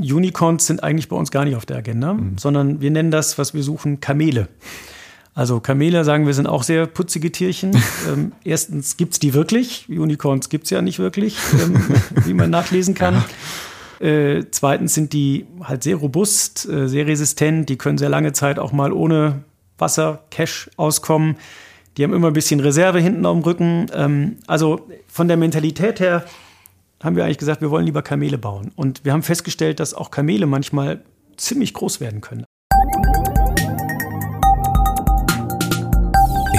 Unicorns 0.00 0.66
sind 0.66 0.82
eigentlich 0.82 1.08
bei 1.08 1.16
uns 1.16 1.30
gar 1.30 1.44
nicht 1.44 1.56
auf 1.56 1.66
der 1.66 1.78
Agenda, 1.78 2.14
mhm. 2.14 2.38
sondern 2.38 2.80
wir 2.80 2.90
nennen 2.90 3.10
das, 3.10 3.38
was 3.38 3.54
wir 3.54 3.62
suchen, 3.62 4.00
Kamele. 4.00 4.48
Also 5.34 5.60
Kamele, 5.60 6.04
sagen 6.04 6.26
wir, 6.26 6.32
sind 6.32 6.46
auch 6.46 6.62
sehr 6.62 6.86
putzige 6.86 7.30
Tierchen. 7.30 7.72
ähm, 8.08 8.32
erstens 8.44 8.96
gibt's 8.96 9.18
die 9.18 9.34
wirklich. 9.34 9.86
Unicorns 9.88 10.48
gibt's 10.48 10.70
ja 10.70 10.80
nicht 10.80 10.98
wirklich, 10.98 11.36
ähm, 11.60 11.84
wie 12.24 12.34
man 12.34 12.50
nachlesen 12.50 12.94
kann. 12.94 13.22
Äh, 14.00 14.44
zweitens 14.50 14.94
sind 14.94 15.12
die 15.12 15.46
halt 15.62 15.82
sehr 15.82 15.96
robust, 15.96 16.68
äh, 16.68 16.88
sehr 16.88 17.06
resistent. 17.06 17.68
Die 17.68 17.76
können 17.76 17.98
sehr 17.98 18.08
lange 18.08 18.32
Zeit 18.32 18.58
auch 18.58 18.72
mal 18.72 18.92
ohne 18.92 19.44
Wasser, 19.78 20.24
Cash 20.30 20.70
auskommen. 20.76 21.36
Die 21.96 22.04
haben 22.04 22.12
immer 22.12 22.28
ein 22.28 22.32
bisschen 22.32 22.60
Reserve 22.60 23.00
hinten 23.00 23.24
auf 23.26 23.36
dem 23.36 23.42
Rücken. 23.42 23.86
Ähm, 23.94 24.36
also 24.46 24.86
von 25.06 25.28
der 25.28 25.36
Mentalität 25.36 26.00
her 26.00 26.24
haben 27.02 27.16
wir 27.16 27.24
eigentlich 27.24 27.38
gesagt, 27.38 27.60
wir 27.60 27.70
wollen 27.70 27.86
lieber 27.86 28.02
Kamele 28.02 28.38
bauen. 28.38 28.72
Und 28.76 29.04
wir 29.04 29.12
haben 29.12 29.22
festgestellt, 29.22 29.80
dass 29.80 29.94
auch 29.94 30.10
Kamele 30.10 30.46
manchmal 30.46 31.02
ziemlich 31.36 31.74
groß 31.74 32.00
werden 32.00 32.20
können. 32.20 32.44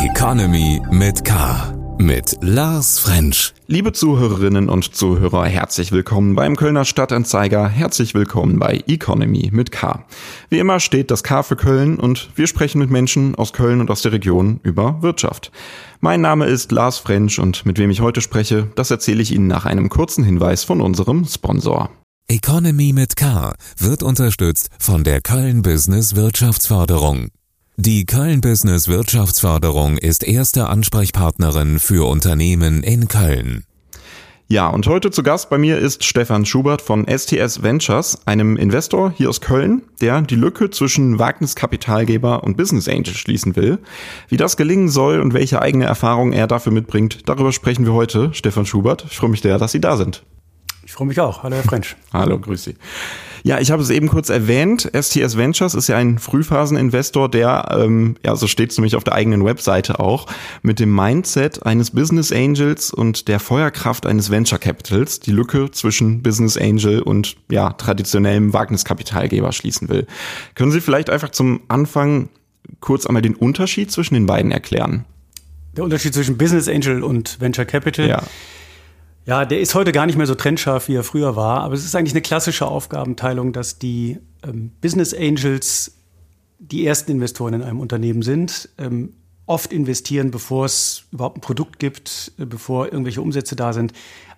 Economy 0.04 0.82
mit 0.92 1.24
K. 1.26 1.77
Mit 2.00 2.38
Lars 2.42 3.00
French. 3.00 3.54
Liebe 3.66 3.92
Zuhörerinnen 3.92 4.70
und 4.70 4.96
Zuhörer, 4.96 5.46
herzlich 5.46 5.92
willkommen 5.92 6.36
beim 6.36 6.56
Kölner 6.56 6.86
Stadtanzeiger. 6.86 7.68
Herzlich 7.68 8.14
willkommen 8.14 8.60
bei 8.60 8.84
Economy 8.88 9.50
mit 9.52 9.72
K. 9.72 10.06
Wie 10.50 10.60
immer 10.60 10.80
steht 10.80 11.10
das 11.10 11.24
K 11.24 11.42
für 11.42 11.56
Köln 11.56 12.00
und 12.00 12.30
wir 12.36 12.46
sprechen 12.46 12.80
mit 12.80 12.92
Menschen 12.92 13.34
aus 13.34 13.52
Köln 13.52 13.82
und 13.82 13.90
aus 13.90 14.04
der 14.04 14.12
Region 14.12 14.60
über 14.62 15.02
Wirtschaft. 15.02 15.52
Mein 16.00 16.22
Name 16.22 16.46
ist 16.46 16.72
Lars 16.72 17.00
French 17.00 17.40
und 17.40 17.66
mit 17.66 17.80
wem 17.80 17.90
ich 17.90 18.00
heute 18.00 18.22
spreche, 18.22 18.68
das 18.76 18.92
erzähle 18.92 19.24
ich 19.24 19.34
Ihnen 19.34 19.48
nach 19.48 19.66
einem 19.66 19.90
kurzen 19.90 20.24
Hinweis 20.24 20.64
von 20.64 20.82
unserem 20.82 21.26
Sponsor. 21.26 21.90
Economy 22.28 22.94
mit 22.94 23.16
K 23.16 23.56
wird 23.78 24.04
unterstützt 24.04 24.70
von 24.78 25.04
der 25.04 25.22
Köln 25.22 25.64
Business 25.64 26.16
Wirtschaftsförderung. 26.16 27.30
Die 27.80 28.08
Köln 28.08 28.42
Business 28.42 28.88
Wirtschaftsförderung 28.88 30.00
ist 30.00 30.24
erste 30.24 30.68
Ansprechpartnerin 30.68 31.78
für 31.78 32.10
Unternehmen 32.10 32.82
in 32.82 33.08
Köln. 33.08 33.66
Ja, 34.48 34.68
und 34.68 34.88
heute 34.88 35.12
zu 35.12 35.22
Gast 35.22 35.52
bei 35.52 35.60
mir 35.60 35.78
ist 35.78 36.04
Stefan 36.04 36.48
Schubert 36.48 36.82
von 36.82 37.06
STS 37.08 37.62
Ventures, 37.62 38.26
einem 38.26 38.58
Investor 38.58 39.14
hier 39.16 39.30
aus 39.30 39.42
Köln, 39.42 39.84
der 40.02 40.24
die 40.24 40.36
Lücke 40.36 40.72
zwischen 40.72 41.20
Wagniskapitalgeber 41.20 42.44
und 42.44 42.58
Business 42.58 42.88
Angel 42.88 43.14
schließen 43.14 43.56
will. 43.56 43.78
Wie 44.28 44.38
das 44.38 44.58
gelingen 44.58 44.90
soll 44.90 45.20
und 45.20 45.36
welche 45.36 45.62
eigene 45.62 45.86
Erfahrungen 45.86 46.34
er 46.34 46.48
dafür 46.48 46.72
mitbringt, 46.72 47.30
darüber 47.30 47.52
sprechen 47.52 47.86
wir 47.86 47.94
heute. 47.94 48.34
Stefan 48.34 48.66
Schubert, 48.66 49.06
ich 49.08 49.18
freue 49.18 49.30
mich 49.30 49.42
sehr, 49.42 49.60
dass 49.60 49.72
Sie 49.72 49.82
da 49.82 49.98
sind. 49.98 50.24
Ich 50.98 51.00
freue 51.00 51.10
mich 51.10 51.20
auch. 51.20 51.44
Hallo, 51.44 51.56
Herr 51.56 51.64
French. 51.64 51.96
Hallo, 52.12 52.40
grüß 52.40 52.64
Sie. 52.64 52.76
Ja, 53.44 53.60
ich 53.60 53.70
habe 53.70 53.84
es 53.84 53.92
eben 53.92 54.08
kurz 54.08 54.30
erwähnt. 54.30 54.90
STS 55.00 55.38
Ventures 55.38 55.76
ist 55.76 55.90
ja 55.90 55.96
ein 55.96 56.18
Frühphaseninvestor, 56.18 57.30
der, 57.30 57.68
ähm, 57.70 58.16
ja, 58.26 58.36
so 58.36 58.48
steht 58.48 58.72
es 58.72 58.80
nämlich 58.80 58.96
auf 58.96 59.04
der 59.04 59.14
eigenen 59.14 59.46
Webseite 59.46 60.00
auch, 60.00 60.26
mit 60.64 60.80
dem 60.80 60.96
Mindset 60.96 61.64
eines 61.64 61.92
Business 61.92 62.32
Angels 62.32 62.92
und 62.92 63.28
der 63.28 63.40
Feuerkraft 63.40 64.08
eines 64.08 64.32
Venture 64.32 64.58
Capitals 64.58 65.20
die 65.20 65.30
Lücke 65.30 65.70
zwischen 65.70 66.24
Business 66.24 66.58
Angel 66.58 67.04
und 67.04 67.36
ja, 67.52 67.74
traditionellem 67.74 68.54
Wagniskapitalgeber 68.54 69.52
schließen 69.52 69.90
will. 69.90 70.08
Können 70.56 70.72
Sie 70.72 70.82
vielleicht 70.82 71.12
einfach 71.12 71.30
zum 71.30 71.60
Anfang 71.68 72.30
kurz 72.80 73.06
einmal 73.06 73.22
den 73.22 73.36
Unterschied 73.36 73.92
zwischen 73.92 74.16
den 74.16 74.26
beiden 74.26 74.52
erklären? 74.52 75.06
Der 75.76 75.84
Unterschied 75.84 76.16
zwischen 76.16 76.40
Business 76.40 76.68
Angel 76.68 77.04
und 77.04 77.40
Venture 77.40 77.66
Capital. 77.66 78.10
Ja. 78.10 78.24
Ja, 79.28 79.44
der 79.44 79.60
ist 79.60 79.76
heute 79.76 79.92
gar 79.92 80.06
nicht 80.06 80.18
mehr 80.18 80.26
so 80.26 80.36
trennscharf, 80.36 80.88
wie 80.88 80.96
er 80.96 81.04
früher 81.04 81.36
war. 81.36 81.60
Aber 81.60 81.74
es 81.74 81.84
ist 81.84 81.94
eigentlich 81.96 82.14
eine 82.14 82.22
klassische 82.22 82.66
Aufgabenteilung, 82.66 83.52
dass 83.52 83.78
die 83.78 84.20
ähm, 84.42 84.72
Business 84.80 85.14
Angels 85.14 85.98
die 86.60 86.88
ersten 86.88 87.12
Investoren 87.12 87.56
in 87.56 87.62
einem 87.62 87.82
Unternehmen 87.82 88.22
sind, 88.22 88.70
ähm, 88.78 89.16
oft 89.46 89.74
investieren, 89.74 90.32
bevor 90.32 90.64
es 90.64 91.08
überhaupt 91.12 91.40
ein 91.40 91.42
Produkt 91.42 91.78
gibt, 91.78 92.32
äh, 92.40 92.46
bevor 92.46 92.86
irgendwelche 92.86 93.22
Umsätze 93.22 93.58
da 93.58 93.74
sind. 93.74 93.92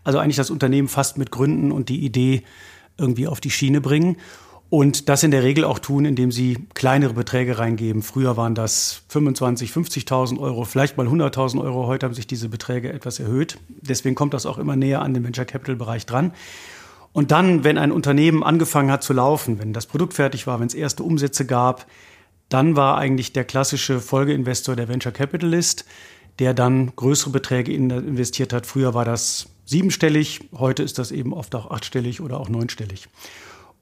Also 0.04 0.18
eigentlich 0.18 0.38
das 0.38 0.50
Unternehmen 0.50 0.88
fast 0.88 1.20
mit 1.20 1.30
Gründen 1.30 1.72
und 1.72 1.90
die 1.90 2.04
Idee 2.04 2.42
irgendwie 2.98 3.28
auf 3.28 3.40
die 3.40 3.52
Schiene 3.52 3.82
bringen. 3.82 4.18
Und 4.70 5.10
das 5.10 5.24
in 5.24 5.32
der 5.32 5.42
Regel 5.42 5.64
auch 5.64 5.80
tun, 5.80 6.06
indem 6.06 6.32
sie 6.32 6.68
kleinere 6.76 7.14
Beträge 7.14 7.58
reingeben. 7.58 8.04
Früher 8.04 8.38
waren 8.38 8.54
das 8.54 9.02
25, 9.08 9.72
50.000 9.72 10.40
Euro, 10.40 10.64
vielleicht 10.64 10.96
mal 10.96 11.08
100.000 11.08 11.60
Euro. 11.60 11.88
Heute 11.88 12.06
haben 12.06 12.14
sich 12.14 12.28
diese 12.28 12.50
Beträge 12.50 12.94
etwas 12.94 13.20
erhöht. 13.20 13.58
Deswegen 13.68 14.14
kommt 14.14 14.36
das 14.36 14.46
auch 14.46 14.60
immer 14.60 14.76
näher 14.76 15.02
an 15.02 15.16
den 15.16 15.24
Venture 15.24 15.46
Capital 15.46 15.76
Bereich 15.76 16.06
dran. 16.06 16.34
Und 17.14 17.32
dann, 17.32 17.64
wenn 17.64 17.80
ein 17.80 17.92
Unternehmen 17.92 18.44
angefangen 18.44 18.92
hat 18.92 19.04
zu 19.04 19.14
laufen, 19.14 19.58
wenn 19.58 19.74
das 19.74 19.88
Produkt 19.88 20.14
fertig 20.14 20.46
war, 20.46 20.60
wenn 20.60 20.68
es 20.68 20.76
erste 20.76 21.02
Umsätze 21.02 21.48
gab, 21.48 21.88
dann 22.50 22.76
war 22.76 23.00
eigentlich 23.00 23.34
der 23.34 23.46
klassische 23.46 24.00
Folgeinvestor 24.00 24.76
der 24.76 24.88
Venture 24.88 25.12
Capitalist, 25.12 25.86
der 26.38 26.54
dann 26.54 26.96
größere 26.96 27.32
Beträge 27.32 27.74
investiert 27.74 28.54
hat. 28.54 28.68
Früher 28.68 28.94
war 28.94 29.06
das 29.06 29.48
siebenstellig, 29.66 30.42
heute 30.58 30.84
ist 30.84 31.00
das 31.00 31.12
eben 31.12 31.34
oft 31.34 31.56
auch 31.56 31.72
achtstellig 31.72 32.22
oder 32.22 32.40
auch 32.40 32.50
neunstellig. 32.50 33.08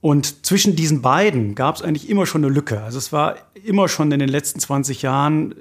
Und 0.02 0.46
zwischen 0.46 0.76
diesen 0.76 1.02
beiden 1.02 1.56
gab 1.56 1.76
es 1.76 1.82
eigentlich 1.82 2.10
immer 2.10 2.26
schon 2.26 2.44
eine 2.44 2.54
Lücke. 2.54 2.82
Also 2.82 2.98
es 2.98 3.12
war 3.12 3.36
immer 3.64 3.90
schon 3.90 4.12
in 4.12 4.20
den 4.20 4.30
letzten 4.30 4.60
20 4.60 5.02
Jahren 5.02 5.52
äh, 5.52 5.56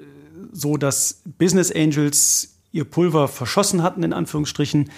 so, 0.51 0.77
dass 0.77 1.21
Business 1.37 1.71
Angels 1.71 2.57
ihr 2.71 2.85
Pulver 2.85 3.27
verschossen 3.27 3.83
hatten, 3.83 4.03
in 4.03 4.13
Anführungsstrichen, 4.13 4.89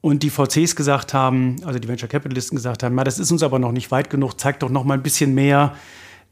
und 0.00 0.22
die 0.22 0.30
VCs 0.30 0.76
gesagt 0.76 1.12
haben, 1.12 1.56
also 1.64 1.78
die 1.78 1.88
Venture 1.88 2.08
Capitalisten 2.08 2.56
gesagt 2.56 2.82
haben, 2.82 2.94
na, 2.94 3.02
das 3.02 3.18
ist 3.18 3.32
uns 3.32 3.42
aber 3.42 3.58
noch 3.58 3.72
nicht 3.72 3.90
weit 3.90 4.10
genug, 4.10 4.38
zeigt 4.38 4.62
doch 4.62 4.70
noch 4.70 4.84
mal 4.84 4.94
ein 4.94 5.02
bisschen 5.02 5.34
mehr 5.34 5.74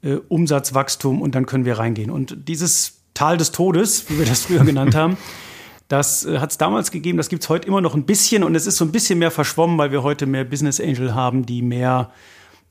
äh, 0.03 0.15
Umsatzwachstum 0.28 1.21
und 1.21 1.34
dann 1.34 1.47
können 1.47 1.65
wir 1.65 1.78
reingehen. 1.78 2.11
Und 2.11 2.49
dieses 2.49 3.01
Tal 3.15 3.37
des 3.37 3.51
Todes, 3.51 4.09
wie 4.09 4.19
wir 4.19 4.27
das 4.27 4.43
früher 4.43 4.65
genannt 4.65 4.95
haben, 4.95 5.17
das 5.88 6.24
äh, 6.24 6.38
hat 6.38 6.50
es 6.50 6.58
damals 6.58 6.91
gegeben, 6.91 7.19
das 7.19 7.28
gibt 7.28 7.42
es 7.42 7.48
heute 7.48 7.69
immer 7.69 7.80
noch 7.80 7.94
ein 7.94 8.04
bisschen 8.04 8.42
und 8.42 8.54
es 8.54 8.66
ist 8.66 8.76
so 8.76 8.84
ein 8.84 8.92
bisschen 8.92 9.19
mehr 9.19 9.30
verschwommen, 9.30 9.78
weil 9.78 9.92
wir 9.92 10.02
heute 10.02 10.26
mehr 10.26 10.44
Business 10.44 10.80
Angel 10.80 11.14
haben, 11.14 11.47
die 11.47 11.62
mehr 11.62 12.10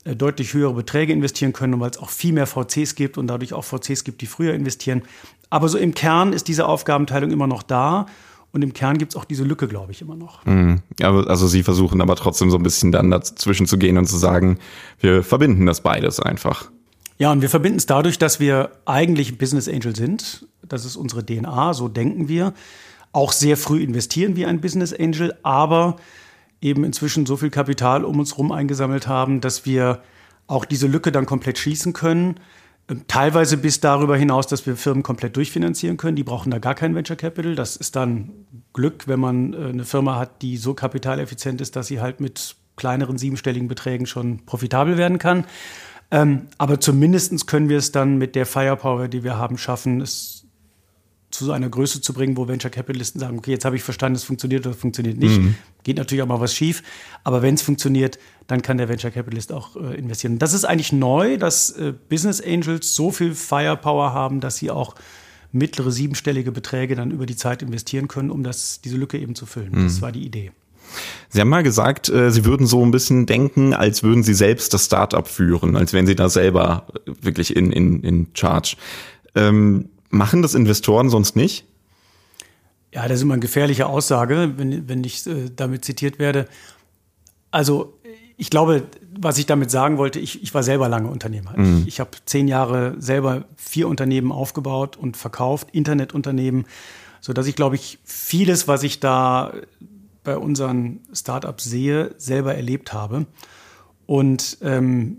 äh, 0.04 0.14
deutlich 0.14 0.52
höhere 0.54 0.74
Beträge 0.74 1.12
investieren 1.12 1.52
können 1.52 1.74
und 1.74 1.80
weil 1.80 1.90
es 1.90 1.98
auch 1.98 2.10
viel 2.10 2.32
mehr 2.32 2.46
VCs 2.46 2.94
gibt 2.94 3.18
und 3.18 3.26
dadurch 3.26 3.52
auch 3.52 3.64
VCs 3.64 4.04
gibt, 4.04 4.20
die 4.20 4.26
früher 4.26 4.54
investieren. 4.54 5.02
Aber 5.50 5.68
so 5.68 5.78
im 5.78 5.94
Kern 5.94 6.32
ist 6.32 6.48
diese 6.48 6.66
Aufgabenteilung 6.66 7.30
immer 7.30 7.46
noch 7.46 7.62
da. 7.62 8.06
Und 8.52 8.62
im 8.62 8.72
Kern 8.72 8.96
gibt 8.96 9.12
es 9.12 9.16
auch 9.16 9.26
diese 9.26 9.44
Lücke, 9.44 9.68
glaube 9.68 9.92
ich, 9.92 10.00
immer 10.00 10.16
noch. 10.16 10.46
Mhm. 10.46 10.80
Also 11.02 11.46
Sie 11.46 11.62
versuchen 11.62 12.00
aber 12.00 12.16
trotzdem 12.16 12.50
so 12.50 12.56
ein 12.56 12.62
bisschen 12.62 12.90
dann 12.90 13.10
dazwischen 13.10 13.66
zu 13.66 13.76
gehen 13.76 13.98
und 13.98 14.06
zu 14.06 14.16
sagen, 14.16 14.58
wir 14.98 15.22
verbinden 15.22 15.66
das 15.66 15.82
beides 15.82 16.20
einfach. 16.20 16.70
Ja, 17.18 17.32
und 17.32 17.42
wir 17.42 17.50
verbinden 17.50 17.78
es 17.78 17.84
dadurch, 17.84 18.18
dass 18.18 18.40
wir 18.40 18.70
eigentlich 18.86 19.36
Business 19.36 19.68
Angel 19.68 19.94
sind. 19.94 20.46
Das 20.62 20.86
ist 20.86 20.96
unsere 20.96 21.24
DNA, 21.24 21.74
so 21.74 21.88
denken 21.88 22.28
wir. 22.28 22.54
Auch 23.16 23.32
sehr 23.32 23.56
früh 23.56 23.82
investieren 23.82 24.36
wie 24.36 24.44
ein 24.44 24.60
Business 24.60 24.92
Angel, 24.92 25.34
aber 25.42 25.96
eben 26.60 26.84
inzwischen 26.84 27.24
so 27.24 27.38
viel 27.38 27.48
Kapital 27.48 28.04
um 28.04 28.18
uns 28.18 28.32
herum 28.32 28.52
eingesammelt 28.52 29.08
haben, 29.08 29.40
dass 29.40 29.64
wir 29.64 30.02
auch 30.46 30.66
diese 30.66 30.86
Lücke 30.86 31.12
dann 31.12 31.24
komplett 31.24 31.56
schließen 31.56 31.94
können. 31.94 32.38
Ähm, 32.90 33.04
teilweise 33.08 33.56
bis 33.56 33.80
darüber 33.80 34.18
hinaus, 34.18 34.48
dass 34.48 34.66
wir 34.66 34.76
Firmen 34.76 35.02
komplett 35.02 35.34
durchfinanzieren 35.34 35.96
können. 35.96 36.14
Die 36.14 36.24
brauchen 36.24 36.50
da 36.50 36.58
gar 36.58 36.74
kein 36.74 36.94
Venture 36.94 37.16
Capital. 37.16 37.54
Das 37.54 37.76
ist 37.76 37.96
dann 37.96 38.32
Glück, 38.74 39.08
wenn 39.08 39.18
man 39.18 39.54
äh, 39.54 39.68
eine 39.68 39.86
Firma 39.86 40.16
hat, 40.18 40.42
die 40.42 40.58
so 40.58 40.74
kapitaleffizient 40.74 41.62
ist, 41.62 41.74
dass 41.74 41.86
sie 41.86 42.02
halt 42.02 42.20
mit 42.20 42.54
kleineren 42.76 43.16
siebenstelligen 43.16 43.66
Beträgen 43.66 44.04
schon 44.04 44.44
profitabel 44.44 44.98
werden 44.98 45.18
kann. 45.18 45.46
Ähm, 46.10 46.48
aber 46.58 46.80
zumindest 46.80 47.46
können 47.46 47.70
wir 47.70 47.78
es 47.78 47.92
dann 47.92 48.18
mit 48.18 48.34
der 48.34 48.44
Firepower, 48.44 49.08
die 49.08 49.24
wir 49.24 49.38
haben, 49.38 49.56
schaffen, 49.56 50.02
es 50.02 50.35
zu 51.30 51.44
so 51.44 51.52
einer 51.52 51.68
Größe 51.68 52.00
zu 52.00 52.12
bringen, 52.12 52.36
wo 52.36 52.48
Venture 52.48 52.70
Capitalisten 52.70 53.20
sagen, 53.20 53.38
okay, 53.38 53.50
jetzt 53.50 53.64
habe 53.64 53.76
ich 53.76 53.82
verstanden, 53.82 54.16
es 54.16 54.24
funktioniert 54.24 54.66
oder 54.66 54.74
funktioniert 54.74 55.18
nicht. 55.18 55.40
Mhm. 55.40 55.54
Geht 55.82 55.98
natürlich 55.98 56.22
auch 56.22 56.28
mal 56.28 56.40
was 56.40 56.54
schief, 56.54 56.82
aber 57.24 57.42
wenn 57.42 57.54
es 57.54 57.62
funktioniert, 57.62 58.18
dann 58.46 58.62
kann 58.62 58.78
der 58.78 58.88
Venture 58.88 59.10
Capitalist 59.10 59.52
auch 59.52 59.76
äh, 59.76 59.96
investieren. 59.96 60.38
Das 60.38 60.54
ist 60.54 60.64
eigentlich 60.64 60.92
neu, 60.92 61.36
dass 61.36 61.70
äh, 61.70 61.92
Business 62.08 62.40
Angels 62.40 62.94
so 62.94 63.10
viel 63.10 63.34
Firepower 63.34 64.12
haben, 64.12 64.40
dass 64.40 64.56
sie 64.56 64.70
auch 64.70 64.94
mittlere 65.52 65.90
siebenstellige 65.90 66.52
Beträge 66.52 66.94
dann 66.94 67.10
über 67.10 67.26
die 67.26 67.36
Zeit 67.36 67.62
investieren 67.62 68.08
können, 68.08 68.30
um 68.30 68.42
das, 68.44 68.80
diese 68.80 68.96
Lücke 68.96 69.18
eben 69.18 69.34
zu 69.34 69.46
füllen. 69.46 69.72
Mhm. 69.72 69.84
Das 69.84 70.00
war 70.02 70.12
die 70.12 70.24
Idee. 70.24 70.52
Sie 71.28 71.40
haben 71.40 71.48
mal 71.48 71.62
gesagt, 71.62 72.08
äh, 72.08 72.30
Sie 72.30 72.44
würden 72.44 72.66
so 72.66 72.84
ein 72.84 72.92
bisschen 72.92 73.26
denken, 73.26 73.74
als 73.74 74.02
würden 74.02 74.22
Sie 74.22 74.34
selbst 74.34 74.72
das 74.72 74.84
Startup 74.86 75.26
führen, 75.26 75.76
als 75.76 75.92
wären 75.92 76.06
Sie 76.06 76.14
da 76.14 76.28
selber 76.28 76.86
wirklich 77.20 77.56
in, 77.56 77.72
in, 77.72 78.02
in 78.02 78.28
Charge. 78.34 78.76
Ähm, 79.34 79.88
Machen 80.10 80.42
das 80.42 80.54
Investoren 80.54 81.10
sonst 81.10 81.36
nicht? 81.36 81.64
Ja, 82.92 83.08
das 83.08 83.18
ist 83.18 83.22
immer 83.22 83.34
eine 83.34 83.40
gefährliche 83.40 83.86
Aussage, 83.86 84.54
wenn, 84.56 84.88
wenn 84.88 85.04
ich 85.04 85.26
äh, 85.26 85.50
damit 85.54 85.84
zitiert 85.84 86.18
werde. 86.18 86.46
Also 87.50 87.98
ich 88.36 88.50
glaube, 88.50 88.84
was 89.18 89.38
ich 89.38 89.46
damit 89.46 89.70
sagen 89.70 89.98
wollte, 89.98 90.18
ich, 90.18 90.42
ich 90.42 90.54
war 90.54 90.62
selber 90.62 90.88
lange 90.88 91.08
Unternehmer. 91.08 91.54
Mhm. 91.56 91.80
Ich, 91.82 91.88
ich 91.88 92.00
habe 92.00 92.10
zehn 92.24 92.48
Jahre 92.48 92.94
selber 92.98 93.44
vier 93.56 93.88
Unternehmen 93.88 94.32
aufgebaut 94.32 94.96
und 94.96 95.16
verkauft, 95.16 95.68
Internetunternehmen, 95.72 96.66
sodass 97.20 97.46
ich, 97.46 97.56
glaube 97.56 97.76
ich, 97.76 97.98
vieles, 98.04 98.68
was 98.68 98.82
ich 98.82 99.00
da 99.00 99.52
bei 100.22 100.36
unseren 100.36 101.00
Startups 101.12 101.64
sehe, 101.64 102.14
selber 102.18 102.54
erlebt 102.54 102.92
habe. 102.92 103.26
Und 104.06 104.58
ähm, 104.62 105.18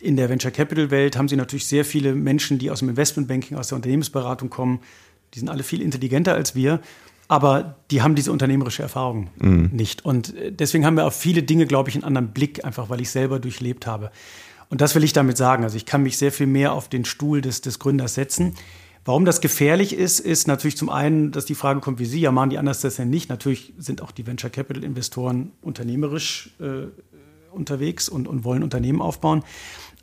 in 0.00 0.16
der 0.16 0.28
Venture 0.28 0.50
Capital 0.50 0.90
Welt 0.90 1.16
haben 1.16 1.28
sie 1.28 1.36
natürlich 1.36 1.66
sehr 1.66 1.84
viele 1.84 2.14
Menschen, 2.14 2.58
die 2.58 2.70
aus 2.70 2.80
dem 2.80 2.88
Investmentbanking, 2.88 3.56
aus 3.56 3.68
der 3.68 3.76
Unternehmensberatung 3.76 4.50
kommen. 4.50 4.80
Die 5.34 5.38
sind 5.38 5.48
alle 5.48 5.62
viel 5.62 5.82
intelligenter 5.82 6.34
als 6.34 6.54
wir, 6.54 6.80
aber 7.28 7.76
die 7.90 8.02
haben 8.02 8.14
diese 8.14 8.32
unternehmerische 8.32 8.82
Erfahrung 8.82 9.30
mhm. 9.38 9.70
nicht. 9.72 10.04
Und 10.04 10.36
äh, 10.36 10.52
deswegen 10.52 10.84
haben 10.84 10.96
wir 10.96 11.06
auf 11.06 11.14
viele 11.14 11.42
Dinge, 11.42 11.66
glaube 11.66 11.88
ich, 11.88 11.94
einen 11.94 12.04
anderen 12.04 12.28
Blick, 12.28 12.64
einfach 12.64 12.90
weil 12.90 13.00
ich 13.00 13.10
selber 13.10 13.38
durchlebt 13.38 13.86
habe. 13.86 14.10
Und 14.68 14.80
das 14.80 14.94
will 14.94 15.04
ich 15.04 15.12
damit 15.12 15.36
sagen. 15.36 15.64
Also 15.64 15.76
ich 15.76 15.86
kann 15.86 16.02
mich 16.02 16.16
sehr 16.16 16.32
viel 16.32 16.46
mehr 16.46 16.72
auf 16.72 16.88
den 16.88 17.04
Stuhl 17.04 17.40
des, 17.40 17.60
des 17.60 17.78
Gründers 17.78 18.14
setzen. 18.14 18.54
Warum 19.04 19.24
das 19.24 19.40
gefährlich 19.40 19.94
ist, 19.94 20.20
ist 20.20 20.46
natürlich 20.46 20.76
zum 20.76 20.90
einen, 20.90 21.32
dass 21.32 21.44
die 21.46 21.54
Frage 21.54 21.80
kommt, 21.80 21.98
wie 21.98 22.04
Sie, 22.04 22.20
ja, 22.20 22.32
machen 22.32 22.50
die 22.50 22.58
anders 22.58 22.80
das 22.80 22.96
denn 22.96 23.10
nicht? 23.10 23.30
Natürlich 23.30 23.72
sind 23.78 24.02
auch 24.02 24.10
die 24.10 24.26
Venture 24.26 24.50
Capital 24.50 24.84
Investoren 24.84 25.52
unternehmerisch 25.62 26.50
äh, 26.60 26.88
unterwegs 27.52 28.08
und, 28.08 28.28
und 28.28 28.44
wollen 28.44 28.62
Unternehmen 28.62 29.00
aufbauen. 29.00 29.42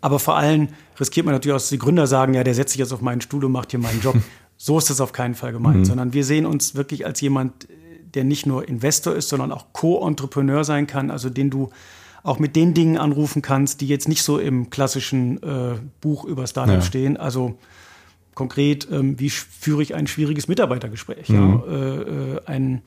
Aber 0.07 0.19
vor 0.19 0.37
allem 0.37 0.69
riskiert 0.97 1.25
man 1.25 1.35
natürlich 1.35 1.51
auch, 1.51 1.59
dass 1.59 1.67
die 1.67 1.77
Gründer 1.77 2.07
sagen, 2.07 2.33
ja, 2.33 2.45
der 2.45 2.55
setzt 2.55 2.71
sich 2.71 2.79
jetzt 2.79 2.93
auf 2.93 3.01
meinen 3.01 3.19
Stuhl 3.19 3.43
und 3.43 3.51
macht 3.51 3.71
hier 3.71 3.79
meinen 3.81 3.99
Job. 3.99 4.15
so 4.57 4.77
ist 4.77 4.89
das 4.89 5.01
auf 5.01 5.11
keinen 5.11 5.35
Fall 5.35 5.51
gemeint, 5.51 5.79
mhm. 5.79 5.85
sondern 5.85 6.13
wir 6.13 6.23
sehen 6.23 6.45
uns 6.45 6.75
wirklich 6.75 7.05
als 7.05 7.19
jemand, 7.19 7.67
der 8.13 8.23
nicht 8.23 8.45
nur 8.45 8.65
Investor 8.69 9.13
ist, 9.15 9.27
sondern 9.27 9.51
auch 9.51 9.73
Co-Entrepreneur 9.73 10.63
sein 10.63 10.87
kann, 10.87 11.11
also 11.11 11.29
den 11.29 11.49
du 11.49 11.71
auch 12.23 12.39
mit 12.39 12.55
den 12.55 12.73
Dingen 12.73 12.97
anrufen 12.97 13.41
kannst, 13.41 13.81
die 13.81 13.87
jetzt 13.87 14.07
nicht 14.07 14.23
so 14.23 14.39
im 14.39 14.69
klassischen 14.69 15.43
äh, 15.43 15.75
Buch 15.99 16.23
über 16.23 16.47
Startup 16.47 16.75
ja. 16.75 16.81
stehen. 16.81 17.17
Also 17.17 17.57
konkret, 18.33 18.87
ähm, 18.89 19.19
wie 19.19 19.29
führe 19.29 19.83
ich 19.83 19.93
ein 19.93 20.07
schwieriges 20.07 20.47
Mitarbeitergespräch? 20.47 21.27
Mhm. 21.27 21.35
Ja? 21.35 21.73
Äh, 21.73 22.01
äh, 22.35 22.41
ein, 22.45 22.81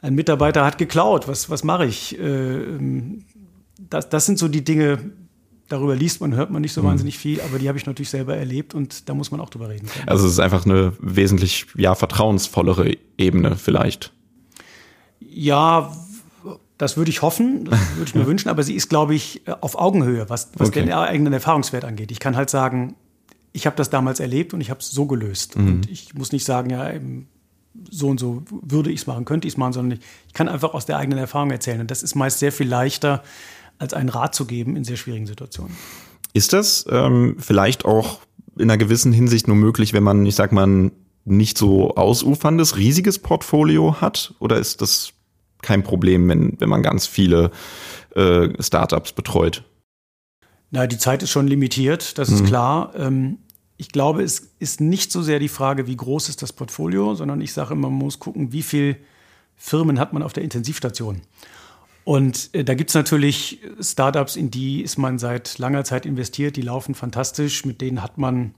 ein 0.00 0.14
Mitarbeiter 0.14 0.64
hat 0.64 0.78
geklaut, 0.78 1.28
was, 1.28 1.50
was 1.50 1.64
mache 1.64 1.84
ich? 1.84 2.18
Äh, 2.18 2.22
ähm, 2.22 3.26
das, 3.90 4.08
das 4.08 4.24
sind 4.24 4.38
so 4.38 4.48
die 4.48 4.64
Dinge, 4.64 4.98
darüber 5.68 5.94
liest 5.94 6.20
man, 6.20 6.34
hört 6.34 6.50
man 6.50 6.62
nicht 6.62 6.72
so 6.72 6.82
mhm. 6.82 6.86
wahnsinnig 6.86 7.18
viel, 7.18 7.40
aber 7.40 7.58
die 7.58 7.68
habe 7.68 7.78
ich 7.78 7.86
natürlich 7.86 8.10
selber 8.10 8.36
erlebt 8.36 8.74
und 8.74 9.08
da 9.08 9.14
muss 9.14 9.30
man 9.30 9.40
auch 9.40 9.50
drüber 9.50 9.68
reden. 9.68 9.86
Können. 9.86 10.08
Also 10.08 10.26
es 10.26 10.32
ist 10.32 10.40
einfach 10.40 10.64
eine 10.64 10.92
wesentlich 11.00 11.66
ja 11.76 11.94
vertrauensvollere 11.94 12.96
Ebene 13.18 13.56
vielleicht. 13.56 14.12
Ja, 15.20 15.92
das 16.78 16.96
würde 16.96 17.10
ich 17.10 17.22
hoffen, 17.22 17.64
das 17.64 17.78
würde 17.96 18.08
ich 18.08 18.14
mir 18.14 18.26
wünschen, 18.26 18.48
aber 18.48 18.62
sie 18.62 18.74
ist, 18.74 18.88
glaube 18.88 19.14
ich, 19.14 19.42
auf 19.60 19.78
Augenhöhe, 19.78 20.28
was, 20.28 20.50
was 20.56 20.68
okay. 20.68 20.82
den 20.82 20.92
eigenen 20.92 21.32
Erfahrungswert 21.32 21.84
angeht. 21.84 22.10
Ich 22.10 22.20
kann 22.20 22.36
halt 22.36 22.50
sagen, 22.50 22.96
ich 23.52 23.66
habe 23.66 23.76
das 23.76 23.88
damals 23.88 24.20
erlebt 24.20 24.52
und 24.52 24.60
ich 24.60 24.70
habe 24.70 24.80
es 24.80 24.90
so 24.90 25.06
gelöst. 25.06 25.56
Mhm. 25.56 25.68
Und 25.68 25.90
ich 25.90 26.14
muss 26.14 26.32
nicht 26.32 26.44
sagen, 26.44 26.70
ja, 26.70 26.90
so 27.90 28.08
und 28.08 28.20
so 28.20 28.42
würde 28.50 28.90
ich 28.90 29.00
es 29.00 29.06
machen, 29.06 29.24
könnte 29.24 29.48
ich 29.48 29.54
es 29.54 29.58
machen, 29.58 29.72
sondern 29.72 29.98
ich, 29.98 30.04
ich 30.28 30.34
kann 30.34 30.48
einfach 30.48 30.74
aus 30.74 30.86
der 30.86 30.98
eigenen 30.98 31.18
Erfahrung 31.18 31.50
erzählen. 31.50 31.80
Und 31.80 31.90
das 31.90 32.02
ist 32.02 32.14
meist 32.14 32.38
sehr 32.38 32.52
viel 32.52 32.68
leichter, 32.68 33.22
als 33.78 33.94
einen 33.94 34.08
Rat 34.08 34.34
zu 34.34 34.44
geben 34.44 34.76
in 34.76 34.84
sehr 34.84 34.96
schwierigen 34.96 35.26
Situationen. 35.26 35.76
Ist 36.32 36.52
das 36.52 36.84
ähm, 36.90 37.36
vielleicht 37.38 37.84
auch 37.84 38.20
in 38.56 38.70
einer 38.70 38.78
gewissen 38.78 39.12
Hinsicht 39.12 39.48
nur 39.48 39.56
möglich, 39.56 39.92
wenn 39.92 40.02
man, 40.02 40.24
ich 40.26 40.34
sag 40.34 40.52
mal, 40.52 40.90
nicht 41.24 41.58
so 41.58 41.94
ausuferndes, 41.94 42.76
riesiges 42.76 43.18
Portfolio 43.18 44.00
hat? 44.00 44.34
Oder 44.38 44.58
ist 44.58 44.80
das 44.80 45.12
kein 45.62 45.82
Problem, 45.82 46.28
wenn, 46.28 46.60
wenn 46.60 46.68
man 46.68 46.82
ganz 46.82 47.06
viele 47.06 47.50
äh, 48.14 48.50
Startups 48.62 49.12
betreut? 49.12 49.64
Na, 50.70 50.86
die 50.86 50.98
Zeit 50.98 51.22
ist 51.22 51.30
schon 51.30 51.46
limitiert, 51.46 52.18
das 52.18 52.28
ist 52.28 52.42
mhm. 52.42 52.46
klar. 52.46 52.92
Ähm, 52.96 53.38
ich 53.76 53.90
glaube, 53.90 54.22
es 54.22 54.54
ist 54.58 54.80
nicht 54.80 55.12
so 55.12 55.22
sehr 55.22 55.38
die 55.38 55.48
Frage, 55.48 55.86
wie 55.86 55.96
groß 55.96 56.28
ist 56.28 56.42
das 56.42 56.52
Portfolio, 56.52 57.14
sondern 57.14 57.40
ich 57.40 57.52
sage 57.52 57.74
immer, 57.74 57.90
man 57.90 57.98
muss 57.98 58.18
gucken, 58.18 58.52
wie 58.52 58.62
viele 58.62 58.96
Firmen 59.56 59.98
hat 59.98 60.12
man 60.12 60.22
auf 60.22 60.32
der 60.32 60.44
Intensivstation. 60.44 61.22
Und 62.06 62.50
äh, 62.52 62.62
da 62.62 62.74
gibt 62.74 62.90
es 62.90 62.94
natürlich 62.94 63.58
Startups, 63.80 64.36
in 64.36 64.48
die 64.48 64.80
ist 64.80 64.96
man 64.96 65.18
seit 65.18 65.58
langer 65.58 65.82
Zeit 65.82 66.06
investiert, 66.06 66.54
die 66.54 66.62
laufen 66.62 66.94
fantastisch, 66.94 67.64
mit 67.64 67.80
denen 67.80 68.00
hat 68.00 68.16
man 68.16 68.54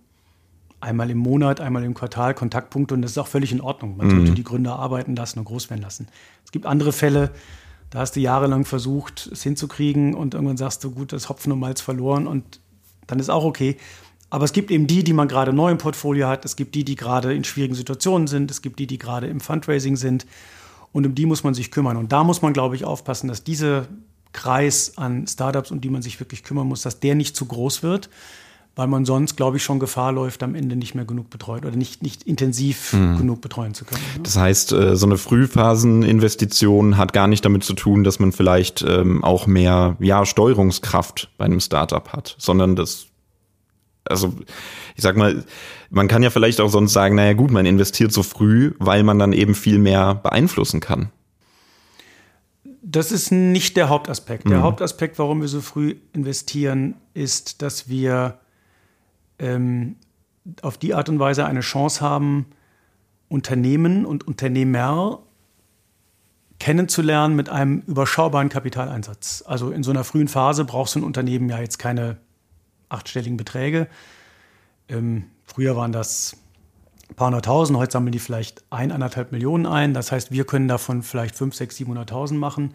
einmal 0.81 1.09
im 1.09 1.17
Monat, 1.17 1.59
einmal 1.59 1.83
im 1.83 1.95
Quartal 1.95 2.35
Kontaktpunkte 2.35 2.93
und 2.93 3.01
das 3.01 3.13
ist 3.13 3.19
auch 3.19 3.27
völlig 3.27 3.51
in 3.51 3.63
Ordnung. 3.63 3.97
Man 3.97 4.11
sollte 4.11 4.33
mhm. 4.33 4.35
die 4.35 4.45
Gründer 4.45 4.79
arbeiten 4.79 5.17
lassen 5.17 5.39
und 5.39 5.47
groß 5.47 5.71
werden 5.71 5.81
lassen. 5.81 6.09
Es 6.45 6.53
gibt 6.53 6.67
andere 6.67 6.93
Fälle, 6.93 7.31
da 7.89 8.01
hast 8.01 8.17
du 8.17 8.21
jahrelang 8.21 8.67
versucht, 8.67 9.31
es 9.33 9.43
hinzukriegen 9.45 10.13
und 10.13 10.35
irgendwann 10.35 10.59
sagst 10.59 10.85
du, 10.85 10.91
gut, 10.91 11.15
das 11.15 11.31
Hopfen 11.31 11.51
und 11.51 11.59
Malz 11.59 11.81
verloren 11.81 12.27
und 12.27 12.61
dann 13.07 13.19
ist 13.19 13.31
auch 13.31 13.45
okay. 13.45 13.79
Aber 14.29 14.45
es 14.45 14.53
gibt 14.53 14.71
eben 14.71 14.87
die, 14.87 15.05
die 15.05 15.15
man 15.15 15.27
gerade 15.27 15.55
neu 15.55 15.71
im 15.71 15.79
Portfolio 15.79 16.29
hat. 16.29 16.45
Es 16.45 16.55
gibt 16.55 16.75
die, 16.75 16.85
die 16.85 16.97
gerade 16.97 17.33
in 17.33 17.45
schwierigen 17.45 17.75
Situationen 17.75 18.29
sind. 18.29 18.51
Es 18.51 18.61
gibt 18.61 18.79
die, 18.79 18.87
die 18.87 18.99
gerade 18.99 19.27
im 19.27 19.41
Fundraising 19.41 19.97
sind. 19.97 20.27
Und 20.93 21.07
um 21.07 21.15
die 21.15 21.27
muss 21.27 21.45
man 21.45 21.55
sich 21.55 21.71
kümmern. 21.71 21.97
Und 21.97 22.13
da 22.13 22.25
muss 22.25 22.43
man, 22.43 22.53
glaube 22.53 22.77
ich, 22.77 22.85
aufpassen, 22.85 23.29
dass 23.29 23.45
dieser 23.45 23.87
Kreis 24.33 24.93
an 24.97 25.27
Startups, 25.27 25.71
um 25.71 25.81
die 25.81 25.91
man 25.91 26.03
sich 26.03 26.21
wirklich 26.21 26.45
kümmern 26.45 26.67
muss, 26.67 26.83
dass 26.83 27.01
der 27.01 27.15
nicht 27.15 27.37
zu 27.37 27.47
groß 27.47 27.83
wird, 27.83 28.11
weil 28.77 28.87
man 28.87 29.05
sonst, 29.05 29.37
glaube 29.37 29.57
ich, 29.57 29.65
schon 29.65 29.81
Gefahr 29.81 30.13
läuft, 30.13 30.43
am 30.45 30.55
Ende 30.55 30.77
nicht 30.77 30.95
mehr 30.95 31.05
genug 31.05 31.31
betreut 31.31 31.65
oder 31.65 31.75
nicht, 31.75 32.03
nicht 32.03 32.23
intensiv 32.23 32.93
mhm. 32.93 33.19
genug 33.19 33.41
betreuen 33.41 33.75
zu 33.75 33.85
können. 33.85 34.03
Ne? 34.15 34.23
Das 34.23 34.37
heißt, 34.37 34.73
äh, 34.73 34.97
so 34.97 35.07
eine 35.07 35.19
Frühphaseninvestition 35.19 36.97
hat 36.97 37.13
gar 37.13 37.27
nicht 37.27 37.45
damit 37.45 37.65
zu 37.65 37.75
tun, 37.75 38.05
dass 38.05 38.21
man 38.21 38.31
vielleicht 38.31 38.83
ähm, 38.83 39.25
auch 39.25 39.49
mehr 39.49 39.97
ja, 39.99 40.25
Steuerungskraft 40.25 41.31
bei 41.39 41.47
einem 41.47 41.59
Startup 41.59 42.13
hat, 42.13 42.37
sondern 42.39 42.77
das 42.77 43.09
also 44.05 44.35
ich 44.97 45.03
sag 45.03 45.17
mal, 45.17 45.45
man 45.91 46.09
kann 46.09 46.23
ja 46.23 46.31
vielleicht 46.31 46.61
auch 46.61 46.69
sonst 46.69 46.93
sagen, 46.93 47.15
naja 47.15 47.33
gut, 47.35 47.51
man 47.51 47.67
investiert 47.67 48.13
so 48.13 48.23
früh, 48.23 48.73
weil 48.79 49.03
man 49.03 49.19
dann 49.19 49.33
eben 49.33 49.55
viel 49.55 49.79
mehr 49.79 50.15
beeinflussen 50.15 50.81
kann. 50.81 51.11
Das 52.83 53.13
ist 53.13 53.31
nicht 53.31 53.77
der 53.77 53.89
Hauptaspekt. 53.89 54.49
Der 54.49 54.59
mhm. 54.59 54.63
Hauptaspekt, 54.63 55.19
warum 55.19 55.41
wir 55.41 55.49
so 55.49 55.61
früh 55.61 55.97
investieren, 56.13 56.95
ist, 57.13 57.61
dass 57.63 57.89
wir 57.89 58.39
ähm, 59.39 59.97
auf 60.63 60.79
die 60.79 60.95
Art 60.95 61.09
und 61.09 61.19
Weise 61.19 61.45
eine 61.45 61.61
Chance 61.61 62.01
haben, 62.01 62.47
Unternehmen 63.29 64.07
und 64.07 64.27
Unternehmer 64.27 65.21
kennenzulernen 66.59 67.37
mit 67.37 67.51
einem 67.51 67.83
überschaubaren 67.87 68.49
Kapitaleinsatz. 68.49 69.45
Also 69.47 69.71
in 69.71 69.83
so 69.83 69.91
einer 69.91 70.03
frühen 70.03 70.29
Phase 70.29 70.65
braucht 70.65 70.91
so 70.91 70.99
ein 70.99 71.05
Unternehmen 71.05 71.49
ja 71.49 71.61
jetzt 71.61 71.79
keine 71.79 72.17
achtstelligen 72.89 73.37
Beträge. 73.37 73.89
Ähm, 74.89 75.25
früher 75.45 75.77
waren 75.77 75.93
das 75.93 76.37
ein 77.11 77.15
paar 77.15 77.29
hunderttausend, 77.29 77.79
heute 77.79 77.93
sammeln 77.93 78.13
die 78.13 78.19
vielleicht 78.19 78.63
ein, 78.71 78.93
anderthalb 78.93 79.33
Millionen 79.33 79.67
ein. 79.67 79.95
Das 79.95 80.13
heißt, 80.13 80.31
wir 80.31 80.45
können 80.45 80.69
davon 80.69 81.03
vielleicht 81.03 81.37
fünf, 81.37 81.55
sechs, 81.55 81.77
siebenhunderttausend 81.77 82.39
machen. 82.39 82.75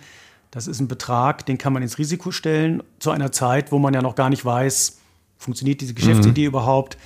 Das 0.52 0.68
ist 0.68 0.80
ein 0.80 0.88
Betrag, 0.88 1.46
den 1.46 1.58
kann 1.58 1.74
man 1.74 1.82
ins 1.82 1.98
Risiko 1.98 2.32
stellen, 2.32 2.84
zu 3.00 3.12
einer 3.12 3.32
Zeit, 3.32 3.72
wo 3.72 3.80
man 3.80 3.94
ja 3.94 4.02
noch 4.02 4.16
gar 4.16 4.30
nicht 4.30 4.46
weiß, 4.46 5.00
funktioniert 5.38 5.82
diese 5.82 5.94
Geschäftsidee 5.94 6.42
mhm. 6.42 6.48
überhaupt. 6.48 6.98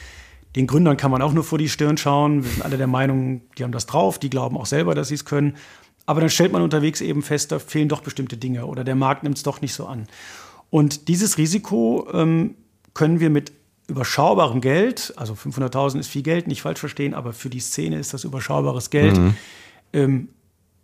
Den 0.56 0.68
Gründern 0.68 0.98
kann 0.98 1.12
man 1.12 1.22
auch 1.22 1.34
nur 1.34 1.44
vor 1.44 1.58
die 1.58 1.70
Stirn 1.70 1.98
schauen. 1.98 2.44
Wir 2.44 2.52
sind 2.52 2.66
alle 2.66 2.78
der 2.78 2.88
Meinung, 2.88 3.42
die 3.58 3.64
haben 3.64 3.72
das 3.72 3.86
drauf, 3.86 4.20
die 4.20 4.30
glauben 4.30 4.58
auch 4.58 4.66
selber, 4.66 4.96
dass 4.96 5.10
sie 5.10 5.16
es 5.16 5.26
können. 5.26 5.56
Aber 6.06 6.22
dann 6.22 6.30
stellt 6.30 6.54
man 6.54 6.62
unterwegs 6.62 7.02
eben 7.02 7.22
fest, 7.22 7.52
da 7.52 7.60
fehlen 7.60 7.90
doch 7.90 8.02
bestimmte 8.02 8.38
Dinge 8.38 8.66
oder 8.66 8.84
der 8.84 8.96
Markt 8.96 9.24
nimmt 9.24 9.38
es 9.38 9.44
doch 9.44 9.62
nicht 9.62 9.74
so 9.74 9.86
an. 9.86 10.08
Und 10.70 11.10
dieses 11.10 11.38
Risiko 11.38 12.08
ähm, 12.14 12.56
können 12.98 13.20
wir 13.20 13.30
mit 13.30 13.52
überschaubarem 13.88 14.60
Geld, 14.60 15.14
also 15.16 15.34
500.000 15.34 16.00
ist 16.00 16.10
viel 16.10 16.24
Geld, 16.24 16.48
nicht 16.48 16.62
falsch 16.62 16.80
verstehen, 16.80 17.14
aber 17.14 17.32
für 17.32 17.50
die 17.50 17.62
Szene 17.62 17.98
ist 18.00 18.14
das 18.14 18.26
überschaubares 18.26 18.90
Geld, 18.90 19.18
mhm. 19.18 19.36
ähm, 19.94 20.30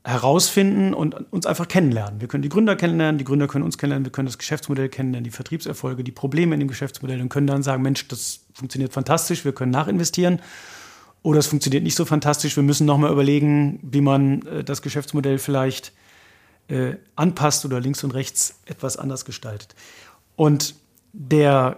herausfinden 0.06 0.94
und 0.94 1.16
uns 1.32 1.46
einfach 1.46 1.68
kennenlernen. 1.68 2.22
Wir 2.22 2.28
können 2.28 2.44
die 2.44 2.50
Gründer 2.50 2.76
kennenlernen, 2.76 3.18
die 3.18 3.24
Gründer 3.24 3.48
können 3.48 3.64
uns 3.64 3.78
kennenlernen, 3.78 4.06
wir 4.06 4.12
können 4.12 4.26
das 4.28 4.38
Geschäftsmodell 4.38 4.90
kennenlernen, 4.90 5.24
die 5.24 5.32
Vertriebserfolge, 5.32 6.04
die 6.04 6.12
Probleme 6.12 6.54
in 6.54 6.60
dem 6.60 6.68
Geschäftsmodell 6.68 7.20
und 7.20 7.30
können 7.30 7.48
dann 7.48 7.64
sagen, 7.64 7.82
Mensch, 7.82 8.08
das 8.10 8.42
funktioniert 8.54 8.94
fantastisch, 8.94 9.44
wir 9.44 9.54
können 9.54 9.72
nachinvestieren. 9.72 10.42
Oder 11.24 11.40
es 11.40 11.48
funktioniert 11.48 11.84
nicht 11.84 11.96
so 11.96 12.06
fantastisch, 12.06 12.58
wir 12.58 12.64
müssen 12.64 12.86
nochmal 12.86 13.12
überlegen, 13.12 13.80
wie 13.82 14.02
man 14.02 14.46
äh, 14.46 14.64
das 14.64 14.82
Geschäftsmodell 14.82 15.40
vielleicht 15.40 15.94
äh, 16.68 16.96
anpasst 17.16 17.66
oder 17.66 17.80
links 17.80 18.04
und 18.04 18.14
rechts 18.14 18.60
etwas 18.66 18.98
anders 18.98 19.24
gestaltet. 19.24 19.74
Und 20.36 20.76
der 21.14 21.78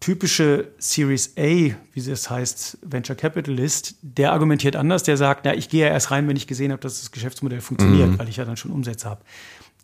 typische 0.00 0.72
Series 0.78 1.36
A, 1.38 1.42
wie 1.42 1.74
es 1.94 2.30
heißt, 2.30 2.78
Venture 2.82 3.16
Capitalist, 3.16 3.96
der 4.02 4.32
argumentiert 4.32 4.76
anders, 4.76 5.02
der 5.02 5.16
sagt, 5.16 5.44
na, 5.44 5.54
ich 5.54 5.68
gehe 5.68 5.86
ja 5.86 5.92
erst 5.92 6.10
rein, 6.10 6.28
wenn 6.28 6.36
ich 6.36 6.46
gesehen 6.46 6.72
habe, 6.72 6.82
dass 6.82 7.00
das 7.00 7.10
Geschäftsmodell 7.10 7.60
funktioniert, 7.60 8.10
mhm. 8.10 8.18
weil 8.18 8.28
ich 8.28 8.36
ja 8.36 8.44
dann 8.44 8.56
schon 8.56 8.70
Umsätze 8.70 9.08
habe. 9.08 9.22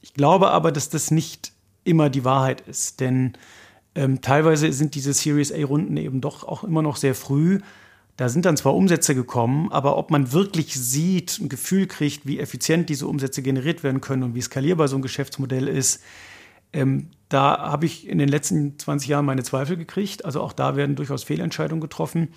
Ich 0.03 0.15
glaube 0.15 0.51
aber, 0.51 0.73
dass 0.73 0.91
das 0.91 1.11
nicht 1.11 1.53
immer 1.85 2.11
die 2.11 2.25
Wahrheit 2.25 2.61
ist, 2.63 3.01
denn 3.01 3.33
ähm, 3.95 4.21
teilweise 4.21 4.73
sind 4.73 4.95
diese 4.95 5.13
Series 5.13 5.53
A-Runden 5.53 5.97
eben 5.97 6.21
doch 6.21 6.45
auch 6.45 6.65
immer 6.65 6.83
noch 6.83 6.97
sehr 6.97 7.15
früh. 7.15 7.61
Da 8.17 8.29
sind 8.29 8.45
dann 8.45 8.57
zwar 8.57 8.75
Umsätze 8.75 9.15
gekommen, 9.15 9.73
aber 9.73 9.97
ob 9.97 10.11
man 10.11 10.33
wirklich 10.33 10.75
sieht, 10.75 11.39
ein 11.41 11.49
Gefühl 11.49 11.87
kriegt, 11.87 12.27
wie 12.27 12.39
effizient 12.39 12.89
diese 12.89 13.07
Umsätze 13.07 13.43
generiert 13.43 13.83
werden 13.83 14.01
können 14.01 14.23
und 14.23 14.35
wie 14.35 14.43
skalierbar 14.43 14.89
so 14.89 14.97
ein 14.97 15.03
Geschäftsmodell 15.03 15.67
ist, 15.67 16.03
ähm, 16.73 17.11
da 17.29 17.59
habe 17.59 17.87
ich 17.87 18.07
in 18.07 18.19
den 18.19 18.29
letzten 18.29 18.79
20 18.79 19.09
Jahren 19.09 19.25
meine 19.25 19.43
Zweifel 19.43 19.77
gekriegt. 19.77 20.25
Also 20.25 20.41
auch 20.41 20.53
da 20.53 20.77
werden 20.77 20.97
durchaus 20.97 21.25
Fehlentscheidungen 21.25 21.81
getroffen. 21.81 22.29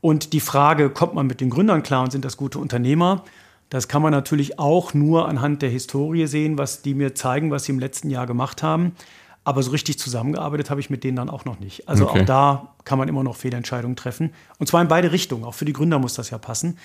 Und 0.00 0.32
die 0.32 0.40
Frage, 0.40 0.90
kommt 0.90 1.14
man 1.14 1.26
mit 1.26 1.40
den 1.40 1.50
Gründern 1.50 1.82
klar 1.82 2.02
und 2.02 2.10
sind 2.10 2.24
das 2.24 2.36
gute 2.36 2.58
Unternehmer? 2.58 3.24
Das 3.70 3.88
kann 3.88 4.02
man 4.02 4.10
natürlich 4.10 4.58
auch 4.58 4.92
nur 4.92 5.28
anhand 5.28 5.62
der 5.62 5.70
Historie 5.70 6.26
sehen, 6.26 6.58
was 6.58 6.82
die 6.82 6.94
mir 6.94 7.14
zeigen, 7.14 7.50
was 7.50 7.64
sie 7.64 7.72
im 7.72 7.78
letzten 7.78 8.10
Jahr 8.10 8.26
gemacht 8.26 8.62
haben. 8.62 8.92
Aber 9.44 9.62
so 9.62 9.70
richtig 9.70 9.98
zusammengearbeitet 9.98 10.70
habe 10.70 10.80
ich 10.80 10.90
mit 10.90 11.04
denen 11.04 11.16
dann 11.16 11.30
auch 11.30 11.44
noch 11.44 11.60
nicht. 11.60 11.88
Also 11.88 12.08
okay. 12.08 12.20
auch 12.20 12.26
da 12.26 12.74
kann 12.84 12.98
man 12.98 13.08
immer 13.08 13.22
noch 13.22 13.36
Fehlentscheidungen 13.36 13.96
treffen. 13.96 14.32
Und 14.58 14.66
zwar 14.66 14.80
in 14.82 14.88
beide 14.88 15.12
Richtungen. 15.12 15.44
Auch 15.44 15.54
für 15.54 15.64
die 15.64 15.72
Gründer 15.72 15.98
muss 15.98 16.14
das 16.14 16.30
ja 16.30 16.38
passen. 16.38 16.78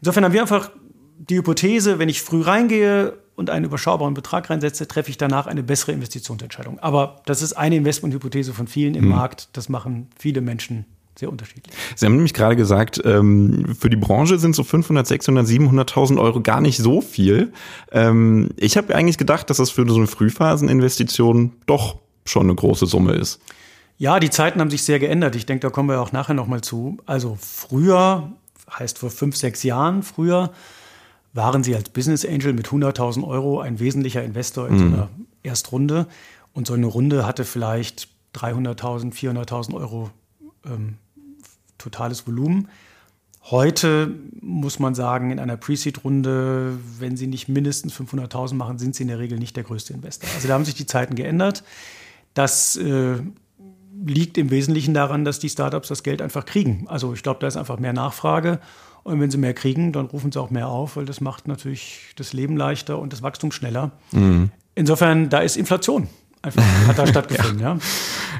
Insofern 0.00 0.24
haben 0.24 0.32
wir 0.32 0.42
einfach 0.42 0.70
die 1.18 1.36
Hypothese, 1.36 1.98
wenn 1.98 2.08
ich 2.08 2.22
früh 2.22 2.42
reingehe 2.42 3.14
und 3.36 3.50
einen 3.50 3.64
überschaubaren 3.64 4.14
Betrag 4.14 4.50
reinsetze, 4.50 4.86
treffe 4.86 5.10
ich 5.10 5.18
danach 5.18 5.46
eine 5.46 5.62
bessere 5.62 5.92
Investitionsentscheidung. 5.92 6.78
Aber 6.78 7.22
das 7.26 7.42
ist 7.42 7.54
eine 7.54 7.76
Investmenthypothese 7.76 8.52
von 8.52 8.66
vielen 8.66 8.94
im 8.94 9.04
mhm. 9.04 9.10
Markt. 9.10 9.48
Das 9.52 9.68
machen 9.68 10.08
viele 10.18 10.40
Menschen 10.40 10.84
sehr 11.16 11.30
unterschiedlich. 11.30 11.74
Sie 11.94 12.06
haben 12.06 12.14
nämlich 12.14 12.34
gerade 12.34 12.56
gesagt, 12.56 13.00
ähm, 13.04 13.76
für 13.78 13.88
die 13.88 13.96
Branche 13.96 14.38
sind 14.38 14.54
so 14.54 14.64
500, 14.64 15.06
600, 15.06 15.46
700.000 15.46 16.20
Euro 16.20 16.40
gar 16.40 16.60
nicht 16.60 16.78
so 16.78 17.00
viel. 17.00 17.52
Ähm, 17.92 18.50
ich 18.56 18.76
habe 18.76 18.94
eigentlich 18.94 19.18
gedacht, 19.18 19.48
dass 19.50 19.58
das 19.58 19.70
für 19.70 19.88
so 19.88 19.96
eine 19.96 20.06
Frühphaseninvestition 20.06 21.52
doch 21.66 21.98
schon 22.24 22.44
eine 22.44 22.54
große 22.54 22.86
Summe 22.86 23.12
ist. 23.12 23.40
Ja, 23.96 24.18
die 24.18 24.30
Zeiten 24.30 24.60
haben 24.60 24.70
sich 24.70 24.82
sehr 24.82 24.98
geändert. 24.98 25.36
Ich 25.36 25.46
denke, 25.46 25.60
da 25.60 25.70
kommen 25.70 25.88
wir 25.88 26.00
auch 26.00 26.10
nachher 26.10 26.34
nochmal 26.34 26.62
zu. 26.62 26.96
Also 27.06 27.38
früher, 27.40 28.32
heißt 28.76 28.98
vor 28.98 29.10
fünf, 29.10 29.36
sechs 29.36 29.62
Jahren 29.62 30.02
früher, 30.02 30.50
waren 31.34 31.62
Sie 31.64 31.74
als 31.74 31.90
Business 31.90 32.24
Angel 32.24 32.52
mit 32.52 32.68
100.000 32.68 33.26
Euro 33.26 33.60
ein 33.60 33.80
wesentlicher 33.80 34.22
Investor 34.22 34.68
in 34.68 34.74
mhm. 34.74 34.78
so 34.78 34.84
einer 34.86 35.08
Erstrunde. 35.42 36.06
Und 36.52 36.68
so 36.68 36.74
eine 36.74 36.86
Runde 36.86 37.26
hatte 37.26 37.44
vielleicht 37.44 38.08
300.000, 38.34 39.12
400.000 39.12 39.74
Euro 39.74 40.10
ähm, 40.64 40.94
totales 41.76 42.26
Volumen. 42.26 42.68
Heute 43.50 44.14
muss 44.40 44.78
man 44.78 44.94
sagen, 44.94 45.30
in 45.30 45.38
einer 45.38 45.58
Pre-Seed-Runde, 45.58 46.78
wenn 46.98 47.16
Sie 47.16 47.26
nicht 47.26 47.48
mindestens 47.48 47.94
500.000 47.94 48.54
machen, 48.54 48.78
sind 48.78 48.94
Sie 48.94 49.02
in 49.02 49.08
der 49.08 49.18
Regel 49.18 49.38
nicht 49.38 49.56
der 49.56 49.64
größte 49.64 49.92
Investor. 49.92 50.30
Also 50.34 50.48
da 50.48 50.54
haben 50.54 50.64
sich 50.64 50.74
die 50.74 50.86
Zeiten 50.86 51.14
geändert. 51.14 51.62
Das 52.32 52.76
äh, 52.76 53.16
liegt 54.06 54.38
im 54.38 54.50
Wesentlichen 54.50 54.94
daran, 54.94 55.24
dass 55.24 55.40
die 55.40 55.50
Startups 55.50 55.88
das 55.88 56.02
Geld 56.02 56.22
einfach 56.22 56.46
kriegen. 56.46 56.86
Also 56.88 57.12
ich 57.12 57.22
glaube, 57.22 57.40
da 57.40 57.46
ist 57.46 57.56
einfach 57.56 57.78
mehr 57.78 57.92
Nachfrage. 57.92 58.60
Und 59.04 59.20
wenn 59.20 59.30
sie 59.30 59.38
mehr 59.38 59.54
kriegen, 59.54 59.92
dann 59.92 60.06
rufen 60.06 60.32
sie 60.32 60.40
auch 60.40 60.50
mehr 60.50 60.68
auf, 60.68 60.96
weil 60.96 61.04
das 61.04 61.20
macht 61.20 61.46
natürlich 61.46 62.14
das 62.16 62.32
Leben 62.32 62.56
leichter 62.56 62.98
und 62.98 63.12
das 63.12 63.22
Wachstum 63.22 63.52
schneller. 63.52 63.92
Mhm. 64.12 64.50
Insofern, 64.74 65.28
da 65.28 65.40
ist 65.40 65.56
Inflation. 65.56 66.08
Einfach 66.42 66.64
hat 66.88 66.98
da 66.98 67.06
stattgefunden, 67.06 67.60
ja. 67.60 67.78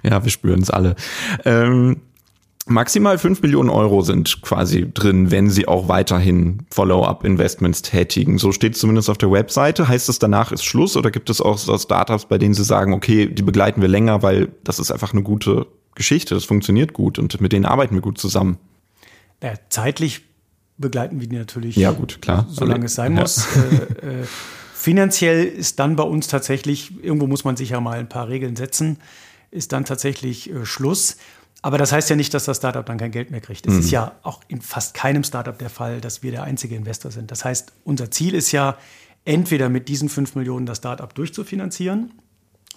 ja. 0.03 0.11
ja. 0.11 0.25
wir 0.25 0.31
spüren 0.31 0.63
es 0.63 0.71
alle. 0.71 0.97
Ähm 1.45 2.01
Maximal 2.67 3.19
5 3.19 3.43
Millionen 3.43 3.69
Euro 3.69 4.01
sind 4.01 4.41
quasi 4.41 4.91
drin, 4.91 5.31
wenn 5.31 5.51
Sie 5.51 5.69
auch 5.69 5.89
weiterhin 5.89 6.61
Follow-up-Investments 6.71 7.83
tätigen. 7.83 8.39
So 8.39 8.53
steht 8.53 8.73
es 8.73 8.81
zumindest 8.81 9.11
auf 9.11 9.19
der 9.19 9.31
Webseite. 9.31 9.87
Heißt 9.87 10.09
es, 10.09 10.19
danach 10.19 10.51
ist 10.51 10.65
Schluss 10.65 10.97
oder 10.97 11.11
gibt 11.11 11.29
es 11.29 11.43
auch 11.43 11.59
so 11.59 11.77
Startups, 11.77 12.25
bei 12.25 12.39
denen 12.39 12.55
Sie 12.55 12.65
sagen, 12.65 12.95
okay, 12.95 13.27
die 13.27 13.43
begleiten 13.43 13.83
wir 13.83 13.89
länger, 13.89 14.23
weil 14.23 14.49
das 14.65 14.79
ist 14.79 14.91
einfach 14.91 15.13
eine 15.13 15.23
gute 15.23 15.67
Geschichte, 15.95 16.35
das 16.35 16.47
funktioniert 16.47 16.95
gut 16.95 17.19
und 17.19 17.39
mit 17.39 17.53
denen 17.53 17.67
arbeiten 17.67 17.95
wir 17.95 18.01
gut 18.01 18.17
zusammen? 18.17 18.57
Ja, 19.43 19.53
zeitlich 19.69 20.23
begleiten 20.77 21.21
wir 21.21 21.29
die 21.29 21.37
natürlich. 21.37 21.77
Ja, 21.77 21.93
gut, 21.93 22.21
klar. 22.23 22.47
Solange 22.51 22.87
es 22.87 22.95
sein 22.95 23.15
ja. 23.15 23.23
muss. 23.23 23.47
Äh, 23.57 24.23
äh, 24.23 24.25
finanziell 24.75 25.45
ist 25.45 25.79
dann 25.79 25.97
bei 25.97 26.03
uns 26.03 26.29
tatsächlich, 26.29 26.93
irgendwo 27.03 27.27
muss 27.27 27.45
man 27.45 27.57
sich 27.57 27.71
ja 27.71 27.81
mal 27.81 27.99
ein 27.99 28.09
paar 28.09 28.29
Regeln 28.29 28.57
setzen, 28.57 28.99
ist 29.51 29.73
dann 29.73 29.85
tatsächlich 29.85 30.51
äh, 30.51 30.67
Schluss. 30.67 31.17
Aber 31.63 31.79
das 31.79 31.93
heißt 31.93 32.11
ja 32.11 32.17
nicht, 32.17 32.35
dass 32.35 32.45
das 32.45 32.59
Startup 32.59 32.85
dann 32.85 32.99
kein 32.99 33.11
Geld 33.11 33.31
mehr 33.31 33.41
kriegt. 33.41 33.67
Es 33.67 33.73
mhm. 33.73 33.81
ist 33.81 33.91
ja 33.91 34.13
auch 34.23 34.41
in 34.49 34.61
fast 34.61 34.93
keinem 34.93 35.25
Startup 35.25 35.59
der 35.59 35.71
Fall, 35.71 36.01
dass 36.01 36.23
wir 36.23 36.31
der 36.31 36.43
einzige 36.43 36.75
Investor 36.77 37.11
sind. 37.11 37.31
Das 37.31 37.45
heißt, 37.45 37.73
unser 37.85 38.11
Ziel 38.11 38.35
ist 38.35 38.53
ja, 38.53 38.77
entweder 39.25 39.69
mit 39.69 39.89
diesen 39.89 40.09
5 40.09 40.35
Millionen 40.35 40.67
das 40.67 40.79
Startup 40.79 41.13
durchzufinanzieren 41.15 42.13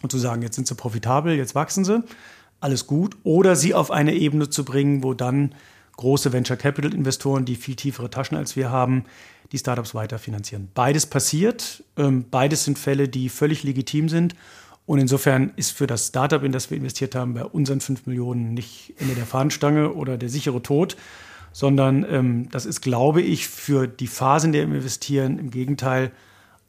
und 0.02 0.12
zu 0.12 0.18
sagen, 0.18 0.42
jetzt 0.42 0.56
sind 0.56 0.68
sie 0.68 0.76
profitabel, 0.76 1.36
jetzt 1.36 1.56
wachsen 1.56 1.84
sie, 1.84 2.04
alles 2.60 2.88
gut, 2.88 3.18
oder 3.24 3.56
sie 3.56 3.74
auf 3.74 3.92
eine 3.92 4.14
Ebene 4.14 4.50
zu 4.50 4.64
bringen, 4.64 5.04
wo 5.04 5.14
dann 5.14 5.54
große 5.98 6.32
Venture 6.32 6.58
Capital 6.58 6.94
Investoren, 6.94 7.46
die 7.46 7.56
viel 7.56 7.76
tiefere 7.76 8.10
Taschen 8.10 8.38
als 8.38 8.56
wir 8.56 8.72
haben, 8.72 9.04
die 9.52 9.58
Startups 9.58 9.94
weiterfinanzieren. 9.94 10.70
Beides 10.74 11.06
passiert, 11.06 11.84
ähm, 11.98 12.26
beides 12.30 12.64
sind 12.64 12.80
Fälle, 12.80 13.08
die 13.08 13.30
völlig 13.30 13.64
legitim 13.64 14.10
sind 14.10 14.36
und 14.88 15.00
insofern 15.00 15.52
ist 15.58 15.72
für 15.72 15.86
das 15.86 16.08
Startup, 16.08 16.42
in 16.44 16.54
das 16.54 16.72
wir 16.72 16.78
investiert 16.78 17.14
haben, 17.14 17.34
bei 17.34 17.44
unseren 17.44 17.82
5 17.82 18.06
Millionen 18.06 18.54
nicht 18.54 18.94
Ende 18.98 19.16
der 19.16 19.26
Fahnenstange 19.26 19.94
oder 19.94 20.18
der 20.18 20.30
sichere 20.30 20.64
Tod, 20.64 20.96
sondern 21.52 22.06
ähm, 22.10 22.50
das 22.52 22.66
ist, 22.66 22.82
glaube 22.82 23.22
ich, 23.22 23.50
für 23.50 23.88
die 23.88 24.08
Phase, 24.08 24.48
in 24.48 24.54
der 24.54 24.68
wir 24.68 24.76
investieren, 24.78 25.40
im 25.40 25.52
Gegenteil 25.52 26.12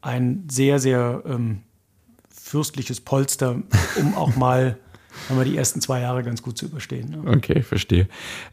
ein 0.01 0.45
sehr, 0.51 0.81
sehr 0.81 1.23
ähm, 1.27 1.63
fürstliches 2.29 3.01
Polster, 3.01 3.63
um 3.97 4.15
auch 4.17 4.35
mal 4.35 4.79
haben 5.29 5.39
wir 5.39 5.45
die 5.45 5.57
ersten 5.57 5.81
zwei 5.81 6.01
Jahre 6.01 6.23
ganz 6.23 6.43
gut 6.43 6.59
zu 6.59 6.67
überstehen. 6.67 7.11
Ne? 7.11 7.33
Okay, 7.37 7.63
verstehe. 7.63 8.09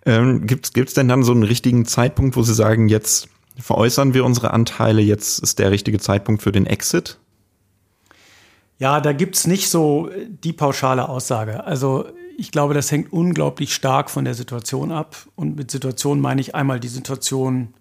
Ähm, 0.05 0.45
Gibt 0.47 0.75
es 0.75 0.93
denn 0.93 1.07
dann 1.07 1.23
so 1.23 1.31
einen 1.31 1.43
richtigen 1.43 1.85
Zeitpunkt, 1.85 2.35
wo 2.35 2.43
Sie 2.43 2.53
sagen, 2.53 2.89
jetzt 2.89 3.29
veräußern 3.57 4.13
wir 4.13 4.25
unsere 4.25 4.51
Anteile, 4.51 5.01
jetzt 5.01 5.39
ist 5.39 5.59
der 5.59 5.71
richtige 5.71 5.99
Zeitpunkt 5.99 6.41
für 6.43 6.51
den 6.51 6.65
Exit? 6.65 7.17
Ja, 8.77 8.99
da 8.99 9.13
gibt 9.13 9.35
es 9.35 9.47
nicht 9.47 9.69
so 9.69 10.09
die 10.43 10.51
pauschale 10.51 11.07
Aussage. 11.07 11.63
Also 11.63 12.05
ich 12.37 12.51
glaube, 12.51 12.73
das 12.73 12.91
hängt 12.91 13.13
unglaublich 13.13 13.73
stark 13.73 14.09
von 14.09 14.25
der 14.25 14.33
Situation 14.33 14.91
ab. 14.91 15.15
Und 15.35 15.55
mit 15.55 15.71
Situation 15.71 16.19
meine 16.19 16.41
ich 16.41 16.55
einmal 16.55 16.79
die 16.79 16.89
Situation 16.89 17.73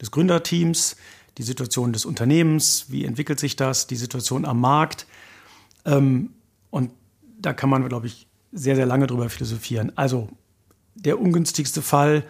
des 0.00 0.10
Gründerteams, 0.10 0.96
die 1.36 1.42
Situation 1.42 1.92
des 1.92 2.06
Unternehmens, 2.06 2.86
wie 2.88 3.04
entwickelt 3.04 3.38
sich 3.38 3.56
das, 3.56 3.86
die 3.86 3.96
Situation 3.96 4.46
am 4.46 4.60
Markt. 4.60 5.06
Ähm, 5.84 6.30
und 6.70 6.92
da 7.40 7.52
kann 7.52 7.70
man, 7.70 7.88
glaube 7.88 8.06
ich, 8.06 8.26
sehr, 8.52 8.76
sehr 8.76 8.86
lange 8.86 9.06
drüber 9.06 9.28
philosophieren. 9.28 9.92
Also 9.96 10.28
der 10.94 11.20
ungünstigste 11.20 11.82
Fall 11.82 12.24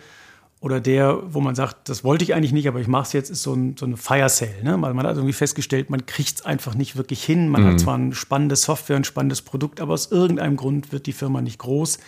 oder 0.61 0.81
der, 0.81 1.23
wo 1.33 1.41
man 1.41 1.55
sagt, 1.55 1.89
das 1.89 2.05
wollte 2.05 2.23
ich 2.23 2.35
eigentlich 2.35 2.53
nicht, 2.53 2.69
aber 2.69 2.81
ich 2.81 2.87
mache 2.87 3.05
es 3.05 3.13
jetzt, 3.15 3.31
ist 3.31 3.43
so, 3.43 3.55
ein, 3.55 3.77
so 3.79 3.87
eine 3.87 3.97
Fire 3.97 4.29
Sale. 4.29 4.63
Ne? 4.63 4.77
Man, 4.77 4.95
man 4.95 5.07
hat 5.07 5.17
irgendwie 5.17 5.33
festgestellt, 5.33 5.89
man 5.89 6.05
kriegt 6.05 6.41
es 6.41 6.45
einfach 6.45 6.75
nicht 6.75 6.97
wirklich 6.97 7.25
hin. 7.25 7.49
Man 7.49 7.63
mhm. 7.63 7.67
hat 7.69 7.81
zwar 7.81 7.95
eine 7.95 8.15
spannende 8.15 8.57
Software, 8.57 8.97
ein 8.97 9.05
spannendes 9.05 9.41
Produkt, 9.41 9.81
aber 9.81 9.95
aus 9.95 10.11
irgendeinem 10.11 10.57
Grund 10.57 10.93
wird 10.93 11.07
die 11.07 11.15
Firma 11.15 11.41
nicht 11.41 11.59
groß. 11.59 11.99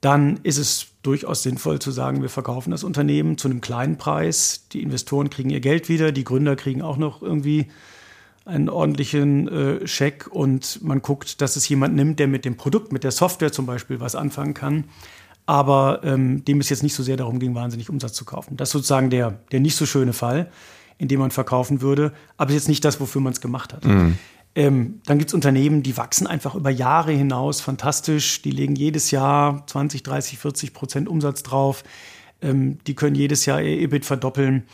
Dann 0.00 0.40
ist 0.42 0.58
es 0.58 0.88
durchaus 1.02 1.44
sinnvoll 1.44 1.78
zu 1.78 1.92
sagen, 1.92 2.22
wir 2.22 2.28
verkaufen 2.28 2.72
das 2.72 2.82
Unternehmen 2.82 3.38
zu 3.38 3.48
einem 3.48 3.60
kleinen 3.60 3.96
Preis. 3.96 4.66
Die 4.72 4.82
Investoren 4.82 5.30
kriegen 5.30 5.50
ihr 5.50 5.60
Geld 5.60 5.88
wieder, 5.88 6.10
die 6.10 6.24
Gründer 6.24 6.56
kriegen 6.56 6.82
auch 6.82 6.96
noch 6.96 7.22
irgendwie 7.22 7.68
einen 8.44 8.68
ordentlichen 8.68 9.48
äh, 9.48 9.86
Scheck 9.86 10.26
und 10.28 10.82
man 10.82 11.02
guckt, 11.02 11.40
dass 11.40 11.56
es 11.56 11.68
jemand 11.68 11.94
nimmt, 11.94 12.18
der 12.18 12.28
mit 12.28 12.44
dem 12.44 12.56
Produkt, 12.56 12.92
mit 12.92 13.04
der 13.04 13.12
Software 13.12 13.52
zum 13.52 13.66
Beispiel 13.66 14.00
was 14.00 14.14
anfangen 14.14 14.54
kann 14.54 14.84
aber 15.46 16.00
ähm, 16.04 16.44
dem 16.44 16.60
es 16.60 16.68
jetzt 16.68 16.82
nicht 16.82 16.94
so 16.94 17.02
sehr 17.02 17.16
darum 17.16 17.38
ging, 17.38 17.54
wahnsinnig 17.54 17.90
Umsatz 17.90 18.12
zu 18.12 18.24
kaufen. 18.24 18.56
Das 18.56 18.68
ist 18.68 18.72
sozusagen 18.72 19.10
der, 19.10 19.40
der 19.50 19.60
nicht 19.60 19.76
so 19.76 19.86
schöne 19.86 20.12
Fall, 20.12 20.50
in 20.98 21.08
dem 21.08 21.20
man 21.20 21.30
verkaufen 21.30 21.80
würde, 21.80 22.12
aber 22.36 22.52
jetzt 22.52 22.68
nicht 22.68 22.84
das, 22.84 23.00
wofür 23.00 23.20
man 23.20 23.32
es 23.32 23.40
gemacht 23.40 23.72
hat. 23.72 23.84
Mhm. 23.84 24.18
Ähm, 24.54 25.00
dann 25.06 25.18
gibt 25.18 25.30
es 25.30 25.34
Unternehmen, 25.34 25.82
die 25.82 25.96
wachsen 25.96 26.26
einfach 26.26 26.54
über 26.54 26.70
Jahre 26.70 27.12
hinaus 27.12 27.60
fantastisch. 27.62 28.42
Die 28.42 28.50
legen 28.50 28.76
jedes 28.76 29.10
Jahr 29.10 29.66
20, 29.66 30.02
30, 30.02 30.38
40 30.38 30.74
Prozent 30.74 31.08
Umsatz 31.08 31.42
drauf. 31.42 31.84
Ähm, 32.42 32.78
die 32.86 32.94
können 32.94 33.16
jedes 33.16 33.46
Jahr 33.46 33.62
ihr 33.62 33.80
EBIT 33.80 34.04
verdoppeln. 34.04 34.64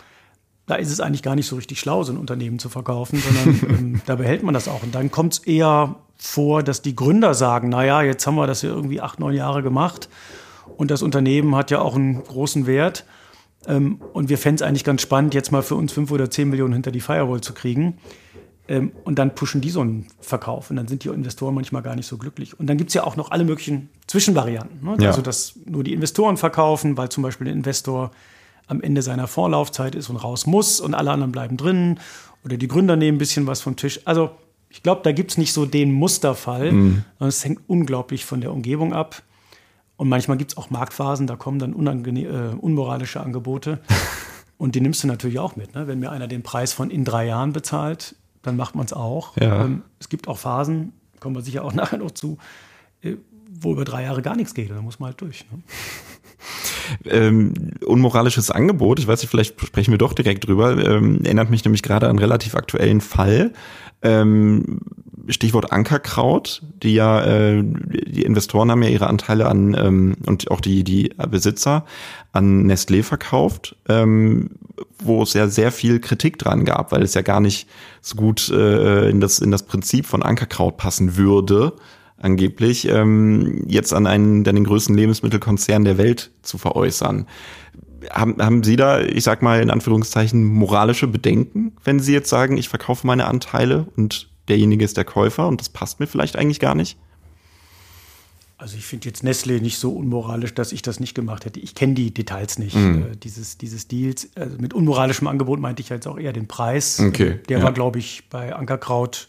Da 0.69 0.77
ist 0.77 0.93
es 0.93 1.01
eigentlich 1.01 1.23
gar 1.23 1.35
nicht 1.35 1.47
so 1.47 1.57
richtig 1.57 1.81
schlau, 1.81 2.05
so 2.05 2.13
ein 2.13 2.19
Unternehmen 2.19 2.61
zu 2.61 2.69
verkaufen, 2.69 3.21
sondern 3.21 3.61
ähm, 3.79 4.03
da 4.07 4.15
behält 4.15 4.45
man 4.45 4.55
das 4.55 4.69
auch. 4.69 4.83
Und 4.85 4.95
dann 4.95 5.11
kommt 5.11 5.33
es 5.33 5.39
eher 5.41 5.97
vor, 6.17 6.63
dass 6.63 6.83
die 6.83 6.95
Gründer 6.95 7.35
sagen, 7.35 7.69
naja, 7.69 8.03
jetzt 8.03 8.27
haben 8.27 8.37
wir 8.37 8.47
das 8.47 8.63
ja 8.63 8.71
irgendwie 8.71 9.01
acht, 9.01 9.19
neun 9.19 9.35
Jahre 9.35 9.63
gemacht 9.63 10.09
und 10.77 10.91
das 10.91 11.03
Unternehmen 11.03 11.57
hat 11.57 11.71
ja 11.71 11.81
auch 11.81 11.97
einen 11.97 12.23
großen 12.23 12.67
Wert. 12.67 13.05
Ähm, 13.67 14.01
und 14.13 14.29
wir 14.29 14.39
fänden 14.39 14.57
es 14.57 14.63
eigentlich 14.63 14.85
ganz 14.85 15.03
spannend, 15.03 15.35
jetzt 15.35 15.51
mal 15.51 15.63
für 15.63 15.75
uns 15.75 15.93
fünf 15.93 16.11
oder 16.11 16.31
zehn 16.31 16.49
Millionen 16.49 16.73
hinter 16.75 16.91
die 16.91 17.01
Firewall 17.01 17.41
zu 17.41 17.53
kriegen. 17.53 17.99
Ähm, 18.69 18.93
und 19.05 19.19
dann 19.19 19.35
pushen 19.35 19.61
die 19.61 19.71
so 19.71 19.81
einen 19.81 20.07
Verkauf. 20.21 20.71
Und 20.71 20.77
dann 20.77 20.87
sind 20.87 21.05
die 21.05 21.09
Investoren 21.09 21.55
manchmal 21.55 21.83
gar 21.83 21.97
nicht 21.97 22.07
so 22.07 22.19
glücklich. 22.19 22.59
Und 22.59 22.67
dann 22.69 22.77
gibt 22.77 22.91
es 22.91 22.95
ja 22.95 23.05
auch 23.05 23.17
noch 23.17 23.31
alle 23.31 23.45
möglichen 23.45 23.89
Zwischenvarianten. 24.07 24.85
Ne? 24.85 24.97
Ja. 25.01 25.09
Also, 25.09 25.23
dass 25.23 25.55
nur 25.65 25.83
die 25.83 25.95
Investoren 25.95 26.37
verkaufen, 26.37 26.97
weil 26.97 27.09
zum 27.09 27.23
Beispiel 27.23 27.47
der 27.47 27.55
Investor 27.55 28.11
am 28.69 28.81
Ende 28.81 29.03
seiner 29.03 29.27
Vorlaufzeit 29.27 29.95
ist 29.95 30.09
und 30.11 30.17
raus 30.17 30.47
muss 30.47 30.81
und 30.81 30.95
alle 30.95 31.11
anderen 31.11 31.33
bleiben 31.33 31.57
drin. 31.57 31.99
Oder 32.45 32.57
die 32.57 32.69
Gründer 32.69 32.97
nehmen 32.97 33.17
ein 33.17 33.19
bisschen 33.19 33.47
was 33.47 33.61
vom 33.61 33.77
Tisch. 33.77 34.01
Also, 34.05 34.31
ich 34.71 34.83
glaube, 34.83 35.01
da 35.03 35.13
gibt 35.13 35.33
es 35.33 35.39
nicht 35.39 35.53
so 35.53 35.67
den 35.67 35.93
Musterfall, 35.93 36.73
mhm. 36.73 37.05
sondern 37.19 37.29
es 37.29 37.45
hängt 37.45 37.61
unglaublich 37.67 38.25
von 38.25 38.41
der 38.41 38.53
Umgebung 38.53 38.93
ab. 38.93 39.23
Und 39.97 40.09
manchmal 40.09 40.37
gibt 40.37 40.53
es 40.53 40.57
auch 40.57 40.71
Marktphasen, 40.71 41.27
da 41.27 41.35
kommen 41.35 41.59
dann 41.59 41.73
äh, 41.73 42.55
unmoralische 42.61 43.21
Angebote. 43.21 43.81
Und 44.59 44.75
die 44.75 44.81
nimmst 44.81 45.03
du 45.03 45.07
natürlich 45.07 45.39
auch 45.39 45.57
mit. 45.57 45.75
Ne? 45.75 45.87
Wenn 45.87 46.01
mir 46.01 46.11
einer 46.11 46.27
den 46.27 46.43
Preis 46.43 46.73
von 46.73 46.91
in 46.91 47.05
drei 47.05 47.27
Jahren 47.27 47.53
bezahlt, 47.53 48.17
dann 48.43 48.57
macht 48.57 48.75
man 48.75 48.85
es 48.85 48.93
auch. 48.93 49.37
Ja. 49.37 49.65
Ähm, 49.65 49.83
es 50.01 50.09
gibt 50.09 50.29
auch 50.29 50.39
Phasen, 50.39 50.93
kommen 51.21 51.35
wir 51.35 51.43
sicher 51.43 51.65
auch 51.65 51.73
nachher 51.75 51.99
noch 51.99 52.11
zu, 52.11 52.39
äh, 53.03 53.15
wo 53.51 53.73
über 53.73 53.85
drei 53.85 54.03
Jahre 54.03 54.23
gar 54.23 54.37
nichts 54.37 54.55
geht. 54.55 54.71
Da 54.71 54.81
muss 54.83 54.99
man 54.99 55.09
halt 55.09 55.21
durch. 55.21 55.47
Ne? 55.51 55.63
Ähm, 57.05 57.53
unmoralisches 57.85 58.51
Angebot, 58.51 58.99
ich 58.99 59.07
weiß 59.07 59.21
nicht, 59.23 59.31
vielleicht 59.31 59.61
sprechen 59.61 59.91
wir 59.93 59.99
doch 59.99 60.13
direkt 60.13 60.47
drüber, 60.47 60.77
ähm, 60.79 61.21
erinnert 61.25 61.51
mich 61.51 61.65
nämlich 61.65 61.83
gerade 61.83 62.07
an 62.07 62.11
einen 62.11 62.19
relativ 62.19 62.55
aktuellen 62.55 63.01
Fall. 63.01 63.53
Ähm, 64.03 64.81
Stichwort 65.29 65.73
Ankerkraut, 65.73 66.63
die 66.83 66.95
ja, 66.95 67.25
äh, 67.25 67.63
die 67.63 68.23
Investoren 68.23 68.71
haben 68.71 68.83
ja 68.83 68.89
ihre 68.89 69.09
Anteile 69.09 69.47
an 69.47 69.77
ähm, 69.79 70.17
und 70.27 70.51
auch 70.51 70.61
die, 70.61 70.85
die 70.85 71.13
Besitzer 71.31 71.85
an 72.33 72.71
Nestlé 72.71 73.03
verkauft, 73.03 73.77
ähm, 73.89 74.51
wo 74.99 75.23
es 75.23 75.35
ja 75.35 75.49
sehr 75.49 75.71
viel 75.71 76.01
Kritik 76.01 76.39
dran 76.39 76.65
gab, 76.65 76.93
weil 76.93 77.03
es 77.03 77.15
ja 77.15 77.23
gar 77.23 77.41
nicht 77.41 77.69
so 78.01 78.17
gut 78.17 78.49
äh, 78.49 79.11
in, 79.11 79.21
das, 79.21 79.39
in 79.39 79.51
das 79.51 79.65
Prinzip 79.65 80.07
von 80.07 80.23
Ankerkraut 80.23 80.77
passen 80.77 81.17
würde, 81.17 81.75
angeblich, 82.21 82.89
ähm, 82.89 83.65
jetzt 83.67 83.93
an 83.93 84.07
einen 84.07 84.47
an 84.47 84.55
den 84.55 84.65
größten 84.65 84.95
Lebensmittelkonzern 84.95 85.85
der 85.85 85.99
Welt 85.99 86.31
zu 86.43 86.59
veräußern. 86.59 87.27
Haben, 88.11 88.37
haben 88.41 88.63
Sie 88.63 88.77
da, 88.77 89.01
ich 89.01 89.25
sag 89.25 89.43
mal 89.43 89.61
in 89.61 89.71
Anführungszeichen, 89.71 90.45
moralische 90.45 91.09
Bedenken, 91.09 91.73
wenn 91.85 92.01
Sie 92.01 92.13
jetzt 92.13 92.31
sagen, 92.31 92.57
ich 92.57 92.69
verkaufe 92.69 93.07
meine 93.07 93.27
Anteile 93.27 93.87
und 93.97 94.31
derjenige 94.49 94.85
ist 94.85 94.97
der 94.97 95.05
Käufer 95.05 95.49
und 95.49 95.61
das 95.61 95.69
passt 95.69 96.01
mir 96.01 96.07
vielleicht 96.07 96.37
eigentlich 96.37 96.61
gar 96.61 96.75
nicht? 96.75 96.99
Also 98.57 98.77
ich 98.77 98.85
finde 98.85 99.07
jetzt 99.07 99.23
Nestle 99.23 99.61
nicht 99.61 99.79
so 99.79 99.93
unmoralisch, 99.93 100.53
dass 100.53 100.73
ich 100.73 100.83
das 100.83 100.99
nicht 100.99 101.15
gemacht 101.15 101.45
hätte. 101.45 101.61
Ich 101.61 101.77
kenne 101.77 101.95
die 101.95 102.13
Details 102.13 102.59
nicht 102.59 102.75
mhm. 102.75 103.03
äh, 103.13 103.17
dieses, 103.17 103.57
dieses 103.57 103.87
Deals. 103.87 104.31
Also 104.35 104.57
mit 104.59 104.75
unmoralischem 104.75 105.29
Angebot 105.29 105.61
meinte 105.61 105.81
ich 105.81 105.89
jetzt 105.91 106.09
auch 106.09 106.19
eher 106.19 106.33
den 106.33 106.49
Preis. 106.49 106.99
Okay, 106.99 107.39
Der 107.49 107.59
ja. 107.59 107.65
war, 107.65 107.73
glaube 107.73 108.01
ich, 108.01 108.25
bei 108.29 108.53
Ankerkraut 108.55 109.29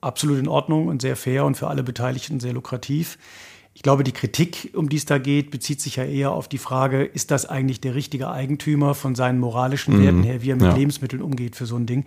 absolut 0.00 0.38
in 0.38 0.48
Ordnung 0.48 0.88
und 0.88 1.02
sehr 1.02 1.16
fair 1.16 1.44
und 1.44 1.56
für 1.56 1.68
alle 1.68 1.82
Beteiligten 1.82 2.40
sehr 2.40 2.52
lukrativ. 2.52 3.18
Ich 3.74 3.82
glaube, 3.82 4.02
die 4.02 4.12
Kritik, 4.12 4.72
um 4.74 4.88
die 4.88 4.96
es 4.96 5.04
da 5.04 5.18
geht, 5.18 5.50
bezieht 5.50 5.80
sich 5.80 5.96
ja 5.96 6.04
eher 6.04 6.32
auf 6.32 6.48
die 6.48 6.58
Frage, 6.58 7.04
ist 7.04 7.30
das 7.30 7.46
eigentlich 7.46 7.80
der 7.80 7.94
richtige 7.94 8.28
Eigentümer 8.28 8.94
von 8.94 9.14
seinen 9.14 9.38
moralischen 9.38 9.96
mhm. 9.96 10.02
Werten 10.02 10.22
her, 10.24 10.42
wie 10.42 10.50
er 10.50 10.56
mit 10.56 10.64
ja. 10.64 10.74
Lebensmitteln 10.74 11.22
umgeht 11.22 11.54
für 11.54 11.66
so 11.66 11.76
ein 11.76 11.86
Ding. 11.86 12.04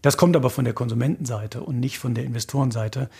Das 0.00 0.16
kommt 0.16 0.36
aber 0.36 0.48
von 0.48 0.64
der 0.64 0.72
Konsumentenseite 0.72 1.62
und 1.62 1.80
nicht 1.80 1.98
von 1.98 2.14
der 2.14 2.24
Investorenseite. 2.24 3.10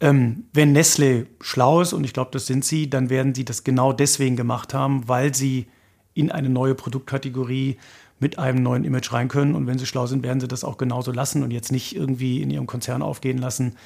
Ähm, 0.00 0.44
wenn 0.52 0.72
Nestle 0.72 1.26
schlau 1.40 1.80
ist, 1.80 1.92
und 1.92 2.04
ich 2.04 2.12
glaube, 2.12 2.30
das 2.32 2.46
sind 2.46 2.64
sie, 2.64 2.88
dann 2.88 3.10
werden 3.10 3.34
sie 3.34 3.44
das 3.44 3.64
genau 3.64 3.92
deswegen 3.92 4.36
gemacht 4.36 4.72
haben, 4.72 5.08
weil 5.08 5.34
sie 5.34 5.66
in 6.14 6.30
eine 6.30 6.48
neue 6.48 6.74
Produktkategorie 6.74 7.76
mit 8.18 8.38
einem 8.38 8.62
neuen 8.62 8.84
Image 8.84 9.12
rein 9.12 9.28
können. 9.28 9.54
Und 9.54 9.66
wenn 9.66 9.78
sie 9.78 9.86
schlau 9.86 10.06
sind, 10.06 10.22
werden 10.22 10.40
sie 10.40 10.48
das 10.48 10.64
auch 10.64 10.78
genauso 10.78 11.12
lassen 11.12 11.42
und 11.42 11.50
jetzt 11.50 11.72
nicht 11.72 11.94
irgendwie 11.94 12.42
in 12.42 12.50
ihrem 12.50 12.66
Konzern 12.66 13.02
aufgehen 13.02 13.38
lassen, 13.38 13.76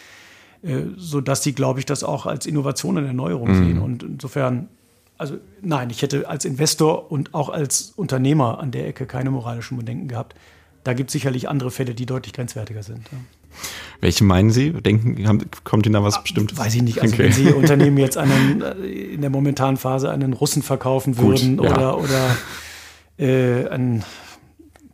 äh, 0.63 0.83
sodass 0.97 1.43
sie, 1.43 1.53
glaube 1.53 1.81
ich, 1.81 1.87
das 1.87 2.05
auch 2.05 2.27
als 2.27 2.47
Innovation 2.47 2.97
und 2.99 3.05
Erneuerung 3.05 3.51
mhm. 3.51 3.65
sehen. 3.65 3.79
Und 3.79 4.03
insofern, 4.03 4.69
also 5.19 5.37
nein, 5.63 5.91
ich 5.91 6.03
hätte 6.03 6.29
als 6.29 6.45
Investor 6.45 7.11
und 7.11 7.35
auch 7.35 7.49
als 7.49 7.93
Unternehmer 7.97 8.61
an 8.61 8.71
der 8.71 8.87
Ecke 8.87 9.07
keine 9.07 9.31
moralischen 9.31 9.77
Bedenken 9.77 10.09
gehabt. 10.09 10.35
Da 10.85 10.95
gibt 10.95 11.11
es 11.11 11.13
sicherlich 11.13 11.49
andere 11.49 11.71
Fälle, 11.71 11.95
die 11.95 12.07
deutlich 12.07 12.33
grenzwertiger 12.33 12.83
sind. 12.83 13.09
Ja. 13.13 13.19
Welche 14.01 14.25
meinen 14.25 14.51
Sie? 14.51 14.73
Denken, 14.73 15.27
haben, 15.27 15.41
kommt 15.65 15.85
Ihnen 15.85 15.95
da 15.95 16.03
was 16.03 16.17
ah, 16.17 16.21
Bestimmtes? 16.21 16.57
Weiß 16.57 16.75
ich 16.75 16.83
nicht. 16.83 17.03
Also 17.03 17.15
okay. 17.15 17.25
wenn 17.25 17.33
Sie 17.33 17.49
Unternehmen 17.53 17.99
jetzt 17.99 18.17
einen, 18.17 18.63
äh, 18.63 18.73
in 18.87 19.21
der 19.21 19.31
momentanen 19.31 19.77
Phase 19.77 20.11
einen 20.11 20.33
Russen 20.33 20.63
verkaufen 20.63 21.19
würden 21.19 21.59
Gut, 21.59 21.67
ja. 21.67 21.75
oder, 21.75 21.99
oder 21.99 22.37
äh, 23.21 23.69
einen 23.69 24.05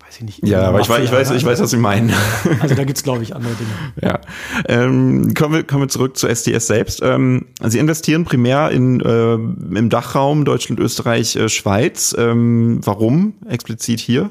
weiß 0.00 0.16
ich 0.16 0.22
nicht. 0.22 0.46
Ja, 0.46 0.68
aber 0.68 0.80
ich 0.80 0.88
weiß, 0.88 1.04
ich 1.04 1.12
weiß, 1.12 1.30
ich 1.32 1.44
weiß, 1.44 1.60
was 1.60 1.70
Sie 1.70 1.76
meinen. 1.76 2.12
Also 2.60 2.74
da 2.74 2.84
gibt 2.84 2.96
es, 2.96 3.02
glaube 3.02 3.22
ich, 3.22 3.34
andere 3.34 3.54
Dinge. 3.54 3.70
Ja. 4.02 4.20
Ähm, 4.66 5.34
kommen, 5.34 5.54
wir, 5.54 5.64
kommen 5.64 5.82
wir 5.82 5.88
zurück 5.88 6.16
zu 6.16 6.28
SDS 6.28 6.66
selbst. 6.66 7.00
Ähm, 7.02 7.46
Sie 7.62 7.78
investieren 7.78 8.24
primär 8.24 8.70
in, 8.70 9.00
äh, 9.00 9.34
im 9.34 9.90
Dachraum 9.90 10.44
Deutschland, 10.44 10.80
Österreich, 10.80 11.36
äh, 11.36 11.48
Schweiz. 11.48 12.14
Ähm, 12.18 12.80
warum 12.84 13.34
explizit 13.48 14.00
hier? 14.00 14.30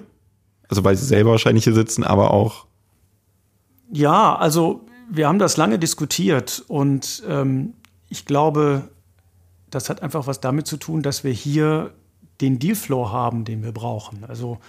Also 0.69 0.83
weil 0.83 0.95
Sie 0.95 1.05
selber 1.05 1.31
wahrscheinlich 1.31 1.63
hier 1.63 1.73
sitzen, 1.73 2.03
aber 2.03 2.31
auch 2.31 2.65
ja, 3.91 4.35
also 4.35 4.81
wir 5.09 5.27
haben 5.27 5.39
das 5.39 5.57
lange 5.57 5.79
diskutiert 5.79 6.63
und 6.67 7.23
ähm, 7.27 7.73
ich 8.09 8.25
glaube, 8.25 8.89
das 9.69 9.89
hat 9.89 10.01
einfach 10.01 10.27
was 10.27 10.41
damit 10.41 10.67
zu 10.67 10.77
tun, 10.77 11.01
dass 11.01 11.23
wir 11.23 11.31
hier 11.31 11.91
den 12.41 12.59
Dealflow 12.59 13.09
haben, 13.09 13.45
den 13.45 13.63
wir 13.63 13.71
brauchen. 13.71 14.23
Also 14.25 14.59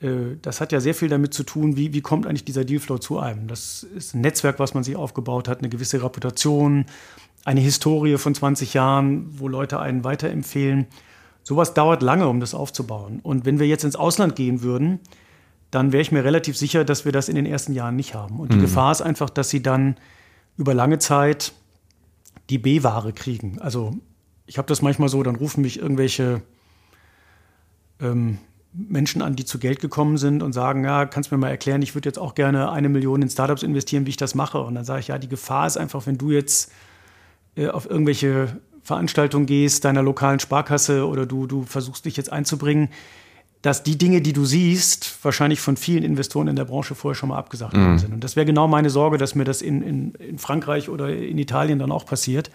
äh, 0.00 0.36
das 0.42 0.60
hat 0.60 0.72
ja 0.72 0.80
sehr 0.80 0.94
viel 0.94 1.08
damit 1.08 1.34
zu 1.34 1.44
tun, 1.44 1.76
wie, 1.76 1.92
wie 1.92 2.00
kommt 2.00 2.26
eigentlich 2.26 2.44
dieser 2.44 2.64
Dealflow 2.64 2.98
zu 2.98 3.18
einem. 3.18 3.46
Das 3.46 3.82
ist 3.82 4.14
ein 4.14 4.20
Netzwerk, 4.20 4.58
was 4.58 4.74
man 4.74 4.84
sich 4.84 4.96
aufgebaut 4.96 5.48
hat, 5.48 5.60
eine 5.60 5.68
gewisse 5.68 6.02
Reputation, 6.02 6.86
eine 7.44 7.60
Historie 7.60 8.18
von 8.18 8.34
20 8.34 8.74
Jahren, 8.74 9.26
wo 9.38 9.48
Leute 9.48 9.78
einen 9.80 10.04
weiterempfehlen. 10.04 10.86
Sowas 11.42 11.74
dauert 11.74 12.02
lange, 12.02 12.28
um 12.28 12.40
das 12.40 12.54
aufzubauen. 12.54 13.20
Und 13.22 13.44
wenn 13.46 13.58
wir 13.58 13.66
jetzt 13.66 13.84
ins 13.84 13.96
Ausland 13.96 14.36
gehen 14.36 14.62
würden, 14.62 15.00
dann 15.70 15.92
wäre 15.92 16.02
ich 16.02 16.12
mir 16.12 16.24
relativ 16.24 16.56
sicher, 16.56 16.84
dass 16.84 17.04
wir 17.04 17.12
das 17.12 17.28
in 17.28 17.36
den 17.36 17.46
ersten 17.46 17.72
Jahren 17.72 17.96
nicht 17.96 18.14
haben. 18.14 18.40
Und 18.40 18.52
die 18.52 18.56
mhm. 18.58 18.62
Gefahr 18.62 18.92
ist 18.92 19.02
einfach, 19.02 19.30
dass 19.30 19.50
sie 19.50 19.62
dann 19.62 19.96
über 20.56 20.74
lange 20.74 20.98
Zeit 20.98 21.52
die 22.50 22.58
B-Ware 22.58 23.12
kriegen. 23.12 23.58
Also 23.60 23.92
ich 24.46 24.58
habe 24.58 24.66
das 24.66 24.82
manchmal 24.82 25.08
so, 25.08 25.22
dann 25.22 25.36
rufen 25.36 25.62
mich 25.62 25.78
irgendwelche 25.78 26.42
ähm, 28.00 28.38
Menschen 28.72 29.20
an, 29.22 29.34
die 29.34 29.44
zu 29.44 29.58
Geld 29.58 29.80
gekommen 29.80 30.16
sind 30.16 30.42
und 30.42 30.52
sagen, 30.52 30.84
ja, 30.84 31.04
kannst 31.06 31.30
du 31.30 31.34
mir 31.34 31.40
mal 31.40 31.50
erklären, 31.50 31.82
ich 31.82 31.94
würde 31.94 32.08
jetzt 32.08 32.18
auch 32.18 32.34
gerne 32.34 32.70
eine 32.70 32.88
Million 32.88 33.20
in 33.20 33.28
Startups 33.28 33.62
investieren, 33.62 34.06
wie 34.06 34.10
ich 34.10 34.16
das 34.16 34.34
mache. 34.34 34.60
Und 34.60 34.74
dann 34.76 34.84
sage 34.84 35.00
ich, 35.00 35.08
ja, 35.08 35.18
die 35.18 35.28
Gefahr 35.28 35.66
ist 35.66 35.76
einfach, 35.76 36.06
wenn 36.06 36.18
du 36.18 36.30
jetzt 36.30 36.72
äh, 37.56 37.68
auf 37.68 37.90
irgendwelche 37.90 38.56
Veranstaltungen 38.82 39.46
gehst, 39.46 39.84
deiner 39.84 40.02
lokalen 40.02 40.40
Sparkasse 40.40 41.06
oder 41.06 41.26
du, 41.26 41.46
du 41.46 41.64
versuchst 41.64 42.04
dich 42.04 42.16
jetzt 42.16 42.32
einzubringen, 42.32 42.88
dass 43.62 43.82
die 43.82 43.98
Dinge, 43.98 44.22
die 44.22 44.32
du 44.32 44.44
siehst, 44.44 45.22
wahrscheinlich 45.22 45.60
von 45.60 45.76
vielen 45.76 46.02
Investoren 46.02 46.48
in 46.48 46.56
der 46.56 46.64
Branche 46.64 46.94
vorher 46.94 47.14
schon 47.14 47.28
mal 47.28 47.36
abgesagt 47.36 47.74
worden 47.74 47.92
mhm. 47.92 47.98
sind. 47.98 48.14
Und 48.14 48.24
das 48.24 48.36
wäre 48.36 48.46
genau 48.46 48.68
meine 48.68 48.88
Sorge, 48.88 49.18
dass 49.18 49.34
mir 49.34 49.44
das 49.44 49.60
in, 49.60 49.82
in, 49.82 50.14
in, 50.14 50.38
Frankreich 50.38 50.88
oder 50.88 51.14
in 51.14 51.36
Italien 51.36 51.78
dann 51.78 51.92
auch 51.92 52.06
passiert. 52.06 52.50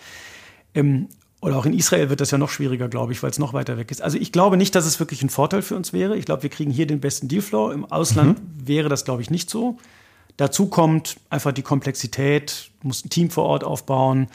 Ähm, 0.73 1.10
oder 1.45 1.58
auch 1.58 1.67
in 1.67 1.73
Israel 1.73 2.10
wird 2.10 2.21
das 2.21 2.31
ja 2.31 2.39
noch 2.39 2.49
schwieriger, 2.49 2.88
glaube 2.88 3.13
ich, 3.13 3.21
weil 3.21 3.29
es 3.29 3.38
noch 3.38 3.53
weiter 3.53 3.77
weg 3.77 3.91
ist. 3.91 4.01
Also 4.01 4.17
ich 4.17 4.31
glaube 4.31 4.58
nicht, 4.58 4.73
dass 4.73 4.88
es 4.88 4.99
wirklich 4.99 5.21
ein 5.21 5.29
Vorteil 5.29 5.62
für 5.62 5.75
uns 5.75 5.93
wäre. 5.93 6.17
Ich 6.17 6.25
glaube, 6.25 6.41
wir 6.41 6.49
kriegen 6.49 6.71
hier 6.71 6.88
den 6.88 6.99
besten 6.99 7.27
Dealflow. 7.27 7.69
Im 7.69 7.86
Ausland 7.86 8.39
mhm. 8.39 8.67
wäre 8.67 8.89
das, 8.89 9.05
glaube 9.05 9.21
ich, 9.21 9.29
nicht 9.29 9.51
so. 9.51 9.77
Dazu 10.38 10.65
kommt 10.65 11.17
einfach 11.29 11.51
die 11.51 11.62
Komplexität, 11.62 12.71
du 12.81 12.88
musst 12.88 13.05
ein 13.05 13.12
Team 13.12 13.29
vor 13.29 13.43
Ort 13.43 13.63
aufbauen. 13.63 14.27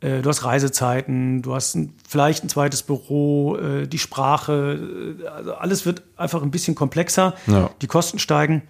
Äh, 0.00 0.22
du 0.22 0.30
hast 0.30 0.44
Reisezeiten, 0.44 1.42
du 1.42 1.54
hast 1.54 1.74
ein, 1.74 1.92
vielleicht 2.08 2.42
ein 2.42 2.48
zweites 2.48 2.82
Büro, 2.82 3.56
äh, 3.56 3.86
die 3.86 3.98
Sprache, 3.98 5.16
äh, 5.22 5.26
also 5.26 5.54
alles 5.56 5.84
wird 5.84 6.04
einfach 6.16 6.42
ein 6.42 6.50
bisschen 6.50 6.74
komplexer. 6.74 7.34
Ja. 7.48 7.68
Die 7.82 7.86
Kosten 7.86 8.18
steigen. 8.18 8.62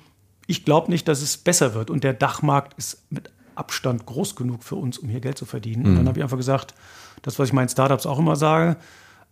Ich 0.48 0.64
glaube 0.64 0.90
nicht, 0.90 1.06
dass 1.06 1.22
es 1.22 1.36
besser 1.36 1.74
wird. 1.74 1.90
Und 1.90 2.02
der 2.02 2.14
Dachmarkt 2.14 2.76
ist 2.78 3.04
mit 3.10 3.30
Abstand 3.56 4.06
groß 4.06 4.36
genug 4.36 4.62
für 4.62 4.76
uns, 4.76 4.98
um 4.98 5.08
hier 5.08 5.20
Geld 5.20 5.38
zu 5.38 5.46
verdienen. 5.46 5.82
Mhm. 5.82 5.88
Und 5.88 5.96
dann 5.96 6.08
habe 6.08 6.18
ich 6.18 6.22
einfach 6.22 6.36
gesagt, 6.36 6.74
das, 7.22 7.38
was 7.38 7.48
ich 7.48 7.54
meinen 7.54 7.68
Startups 7.68 8.06
auch 8.06 8.18
immer 8.18 8.36
sage, 8.36 8.76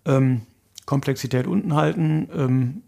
ähm, 0.05 0.43
Komplexität 0.87 1.47
unten 1.47 1.75
halten, 1.75 2.29
ähm, 2.35 2.83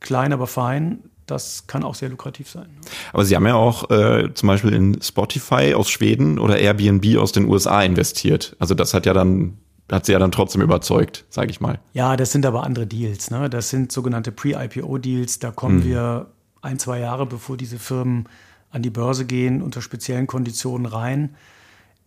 klein, 0.00 0.32
aber 0.32 0.46
fein 0.46 1.00
das 1.30 1.66
kann 1.66 1.84
auch 1.84 1.94
sehr 1.94 2.08
lukrativ 2.08 2.48
sein. 2.48 2.66
Aber 3.12 3.24
Sie 3.24 3.36
haben 3.36 3.46
ja 3.46 3.54
auch 3.54 3.90
äh, 3.90 4.34
zum 4.34 4.46
Beispiel 4.48 4.72
in 4.72 5.00
Spotify 5.00 5.74
aus 5.74 5.88
Schweden 5.88 6.38
oder 6.38 6.58
Airbnb 6.58 7.16
aus 7.18 7.32
den 7.32 7.46
USA 7.46 7.82
investiert. 7.82 8.56
Also 8.58 8.74
das 8.74 8.94
hat 8.94 9.06
ja 9.06 9.12
dann 9.12 9.58
hat 9.90 10.06
sie 10.06 10.12
ja 10.12 10.20
dann 10.20 10.30
trotzdem 10.30 10.62
überzeugt, 10.62 11.24
sage 11.30 11.50
ich 11.50 11.60
mal. 11.60 11.80
Ja, 11.94 12.16
das 12.16 12.30
sind 12.30 12.46
aber 12.46 12.62
andere 12.62 12.86
Deals. 12.86 13.32
Ne? 13.32 13.50
Das 13.50 13.70
sind 13.70 13.90
sogenannte 13.90 14.30
Pre-IPO-Deals. 14.30 15.40
Da 15.40 15.50
kommen 15.50 15.78
mhm. 15.78 15.84
wir 15.84 16.26
ein, 16.62 16.78
zwei 16.78 17.00
Jahre, 17.00 17.26
bevor 17.26 17.56
diese 17.56 17.80
Firmen 17.80 18.28
an 18.70 18.82
die 18.82 18.90
Börse 18.90 19.24
gehen, 19.24 19.62
unter 19.62 19.82
speziellen 19.82 20.26
Konditionen 20.26 20.86
rein. 20.86 21.36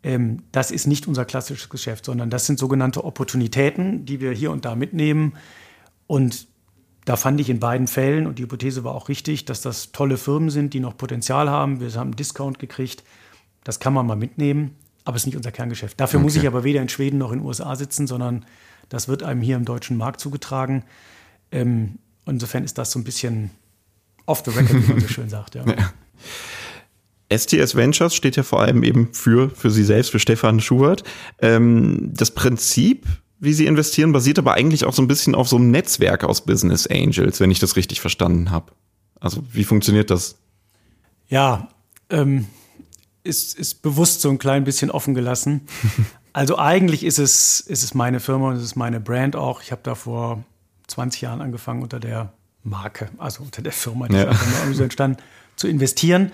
Ähm, 0.03 0.43
das 0.51 0.71
ist 0.71 0.87
nicht 0.87 1.07
unser 1.07 1.25
klassisches 1.25 1.69
Geschäft, 1.69 2.05
sondern 2.05 2.29
das 2.29 2.45
sind 2.45 2.59
sogenannte 2.59 3.03
Opportunitäten, 3.03 4.05
die 4.05 4.19
wir 4.19 4.31
hier 4.31 4.51
und 4.51 4.65
da 4.65 4.75
mitnehmen. 4.75 5.33
Und 6.07 6.47
da 7.05 7.15
fand 7.15 7.39
ich 7.41 7.49
in 7.49 7.59
beiden 7.59 7.87
Fällen, 7.87 8.27
und 8.27 8.39
die 8.39 8.43
Hypothese 8.43 8.83
war 8.83 8.95
auch 8.95 9.09
richtig, 9.09 9.45
dass 9.45 9.61
das 9.61 9.91
tolle 9.91 10.17
Firmen 10.17 10.49
sind, 10.49 10.73
die 10.73 10.79
noch 10.79 10.95
Potenzial 10.95 11.49
haben. 11.49 11.79
Wir 11.79 11.91
haben 11.91 12.07
einen 12.07 12.15
Discount 12.15 12.59
gekriegt. 12.59 13.03
Das 13.63 13.79
kann 13.79 13.93
man 13.93 14.05
mal 14.05 14.15
mitnehmen, 14.15 14.75
aber 15.05 15.15
es 15.15 15.23
ist 15.23 15.27
nicht 15.27 15.37
unser 15.37 15.51
Kerngeschäft. 15.51 15.99
Dafür 15.99 16.19
okay. 16.19 16.25
muss 16.25 16.35
ich 16.35 16.47
aber 16.47 16.63
weder 16.63 16.81
in 16.81 16.89
Schweden 16.89 17.17
noch 17.17 17.31
in 17.31 17.39
den 17.39 17.47
USA 17.47 17.75
sitzen, 17.75 18.07
sondern 18.07 18.45
das 18.89 19.07
wird 19.07 19.23
einem 19.23 19.41
hier 19.41 19.55
im 19.55 19.65
deutschen 19.65 19.97
Markt 19.97 20.19
zugetragen. 20.19 20.83
Ähm, 21.51 21.97
insofern 22.25 22.63
ist 22.63 22.77
das 22.77 22.91
so 22.91 22.99
ein 22.99 23.03
bisschen 23.03 23.51
off 24.25 24.43
the 24.45 24.51
record, 24.51 24.87
wie 24.87 24.91
man 24.91 25.01
so 25.01 25.07
schön 25.13 25.29
sagt. 25.29 25.55
Ja. 25.55 25.65
ja. 25.65 25.93
STS 27.37 27.75
Ventures 27.75 28.15
steht 28.15 28.35
ja 28.35 28.43
vor 28.43 28.61
allem 28.61 28.83
eben 28.83 29.09
für, 29.13 29.49
für 29.49 29.69
Sie 29.71 29.83
selbst, 29.83 30.11
für 30.11 30.19
Stefan 30.19 30.59
Schubert. 30.59 31.03
Ähm, 31.39 32.11
das 32.13 32.31
Prinzip 32.31 33.07
wie 33.43 33.53
sie 33.53 33.65
investieren, 33.65 34.13
basiert 34.13 34.39
aber 34.39 34.53
eigentlich 34.53 34.85
auch 34.85 34.93
so 34.93 35.01
ein 35.01 35.07
bisschen 35.09 35.35
auf 35.35 35.49
so 35.49 35.57
einem 35.57 35.69
Netzwerk 35.69 36.23
aus 36.23 36.45
Business 36.45 36.87
Angels, 36.87 37.41
wenn 37.41 37.51
ich 37.51 37.59
das 37.59 37.75
richtig 37.75 37.99
verstanden 37.99 38.51
habe. 38.51 38.71
Also 39.19 39.43
wie 39.51 39.65
funktioniert 39.65 40.09
das? 40.09 40.37
Ja, 41.27 41.67
ähm, 42.09 42.47
ist, 43.25 43.59
ist 43.59 43.81
bewusst 43.81 44.21
so 44.21 44.29
ein 44.29 44.37
klein 44.37 44.63
bisschen 44.63 44.89
offen 44.89 45.13
Also 46.35 46.57
eigentlich 46.57 47.03
ist 47.03 47.19
es, 47.19 47.59
ist 47.59 47.83
es 47.83 47.93
meine 47.93 48.19
Firma 48.19 48.47
und 48.49 48.55
es 48.55 48.63
ist 48.63 48.75
meine 48.75 48.99
Brand 48.99 49.35
auch. 49.35 49.61
Ich 49.61 49.71
habe 49.71 49.81
da 49.83 49.93
vor 49.93 50.43
20 50.87 51.21
Jahren 51.21 51.41
angefangen 51.41 51.83
unter 51.83 51.99
der 51.99 52.33
Marke, 52.63 53.09
also 53.19 53.43
unter 53.43 53.61
der 53.61 53.71
Firma, 53.71 54.07
die 54.07 54.15
ja. 54.15 54.31
ist 54.31 54.41
einfach 54.41 54.73
so 54.73 54.83
entstanden, 54.83 55.17
zu 55.57 55.67
investieren. 55.67 56.31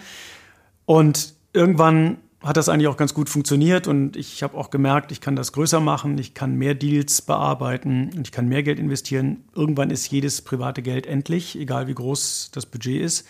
Und 0.89 1.35
irgendwann 1.53 2.17
hat 2.41 2.57
das 2.57 2.67
eigentlich 2.67 2.87
auch 2.87 2.97
ganz 2.97 3.13
gut 3.13 3.29
funktioniert 3.29 3.85
und 3.85 4.15
ich 4.15 4.41
habe 4.41 4.57
auch 4.57 4.71
gemerkt, 4.71 5.11
ich 5.11 5.21
kann 5.21 5.35
das 5.35 5.51
größer 5.51 5.79
machen, 5.79 6.17
ich 6.17 6.33
kann 6.33 6.55
mehr 6.55 6.73
Deals 6.73 7.21
bearbeiten 7.21 8.09
und 8.15 8.25
ich 8.25 8.31
kann 8.31 8.47
mehr 8.47 8.63
Geld 8.63 8.79
investieren. 8.79 9.43
Irgendwann 9.53 9.91
ist 9.91 10.09
jedes 10.09 10.41
private 10.41 10.81
Geld 10.81 11.05
endlich, 11.05 11.55
egal 11.59 11.85
wie 11.85 11.93
groß 11.93 12.49
das 12.55 12.65
Budget 12.65 13.03
ist. 13.03 13.27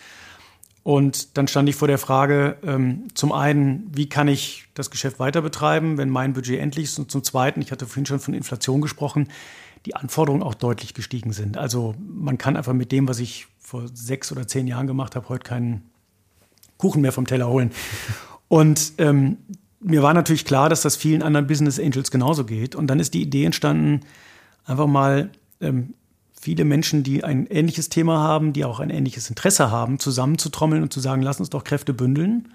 Und 0.84 1.36
dann 1.36 1.48
stand 1.48 1.68
ich 1.68 1.76
vor 1.76 1.86
der 1.86 1.98
Frage, 1.98 2.56
ähm, 2.62 3.08
zum 3.12 3.30
einen, 3.30 3.90
wie 3.92 4.08
kann 4.08 4.26
ich 4.26 4.64
das 4.72 4.90
Geschäft 4.90 5.18
weiter 5.18 5.42
betreiben, 5.42 5.98
wenn 5.98 6.08
mein 6.08 6.32
Budget 6.32 6.60
endlich 6.60 6.86
ist? 6.86 6.98
Und 6.98 7.10
zum 7.10 7.22
zweiten, 7.22 7.60
ich 7.60 7.72
hatte 7.72 7.84
vorhin 7.84 8.06
schon 8.06 8.20
von 8.20 8.32
Inflation 8.32 8.80
gesprochen, 8.80 9.28
die 9.84 9.96
Anforderungen 9.96 10.42
auch 10.42 10.54
deutlich 10.54 10.94
gestiegen 10.94 11.34
sind. 11.34 11.58
Also 11.58 11.94
man 11.98 12.38
kann 12.38 12.56
einfach 12.56 12.72
mit 12.72 12.90
dem, 12.90 13.06
was 13.06 13.18
ich 13.18 13.48
vor 13.58 13.86
sechs 13.92 14.32
oder 14.32 14.48
zehn 14.48 14.66
Jahren 14.66 14.86
gemacht 14.86 15.14
habe, 15.14 15.28
heute 15.28 15.44
keinen 15.44 15.89
Kuchen 16.80 17.02
mehr 17.02 17.12
vom 17.12 17.26
Teller 17.26 17.48
holen. 17.48 17.70
Und 18.48 18.94
ähm, 18.98 19.36
mir 19.80 20.02
war 20.02 20.12
natürlich 20.12 20.44
klar, 20.44 20.68
dass 20.68 20.82
das 20.82 20.96
vielen 20.96 21.22
anderen 21.22 21.46
Business 21.46 21.78
Angels 21.78 22.10
genauso 22.10 22.44
geht. 22.44 22.74
Und 22.74 22.88
dann 22.88 23.00
ist 23.00 23.14
die 23.14 23.22
Idee 23.22 23.44
entstanden, 23.44 24.00
einfach 24.64 24.86
mal 24.86 25.30
ähm, 25.60 25.94
viele 26.38 26.64
Menschen, 26.64 27.02
die 27.02 27.22
ein 27.22 27.46
ähnliches 27.46 27.88
Thema 27.88 28.18
haben, 28.18 28.52
die 28.52 28.64
auch 28.64 28.80
ein 28.80 28.90
ähnliches 28.90 29.28
Interesse 29.28 29.70
haben, 29.70 29.98
zusammenzutrommeln 29.98 30.82
und 30.82 30.92
zu 30.92 31.00
sagen, 31.00 31.22
lass 31.22 31.38
uns 31.38 31.50
doch 31.50 31.64
Kräfte 31.64 31.94
bündeln. 31.94 32.48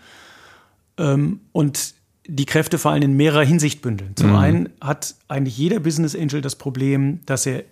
Ähm, 0.98 1.42
und 1.52 1.94
die 2.28 2.46
Kräfte 2.46 2.80
vor 2.80 2.92
allem 2.92 3.04
in 3.04 3.18
mehrerer 3.18 3.44
Hinsicht 3.46 3.82
bündeln. 3.82 4.16
Zum 4.16 4.30
mhm. 4.30 4.36
einen 4.36 4.70
hat 4.82 5.16
eigentlich 5.28 5.58
jeder 5.58 5.80
Business 5.80 6.16
Angel 6.16 6.42
das 6.42 6.56
Problem, 6.56 7.20
dass 7.26 7.46
er 7.46 7.64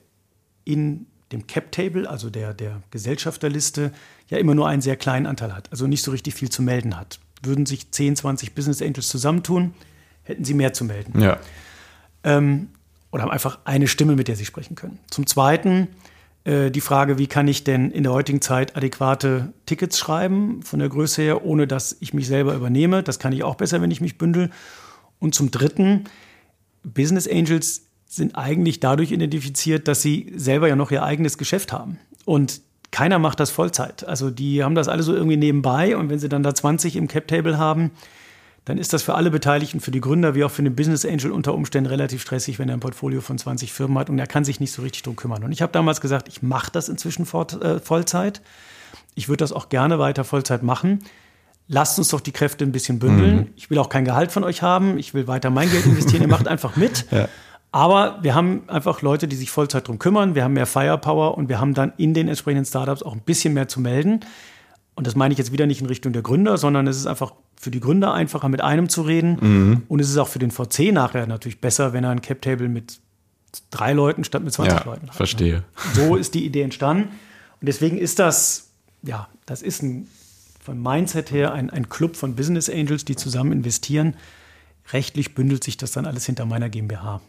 in 0.65 1.07
dem 1.33 1.47
Cap 1.47 1.71
Table, 1.71 2.09
also 2.09 2.29
der, 2.29 2.53
der 2.53 2.81
Gesellschafterliste, 2.91 3.91
ja 4.29 4.37
immer 4.37 4.55
nur 4.55 4.67
einen 4.67 4.81
sehr 4.81 4.95
kleinen 4.95 5.25
Anteil 5.25 5.53
hat, 5.53 5.69
also 5.71 5.87
nicht 5.87 6.03
so 6.03 6.11
richtig 6.11 6.33
viel 6.33 6.49
zu 6.49 6.61
melden 6.61 6.97
hat 6.97 7.19
würden 7.45 7.65
sich 7.65 7.91
10, 7.91 8.15
20 8.15 8.55
Business 8.55 8.81
Angels 8.81 9.07
zusammentun, 9.09 9.73
hätten 10.23 10.43
sie 10.43 10.53
mehr 10.53 10.73
zu 10.73 10.85
melden. 10.85 11.19
Ja. 11.19 11.37
Ähm, 12.23 12.69
oder 13.11 13.23
haben 13.23 13.31
einfach 13.31 13.59
eine 13.65 13.87
Stimme, 13.87 14.15
mit 14.15 14.27
der 14.27 14.35
sie 14.35 14.45
sprechen 14.45 14.75
können. 14.75 14.99
Zum 15.09 15.27
Zweiten 15.27 15.89
äh, 16.45 16.71
die 16.71 16.81
Frage, 16.81 17.17
wie 17.17 17.27
kann 17.27 17.47
ich 17.47 17.63
denn 17.63 17.91
in 17.91 18.03
der 18.03 18.13
heutigen 18.13 18.41
Zeit 18.41 18.75
adäquate 18.75 19.53
Tickets 19.65 19.99
schreiben, 19.99 20.63
von 20.63 20.79
der 20.79 20.89
Größe 20.89 21.21
her, 21.21 21.45
ohne 21.45 21.67
dass 21.67 21.97
ich 21.99 22.13
mich 22.13 22.27
selber 22.27 22.55
übernehme. 22.55 23.03
Das 23.03 23.19
kann 23.19 23.33
ich 23.33 23.43
auch 23.43 23.55
besser, 23.55 23.81
wenn 23.81 23.91
ich 23.91 24.01
mich 24.01 24.17
bündel. 24.17 24.49
Und 25.19 25.35
zum 25.35 25.51
Dritten, 25.51 26.05
Business 26.83 27.27
Angels 27.27 27.83
sind 28.15 28.35
eigentlich 28.35 28.79
dadurch 28.79 29.11
identifiziert, 29.11 29.87
dass 29.87 30.03
sie 30.03 30.31
selber 30.35 30.67
ja 30.67 30.75
noch 30.75 30.91
ihr 30.91 31.01
eigenes 31.01 31.39
Geschäft 31.39 31.73
haben. 31.73 31.99
Und 32.25 32.61
keiner 32.91 33.17
macht 33.17 33.39
das 33.39 33.49
Vollzeit. 33.49 34.07
Also 34.07 34.29
die 34.29 34.63
haben 34.63 34.75
das 34.75 34.87
alle 34.87 35.01
so 35.01 35.15
irgendwie 35.15 35.37
nebenbei 35.37 35.97
und 35.97 36.09
wenn 36.09 36.19
sie 36.19 36.29
dann 36.29 36.43
da 36.43 36.53
20 36.53 36.95
im 36.95 37.07
Cap-Table 37.07 37.57
haben, 37.57 37.89
dann 38.65 38.77
ist 38.77 38.93
das 38.93 39.01
für 39.01 39.15
alle 39.15 39.31
Beteiligten, 39.31 39.79
für 39.79 39.89
die 39.89 39.99
Gründer 39.99 40.35
wie 40.35 40.43
auch 40.43 40.51
für 40.51 40.61
den 40.61 40.75
Business 40.75 41.05
Angel 41.05 41.31
unter 41.31 41.55
Umständen 41.55 41.89
relativ 41.89 42.21
stressig, 42.21 42.59
wenn 42.59 42.69
er 42.69 42.77
ein 42.77 42.81
Portfolio 42.81 43.19
von 43.19 43.39
20 43.39 43.73
Firmen 43.73 43.97
hat 43.97 44.11
und 44.11 44.19
er 44.19 44.27
kann 44.27 44.45
sich 44.45 44.59
nicht 44.59 44.71
so 44.71 44.83
richtig 44.83 45.01
drum 45.01 45.15
kümmern. 45.15 45.43
Und 45.43 45.51
ich 45.51 45.63
habe 45.63 45.71
damals 45.71 45.99
gesagt, 45.99 46.27
ich 46.27 46.43
mache 46.43 46.71
das 46.71 46.89
inzwischen 46.89 47.23
äh, 47.23 47.79
Vollzeit. 47.79 48.41
Ich 49.15 49.27
würde 49.27 49.37
das 49.37 49.53
auch 49.53 49.69
gerne 49.69 49.97
weiter 49.97 50.23
Vollzeit 50.23 50.61
machen. 50.61 50.99
Lasst 51.67 51.97
uns 51.97 52.09
doch 52.09 52.21
die 52.21 52.31
Kräfte 52.31 52.63
ein 52.63 52.71
bisschen 52.71 52.99
bündeln. 52.99 53.35
Mhm. 53.35 53.47
Ich 53.55 53.71
will 53.71 53.79
auch 53.79 53.89
kein 53.89 54.05
Gehalt 54.05 54.31
von 54.31 54.43
euch 54.43 54.61
haben. 54.61 54.99
Ich 54.99 55.15
will 55.15 55.27
weiter 55.27 55.49
mein 55.49 55.71
Geld 55.71 55.85
investieren. 55.87 56.21
Ihr 56.21 56.27
macht 56.27 56.47
einfach 56.49 56.75
mit. 56.75 57.05
Ja. 57.09 57.27
Aber 57.73 58.19
wir 58.21 58.35
haben 58.35 58.61
einfach 58.67 59.01
Leute, 59.01 59.27
die 59.27 59.35
sich 59.35 59.49
Vollzeit 59.49 59.87
drum 59.87 59.97
kümmern. 59.97 60.35
Wir 60.35 60.43
haben 60.43 60.53
mehr 60.53 60.67
Firepower 60.67 61.35
und 61.35 61.49
wir 61.49 61.59
haben 61.59 61.73
dann 61.73 61.91
in 61.97 62.13
den 62.13 62.27
entsprechenden 62.27 62.65
Startups 62.65 63.01
auch 63.01 63.13
ein 63.13 63.21
bisschen 63.21 63.55
mehr 63.55 63.67
zu 63.67 63.81
melden. 63.81 64.19
Und 64.93 65.07
das 65.07 65.15
meine 65.15 65.31
ich 65.31 65.39
jetzt 65.39 65.51
wieder 65.51 65.65
nicht 65.65 65.81
in 65.81 65.87
Richtung 65.87 66.13
der 66.13 66.21
Gründer, 66.21 66.59
sondern 66.59 66.85
es 66.85 66.97
ist 66.97 67.07
einfach 67.07 67.33
für 67.59 67.71
die 67.71 67.79
Gründer 67.79 68.13
einfacher, 68.13 68.47
mit 68.47 68.61
einem 68.61 68.89
zu 68.89 69.01
reden. 69.01 69.37
Mhm. 69.41 69.83
Und 69.87 69.99
es 69.99 70.11
ist 70.11 70.17
auch 70.17 70.27
für 70.27 70.37
den 70.37 70.51
VC 70.51 70.91
nachher 70.93 71.25
natürlich 71.25 71.61
besser, 71.61 71.93
wenn 71.93 72.03
er 72.03 72.11
ein 72.11 72.21
Cap-Table 72.21 72.69
mit 72.69 72.99
drei 73.71 73.93
Leuten 73.93 74.23
statt 74.23 74.43
mit 74.43 74.53
20 74.53 74.77
ja, 74.77 74.85
Leuten 74.85 75.07
hat. 75.07 75.15
Verstehe. 75.15 75.63
So 75.93 76.15
ist 76.15 76.35
die 76.35 76.45
Idee 76.45 76.61
entstanden. 76.61 77.09
Und 77.59 77.65
deswegen 77.65 77.97
ist 77.97 78.19
das, 78.19 78.69
ja, 79.01 79.27
das 79.47 79.63
ist 79.63 79.81
ein, 79.81 80.07
vom 80.63 80.79
Mindset 80.79 81.31
her 81.31 81.53
ein, 81.53 81.71
ein 81.71 81.89
Club 81.89 82.17
von 82.17 82.35
Business 82.35 82.69
Angels, 82.69 83.03
die 83.03 83.15
zusammen 83.15 83.51
investieren. 83.51 84.15
Rechtlich 84.91 85.33
bündelt 85.33 85.63
sich 85.63 85.75
das 85.75 85.91
dann 85.91 86.05
alles 86.05 86.27
hinter 86.27 86.45
meiner 86.45 86.69
GmbH. 86.69 87.19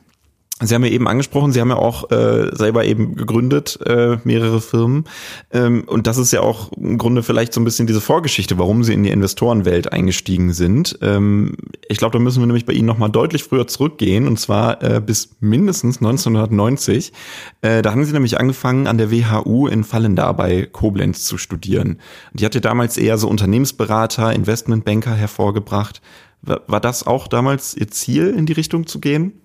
Sie 0.63 0.73
haben 0.73 0.85
ja 0.85 0.91
eben 0.93 1.09
angesprochen, 1.09 1.51
Sie 1.51 1.61
haben 1.61 1.71
ja 1.71 1.77
auch 1.77 2.13
äh, 2.13 2.55
selber 2.55 2.85
eben 2.85 3.17
gegründet, 3.17 3.77
äh, 3.87 4.19
mehrere 4.23 4.61
Firmen. 4.61 5.05
Ähm, 5.51 5.83
und 5.89 6.07
das 6.07 6.17
ist 6.17 6.33
ja 6.33 6.43
auch 6.43 6.71
im 6.75 6.97
Grunde 6.97 7.25
vielleicht 7.25 7.53
so 7.53 7.61
ein 7.61 7.65
bisschen 7.65 7.89
diese 7.89 8.01
Vorgeschichte, 8.01 8.57
warum 8.57 8.85
Sie 8.85 8.95
in 8.95 9.03
die 9.03 9.11
Investorenwelt 9.11 9.93
eingestiegen 9.93 10.53
sind. 10.53 10.97
Ähm, 11.03 11.57
ich 11.89 11.99
glaube, 11.99 12.13
da 12.13 12.23
müssen 12.23 12.41
wir 12.41 12.47
nämlich 12.47 12.67
bei 12.67 12.73
Ihnen 12.73 12.87
nochmal 12.87 13.11
deutlich 13.11 13.43
früher 13.43 13.67
zurückgehen, 13.67 14.29
und 14.29 14.39
zwar 14.39 14.81
äh, 14.81 15.03
bis 15.05 15.31
mindestens 15.41 15.97
1990. 15.97 17.13
Äh, 17.61 17.83
da 17.83 17.91
haben 17.91 18.05
Sie 18.05 18.13
nämlich 18.13 18.39
angefangen, 18.39 18.87
an 18.87 18.97
der 18.97 19.11
WHU 19.11 19.67
in 19.67 19.83
Fallendar 19.83 20.35
bei 20.35 20.67
Koblenz 20.71 21.25
zu 21.25 21.37
studieren. 21.37 21.99
Die 22.33 22.45
hatte 22.45 22.61
damals 22.61 22.97
eher 22.97 23.19
so 23.19 23.27
Unternehmensberater, 23.29 24.33
Investmentbanker 24.33 25.17
hervorgebracht. 25.17 26.01
War, 26.43 26.61
war 26.69 26.81
das 26.81 27.05
auch 27.09 27.27
damals 27.27 27.77
Ihr 27.77 27.89
Ziel, 27.89 28.33
in 28.39 28.47
die 28.47 28.53
Richtung 28.53 28.87
zu 28.87 29.01
gehen? 29.01 29.41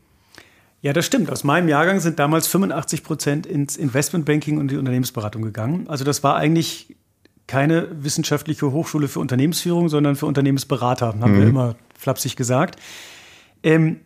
Ja, 0.81 0.93
das 0.93 1.05
stimmt. 1.05 1.29
Aus 1.29 1.43
meinem 1.43 1.67
Jahrgang 1.67 1.99
sind 1.99 2.19
damals 2.19 2.47
85 2.47 3.03
Prozent 3.03 3.45
ins 3.45 3.75
Investmentbanking 3.75 4.57
und 4.57 4.71
die 4.71 4.77
Unternehmensberatung 4.77 5.41
gegangen. 5.41 5.87
Also 5.89 6.05
das 6.05 6.23
war 6.23 6.35
eigentlich 6.35 6.95
keine 7.47 7.87
wissenschaftliche 8.03 8.71
Hochschule 8.71 9.07
für 9.07 9.19
Unternehmensführung, 9.19 9.89
sondern 9.89 10.15
für 10.15 10.27
Unternehmensberater, 10.27 11.07
haben 11.07 11.33
mhm. 11.33 11.37
wir 11.37 11.47
immer 11.47 11.75
flapsig 11.97 12.35
gesagt. 12.35 12.79
Ähm, 13.63 14.01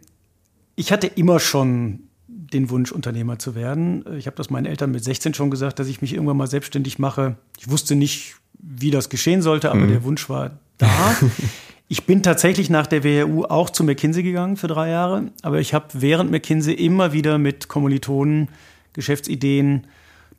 ich 0.76 0.92
hatte 0.92 1.08
immer 1.08 1.40
schon 1.40 2.08
den 2.28 2.70
Wunsch, 2.70 2.92
Unternehmer 2.92 3.38
zu 3.38 3.54
werden. 3.54 4.06
Ich 4.18 4.28
habe 4.28 4.38
das 4.38 4.50
meinen 4.50 4.66
Eltern 4.66 4.92
mit 4.92 5.04
16 5.04 5.34
schon 5.34 5.52
gesagt, 5.52 5.80
dass 5.80 5.88
ich 5.88 6.02
mich 6.02 6.14
irgendwann 6.14 6.38
mal 6.38 6.48
selbstständig 6.48 7.00
mache. 7.00 7.36
Ich 7.60 7.70
wusste 7.70 7.96
nicht, 7.96 8.36
wie 8.60 8.92
das 8.92 9.10
geschehen 9.10 9.42
sollte, 9.42 9.70
aber 9.72 9.82
mhm. 9.82 9.90
der 9.90 10.04
Wunsch 10.04 10.30
war 10.30 10.52
da. 10.78 11.16
Ich 11.88 12.06
bin 12.06 12.24
tatsächlich 12.24 12.70
nach 12.70 12.88
der 12.88 13.04
WHU 13.04 13.44
auch 13.44 13.70
zu 13.70 13.84
McKinsey 13.84 14.24
gegangen 14.24 14.58
für 14.58 14.68
drei 14.68 14.90
Jahre, 14.90 15.32
aber 15.42 15.60
ich 15.60 15.74
habe 15.74 15.88
während 15.94 16.32
McKinsey 16.32 16.74
immer 16.74 17.14
wieder 17.14 17.38
mit 17.38 17.68
Kommilitonen 17.68 18.48
Geschäftsideen 18.94 19.88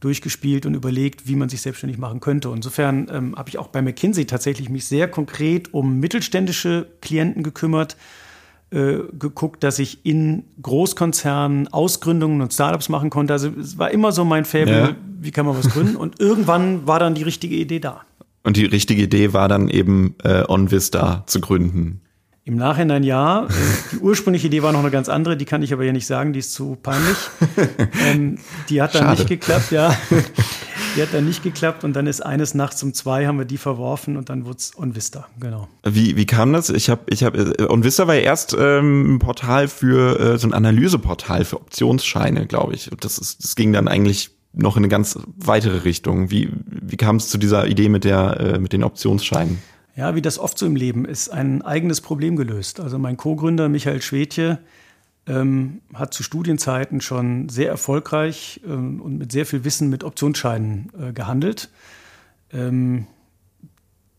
durchgespielt 0.00 0.66
und 0.66 0.74
überlegt, 0.74 1.28
wie 1.28 1.36
man 1.36 1.48
sich 1.48 1.62
selbstständig 1.62 1.98
machen 1.98 2.20
könnte. 2.20 2.50
Insofern 2.54 3.08
ähm, 3.10 3.34
habe 3.36 3.48
ich 3.48 3.58
auch 3.58 3.68
bei 3.68 3.82
McKinsey 3.82 4.26
tatsächlich 4.26 4.68
mich 4.68 4.86
sehr 4.86 5.08
konkret 5.08 5.72
um 5.72 5.98
mittelständische 5.98 6.88
Klienten 7.00 7.42
gekümmert, 7.42 7.96
äh, 8.70 8.98
geguckt, 9.12 9.62
dass 9.62 9.78
ich 9.78 10.04
in 10.04 10.44
Großkonzernen 10.60 11.68
Ausgründungen 11.68 12.42
und 12.42 12.52
Startups 12.52 12.88
machen 12.88 13.08
konnte. 13.08 13.32
Also 13.32 13.50
es 13.58 13.78
war 13.78 13.90
immer 13.90 14.12
so 14.12 14.24
mein 14.24 14.44
Faible, 14.44 14.74
ja. 14.74 14.96
wie 15.20 15.30
kann 15.30 15.46
man 15.46 15.56
was 15.56 15.70
gründen? 15.70 15.96
Und 15.96 16.20
irgendwann 16.20 16.86
war 16.86 16.98
dann 16.98 17.14
die 17.14 17.22
richtige 17.22 17.54
Idee 17.56 17.80
da. 17.80 18.02
Und 18.44 18.56
die 18.56 18.66
richtige 18.66 19.02
Idee 19.02 19.32
war 19.32 19.48
dann 19.48 19.68
eben 19.68 20.14
äh, 20.22 20.44
OnVista 20.46 21.24
zu 21.26 21.40
gründen. 21.40 22.02
Im 22.46 22.56
Nachhinein 22.56 23.02
ja. 23.02 23.48
Die 23.90 23.96
ursprüngliche 23.96 24.48
Idee 24.48 24.62
war 24.62 24.70
noch 24.70 24.80
eine 24.80 24.90
ganz 24.90 25.08
andere, 25.08 25.38
die 25.38 25.46
kann 25.46 25.62
ich 25.62 25.72
aber 25.72 25.84
ja 25.84 25.92
nicht 25.92 26.06
sagen, 26.06 26.34
die 26.34 26.40
ist 26.40 26.52
zu 26.52 26.76
peinlich. 26.76 27.16
ähm, 28.06 28.38
die 28.68 28.82
hat 28.82 28.94
dann 28.94 29.04
Schade. 29.04 29.20
nicht 29.20 29.28
geklappt, 29.28 29.70
ja. 29.70 29.96
Die 30.94 31.00
hat 31.00 31.14
dann 31.14 31.24
nicht 31.24 31.42
geklappt 31.42 31.84
und 31.84 31.94
dann 31.96 32.06
ist 32.06 32.20
eines 32.20 32.52
Nachts 32.52 32.82
um 32.82 32.92
zwei 32.92 33.26
haben 33.26 33.38
wir 33.38 33.46
die 33.46 33.56
verworfen 33.56 34.18
und 34.18 34.28
dann 34.28 34.44
wurde 34.44 34.58
es 34.58 34.76
OnVista, 34.76 35.26
genau. 35.40 35.68
Wie, 35.82 36.16
wie 36.16 36.26
kam 36.26 36.52
das? 36.52 36.68
Ich 36.68 36.90
habe, 36.90 37.02
ich 37.08 37.24
habe, 37.24 37.54
äh, 37.58 37.66
OnVista 37.66 38.06
war 38.06 38.14
ja 38.14 38.20
erst 38.20 38.54
ähm, 38.58 39.14
ein 39.14 39.18
Portal 39.20 39.66
für, 39.66 40.20
äh, 40.20 40.38
so 40.38 40.46
ein 40.46 40.52
Analyseportal 40.52 41.46
für 41.46 41.56
Optionsscheine, 41.56 42.46
glaube 42.46 42.74
ich. 42.74 42.92
Und 42.92 43.04
das 43.06 43.16
ist, 43.16 43.42
das 43.42 43.56
ging 43.56 43.72
dann 43.72 43.88
eigentlich 43.88 44.33
noch 44.54 44.76
in 44.76 44.80
eine 44.80 44.88
ganz 44.88 45.18
weitere 45.36 45.78
Richtung. 45.78 46.30
Wie, 46.30 46.50
wie 46.66 46.96
kam 46.96 47.16
es 47.16 47.28
zu 47.28 47.38
dieser 47.38 47.66
Idee 47.66 47.88
mit, 47.88 48.04
der, 48.04 48.40
äh, 48.40 48.58
mit 48.58 48.72
den 48.72 48.84
Optionsscheinen? 48.84 49.58
Ja, 49.96 50.14
wie 50.14 50.22
das 50.22 50.38
oft 50.38 50.58
so 50.58 50.66
im 50.66 50.76
Leben 50.76 51.04
ist, 51.04 51.28
ein 51.28 51.62
eigenes 51.62 52.00
Problem 52.00 52.36
gelöst. 52.36 52.80
Also 52.80 52.98
mein 52.98 53.16
Co-Gründer 53.16 53.68
Michael 53.68 54.02
Schwedje 54.02 54.58
ähm, 55.26 55.80
hat 55.94 56.12
zu 56.12 56.22
Studienzeiten 56.22 57.00
schon 57.00 57.48
sehr 57.48 57.68
erfolgreich 57.68 58.60
ähm, 58.66 59.00
und 59.00 59.18
mit 59.18 59.32
sehr 59.32 59.46
viel 59.46 59.64
Wissen 59.64 59.90
mit 59.90 60.04
Optionsscheinen 60.04 60.90
äh, 60.98 61.12
gehandelt. 61.12 61.70
Ähm, 62.52 63.06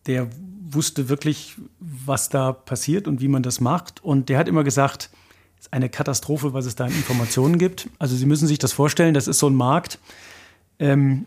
der 0.08 0.28
wusste 0.68 1.10
wirklich, 1.10 1.56
was 1.80 2.30
da 2.30 2.52
passiert 2.52 3.08
und 3.08 3.22
wie 3.22 3.28
man 3.28 3.44
das 3.44 3.60
macht. 3.60 4.04
Und 4.04 4.30
der 4.30 4.38
hat 4.38 4.48
immer 4.48 4.64
gesagt, 4.64 5.10
eine 5.72 5.90
Katastrophe, 5.90 6.54
was 6.54 6.66
es 6.66 6.76
da 6.76 6.86
an 6.86 6.92
Informationen 6.92 7.58
gibt. 7.58 7.90
Also 8.00 8.16
Sie 8.16 8.26
müssen 8.26 8.48
sich 8.48 8.60
das 8.60 8.72
vorstellen, 8.74 9.14
das 9.14 9.28
ist 9.28 9.40
so 9.40 9.48
ein 9.48 9.56
Markt, 9.56 10.00
ähm, 10.80 11.26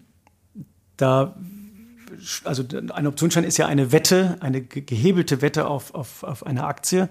da, 0.96 1.36
also 2.44 2.64
ein 2.92 3.06
Optionsschein 3.06 3.44
ist 3.44 3.56
ja 3.56 3.66
eine 3.66 3.92
Wette, 3.92 4.36
eine 4.40 4.62
gehebelte 4.62 5.40
Wette 5.40 5.66
auf, 5.66 5.94
auf, 5.94 6.22
auf 6.22 6.44
eine 6.44 6.64
Aktie. 6.64 7.08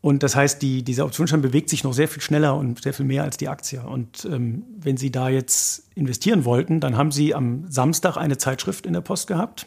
Und 0.00 0.22
das 0.22 0.36
heißt, 0.36 0.60
die, 0.60 0.82
dieser 0.82 1.06
Optionsschein 1.06 1.40
bewegt 1.40 1.70
sich 1.70 1.82
noch 1.82 1.94
sehr 1.94 2.08
viel 2.08 2.20
schneller 2.20 2.56
und 2.56 2.82
sehr 2.82 2.92
viel 2.92 3.06
mehr 3.06 3.22
als 3.22 3.38
die 3.38 3.48
Aktie. 3.48 3.82
Und 3.82 4.26
ähm, 4.26 4.64
wenn 4.76 4.98
Sie 4.98 5.10
da 5.10 5.30
jetzt 5.30 5.84
investieren 5.94 6.44
wollten, 6.44 6.80
dann 6.80 6.98
haben 6.98 7.10
Sie 7.10 7.34
am 7.34 7.70
Samstag 7.70 8.18
eine 8.18 8.36
Zeitschrift 8.36 8.84
in 8.84 8.92
der 8.92 9.00
Post 9.00 9.28
gehabt. 9.28 9.66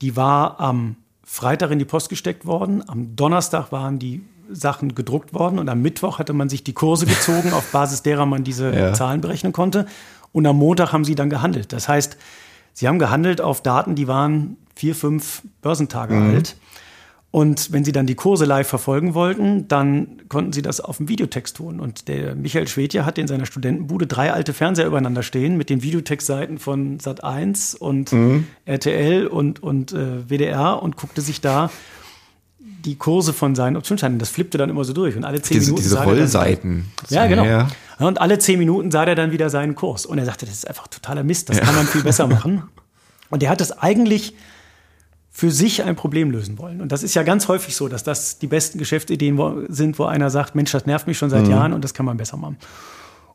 Die 0.00 0.16
war 0.16 0.58
am 0.58 0.96
Freitag 1.22 1.70
in 1.70 1.78
die 1.78 1.84
Post 1.84 2.08
gesteckt 2.08 2.46
worden. 2.46 2.82
Am 2.88 3.14
Donnerstag 3.14 3.70
waren 3.70 4.00
die 4.00 4.24
Sachen 4.50 4.94
gedruckt 4.94 5.34
worden 5.34 5.58
und 5.58 5.68
am 5.68 5.82
Mittwoch 5.82 6.18
hatte 6.18 6.32
man 6.32 6.48
sich 6.48 6.64
die 6.64 6.72
Kurse 6.72 7.06
gezogen, 7.06 7.52
auf 7.52 7.70
Basis 7.72 8.02
derer 8.02 8.26
man 8.26 8.44
diese 8.44 8.74
ja. 8.74 8.92
Zahlen 8.92 9.20
berechnen 9.20 9.52
konnte. 9.52 9.86
Und 10.32 10.46
am 10.46 10.56
Montag 10.56 10.92
haben 10.92 11.04
sie 11.04 11.14
dann 11.14 11.30
gehandelt. 11.30 11.72
Das 11.72 11.88
heißt, 11.88 12.16
sie 12.72 12.88
haben 12.88 12.98
gehandelt 12.98 13.40
auf 13.40 13.62
Daten, 13.62 13.94
die 13.94 14.08
waren 14.08 14.56
vier, 14.74 14.94
fünf 14.94 15.42
Börsentage 15.62 16.14
mhm. 16.14 16.34
alt. 16.34 16.56
Und 17.34 17.72
wenn 17.72 17.84
Sie 17.84 17.90
dann 17.90 18.06
die 18.06 18.14
Kurse 18.14 18.44
live 18.44 18.68
verfolgen 18.68 19.14
wollten, 19.14 19.66
dann 19.66 20.22
konnten 20.28 20.52
Sie 20.52 20.62
das 20.62 20.80
auf 20.80 20.98
dem 20.98 21.08
Videotext 21.08 21.56
tun. 21.56 21.80
Und 21.80 22.06
der 22.06 22.36
Michael 22.36 22.68
Schwedje 22.68 23.04
hatte 23.04 23.20
in 23.20 23.26
seiner 23.26 23.44
Studentenbude 23.44 24.06
drei 24.06 24.32
alte 24.32 24.52
Fernseher 24.52 24.86
übereinander 24.86 25.24
stehen 25.24 25.56
mit 25.56 25.68
den 25.68 25.82
Videotextseiten 25.82 26.60
von 26.60 26.98
Sat1 26.98 27.76
und 27.76 28.12
mhm. 28.12 28.46
RTL 28.66 29.26
und, 29.26 29.60
und 29.64 29.92
äh, 29.92 30.30
WDR 30.30 30.80
und 30.80 30.96
guckte 30.96 31.22
sich 31.22 31.40
da 31.40 31.70
die 32.84 32.96
Kurse 32.96 33.32
von 33.32 33.54
seinen 33.54 33.76
Optionsscheinen. 33.76 34.18
Das 34.18 34.28
flippte 34.28 34.58
dann 34.58 34.70
immer 34.70 34.84
so 34.84 34.92
durch. 34.92 35.16
Und 35.16 35.24
alle 35.24 35.40
zehn 35.40 35.58
diese, 35.58 35.70
Minuten. 35.70 35.82
Diese 35.82 36.02
Rollseiten. 36.02 36.92
ja, 37.08 37.26
genau. 37.26 37.44
Ja. 37.44 37.68
Und 37.98 38.20
alle 38.20 38.38
zehn 38.38 38.58
Minuten 38.58 38.90
sah 38.90 39.04
er 39.04 39.14
dann 39.14 39.32
wieder 39.32 39.50
seinen 39.50 39.74
Kurs. 39.74 40.06
Und 40.06 40.18
er 40.18 40.24
sagte, 40.24 40.46
das 40.46 40.54
ist 40.54 40.68
einfach 40.68 40.88
totaler 40.88 41.24
Mist, 41.24 41.48
das 41.48 41.58
ja. 41.58 41.64
kann 41.64 41.74
man 41.74 41.86
viel 41.86 42.02
besser 42.02 42.26
machen. 42.28 42.64
Und 43.30 43.42
er 43.42 43.50
hat 43.50 43.60
es 43.60 43.72
eigentlich 43.72 44.34
für 45.30 45.50
sich 45.50 45.82
ein 45.82 45.96
Problem 45.96 46.30
lösen 46.30 46.58
wollen. 46.58 46.80
Und 46.80 46.92
das 46.92 47.02
ist 47.02 47.14
ja 47.14 47.24
ganz 47.24 47.48
häufig 47.48 47.74
so, 47.74 47.88
dass 47.88 48.04
das 48.04 48.38
die 48.38 48.46
besten 48.46 48.78
Geschäftsideen 48.78 49.66
sind, 49.68 49.98
wo 49.98 50.04
einer 50.04 50.30
sagt, 50.30 50.54
Mensch, 50.54 50.70
das 50.70 50.86
nervt 50.86 51.08
mich 51.08 51.18
schon 51.18 51.30
seit 51.30 51.44
mhm. 51.44 51.50
Jahren 51.50 51.72
und 51.72 51.82
das 51.82 51.92
kann 51.92 52.06
man 52.06 52.16
besser 52.16 52.36
machen. 52.36 52.56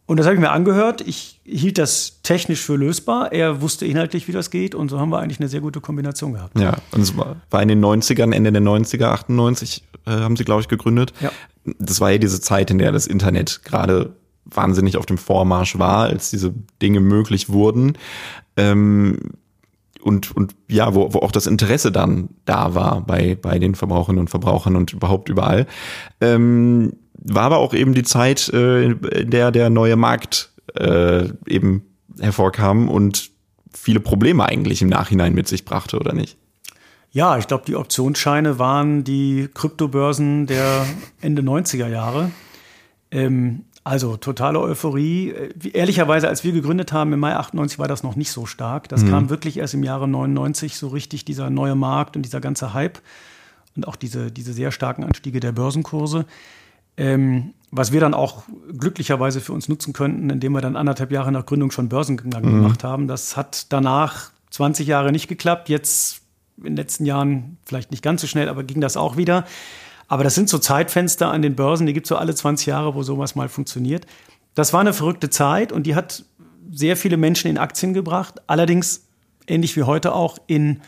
Und 0.10 0.18
das 0.18 0.26
habe 0.26 0.34
ich 0.34 0.42
mir 0.42 0.50
angehört. 0.50 1.02
Ich 1.02 1.40
hielt 1.46 1.78
das 1.78 2.24
technisch 2.24 2.62
für 2.62 2.76
lösbar. 2.76 3.32
Er 3.32 3.62
wusste 3.62 3.86
inhaltlich, 3.86 4.28
wie 4.28 4.32
das 4.32 4.50
geht. 4.50 4.74
Und 4.74 4.90
so 4.90 5.00
haben 5.00 5.12
wir 5.12 5.20
eigentlich 5.20 5.40
eine 5.40 5.50
sehr 5.50 5.62
gute 5.62 5.82
Kombination 5.82 6.34
gehabt. 6.34 6.58
Ja, 6.58 6.78
und 6.90 7.02
es 7.02 7.16
war 7.16 7.62
in 7.62 7.68
den 7.68 7.86
90ern, 7.86 8.34
Ende 8.34 8.52
der 8.52 8.64
90er, 8.64 9.06
98 9.06 9.84
äh, 10.08 10.10
haben 10.10 10.36
sie, 10.36 10.46
glaube 10.46 10.62
ich, 10.62 10.68
gegründet. 10.68 11.14
Ja. 11.22 11.32
Das 11.78 12.02
war 12.02 12.10
ja 12.10 12.18
diese 12.18 12.42
Zeit, 12.42 12.72
in 12.72 12.80
der 12.80 12.92
das 12.92 13.06
Internet 13.06 13.62
gerade 13.66 14.16
wahnsinnig 14.46 14.98
auf 14.98 15.06
dem 15.06 15.20
Vormarsch 15.20 15.78
war, 15.78 16.06
als 16.06 16.32
diese 16.32 16.56
Dinge 16.82 17.02
möglich 17.02 17.50
wurden. 17.50 17.96
Ähm, 18.58 19.20
und, 20.02 20.36
und 20.36 20.56
ja, 20.68 20.96
wo, 20.96 21.14
wo 21.14 21.20
auch 21.20 21.32
das 21.32 21.46
Interesse 21.46 21.92
dann 21.92 22.30
da 22.46 22.74
war 22.74 23.02
bei, 23.02 23.38
bei 23.40 23.60
den 23.60 23.76
Verbraucherinnen 23.76 24.22
und 24.22 24.32
Verbrauchern 24.32 24.76
und 24.76 24.92
überhaupt 24.92 25.30
überall. 25.30 25.68
Ähm, 26.20 26.94
war 27.22 27.44
aber 27.44 27.58
auch 27.58 27.74
eben 27.74 27.94
die 27.94 28.04
Zeit, 28.04 28.50
äh, 28.50 28.92
in 28.92 29.30
der 29.30 29.52
der 29.52 29.70
neue 29.70 29.96
Markt 29.96 30.52
äh, 30.76 31.30
eben 31.48 31.84
hervorkam 32.20 32.90
und 32.90 33.32
viele 33.74 34.00
Probleme 34.00 34.46
eigentlich 34.46 34.82
im 34.82 34.90
Nachhinein 34.90 35.34
mit 35.34 35.48
sich 35.48 35.66
brachte, 35.66 36.00
oder 36.00 36.14
nicht? 36.14 36.38
Ja, 37.12 37.38
ich 37.38 37.48
glaube, 37.48 37.64
die 37.66 37.76
Optionsscheine 37.76 38.60
waren 38.60 39.04
die 39.04 39.50
Kryptobörsen 39.54 40.46
der 40.46 40.86
Ende 41.22 41.42
90er 41.42 41.88
Jahre. 41.88 42.32
Ähm, 43.12 43.66
also 43.84 44.18
totale 44.18 44.60
Euphorie. 44.60 45.34
Ehrlicherweise, 45.74 46.28
als 46.28 46.44
wir 46.44 46.52
gegründet 46.52 46.94
haben 46.94 47.12
im 47.14 47.20
Mai 47.20 47.36
98, 47.36 47.80
war 47.80 47.88
das 47.88 48.04
noch 48.04 48.16
nicht 48.16 48.32
so 48.32 48.46
stark. 48.46 48.90
Das 48.90 49.04
mhm. 49.04 49.10
kam 49.10 49.30
wirklich 49.30 49.58
erst 49.58 49.74
im 49.74 49.84
Jahre 49.84 50.08
99 50.08 50.78
so 50.78 50.90
richtig, 50.90 51.26
dieser 51.26 51.50
neue 51.50 51.76
Markt 51.76 52.16
und 52.16 52.22
dieser 52.22 52.42
ganze 52.42 52.74
Hype 52.74 53.00
und 53.76 53.88
auch 53.88 53.96
diese, 53.96 54.32
diese 54.32 54.54
sehr 54.54 54.72
starken 54.72 55.04
Anstiege 55.04 55.40
der 55.40 55.54
Börsenkurse. 55.54 56.26
Ähm, 57.00 57.54
was 57.72 57.92
wir 57.92 58.00
dann 58.00 58.14
auch 58.14 58.44
glücklicherweise 58.78 59.42
für 59.42 59.54
uns 59.54 59.70
nutzen 59.70 59.94
könnten, 59.94 60.30
indem 60.30 60.54
wir 60.54 60.62
dann 60.62 60.76
anderthalb 60.76 61.12
Jahre 61.12 61.32
nach 61.32 61.46
Gründung 61.46 61.72
schon 61.72 61.90
Börsengang 61.90 62.44
mhm. 62.44 62.62
gemacht 62.62 62.84
haben. 62.84 63.08
Das 63.08 63.38
hat 63.38 63.72
danach 63.72 64.32
20 64.50 64.88
Jahre 64.88 65.12
nicht 65.12 65.28
geklappt. 65.28 65.70
Jetzt 65.70 66.22
in 66.58 66.64
den 66.64 66.76
letzten 66.76 67.06
Jahren 67.06 67.58
vielleicht 67.66 67.92
nicht 67.92 68.04
ganz 68.04 68.22
so 68.22 68.28
schnell, 68.28 68.50
aber 68.50 68.64
ging 68.64 68.82
das 68.82 68.98
auch 68.98 69.18
wieder. 69.18 69.46
Aber 70.08 70.24
das 70.24 70.34
sind 70.34 70.50
so 70.50 70.58
Zeitfenster 70.58 71.32
an 71.32 71.44
den 71.44 71.56
Börsen, 71.56 71.86
die 71.86 71.94
gibt 71.94 72.08
es 72.08 72.10
so 72.10 72.18
alle 72.18 72.34
20 72.34 72.66
Jahre, 72.66 72.96
wo 72.96 73.04
sowas 73.04 73.36
mal 73.36 73.48
funktioniert. 73.48 74.08
Das 74.56 74.74
war 74.74 74.82
eine 74.82 74.94
verrückte 74.94 75.30
Zeit 75.30 75.72
und 75.72 75.84
die 75.84 75.94
hat 75.94 76.26
sehr 76.72 76.98
viele 76.98 77.18
Menschen 77.18 77.50
in 77.50 77.60
Aktien 77.60 77.94
gebracht. 77.94 78.42
Allerdings, 78.48 79.08
ähnlich 79.48 79.78
wie 79.78 79.84
heute 79.84 80.14
auch, 80.14 80.40
in 80.48 80.82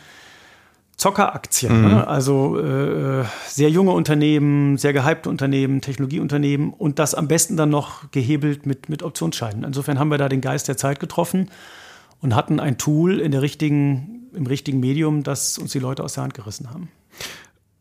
Zockeraktien. 1.02 1.82
Mhm. 1.82 1.88
Ne? 1.88 2.06
Also 2.06 2.60
äh, 2.60 3.24
sehr 3.48 3.70
junge 3.70 3.90
Unternehmen, 3.90 4.78
sehr 4.78 4.92
gehypte 4.92 5.28
Unternehmen, 5.28 5.80
Technologieunternehmen 5.80 6.72
und 6.72 7.00
das 7.00 7.14
am 7.14 7.26
besten 7.26 7.56
dann 7.56 7.70
noch 7.70 8.10
gehebelt 8.12 8.66
mit, 8.66 8.88
mit 8.88 9.02
Optionsscheinen. 9.02 9.64
Insofern 9.64 9.98
haben 9.98 10.12
wir 10.12 10.18
da 10.18 10.28
den 10.28 10.40
Geist 10.40 10.68
der 10.68 10.76
Zeit 10.76 11.00
getroffen 11.00 11.50
und 12.20 12.36
hatten 12.36 12.60
ein 12.60 12.78
Tool 12.78 13.18
in 13.18 13.32
der 13.32 13.42
richtigen, 13.42 14.28
im 14.32 14.46
richtigen 14.46 14.78
Medium, 14.78 15.24
das 15.24 15.58
uns 15.58 15.72
die 15.72 15.80
Leute 15.80 16.04
aus 16.04 16.14
der 16.14 16.22
Hand 16.22 16.34
gerissen 16.34 16.70
haben 16.70 16.88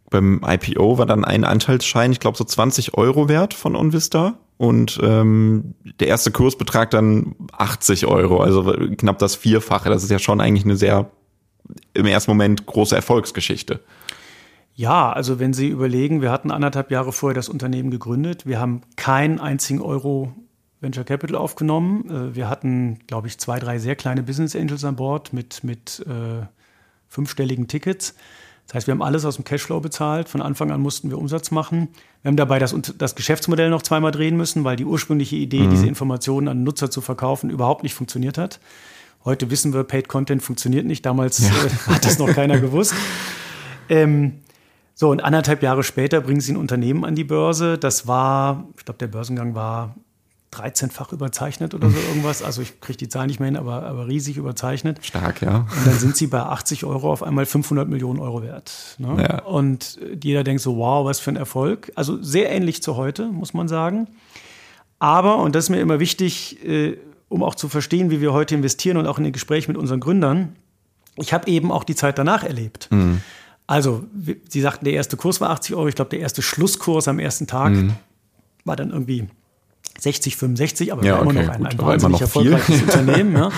beim 0.09 0.41
IPO 0.45 0.97
war 0.97 1.05
dann 1.05 1.23
ein 1.23 1.45
Anteilsschein, 1.45 2.11
ich 2.11 2.19
glaube 2.19 2.37
so 2.37 2.43
20 2.43 2.95
Euro 2.95 3.29
wert 3.29 3.53
von 3.53 3.77
OnVista 3.77 4.33
und 4.57 4.99
ähm, 5.01 5.73
der 6.01 6.09
erste 6.09 6.31
Kurs 6.31 6.57
betragt 6.57 6.93
dann 6.93 7.33
80 7.53 8.07
Euro, 8.07 8.41
also 8.41 8.63
knapp 8.97 9.19
das 9.19 9.35
Vierfache. 9.35 9.89
Das 9.89 10.03
ist 10.03 10.11
ja 10.11 10.19
schon 10.19 10.41
eigentlich 10.41 10.65
eine 10.65 10.75
sehr 10.75 11.09
im 11.93 12.05
ersten 12.05 12.31
Moment 12.31 12.65
große 12.65 12.95
Erfolgsgeschichte. 12.95 13.79
Ja, 14.75 15.11
also 15.11 15.39
wenn 15.39 15.53
Sie 15.53 15.67
überlegen, 15.67 16.21
wir 16.21 16.31
hatten 16.31 16.49
anderthalb 16.49 16.91
Jahre 16.91 17.11
vorher 17.11 17.35
das 17.35 17.49
Unternehmen 17.49 17.91
gegründet, 17.91 18.45
wir 18.45 18.59
haben 18.59 18.81
keinen 18.95 19.39
einzigen 19.39 19.81
Euro 19.81 20.33
Venture 20.81 21.03
Capital 21.03 21.37
aufgenommen. 21.37 22.09
Äh, 22.09 22.35
wir 22.35 22.49
hatten, 22.49 22.99
glaube 23.07 23.27
ich, 23.27 23.37
zwei, 23.37 23.59
drei 23.59 23.77
sehr 23.77 23.95
kleine 23.95 24.23
Business 24.23 24.55
Angels 24.55 24.83
an 24.83 24.95
Bord 24.95 25.31
mit, 25.31 25.63
mit 25.63 26.03
äh, 26.07 26.45
fünfstelligen 27.07 27.67
Tickets. 27.67 28.15
Das 28.67 28.75
heißt, 28.75 28.87
wir 28.87 28.93
haben 28.93 29.01
alles 29.01 29.25
aus 29.25 29.35
dem 29.35 29.43
Cashflow 29.43 29.79
bezahlt. 29.81 30.29
Von 30.29 30.41
Anfang 30.41 30.71
an 30.71 30.81
mussten 30.81 31.09
wir 31.09 31.17
Umsatz 31.17 31.51
machen. 31.51 31.89
Wir 32.21 32.29
haben 32.29 32.37
dabei 32.37 32.57
das, 32.57 32.75
das 32.97 33.15
Geschäftsmodell 33.15 33.69
noch 33.69 33.81
zweimal 33.81 34.11
drehen 34.11 34.37
müssen, 34.37 34.63
weil 34.63 34.75
die 34.75 34.85
ursprüngliche 34.85 35.35
Idee, 35.35 35.63
mhm. 35.63 35.71
diese 35.71 35.87
Informationen 35.87 36.47
an 36.47 36.63
Nutzer 36.63 36.89
zu 36.89 37.01
verkaufen, 37.01 37.49
überhaupt 37.49 37.83
nicht 37.83 37.93
funktioniert 37.93 38.37
hat. 38.37 38.59
Heute 39.23 39.51
wissen 39.51 39.73
wir, 39.73 39.83
Paid 39.83 40.07
Content 40.07 40.41
funktioniert 40.41 40.85
nicht. 40.85 41.05
Damals 41.05 41.39
ja. 41.39 41.49
äh, 41.49 41.93
hat 41.93 42.05
das 42.05 42.17
noch 42.17 42.33
keiner 42.33 42.59
gewusst. 42.59 42.93
Ähm, 43.89 44.39
so, 44.95 45.09
und 45.09 45.23
anderthalb 45.23 45.63
Jahre 45.63 45.83
später 45.83 46.21
bringen 46.21 46.41
sie 46.41 46.53
ein 46.53 46.57
Unternehmen 46.57 47.05
an 47.05 47.15
die 47.15 47.23
Börse. 47.23 47.77
Das 47.77 48.07
war, 48.07 48.67
ich 48.77 48.85
glaube, 48.85 48.97
der 48.99 49.07
Börsengang 49.07 49.55
war 49.55 49.95
13-fach 50.53 51.13
überzeichnet 51.13 51.73
oder 51.73 51.89
so 51.89 51.97
irgendwas. 51.97 52.43
Also 52.43 52.61
ich 52.61 52.81
kriege 52.81 52.97
die 52.97 53.09
Zahl 53.09 53.27
nicht 53.27 53.39
mehr 53.39 53.47
hin, 53.47 53.55
aber, 53.55 53.83
aber 53.83 54.07
riesig 54.07 54.37
überzeichnet. 54.37 55.03
Stark, 55.03 55.41
ja. 55.41 55.67
Und 55.75 55.87
dann 55.87 55.97
sind 55.97 56.17
sie 56.17 56.27
bei 56.27 56.41
80 56.41 56.83
Euro 56.83 57.11
auf 57.11 57.23
einmal 57.23 57.45
500 57.45 57.87
Millionen 57.87 58.19
Euro 58.19 58.43
wert. 58.43 58.95
Ne? 58.97 59.25
Ja. 59.27 59.43
Und 59.43 59.99
jeder 60.21 60.43
denkt 60.43 60.61
so, 60.61 60.77
wow, 60.77 61.05
was 61.05 61.19
für 61.19 61.31
ein 61.31 61.37
Erfolg. 61.37 61.91
Also 61.95 62.21
sehr 62.21 62.51
ähnlich 62.51 62.83
zu 62.83 62.97
heute, 62.97 63.27
muss 63.27 63.53
man 63.53 63.67
sagen. 63.67 64.07
Aber, 64.99 65.37
und 65.37 65.55
das 65.55 65.65
ist 65.65 65.69
mir 65.69 65.79
immer 65.79 65.99
wichtig, 65.99 66.63
äh, 66.65 66.97
um 67.31 67.43
auch 67.43 67.55
zu 67.55 67.69
verstehen, 67.69 68.11
wie 68.11 68.19
wir 68.19 68.33
heute 68.33 68.55
investieren 68.55 68.97
und 68.97 69.07
auch 69.07 69.17
in 69.17 69.23
den 69.23 69.31
Gesprächen 69.31 69.71
mit 69.71 69.77
unseren 69.77 70.01
Gründern, 70.01 70.57
ich 71.15 71.33
habe 71.33 71.47
eben 71.49 71.71
auch 71.71 71.85
die 71.85 71.95
Zeit 71.95 72.17
danach 72.17 72.43
erlebt. 72.43 72.89
Mhm. 72.91 73.21
Also, 73.67 74.03
Sie 74.49 74.59
sagten, 74.59 74.83
der 74.83 74.95
erste 74.95 75.15
Kurs 75.15 75.39
war 75.39 75.49
80 75.51 75.75
Euro. 75.75 75.87
Ich 75.87 75.95
glaube, 75.95 76.09
der 76.09 76.19
erste 76.19 76.41
Schlusskurs 76.41 77.07
am 77.07 77.19
ersten 77.19 77.47
Tag 77.47 77.71
mhm. 77.71 77.93
war 78.65 78.75
dann 78.75 78.91
irgendwie 78.91 79.27
60, 79.97 80.35
65, 80.35 80.91
aber 80.91 81.05
ja, 81.05 81.13
war 81.13 81.21
immer 81.21 81.31
okay, 81.31 81.45
noch 81.45 81.53
ein, 81.53 81.65
ein 81.65 81.77
wahnsinnig 81.77 82.19
erfolgreiches 82.19 82.81
Unternehmen. 82.81 83.33
Ja. 83.33 83.49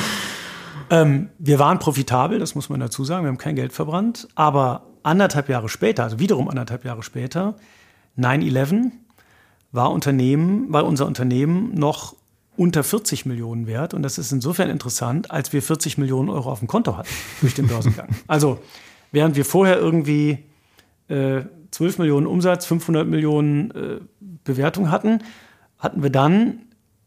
Ähm, 0.91 1.29
wir 1.39 1.57
waren 1.57 1.79
profitabel, 1.79 2.37
das 2.37 2.53
muss 2.53 2.69
man 2.69 2.79
dazu 2.79 3.03
sagen, 3.03 3.25
wir 3.25 3.29
haben 3.29 3.39
kein 3.39 3.55
Geld 3.55 3.73
verbrannt, 3.73 4.27
aber 4.35 4.83
anderthalb 5.01 5.49
Jahre 5.49 5.67
später, 5.67 6.03
also 6.03 6.19
wiederum 6.19 6.47
anderthalb 6.47 6.85
Jahre 6.85 7.01
später, 7.01 7.55
9-11 8.19 8.91
war 9.71 9.91
Unternehmen, 9.91 10.71
war 10.71 10.85
unser 10.85 11.07
Unternehmen 11.07 11.73
noch 11.73 12.15
unter 12.55 12.83
40 12.83 13.25
Millionen 13.25 13.67
wert. 13.67 13.93
Und 13.93 14.03
das 14.03 14.17
ist 14.17 14.31
insofern 14.31 14.69
interessant, 14.69 15.31
als 15.31 15.53
wir 15.53 15.61
40 15.61 15.97
Millionen 15.97 16.29
Euro 16.29 16.51
auf 16.51 16.59
dem 16.59 16.67
Konto 16.67 16.97
hatten 16.97 17.09
durch 17.41 17.53
den 17.53 17.67
Börsengang. 17.67 18.09
Also 18.27 18.59
während 19.11 19.35
wir 19.35 19.45
vorher 19.45 19.77
irgendwie 19.77 20.39
äh, 21.07 21.41
12 21.71 21.99
Millionen 21.99 22.27
Umsatz, 22.27 22.65
500 22.65 23.07
Millionen 23.07 23.71
äh, 23.71 23.99
Bewertung 24.43 24.91
hatten, 24.91 25.19
hatten 25.79 26.03
wir 26.03 26.09
dann 26.09 26.59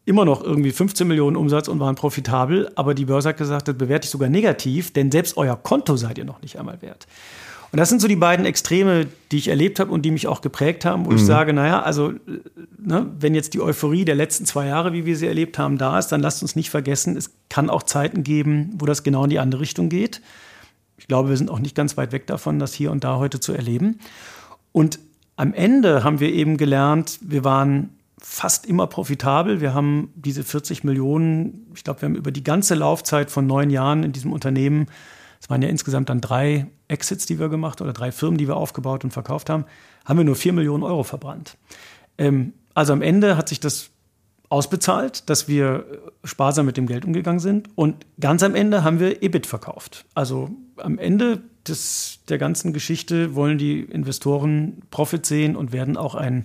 immer 0.05 0.25
noch 0.25 0.43
irgendwie 0.43 0.71
15 0.71 1.07
Millionen 1.07 1.37
Umsatz 1.37 1.69
und 1.69 1.81
waren 1.81 1.97
profitabel, 1.97 2.71
aber 2.77 2.95
die 2.95 3.05
Börse 3.05 3.31
hat 3.31 3.37
gesagt, 3.37 3.69
das 3.69 3.77
bewerte 3.77 4.07
ich 4.07 4.11
sogar 4.11 4.29
negativ, 4.29 4.93
denn 4.93 5.11
selbst 5.11 5.37
euer 5.37 5.57
Konto 5.57 5.97
seid 5.97 6.17
ihr 6.19 6.25
noch 6.25 6.41
nicht 6.43 6.59
einmal 6.59 6.81
wert. 6.81 7.07
Und 7.73 7.79
das 7.79 7.89
sind 7.89 8.01
so 8.01 8.09
die 8.09 8.17
beiden 8.17 8.47
Extreme, 8.47 9.07
die 9.33 9.39
ich 9.39 9.49
erlebt 9.49 9.81
habe 9.81 9.91
und 9.91 10.03
die 10.03 10.11
mich 10.11 10.29
auch 10.29 10.41
geprägt 10.41 10.85
haben, 10.85 11.05
wo 11.07 11.11
mhm. 11.11 11.17
ich 11.17 11.25
sage, 11.25 11.53
naja, 11.53 11.83
also 11.83 12.13
ne, 12.79 13.11
wenn 13.19 13.35
jetzt 13.35 13.55
die 13.55 13.61
Euphorie 13.61 14.05
der 14.05 14.15
letzten 14.15 14.47
zwei 14.47 14.67
Jahre, 14.67 14.93
wie 14.93 15.05
wir 15.05 15.17
sie 15.17 15.27
erlebt 15.27 15.59
haben, 15.59 15.79
da 15.79 15.99
ist, 15.99 16.09
dann 16.09 16.21
lasst 16.21 16.43
uns 16.43 16.57
nicht 16.57 16.71
vergessen, 16.71 17.17
es 17.17 17.33
kann 17.49 17.71
auch 17.71 17.83
Zeiten 17.83 18.23
geben, 18.23 18.71
wo 18.79 18.87
das 18.87 19.03
genau 19.03 19.25
in 19.25 19.31
die 19.31 19.39
andere 19.39 19.61
Richtung 19.61 19.89
geht. 19.89 20.23
Ich 20.99 21.09
glaube, 21.09 21.29
wir 21.29 21.37
sind 21.37 21.51
auch 21.51 21.59
nicht 21.59 21.75
ganz 21.75 21.97
weit 21.97 22.13
weg 22.13 22.27
davon, 22.27 22.59
das 22.59 22.73
hier 22.73 22.91
und 22.91 23.05
da 23.05 23.17
heute 23.17 23.41
zu 23.41 23.53
erleben. 23.53 23.99
Und 24.73 24.99
am 25.37 25.53
Ende 25.53 26.05
haben 26.05 26.21
wir 26.21 26.33
eben 26.33 26.57
gelernt, 26.57 27.19
wir 27.21 27.45
waren 27.45 27.91
fast 28.19 28.67
immer 28.67 28.87
profitabel. 28.87 29.61
Wir 29.61 29.75
haben 29.75 30.11
diese 30.15 30.43
40 30.43 30.85
Millionen, 30.85 31.67
ich 31.75 31.85
glaube, 31.85 32.03
wir 32.03 32.09
haben 32.09 32.17
über 32.17 32.33
die 32.33 32.43
ganze 32.43 32.75
Laufzeit 32.75 33.31
von 33.31 33.47
neun 33.47 33.71
Jahren 33.71 34.03
in 34.03 34.13
diesem 34.13 34.33
Unternehmen, 34.33 34.87
es 35.41 35.51
waren 35.51 35.63
ja 35.63 35.69
insgesamt 35.69 36.09
dann 36.09 36.21
drei 36.21 36.67
Exits, 36.89 37.27
die 37.27 37.39
wir 37.39 37.49
gemacht 37.49 37.81
oder 37.81 37.93
drei 37.93 38.13
Firmen, 38.13 38.39
die 38.39 38.49
wir 38.49 38.57
aufgebaut 38.57 39.05
und 39.05 39.11
verkauft 39.11 39.51
haben, 39.51 39.65
haben 40.05 40.19
wir 40.19 40.25
nur 40.25 40.37
vier 40.37 40.53
Millionen 40.53 40.83
Euro 40.83 41.03
verbrannt. 41.03 41.57
Ähm, 42.19 42.53
also 42.75 42.93
am 42.93 43.03
Ende 43.03 43.37
hat 43.37 43.49
sich 43.49 43.61
das 43.61 43.91
ausbezahlt, 44.49 45.29
dass 45.29 45.49
wir 45.49 45.87
sparsam 46.25 46.67
mit 46.67 46.77
dem 46.77 46.87
Geld 46.87 47.05
umgegangen 47.05 47.41
sind. 47.41 47.69
Und 47.75 48.07
ganz 48.21 48.43
am 48.43 48.55
Ende 48.55 48.85
haben 48.85 49.01
wir 49.01 49.23
EBIT 49.23 49.47
verkauft. 49.47 50.05
Also 50.15 50.51
am 50.77 50.99
Ende 50.99 51.43
des, 51.67 52.21
der 52.29 52.39
ganzen 52.39 52.73
Geschichte 52.73 53.35
wollen 53.35 53.59
die 53.59 53.81
Investoren 53.81 54.83
Profit 54.91 55.27
sehen 55.27 55.57
und 55.57 55.73
werden 55.73 55.97
auch 55.97 56.15
ein 56.15 56.45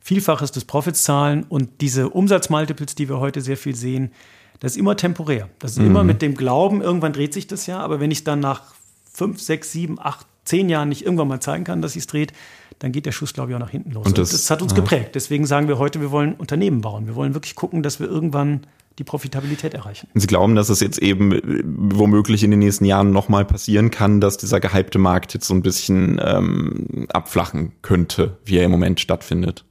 Vielfaches 0.00 0.52
des 0.52 0.64
Profits 0.64 1.02
zahlen. 1.02 1.44
Und 1.48 1.80
diese 1.80 2.10
Umsatzmultiples, 2.10 2.94
die 2.94 3.08
wir 3.08 3.18
heute 3.18 3.40
sehr 3.40 3.56
viel 3.56 3.74
sehen, 3.74 4.12
das 4.60 4.72
ist 4.72 4.78
immer 4.78 4.96
temporär. 4.96 5.48
Das 5.58 5.72
ist 5.72 5.78
mhm. 5.78 5.86
immer 5.86 6.04
mit 6.04 6.22
dem 6.22 6.34
Glauben, 6.36 6.82
irgendwann 6.82 7.12
dreht 7.12 7.34
sich 7.34 7.48
das 7.48 7.66
ja. 7.66 7.80
Aber 7.80 7.98
wenn 7.98 8.12
ich 8.12 8.22
dann 8.22 8.38
nach 8.38 8.74
fünf, 9.12 9.40
sechs, 9.40 9.72
sieben, 9.72 9.98
acht, 9.98 10.26
zehn 10.44 10.68
Jahren 10.68 10.88
nicht 10.88 11.04
irgendwann 11.04 11.28
mal 11.28 11.40
zeigen 11.40 11.64
kann, 11.64 11.82
dass 11.82 11.92
sich 11.92 12.00
es 12.00 12.06
dreht, 12.06 12.32
dann 12.78 12.92
geht 12.92 13.06
der 13.06 13.12
Schuss, 13.12 13.32
glaube 13.32 13.50
ich, 13.50 13.56
auch 13.56 13.60
nach 13.60 13.70
hinten 13.70 13.92
los. 13.92 14.06
Und 14.06 14.18
das, 14.18 14.30
und 14.30 14.40
das 14.40 14.50
hat 14.50 14.62
uns 14.62 14.72
ja. 14.72 14.76
geprägt. 14.76 15.14
Deswegen 15.14 15.46
sagen 15.46 15.68
wir 15.68 15.78
heute, 15.78 16.00
wir 16.00 16.10
wollen 16.10 16.34
Unternehmen 16.34 16.80
bauen. 16.80 17.06
Wir 17.06 17.14
wollen 17.14 17.34
wirklich 17.34 17.54
gucken, 17.54 17.82
dass 17.82 18.00
wir 18.00 18.08
irgendwann 18.08 18.66
die 18.98 19.04
Profitabilität 19.04 19.72
erreichen. 19.74 20.08
Sie 20.14 20.26
glauben, 20.26 20.54
dass 20.54 20.68
es 20.68 20.80
jetzt 20.80 20.98
eben 20.98 21.32
äh, 21.32 21.62
womöglich 21.64 22.42
in 22.42 22.50
den 22.50 22.60
nächsten 22.60 22.84
Jahren 22.84 23.10
nochmal 23.10 23.44
passieren 23.44 23.90
kann, 23.90 24.20
dass 24.20 24.36
dieser 24.36 24.60
gehypte 24.60 24.98
Markt 24.98 25.32
jetzt 25.34 25.46
so 25.46 25.54
ein 25.54 25.62
bisschen 25.62 26.20
ähm, 26.22 27.06
abflachen 27.12 27.72
könnte, 27.82 28.38
wie 28.44 28.58
er 28.58 28.64
im 28.64 28.70
Moment 28.70 29.00
stattfindet? 29.00 29.64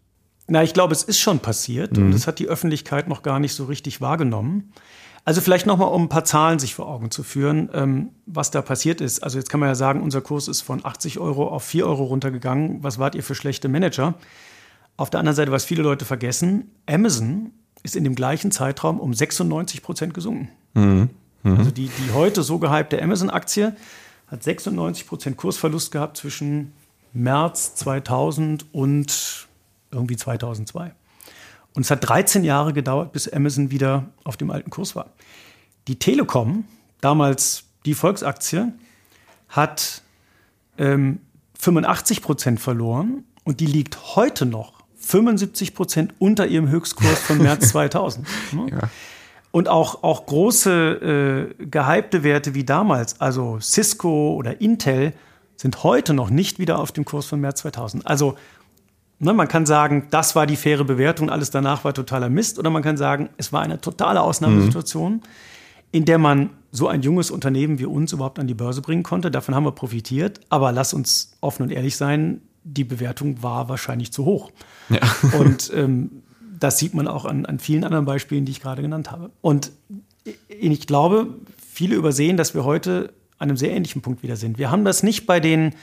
Na, 0.47 0.63
ich 0.63 0.73
glaube, 0.73 0.93
es 0.93 1.04
ist 1.04 1.19
schon 1.19 1.39
passiert 1.39 1.97
mhm. 1.97 2.06
und 2.06 2.12
das 2.13 2.27
hat 2.27 2.39
die 2.39 2.47
Öffentlichkeit 2.47 3.08
noch 3.08 3.23
gar 3.23 3.39
nicht 3.39 3.54
so 3.54 3.65
richtig 3.65 4.01
wahrgenommen. 4.01 4.73
Also 5.23 5.41
vielleicht 5.41 5.67
nochmal, 5.67 5.89
um 5.89 6.03
ein 6.03 6.10
paar 6.10 6.23
Zahlen 6.23 6.57
sich 6.57 6.73
vor 6.73 6.88
Augen 6.88 7.12
zu 7.12 7.21
führen, 7.23 7.69
ähm, 7.73 8.10
was 8.25 8.49
da 8.49 8.62
passiert 8.62 9.01
ist. 9.01 9.23
Also 9.23 9.38
jetzt 9.38 9.49
kann 9.49 9.60
man 9.60 9.69
ja 9.69 9.75
sagen, 9.75 10.01
unser 10.01 10.21
Kurs 10.21 10.47
ist 10.47 10.62
von 10.62 10.84
80 10.84 11.19
Euro 11.19 11.47
auf 11.47 11.63
4 11.63 11.86
Euro 11.86 12.05
runtergegangen. 12.05 12.84
Was 12.84 12.97
wart 12.97 13.13
ihr 13.13 13.23
für 13.23 13.36
schlechte 13.36 13.69
Manager? 13.69 14.15
Auf 14.97 15.10
der 15.10 15.19
anderen 15.19 15.36
Seite, 15.36 15.51
was 15.51 15.63
viele 15.63 15.84
Leute 15.84 16.05
vergessen, 16.05 16.71
Amazon 16.88 17.51
ist 17.84 17.95
in 17.95 18.03
dem 18.03 18.15
gleichen 18.15 18.51
Zeitraum 18.51 18.99
um 18.99 19.13
96 19.13 19.81
Prozent 19.84 20.13
gesunken. 20.13 20.49
Mhm. 20.73 21.10
Mhm. 21.43 21.57
Also 21.57 21.71
die, 21.71 21.89
die 21.89 22.13
heute 22.13 22.43
so 22.43 22.60
gehypte 22.60 23.01
Amazon-Aktie 23.01 23.75
hat 24.27 24.43
96 24.43 25.07
Prozent 25.07 25.38
Kursverlust 25.38 25.91
gehabt 25.91 26.17
zwischen 26.17 26.73
März 27.13 27.75
2000 27.75 28.73
und 28.73 29.47
irgendwie 29.91 30.15
2002. 30.15 30.93
Und 31.73 31.84
es 31.84 31.91
hat 31.91 32.07
13 32.07 32.43
Jahre 32.43 32.73
gedauert, 32.73 33.12
bis 33.13 33.27
Amazon 33.27 33.71
wieder 33.71 34.10
auf 34.23 34.38
dem 34.38 34.51
alten 34.51 34.69
Kurs 34.69 34.95
war. 34.95 35.12
Die 35.88 35.97
Telekom, 35.97 36.65
damals 36.99 37.63
die 37.86 37.93
Volksaktie, 37.93 38.73
hat 39.49 40.01
ähm, 40.77 41.19
85 41.60 42.21
Prozent 42.21 42.60
verloren 42.60 43.23
und 43.43 43.60
die 43.60 43.65
liegt 43.65 44.15
heute 44.15 44.45
noch 44.45 44.81
75 44.97 45.73
Prozent 45.73 46.13
unter 46.19 46.47
ihrem 46.47 46.69
Höchstkurs 46.69 47.19
von 47.19 47.38
März 47.39 47.69
2000. 47.71 48.27
Ne? 48.53 48.67
ja. 48.71 48.89
Und 49.51 49.67
auch, 49.67 50.03
auch 50.03 50.25
große 50.25 51.51
äh, 51.60 51.65
gehypte 51.65 52.23
Werte 52.23 52.53
wie 52.53 52.63
damals, 52.63 53.19
also 53.19 53.60
Cisco 53.60 54.34
oder 54.36 54.62
Intel, 54.62 55.13
sind 55.57 55.84
heute 55.84 56.13
noch 56.13 56.29
nicht 56.29 56.57
wieder 56.57 56.79
auf 56.79 56.91
dem 56.91 57.05
Kurs 57.05 57.25
von 57.25 57.41
März 57.41 57.62
2000. 57.62 58.07
Also 58.07 58.36
Ne, 59.23 59.34
man 59.34 59.47
kann 59.47 59.67
sagen, 59.67 60.07
das 60.10 60.36
war 60.36 60.47
die 60.47 60.55
faire 60.55 60.84
Bewertung, 60.84 61.29
alles 61.29 61.51
danach 61.51 61.84
war 61.84 61.93
totaler 61.93 62.27
Mist. 62.27 62.57
Oder 62.57 62.71
man 62.71 62.81
kann 62.81 62.97
sagen, 62.97 63.29
es 63.38 63.53
war 63.53 63.62
eine 63.62 63.79
totale 63.79 64.19
Ausnahmesituation, 64.19 65.13
mhm. 65.13 65.21
in 65.91 66.05
der 66.05 66.17
man 66.17 66.49
so 66.71 66.88
ein 66.88 67.03
junges 67.03 67.29
Unternehmen 67.29 67.77
wie 67.77 67.86
uns 67.86 68.13
überhaupt 68.13 68.39
an 68.39 68.47
die 68.47 68.55
Börse 68.55 68.81
bringen 68.81 69.03
konnte. 69.03 69.29
Davon 69.29 69.53
haben 69.53 69.63
wir 69.63 69.73
profitiert. 69.73 70.39
Aber 70.49 70.71
lass 70.71 70.95
uns 70.95 71.34
offen 71.39 71.62
und 71.62 71.71
ehrlich 71.71 71.97
sein, 71.97 72.41
die 72.63 72.84
Bewertung 72.84 73.43
war 73.43 73.69
wahrscheinlich 73.69 74.12
zu 74.12 74.25
hoch. 74.25 74.51
Ja. 74.89 74.99
Und 75.39 75.71
ähm, 75.75 76.23
das 76.60 76.79
sieht 76.79 76.95
man 76.95 77.07
auch 77.07 77.25
an, 77.25 77.45
an 77.45 77.60
vielen 77.60 77.84
anderen 77.84 78.05
Beispielen, 78.05 78.45
die 78.45 78.51
ich 78.51 78.62
gerade 78.62 78.81
genannt 78.81 79.12
habe. 79.12 79.29
Und 79.41 79.71
ich 80.47 80.88
glaube, 80.88 81.27
viele 81.71 81.95
übersehen, 81.95 82.38
dass 82.38 82.55
wir 82.55 82.63
heute 82.63 83.13
an 83.38 83.49
einem 83.49 83.57
sehr 83.57 83.71
ähnlichen 83.71 84.01
Punkt 84.01 84.23
wieder 84.23 84.36
sind. 84.36 84.57
Wir 84.57 84.69
haben 84.69 84.86
das 84.86 85.03
nicht 85.03 85.25
bei 85.25 85.39
den 85.39 85.73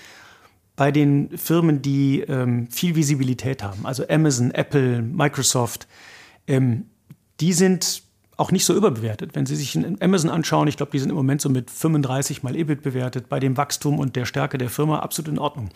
bei 0.78 0.92
den 0.92 1.36
Firmen, 1.36 1.82
die 1.82 2.20
ähm, 2.20 2.68
viel 2.70 2.94
Visibilität 2.94 3.64
haben, 3.64 3.84
also 3.84 4.08
Amazon, 4.08 4.52
Apple, 4.52 5.02
Microsoft, 5.02 5.88
ähm, 6.46 6.86
die 7.40 7.52
sind 7.52 8.04
auch 8.36 8.52
nicht 8.52 8.64
so 8.64 8.76
überbewertet. 8.76 9.34
Wenn 9.34 9.44
Sie 9.44 9.56
sich 9.56 9.76
Amazon 10.00 10.30
anschauen, 10.30 10.68
ich 10.68 10.76
glaube, 10.76 10.92
die 10.92 11.00
sind 11.00 11.10
im 11.10 11.16
Moment 11.16 11.40
so 11.40 11.48
mit 11.48 11.72
35 11.72 12.44
mal 12.44 12.54
EBIT 12.54 12.82
bewertet, 12.82 13.28
bei 13.28 13.40
dem 13.40 13.56
Wachstum 13.56 13.98
und 13.98 14.14
der 14.14 14.24
Stärke 14.24 14.56
der 14.56 14.70
Firma 14.70 15.00
absolut 15.00 15.32
in 15.32 15.40
Ordnung. 15.40 15.70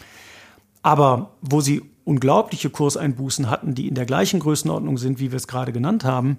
Aber 0.82 1.32
wo 1.40 1.60
sie 1.60 1.82
unglaubliche 2.04 2.70
Kurseinbußen 2.70 3.50
hatten, 3.50 3.74
die 3.74 3.88
in 3.88 3.96
der 3.96 4.06
gleichen 4.06 4.38
Größenordnung 4.38 4.98
sind, 4.98 5.18
wie 5.18 5.32
wir 5.32 5.36
es 5.36 5.48
gerade 5.48 5.72
genannt 5.72 6.04
haben, 6.04 6.38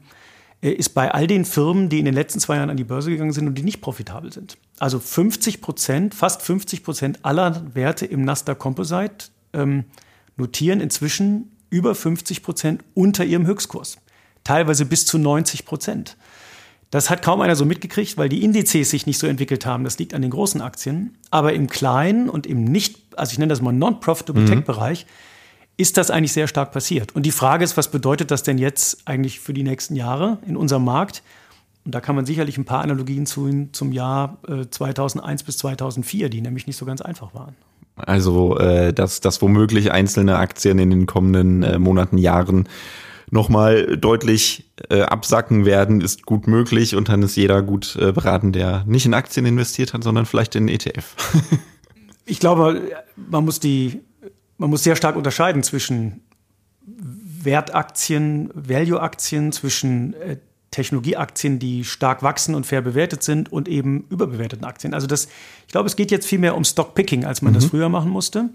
ist 0.72 0.90
bei 0.90 1.12
all 1.12 1.28
den 1.28 1.46
Firmen, 1.46 1.90
die 1.90 2.00
in 2.00 2.06
den 2.06 2.14
letzten 2.14 2.40
zwei 2.40 2.56
Jahren 2.56 2.70
an 2.70 2.78
die 2.78 2.84
Börse 2.84 3.10
gegangen 3.10 3.34
sind 3.34 3.48
und 3.48 3.58
die 3.58 3.64
nicht 3.64 3.82
profitabel 3.82 4.32
sind. 4.32 4.58
Also 4.80 5.00
50 5.00 5.62
Prozent, 5.62 6.16
fast 6.16 6.42
50 6.42 6.84
Prozent 6.84 7.20
aller 7.24 7.76
Werte 7.76 8.06
im 8.06 8.24
Nasdaq 8.24 8.60
Composite 8.60 9.28
ähm, 9.54 9.86
notieren 10.38 10.80
inzwischen 10.80 11.52
über 11.70 11.96
50 11.96 12.44
Prozent 12.44 12.84
unter 12.94 13.26
ihrem 13.26 13.46
Höchstkurs. 13.46 13.98
Teilweise 14.44 14.86
bis 14.86 15.06
zu 15.06 15.18
90 15.18 15.66
Prozent. 15.66 16.18
Das 16.92 17.10
hat 17.10 17.24
kaum 17.24 17.42
einer 17.42 17.56
so 17.56 17.66
mitgekriegt, 17.66 18.18
weil 18.18 18.30
die 18.30 18.44
Indizes 18.44 18.92
sich 18.92 19.08
nicht 19.08 19.18
so 19.18 19.26
entwickelt 19.26 19.66
haben. 19.66 19.84
Das 19.84 19.98
liegt 19.98 20.14
an 20.14 20.22
den 20.22 20.30
großen 20.30 20.62
Aktien. 20.62 21.18
Aber 21.32 21.54
im 21.54 21.68
kleinen 21.68 22.30
und 22.30 22.46
im 22.46 22.66
nicht, 22.66 23.00
also 23.18 23.32
ich 23.32 23.40
nenne 23.40 23.50
das 23.50 23.62
mal 23.62 23.72
non-profitable 23.72 24.44
mhm. 24.44 24.48
Tech-Bereich, 24.48 25.08
ist 25.78 25.98
das 25.98 26.12
eigentlich 26.12 26.34
sehr 26.34 26.48
stark 26.48 26.72
passiert. 26.72 27.16
Und 27.16 27.26
die 27.26 27.32
Frage 27.32 27.64
ist, 27.64 27.78
was 27.78 27.90
bedeutet 27.90 28.32
das 28.32 28.44
denn 28.44 28.58
jetzt 28.58 29.08
eigentlich 29.08 29.40
für 29.40 29.54
die 29.54 29.64
nächsten 29.64 29.96
Jahre 29.96 30.38
in 30.48 30.56
unserem 30.56 30.86
Markt? 30.86 31.24
Und 31.86 31.94
da 31.94 32.00
kann 32.00 32.16
man 32.16 32.26
sicherlich 32.26 32.58
ein 32.58 32.66
paar 32.66 32.82
Analogien 32.82 33.26
zu, 33.26 33.68
zum 33.72 33.92
Jahr 33.92 34.38
äh, 34.48 34.66
2001 34.70 35.44
bis 35.44 35.58
2004, 35.58 36.30
die 36.30 36.42
nämlich 36.42 36.68
nicht 36.68 36.78
so 36.78 36.86
ganz 36.86 37.02
einfach 37.02 37.34
waren. 37.34 37.56
Also, 37.96 38.58
äh, 38.58 38.94
dass, 38.94 39.20
dass 39.20 39.42
womöglich 39.42 39.92
einzelne 39.92 40.38
Aktien 40.38 40.80
in 40.80 40.90
den 40.90 41.06
kommenden 41.06 41.64
äh, 41.64 41.80
Monaten, 41.80 42.18
Jahren 42.18 42.68
nochmal 43.30 43.98
deutlich 43.98 44.72
äh, 44.90 45.02
absacken 45.02 45.66
werden, 45.66 46.02
ist 46.02 46.26
gut 46.26 46.48
möglich 46.48 46.96
und 46.96 47.10
dann 47.10 47.24
ist 47.24 47.36
jeder 47.36 47.62
gut 47.62 47.96
äh, 47.96 48.12
beraten, 48.12 48.52
der 48.52 48.84
nicht 48.86 49.06
in 49.06 49.14
Aktien 49.14 49.46
investiert 49.46 49.94
hat, 49.94 50.04
sondern 50.04 50.26
vielleicht 50.26 50.56
in 50.56 50.68
ETF. 50.68 51.16
ich 52.26 52.40
glaube, 52.40 52.82
man 53.16 53.44
muss 53.44 53.60
die 53.60 54.02
man 54.64 54.70
muss 54.70 54.84
sehr 54.84 54.96
stark 54.96 55.18
unterscheiden 55.18 55.62
zwischen 55.62 56.22
Wertaktien, 56.86 58.50
Value-Aktien, 58.54 59.52
zwischen 59.52 60.14
äh, 60.14 60.38
Technologieaktien, 60.72 61.60
die 61.60 61.84
stark 61.84 62.24
wachsen 62.24 62.56
und 62.56 62.66
fair 62.66 62.82
bewertet 62.82 63.24
sind 63.24 63.52
und 63.52 63.68
eben 63.68 64.06
überbewerteten 64.10 64.66
Aktien. 64.66 64.94
Also 64.94 65.06
das, 65.06 65.28
ich 65.68 65.74
glaube, 65.74 65.88
es 65.88 65.98
geht 65.98 66.12
jetzt 66.12 66.26
viel 66.26 66.40
mehr 66.40 66.56
um 66.56 66.64
Stockpicking, 66.64 67.26
als 67.26 67.42
man 67.42 67.52
mhm. 67.52 67.56
das 67.56 67.66
früher 67.66 67.90
machen 67.90 68.10
musste. 68.10 68.52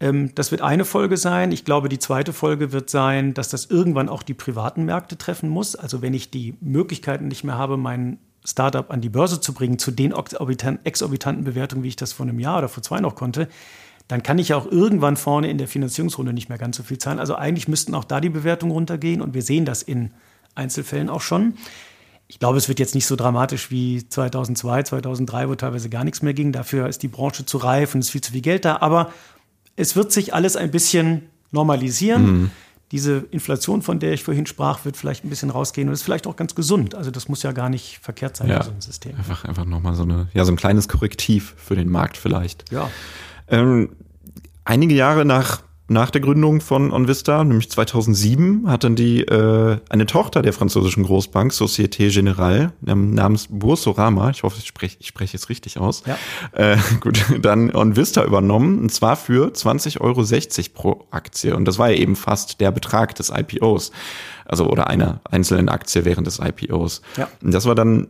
Ähm, 0.00 0.34
das 0.34 0.50
wird 0.50 0.62
eine 0.62 0.86
Folge 0.86 1.18
sein. 1.18 1.52
Ich 1.52 1.66
glaube, 1.66 1.90
die 1.90 1.98
zweite 1.98 2.32
Folge 2.32 2.72
wird 2.72 2.88
sein, 2.88 3.34
dass 3.34 3.50
das 3.50 3.66
irgendwann 3.66 4.08
auch 4.08 4.22
die 4.22 4.32
privaten 4.32 4.86
Märkte 4.86 5.18
treffen 5.18 5.50
muss. 5.50 5.76
Also 5.76 6.00
wenn 6.00 6.14
ich 6.14 6.30
die 6.30 6.54
Möglichkeiten 6.62 7.28
nicht 7.28 7.44
mehr 7.44 7.58
habe, 7.58 7.76
mein 7.76 8.16
Startup 8.46 8.90
an 8.90 9.02
die 9.02 9.10
Börse 9.10 9.42
zu 9.42 9.52
bringen, 9.52 9.78
zu 9.78 9.90
den 9.90 10.14
exorbitanten 10.14 11.44
Bewertungen, 11.44 11.82
wie 11.82 11.88
ich 11.88 11.96
das 11.96 12.14
vor 12.14 12.24
einem 12.24 12.40
Jahr 12.40 12.56
oder 12.56 12.70
vor 12.70 12.82
zwei 12.82 13.00
noch 13.00 13.14
konnte, 13.14 13.46
dann 14.08 14.22
kann 14.22 14.38
ich 14.38 14.54
auch 14.54 14.66
irgendwann 14.66 15.16
vorne 15.16 15.50
in 15.50 15.58
der 15.58 15.68
Finanzierungsrunde 15.68 16.32
nicht 16.32 16.48
mehr 16.48 16.58
ganz 16.58 16.78
so 16.78 16.82
viel 16.82 16.98
zahlen. 16.98 17.18
Also 17.18 17.36
eigentlich 17.36 17.68
müssten 17.68 17.94
auch 17.94 18.04
da 18.04 18.20
die 18.20 18.30
Bewertungen 18.30 18.72
runtergehen 18.72 19.20
und 19.20 19.34
wir 19.34 19.42
sehen 19.42 19.66
das 19.66 19.82
in 19.82 20.12
Einzelfällen 20.54 21.10
auch 21.10 21.20
schon. 21.20 21.54
Ich 22.26 22.38
glaube, 22.38 22.58
es 22.58 22.68
wird 22.68 22.78
jetzt 22.78 22.94
nicht 22.94 23.06
so 23.06 23.16
dramatisch 23.16 23.70
wie 23.70 24.06
2002, 24.06 24.82
2003, 24.84 25.48
wo 25.48 25.54
teilweise 25.54 25.88
gar 25.90 26.04
nichts 26.04 26.22
mehr 26.22 26.34
ging. 26.34 26.52
Dafür 26.52 26.88
ist 26.88 27.02
die 27.02 27.08
Branche 27.08 27.46
zu 27.46 27.58
reif 27.58 27.94
und 27.94 28.00
es 28.00 28.06
ist 28.06 28.12
viel 28.12 28.20
zu 28.22 28.32
viel 28.32 28.40
Geld 28.40 28.64
da. 28.64 28.78
Aber 28.80 29.12
es 29.76 29.94
wird 29.94 30.10
sich 30.10 30.34
alles 30.34 30.56
ein 30.56 30.70
bisschen 30.70 31.22
normalisieren. 31.52 32.22
Mhm. 32.26 32.50
Diese 32.92 33.26
Inflation, 33.30 33.82
von 33.82 34.00
der 34.00 34.14
ich 34.14 34.24
vorhin 34.24 34.46
sprach, 34.46 34.86
wird 34.86 34.96
vielleicht 34.96 35.24
ein 35.24 35.28
bisschen 35.28 35.50
rausgehen 35.50 35.88
und 35.88 35.94
ist 35.94 36.02
vielleicht 36.02 36.26
auch 36.26 36.36
ganz 36.36 36.54
gesund. 36.54 36.94
Also 36.94 37.10
das 37.10 37.28
muss 37.28 37.42
ja 37.42 37.52
gar 37.52 37.68
nicht 37.68 37.98
verkehrt 37.98 38.36
sein 38.38 38.48
ja, 38.48 38.58
für 38.58 38.64
so 38.64 38.70
ein 38.70 38.80
System. 38.80 39.16
Einfach, 39.16 39.44
einfach 39.44 39.66
nochmal 39.66 39.94
so, 39.94 40.02
eine, 40.02 40.28
ja, 40.32 40.46
so 40.46 40.52
ein 40.52 40.56
kleines 40.56 40.88
Korrektiv 40.88 41.54
für 41.58 41.76
den 41.76 41.90
Markt 41.90 42.16
vielleicht. 42.16 42.70
Ja. 42.72 42.90
Ähm, 43.50 43.90
einige 44.64 44.94
Jahre 44.94 45.24
nach 45.24 45.62
nach 45.88 46.10
der 46.10 46.20
Gründung 46.20 46.60
von 46.60 46.92
OnVista, 46.92 47.42
nämlich 47.42 47.70
2007, 47.70 48.70
hat 48.70 48.84
dann 48.84 48.94
die 48.94 49.22
äh, 49.22 49.78
eine 49.88 50.04
Tochter 50.04 50.42
der 50.42 50.52
französischen 50.52 51.02
Großbank 51.02 51.50
Société 51.52 52.10
Générale 52.10 52.72
namens 52.82 53.48
Boursorama, 53.50 54.28
ich 54.30 54.42
hoffe, 54.42 54.58
ich 54.58 54.68
spreche 54.68 54.98
ich 55.00 55.08
spreche 55.08 55.36
es 55.36 55.48
richtig 55.48 55.78
aus, 55.78 56.02
ja. 56.06 56.18
äh, 56.52 56.76
gut, 57.00 57.24
dann 57.40 57.74
OnVista 57.74 58.22
übernommen 58.22 58.78
und 58.80 58.92
zwar 58.92 59.16
für 59.16 59.48
20,60 59.48 60.00
Euro 60.00 60.24
pro 60.74 61.06
Aktie 61.10 61.56
und 61.56 61.64
das 61.64 61.78
war 61.78 61.90
ja 61.90 61.96
eben 61.96 62.16
fast 62.16 62.60
der 62.60 62.70
Betrag 62.70 63.14
des 63.14 63.30
IPOs, 63.30 63.90
also 64.44 64.68
oder 64.68 64.88
einer 64.88 65.22
einzelnen 65.30 65.70
Aktie 65.70 66.04
während 66.04 66.26
des 66.26 66.38
IPOs. 66.38 67.00
Ja. 67.16 67.28
Und 67.42 67.54
das 67.54 67.64
war 67.64 67.74
dann 67.74 68.08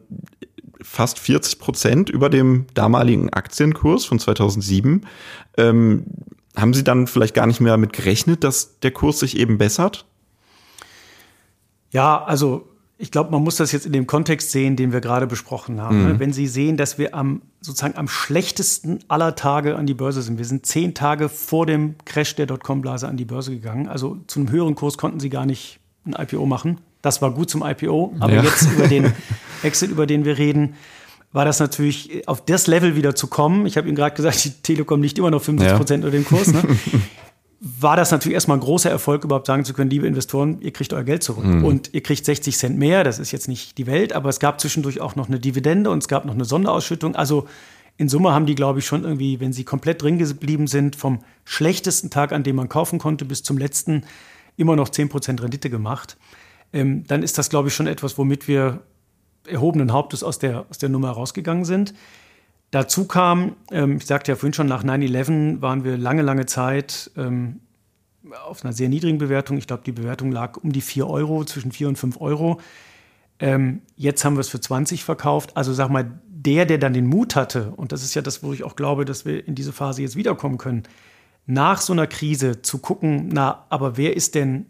fast 0.83 1.19
40 1.19 1.59
Prozent 1.59 2.11
über 2.11 2.31
dem 2.31 2.67
damaligen 2.75 3.33
Aktienkurs 3.33 4.05
von 4.05 4.19
2007. 4.19 5.07
Ähm, 5.57 6.05
haben 6.57 6.75
Sie 6.75 6.85
dann 6.85 7.07
vielleicht 7.07 7.35
gar 7.35 7.47
nicht 7.47 7.61
mehr 7.61 7.73
damit 7.73 7.93
gerechnet, 7.93 8.45
dass 8.45 8.81
der 8.81 8.91
Kurs 8.91 9.21
sich 9.21 9.37
eben 9.37 9.59
bessert? 9.59 10.07
Ja, 11.91 12.23
also 12.23 12.69
ich 13.01 13.13
glaube, 13.13 13.31
man 13.31 13.43
muss 13.43 13.57
das 13.57 13.71
jetzt 13.71 13.87
in 13.87 13.93
dem 13.93 14.09
Kontext 14.09 14.51
sehen, 14.51 14.75
den 14.75 14.93
wir 14.93 15.01
gerade 15.01 15.29
besprochen 15.29 15.81
haben. 15.81 16.15
Mhm. 16.15 16.19
Wenn 16.19 16.33
Sie 16.33 16.49
sehen, 16.49 16.77
dass 16.77 16.99
wir 16.99 17.15
am 17.15 17.43
sozusagen 17.61 17.97
am 17.97 18.09
schlechtesten 18.09 19.01
aller 19.09 19.35
Tage 19.35 19.77
an 19.77 19.87
die 19.87 19.95
Börse 19.95 20.23
sind. 20.23 20.39
Wir 20.39 20.45
sind 20.45 20.67
zehn 20.67 20.95
Tage 20.95 21.29
vor 21.29 21.67
dem 21.67 21.97
Crash 22.05 22.37
der 22.37 22.47
Dotcom-Blase 22.47 23.09
an 23.09 23.17
die 23.17 23.25
Börse 23.25 23.51
gegangen. 23.53 23.89
Also 23.89 24.19
zu 24.27 24.41
einem 24.41 24.51
höheren 24.51 24.75
Kurs 24.75 24.97
konnten 24.97 25.21
Sie 25.21 25.31
gar 25.31 25.47
nicht 25.47 25.81
ein 26.07 26.15
IPO 26.15 26.47
machen. 26.47 26.81
Das 27.03 27.23
war 27.23 27.31
gut 27.31 27.51
zum 27.51 27.63
IPO, 27.63 28.15
aber 28.19 28.35
ja. 28.35 28.43
jetzt 28.43 28.71
über 28.73 28.89
den 28.89 29.13
Exit, 29.63 29.91
über 29.91 30.07
den 30.07 30.25
wir 30.25 30.39
reden, 30.39 30.75
war 31.33 31.45
das 31.45 31.61
natürlich 31.61 32.27
auf 32.27 32.45
das 32.45 32.67
Level 32.67 32.97
wieder 32.97 33.15
zu 33.15 33.27
kommen. 33.27 33.67
Ich 33.67 33.77
habe 33.77 33.87
Ihnen 33.87 33.97
gerade 33.97 34.17
gesagt, 34.17 34.45
die 34.45 34.51
Telekom 34.51 35.03
liegt 35.03 35.19
immer 35.19 35.31
noch 35.31 35.43
50 35.43 35.77
Prozent 35.77 36.03
ja. 36.03 36.09
über 36.09 36.17
dem 36.17 36.25
Kurs. 36.25 36.49
Ne? 36.49 36.63
war 37.61 37.97
das 37.97 38.13
natürlich 38.13 38.35
erstmal 38.35 38.57
ein 38.57 38.61
großer 38.61 38.91
Erfolg, 38.91 39.25
überhaupt 39.25 39.47
sagen 39.47 39.65
zu 39.65 39.75
können, 39.75 39.91
liebe 39.91 40.07
Investoren, 40.07 40.61
ihr 40.61 40.73
kriegt 40.73 40.93
euer 40.93 41.03
Geld 41.03 41.23
zurück. 41.23 41.45
Mhm. 41.45 41.65
Und 41.65 41.91
ihr 41.93 42.03
kriegt 42.03 42.25
60 42.25 42.57
Cent 42.57 42.79
mehr, 42.79 43.03
das 43.03 43.19
ist 43.19 43.33
jetzt 43.33 43.49
nicht 43.49 43.79
die 43.79 43.87
Welt, 43.87 44.13
aber 44.13 44.29
es 44.29 44.39
gab 44.39 44.61
zwischendurch 44.61 45.01
auch 45.01 45.17
noch 45.17 45.29
eine 45.29 45.41
Dividende 45.41 45.91
und 45.91 45.99
es 45.99 46.09
gab 46.09 46.25
noch 46.25 46.35
eine 46.35 46.45
Sonderausschüttung. 46.45 47.17
Also 47.17 47.49
in 47.97 48.09
Summe 48.09 48.33
haben 48.33 48.47
die, 48.47 48.55
glaube 48.55 48.79
ich, 48.79 48.87
schon 48.87 49.03
irgendwie, 49.03 49.41
wenn 49.41 49.53
sie 49.53 49.65
komplett 49.65 50.03
drin 50.03 50.19
geblieben 50.19 50.69
sind, 50.69 50.95
vom 50.95 51.19
schlechtesten 51.45 52.11
Tag, 52.11 52.33
an 52.33 52.45
dem 52.45 52.55
man 52.55 52.69
kaufen 52.69 53.01
konnte, 53.01 53.25
bis 53.25 53.43
zum 53.43 53.59
letzten 53.59 54.05
immer 54.57 54.77
noch 54.77 54.89
10% 54.89 55.43
Rendite 55.43 55.69
gemacht. 55.69 56.17
Ähm, 56.73 57.05
dann 57.07 57.23
ist 57.23 57.39
das, 57.39 57.51
glaube 57.51 57.69
ich, 57.69 57.75
schon 57.75 57.87
etwas, 57.87 58.19
womit 58.19 58.49
wir 58.49 58.81
erhobenen 59.47 59.93
Hauptes 59.93 60.23
aus 60.23 60.39
der, 60.39 60.67
aus 60.69 60.79
der 60.79 60.89
Nummer 60.89 61.11
rausgegangen 61.11 61.65
sind. 61.65 61.95
Dazu 62.71 63.07
kam, 63.07 63.57
ähm, 63.71 63.97
ich 63.97 64.07
sagte 64.07 64.33
ja 64.33 64.37
vorhin 64.37 64.53
schon, 64.53 64.67
nach 64.67 64.85
9-11 64.85 65.63
waren 65.63 65.85
wir 65.85 65.97
lange, 65.97 66.23
lange 66.23 66.47
Zeit 66.47 67.11
ähm, 67.17 67.61
auf 68.47 68.63
einer 68.63 68.75
sehr 68.75 68.91
niedrigen 68.91 69.19
Bewertung. 69.19 69.57
Ich 69.57 69.67
glaube, 69.67 69.83
die 69.87 69.93
Bewertung 69.93 70.33
lag 70.33 70.59
um 70.59 70.73
die 70.73 70.83
4 70.83 71.09
Euro, 71.09 71.45
zwischen 71.45 71.73
4 71.73 71.89
und 71.89 71.97
5 71.97 72.21
Euro. 72.21 72.61
Ähm, 73.39 73.81
jetzt 73.97 74.25
haben 74.25 74.37
wir 74.37 74.41
es 74.41 74.49
für 74.49 74.61
20 74.61 75.05
verkauft. 75.05 75.57
Also 75.57 75.73
sag 75.73 75.89
mal, 75.89 76.21
der, 76.29 76.67
der 76.67 76.79
dann 76.79 76.93
den 76.93 77.07
Mut 77.07 77.37
hatte, 77.37 77.73
und 77.77 77.93
das 77.93 78.03
ist 78.03 78.15
ja 78.15 78.23
das, 78.23 78.43
wo 78.43 78.53
ich 78.53 78.65
auch 78.65 78.77
glaube, 78.77 79.05
dass 79.05 79.25
wir 79.25 79.47
in 79.47 79.55
diese 79.55 79.73
Phase 79.73 80.03
jetzt 80.03 80.17
wiederkommen 80.17 80.59
können, 80.59 80.83
nach 81.47 81.81
so 81.81 81.95
einer 81.95 82.07
Krise 82.07 82.61
zu 82.61 82.79
gucken, 82.79 83.31
na, 83.33 83.65
aber 83.71 83.97
wer 83.97 84.15
ist 84.15 84.35
denn 84.35 84.67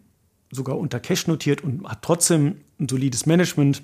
sogar 0.51 0.77
unter 0.77 0.99
Cash 0.99 1.27
notiert 1.27 1.63
und 1.63 1.87
hat 1.87 2.01
trotzdem 2.01 2.61
ein 2.79 2.89
solides 2.89 3.25
Management, 3.25 3.83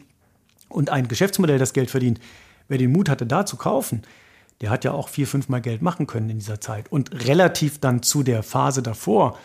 und 0.70 0.89
ein 0.89 1.07
Geschäftsmodell 1.07 1.57
das 1.57 1.74
Geld 1.74 1.89
verdient, 1.89 2.20
wer 2.68 2.78
den 2.78 2.91
Mut 2.91 3.09
hatte, 3.09 3.26
da 3.26 3.45
zu 3.45 3.57
kaufen, 3.57 4.01
der 4.61 4.70
hat 4.70 4.84
ja 4.84 4.91
auch 4.91 5.09
vier, 5.09 5.28
fünfmal 5.28 5.61
Geld 5.61 5.82
machen 5.82 6.07
können 6.07 6.30
in 6.30 6.39
dieser 6.39 6.61
Zeit. 6.61 6.91
Und 6.91 7.26
relativ 7.26 7.80
dann 7.80 8.03
zu 8.03 8.24
der 8.24 8.43
Phase 8.43 8.82
davor 8.82 9.38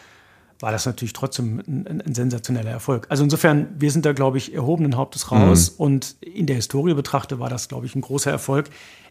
war 0.60 0.72
das 0.72 0.86
natürlich 0.86 1.14
trotzdem 1.14 1.60
ein, 1.66 2.02
ein 2.02 2.14
sensationeller 2.14 2.70
Erfolg. 2.70 3.06
Also 3.08 3.24
insofern, 3.24 3.68
wir 3.78 3.90
sind 3.90 4.04
da, 4.04 4.12
glaube 4.12 4.38
ich, 4.38 4.54
erhobenen 4.54 4.96
Hauptes 4.96 5.32
raus. 5.32 5.72
Mhm. 5.72 5.76
Und 5.78 6.16
in 6.20 6.46
der 6.46 6.56
Historie 6.56 6.94
betrachtet 6.94 7.38
war 7.38 7.48
das, 7.48 7.68
glaube 7.68 7.86
ich, 7.86 7.94
ein 7.94 8.02
großer 8.02 8.30
Erfolg. 8.30 8.68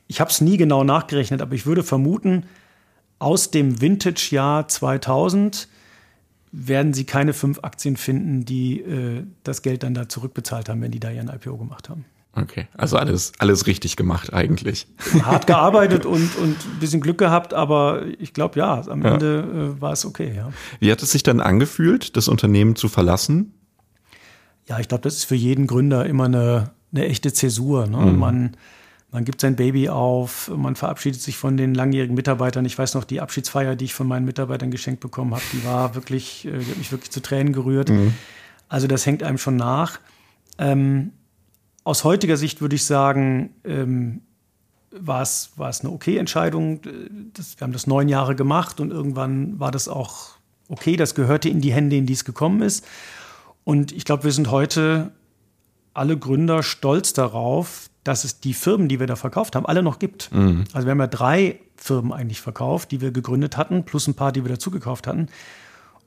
Ich 0.07 0.21
habe 0.21 0.29
es 0.29 0.41
nie 0.41 0.57
genau 0.57 0.83
nachgerechnet, 0.83 1.41
aber 1.41 1.55
ich 1.55 1.65
würde 1.65 1.83
vermuten, 1.83 2.45
aus 3.17 3.51
dem 3.51 3.81
Vintage-Jahr 3.81 4.67
2000 4.67 5.67
werden 6.51 6.93
Sie 6.93 7.05
keine 7.05 7.33
fünf 7.33 7.59
Aktien 7.63 7.97
finden, 7.97 8.45
die 8.45 8.81
äh, 8.81 9.23
das 9.43 9.61
Geld 9.61 9.83
dann 9.83 9.93
da 9.93 10.09
zurückbezahlt 10.09 10.69
haben, 10.69 10.81
wenn 10.81 10.91
die 10.91 10.99
da 10.99 11.11
ihren 11.11 11.29
IPO 11.29 11.57
gemacht 11.57 11.89
haben. 11.89 12.05
Okay, 12.33 12.67
also 12.77 12.97
alles, 12.97 13.33
alles 13.39 13.65
richtig 13.65 13.95
gemacht 13.95 14.33
eigentlich. 14.33 14.87
Hart 15.23 15.47
gearbeitet 15.47 16.05
und, 16.05 16.35
und 16.37 16.55
ein 16.65 16.79
bisschen 16.79 17.01
Glück 17.01 17.17
gehabt, 17.17 17.53
aber 17.53 18.03
ich 18.19 18.33
glaube, 18.33 18.59
ja, 18.59 18.81
am 18.87 19.03
ja. 19.03 19.13
Ende 19.13 19.75
äh, 19.77 19.81
war 19.81 19.93
es 19.93 20.05
okay. 20.05 20.33
Ja. 20.35 20.51
Wie 20.79 20.91
hat 20.91 21.01
es 21.01 21.11
sich 21.11 21.23
dann 21.23 21.41
angefühlt, 21.41 22.15
das 22.15 22.27
Unternehmen 22.27 22.75
zu 22.75 22.87
verlassen? 22.87 23.53
Ja, 24.67 24.79
ich 24.79 24.87
glaube, 24.87 25.01
das 25.01 25.15
ist 25.15 25.25
für 25.25 25.35
jeden 25.35 25.65
Gründer 25.65 26.05
immer 26.05 26.25
eine, 26.25 26.71
eine 26.91 27.07
echte 27.07 27.33
Zäsur. 27.33 27.87
Ne? 27.87 27.97
Mhm. 27.97 28.19
Man 28.19 28.57
man 29.11 29.25
gibt 29.25 29.41
sein 29.41 29.55
Baby 29.55 29.89
auf, 29.89 30.51
man 30.55 30.75
verabschiedet 30.75 31.21
sich 31.21 31.37
von 31.37 31.57
den 31.57 31.73
langjährigen 31.73 32.15
Mitarbeitern. 32.15 32.65
Ich 32.65 32.77
weiß 32.77 32.93
noch, 32.93 33.03
die 33.03 33.21
Abschiedsfeier, 33.21 33.75
die 33.75 33.85
ich 33.85 33.93
von 33.93 34.07
meinen 34.07 34.25
Mitarbeitern 34.25 34.69
geschenkt 34.69 34.99
bekommen 34.99 35.33
habe, 35.33 35.43
die 35.51 35.65
war 35.65 35.95
wirklich, 35.95 36.45
äh, 36.45 36.59
die 36.59 36.69
hat 36.69 36.77
mich 36.77 36.91
wirklich 36.91 37.11
zu 37.11 37.21
Tränen 37.21 37.53
gerührt. 37.53 37.89
Mhm. 37.89 38.13
Also 38.67 38.85
das 38.87 39.05
hängt 39.05 39.23
einem 39.23 39.39
schon 39.39 39.55
nach. 39.55 39.99
Ähm, 40.59 41.11
aus 41.83 42.03
heutiger 42.03 42.37
Sicht 42.37 42.61
würde 42.61 42.75
ich 42.75 42.85
sagen, 42.85 43.55
ähm, 43.63 44.21
war 44.91 45.23
es, 45.23 45.51
war 45.55 45.69
es 45.69 45.81
eine 45.81 45.91
okay 45.91 46.17
Entscheidung. 46.17 46.81
Das, 47.33 47.59
wir 47.59 47.65
haben 47.65 47.73
das 47.73 47.87
neun 47.87 48.09
Jahre 48.09 48.35
gemacht 48.35 48.79
und 48.79 48.91
irgendwann 48.91 49.59
war 49.59 49.71
das 49.71 49.87
auch 49.87 50.35
okay. 50.67 50.97
Das 50.97 51.15
gehörte 51.15 51.49
in 51.49 51.61
die 51.61 51.73
Hände, 51.73 51.95
in 51.95 52.05
die 52.05 52.13
es 52.13 52.25
gekommen 52.25 52.61
ist. 52.61 52.85
Und 53.63 53.91
ich 53.91 54.05
glaube, 54.05 54.23
wir 54.23 54.31
sind 54.31 54.51
heute 54.51 55.11
alle 55.93 56.17
Gründer 56.17 56.63
stolz 56.63 57.13
darauf, 57.13 57.88
dass 58.03 58.23
es 58.23 58.39
die 58.39 58.53
Firmen, 58.53 58.87
die 58.87 58.99
wir 58.99 59.07
da 59.07 59.15
verkauft 59.15 59.55
haben, 59.55 59.65
alle 59.65 59.83
noch 59.83 59.99
gibt. 59.99 60.31
Mhm. 60.33 60.63
Also 60.73 60.87
wir 60.87 60.91
haben 60.91 60.99
ja 60.99 61.07
drei 61.07 61.59
Firmen 61.75 62.13
eigentlich 62.13 62.41
verkauft, 62.41 62.91
die 62.91 63.01
wir 63.01 63.11
gegründet 63.11 63.57
hatten, 63.57 63.83
plus 63.83 64.07
ein 64.07 64.13
paar, 64.13 64.31
die 64.31 64.43
wir 64.43 64.49
dazu 64.49 64.71
gekauft 64.71 65.07
hatten. 65.07 65.27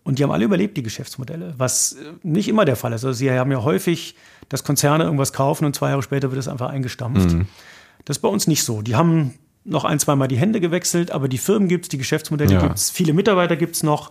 Und 0.05 0.18
die 0.18 0.24
haben 0.24 0.32
alle 0.32 0.45
überlebt, 0.45 0.76
die 0.76 0.82
Geschäftsmodelle, 0.82 1.55
was 1.59 1.93
äh, 1.93 2.12
nicht 2.22 2.49
immer 2.49 2.64
der 2.64 2.76
Fall 2.76 2.93
ist. 2.93 3.05
Also 3.05 3.16
sie 3.16 3.30
haben 3.30 3.53
ja 3.53 3.62
häufig, 3.62 4.16
dass 4.49 4.64
Konzerne 4.64 5.05
irgendwas 5.05 5.32
kaufen 5.32 5.64
und 5.64 5.76
zwei 5.76 5.90
Jahre 5.90 6.03
später 6.03 6.30
wird 6.30 6.40
es 6.40 6.49
einfach 6.49 6.70
eingestampft. 6.70 7.32
Mhm. 7.32 7.47
Das 8.05 8.16
ist 8.16 8.22
bei 8.22 8.28
uns 8.28 8.47
nicht 8.47 8.64
so. 8.64 8.82
Die 8.82 8.97
haben 8.97 9.34
noch 9.64 9.84
ein, 9.84 10.01
zweimal 10.01 10.26
die 10.26 10.36
Hände 10.36 10.61
gewechselt, 10.61 11.12
aber 11.12 11.28
die 11.28 11.38
Firmen 11.38 11.68
gibt 11.68 11.84
es, 11.84 11.88
die 11.88 11.99
Geschäftsmodelle 11.99 12.53
ja. 12.53 12.62
gibt 12.62 12.76
es, 12.76 12.90
viele 12.90 13.12
Mitarbeiter 13.12 13.57
gibt 13.57 13.76
es 13.76 13.82
noch. 13.84 14.11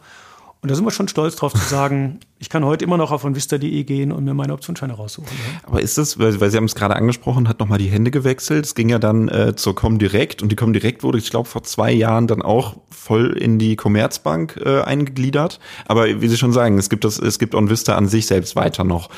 Und 0.61 0.69
da 0.69 0.75
sind 0.75 0.85
wir 0.85 0.91
schon 0.91 1.07
stolz 1.07 1.35
drauf 1.35 1.53
zu 1.53 1.63
sagen, 1.67 2.19
ich 2.37 2.47
kann 2.49 2.63
heute 2.63 2.85
immer 2.85 2.97
noch 2.97 3.11
auf 3.11 3.23
onvista.de 3.23 3.83
gehen 3.83 4.11
und 4.11 4.23
mir 4.25 4.35
meine 4.35 4.53
Optionsscheine 4.53 4.93
raussuchen. 4.93 5.31
Ja. 5.31 5.67
Aber 5.67 5.81
ist 5.81 5.97
das, 5.97 6.19
weil, 6.19 6.39
weil 6.39 6.51
Sie 6.51 6.57
haben 6.57 6.65
es 6.65 6.75
gerade 6.75 6.95
angesprochen, 6.95 7.47
hat 7.47 7.59
nochmal 7.59 7.79
die 7.79 7.87
Hände 7.87 8.11
gewechselt. 8.11 8.65
Es 8.65 8.75
ging 8.75 8.89
ja 8.89 8.99
dann 8.99 9.27
äh, 9.27 9.55
zur 9.55 9.73
Comdirect 9.73 10.43
und 10.43 10.51
die 10.51 10.55
Comdirect 10.55 11.01
wurde, 11.01 11.17
ich 11.17 11.31
glaube, 11.31 11.49
vor 11.49 11.63
zwei 11.63 11.91
Jahren 11.91 12.27
dann 12.27 12.43
auch 12.43 12.77
voll 12.91 13.35
in 13.37 13.57
die 13.57 13.75
Commerzbank 13.75 14.61
äh, 14.63 14.81
eingegliedert. 14.81 15.59
Aber 15.87 16.21
wie 16.21 16.27
Sie 16.27 16.37
schon 16.37 16.53
sagen, 16.53 16.77
es 16.77 16.91
gibt 16.91 17.05
das, 17.05 17.17
es 17.17 17.39
gibt 17.39 17.55
OnVista 17.55 17.95
an 17.95 18.07
sich 18.07 18.27
selbst 18.27 18.55
weiter 18.55 18.83
noch. 18.83 19.09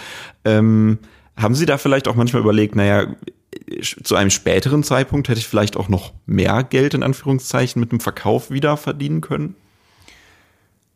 Ähm, 0.46 1.00
haben 1.36 1.56
Sie 1.56 1.66
da 1.66 1.78
vielleicht 1.78 2.08
auch 2.08 2.16
manchmal 2.16 2.42
überlegt, 2.42 2.78
naja, 2.78 3.08
zu 3.82 4.16
einem 4.16 4.30
späteren 4.30 4.84
Zeitpunkt 4.84 5.28
hätte 5.28 5.40
ich 5.40 5.48
vielleicht 5.48 5.76
auch 5.76 5.90
noch 5.90 6.14
mehr 6.26 6.64
Geld 6.64 6.94
in 6.94 7.04
Anführungszeichen 7.04 7.82
mit 7.82 7.92
dem 7.92 8.00
Verkauf 8.00 8.50
wieder 8.50 8.78
verdienen 8.78 9.20
können? 9.20 9.56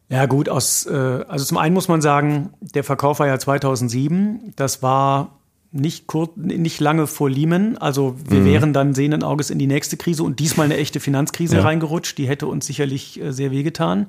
Ja 0.09 0.25
gut, 0.25 0.47
aus, 0.47 0.85
äh, 0.85 0.93
also 1.27 1.45
zum 1.45 1.57
einen 1.57 1.73
muss 1.73 1.87
man 1.87 2.01
sagen, 2.01 2.51
der 2.61 2.83
Verkauf 2.83 3.19
war 3.19 3.27
ja 3.27 3.37
2007. 3.37 4.53
Das 4.55 4.81
war 4.81 5.37
nicht, 5.71 6.07
kurz, 6.07 6.31
nicht 6.37 6.79
lange 6.79 7.07
vor 7.07 7.29
Lehman. 7.29 7.77
Also 7.77 8.15
wir 8.25 8.39
mhm. 8.39 8.45
wären 8.45 8.73
dann 8.73 8.93
sehenden 8.93 9.23
Auges 9.23 9.49
in 9.49 9.59
die 9.59 9.67
nächste 9.67 9.97
Krise 9.97 10.23
und 10.23 10.39
diesmal 10.39 10.65
eine 10.65 10.77
echte 10.77 10.99
Finanzkrise 10.99 11.57
ja. 11.57 11.63
reingerutscht. 11.63 12.17
Die 12.17 12.27
hätte 12.27 12.47
uns 12.47 12.65
sicherlich 12.65 13.21
äh, 13.21 13.31
sehr 13.31 13.51
wehgetan. 13.51 14.07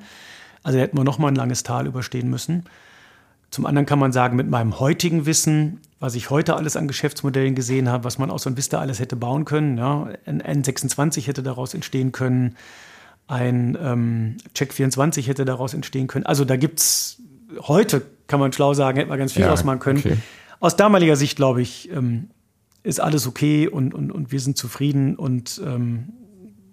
Also 0.63 0.79
hätten 0.79 0.97
wir 0.97 1.05
noch 1.05 1.19
mal 1.19 1.29
ein 1.29 1.37
langes 1.37 1.63
Tal 1.65 1.87
überstehen 1.87 2.31
müssen. 2.31 2.65
Zum 3.51 3.67
anderen 3.67 3.87
kann 3.87 3.99
man 3.99 4.13
sagen, 4.13 4.37
mit 4.37 4.49
meinem 4.49 4.79
heutigen 4.79 5.25
Wissen, 5.25 5.81
was 6.01 6.15
ich 6.15 6.31
heute 6.31 6.55
alles 6.55 6.77
an 6.77 6.87
Geschäftsmodellen 6.87 7.55
gesehen 7.55 7.89
habe, 7.89 8.05
was 8.05 8.19
man 8.19 8.31
aus 8.31 8.43
so 8.43 8.51
ein 8.51 8.57
Vista 8.57 8.79
alles 8.79 9.01
hätte 9.01 9.17
bauen 9.17 9.47
können, 9.47 9.79
ja, 9.79 10.09
ein 10.27 10.43
N26 10.43 11.27
hätte 11.27 11.43
daraus 11.43 11.73
entstehen 11.73 12.13
können, 12.13 12.57
ein 13.29 13.79
ähm, 13.81 14.37
Check 14.55 14.73
24 14.73 15.29
hätte 15.29 15.45
daraus 15.45 15.75
entstehen 15.75 16.07
können. 16.07 16.27
Also 16.27 16.45
da 16.45 16.57
gibt 16.57 16.81
es 16.81 17.23
heute, 17.61 18.03
kann 18.27 18.41
man 18.41 18.53
schlau 18.53 18.75
sagen, 18.75 18.97
hätte 18.97 19.11
man 19.11 19.19
ganz 19.19 19.35
viel 19.35 19.43
ja, 19.43 19.53
ausmachen 19.53 19.79
können. 19.79 19.99
Okay. 19.99 20.17
Aus 20.61 20.77
damaliger 20.77 21.15
Sicht, 21.15 21.37
glaube 21.37 21.63
ich, 21.63 21.91
ähm, 21.93 22.31
ist 22.83 23.01
alles 23.01 23.27
okay 23.27 23.69
und, 23.69 23.95
und, 23.95 24.11
und 24.11 24.33
wir 24.33 24.41
sind 24.41 24.57
zufrieden 24.57 25.15
und 25.15 25.61
ähm, 25.65 26.09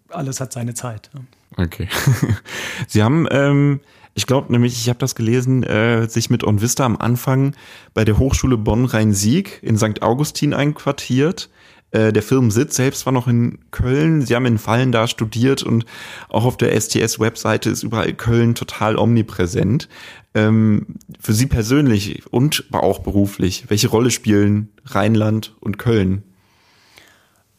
alles 0.10 0.40
hat 0.40 0.54
seine 0.54 0.74
Zeit. 0.74 1.12
Okay. 1.58 1.90
Sie 2.88 3.04
haben, 3.04 3.28
ähm, 3.32 3.82
ich 4.14 4.26
glaube 4.26 4.52
nämlich, 4.52 4.74
ich 4.74 4.88
habe 4.88 5.00
das 5.00 5.16
gelesen, 5.16 5.64
äh, 5.64 6.08
sich 6.08 6.30
mit 6.30 6.46
OnVista 6.46 6.86
am 6.86 6.96
Anfang 6.96 7.54
bei 7.94 8.06
der 8.06 8.18
Hochschule 8.18 8.58
Bonn-Rhein-Sieg 8.58 9.60
in 9.62 9.78
St. 9.78 10.02
Augustin 10.02 10.54
einquartiert 10.54 11.50
Äh, 11.96 12.12
der 12.12 12.24
Firmensitz 12.24 12.76
selbst 12.76 13.06
war 13.06 13.14
noch 13.14 13.28
in 13.28 13.60
Köln. 13.72 14.22
Sie 14.22 14.36
haben 14.36 14.46
in 14.46 14.58
Fallen 14.58 14.92
da 14.92 15.08
studiert 15.08 15.64
und 15.64 15.86
auch 16.28 16.44
auf 16.44 16.58
der 16.58 16.80
STS-Webseite 16.80 17.70
ist 17.70 17.84
überall 17.84 18.12
Köln 18.14 18.54
total 18.54 18.98
omnipräsent. 18.98 19.88
Ähm, 20.34 20.98
für 21.22 21.32
Sie 21.32 21.46
persönlich 21.46 22.24
und 22.34 22.66
auch 22.74 23.00
beruflich, 23.00 23.70
welche 23.70 23.88
Rolle 23.88 24.12
spielen 24.12 24.70
Rheinland 24.84 25.56
und 25.62 25.78
Köln? 25.78 26.24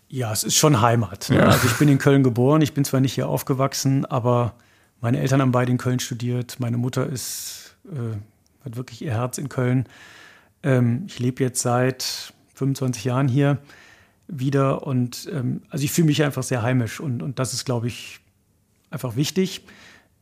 Ja, 0.08 0.32
es 0.32 0.44
ist 0.44 0.56
schon 0.56 0.82
Heimat. 0.82 1.30
Ne? 1.30 1.36
Ja. 1.36 1.44
Also 1.44 1.66
ich 1.66 1.78
bin 1.78 1.88
in 1.88 1.96
Köln 1.96 2.22
geboren, 2.22 2.60
ich 2.60 2.74
bin 2.74 2.84
zwar 2.84 3.00
nicht 3.00 3.14
hier 3.14 3.30
aufgewachsen, 3.30 4.04
aber 4.04 4.54
meine 5.00 5.18
Eltern 5.18 5.40
haben 5.40 5.52
beide 5.52 5.72
in 5.72 5.78
Köln 5.78 5.98
studiert. 5.98 6.60
Meine 6.60 6.76
Mutter 6.76 7.06
ist, 7.06 7.74
äh, 7.86 8.16
hat 8.66 8.76
wirklich 8.76 9.00
ihr 9.00 9.12
Herz 9.12 9.38
in 9.38 9.48
Köln. 9.48 9.86
Ähm, 10.62 11.04
ich 11.06 11.18
lebe 11.20 11.42
jetzt 11.42 11.62
seit 11.62 12.34
25 12.54 13.04
Jahren 13.04 13.28
hier 13.28 13.58
wieder 14.28 14.86
und 14.86 15.28
ähm, 15.32 15.62
also 15.70 15.84
ich 15.84 15.92
fühle 15.92 16.06
mich 16.06 16.22
einfach 16.22 16.42
sehr 16.42 16.62
heimisch 16.62 17.00
und, 17.00 17.22
und 17.22 17.38
das 17.38 17.52
ist, 17.52 17.64
glaube 17.64 17.86
ich, 17.86 18.20
einfach 18.90 19.16
wichtig. 19.16 19.62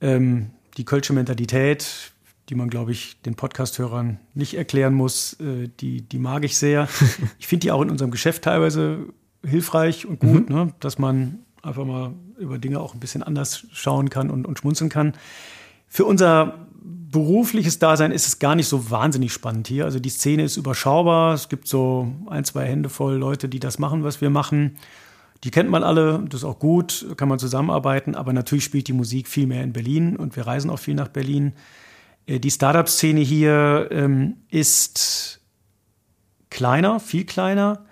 Ähm, 0.00 0.50
die 0.76 0.84
kölsche 0.84 1.12
Mentalität, 1.12 2.12
die 2.48 2.54
man, 2.54 2.68
glaube 2.68 2.92
ich, 2.92 3.20
den 3.22 3.34
Podcast-Hörern 3.34 4.18
nicht 4.34 4.54
erklären 4.54 4.94
muss, 4.94 5.34
äh, 5.40 5.68
die, 5.80 6.02
die 6.02 6.18
mag 6.18 6.44
ich 6.44 6.58
sehr. 6.58 6.88
ich 7.38 7.46
finde 7.46 7.62
die 7.62 7.72
auch 7.72 7.82
in 7.82 7.90
unserem 7.90 8.10
Geschäft 8.10 8.42
teilweise 8.42 9.06
hilfreich 9.44 10.06
und 10.06 10.20
gut, 10.20 10.48
mhm. 10.48 10.54
ne? 10.54 10.74
dass 10.80 10.98
man 10.98 11.40
einfach 11.62 11.84
mal 11.84 12.12
über 12.38 12.58
Dinge 12.58 12.80
auch 12.80 12.94
ein 12.94 13.00
bisschen 13.00 13.22
anders 13.22 13.66
schauen 13.72 14.10
kann 14.10 14.30
und, 14.30 14.46
und 14.46 14.58
schmunzeln 14.58 14.90
kann. 14.90 15.14
Für 15.88 16.04
unser 16.04 16.63
berufliches 17.14 17.78
Dasein 17.78 18.10
ist 18.10 18.26
es 18.26 18.40
gar 18.40 18.56
nicht 18.56 18.66
so 18.66 18.90
wahnsinnig 18.90 19.32
spannend 19.32 19.68
hier. 19.68 19.84
Also 19.84 20.00
die 20.00 20.10
Szene 20.10 20.42
ist 20.42 20.56
überschaubar. 20.56 21.32
Es 21.32 21.48
gibt 21.48 21.68
so 21.68 22.12
ein, 22.26 22.44
zwei 22.44 22.66
Hände 22.66 22.88
voll 22.88 23.14
Leute, 23.14 23.48
die 23.48 23.60
das 23.60 23.78
machen, 23.78 24.02
was 24.02 24.20
wir 24.20 24.30
machen. 24.30 24.76
Die 25.44 25.52
kennt 25.52 25.70
man 25.70 25.84
alle, 25.84 26.24
das 26.28 26.40
ist 26.40 26.44
auch 26.44 26.58
gut, 26.58 27.06
kann 27.16 27.28
man 27.28 27.38
zusammenarbeiten. 27.38 28.16
Aber 28.16 28.32
natürlich 28.32 28.64
spielt 28.64 28.88
die 28.88 28.92
Musik 28.92 29.28
viel 29.28 29.46
mehr 29.46 29.62
in 29.62 29.72
Berlin 29.72 30.16
und 30.16 30.34
wir 30.34 30.44
reisen 30.44 30.70
auch 30.70 30.80
viel 30.80 30.96
nach 30.96 31.06
Berlin. 31.06 31.52
Äh, 32.26 32.40
die 32.40 32.50
Startup-Szene 32.50 33.20
hier 33.20 33.88
ähm, 33.92 34.38
ist 34.50 35.40
kleiner, 36.50 36.98
viel 36.98 37.24
kleiner 37.24 37.84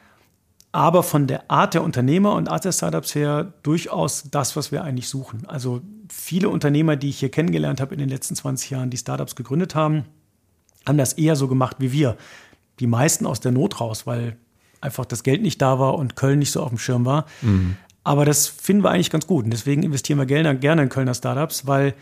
aber 0.73 1.03
von 1.03 1.27
der 1.27 1.51
Art 1.51 1.75
der 1.75 1.85
Unternehmer 1.85 2.33
und 2.35 2.49
Art 2.49 2.65
der 2.65 2.73
Startups 2.73 3.15
her 3.15 3.53
durchaus 3.63 4.25
das, 4.31 4.57
was 4.57 4.73
wir 4.73 4.83
eigentlich 4.83 5.09
suchen. 5.09 5.45
Also 5.47 5.83
viele 6.13 6.51
Unternehmer, 6.51 6.97
die 6.97 7.09
ich 7.09 7.19
hier 7.19 7.31
kennengelernt 7.31 7.81
habe 7.81 7.95
in 7.95 7.99
den 7.99 8.11
letzten 8.11 8.37
20 8.37 8.71
Jahren, 8.71 8.91
die 8.91 8.99
Startups 8.99 9.35
gegründet 9.35 9.75
haben, 9.75 10.05
haben 10.87 10.99
das 10.99 11.15
eher 11.15 11.37
so 11.37 11.49
gemacht 11.49 11.77
wie 11.79 11.91
wir. 11.91 12.17
Die 12.81 12.87
meisten 12.87 13.25
aus 13.25 13.41
der 13.41 13.51
Not 13.51 13.81
raus, 13.81 14.07
weil 14.07 14.37
einfach 14.81 15.07
das 15.07 15.23
Geld 15.23 15.41
nicht 15.41 15.63
da 15.63 15.79
war 15.79 15.95
und 15.95 16.15
Köln 16.15 16.39
nicht 16.39 16.53
so 16.53 16.63
auf 16.63 16.69
dem 16.69 16.79
Schirm 16.79 17.07
war. 17.07 17.25
Mhm. 17.41 17.77
Aber 18.05 18.25
das 18.25 18.47
finden 18.47 18.85
wir 18.85 18.91
eigentlich 18.91 19.11
ganz 19.11 19.27
gut. 19.27 19.45
Und 19.45 19.51
deswegen 19.53 19.83
investieren 19.83 20.19
wir 20.19 20.27
gerne 20.27 20.83
in 20.83 20.89
Kölner 20.89 21.15
Startups, 21.15 21.67
weil 21.67 21.95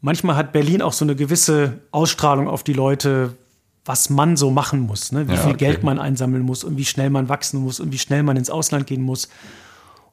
manchmal 0.00 0.36
hat 0.36 0.52
Berlin 0.52 0.82
auch 0.82 0.92
so 0.92 1.04
eine 1.04 1.16
gewisse 1.16 1.80
Ausstrahlung 1.92 2.46
auf 2.48 2.62
die 2.62 2.72
Leute, 2.72 3.36
was 3.84 4.10
man 4.10 4.36
so 4.36 4.50
machen 4.50 4.80
muss, 4.80 5.12
ne? 5.12 5.28
wie 5.28 5.32
ja, 5.32 5.38
viel 5.38 5.54
okay. 5.54 5.66
Geld 5.66 5.82
man 5.82 5.98
einsammeln 5.98 6.42
muss 6.42 6.64
und 6.64 6.76
wie 6.76 6.84
schnell 6.84 7.10
man 7.10 7.28
wachsen 7.28 7.60
muss 7.60 7.80
und 7.80 7.92
wie 7.92 7.98
schnell 7.98 8.22
man 8.22 8.36
ins 8.36 8.50
Ausland 8.50 8.86
gehen 8.86 9.02
muss. 9.02 9.28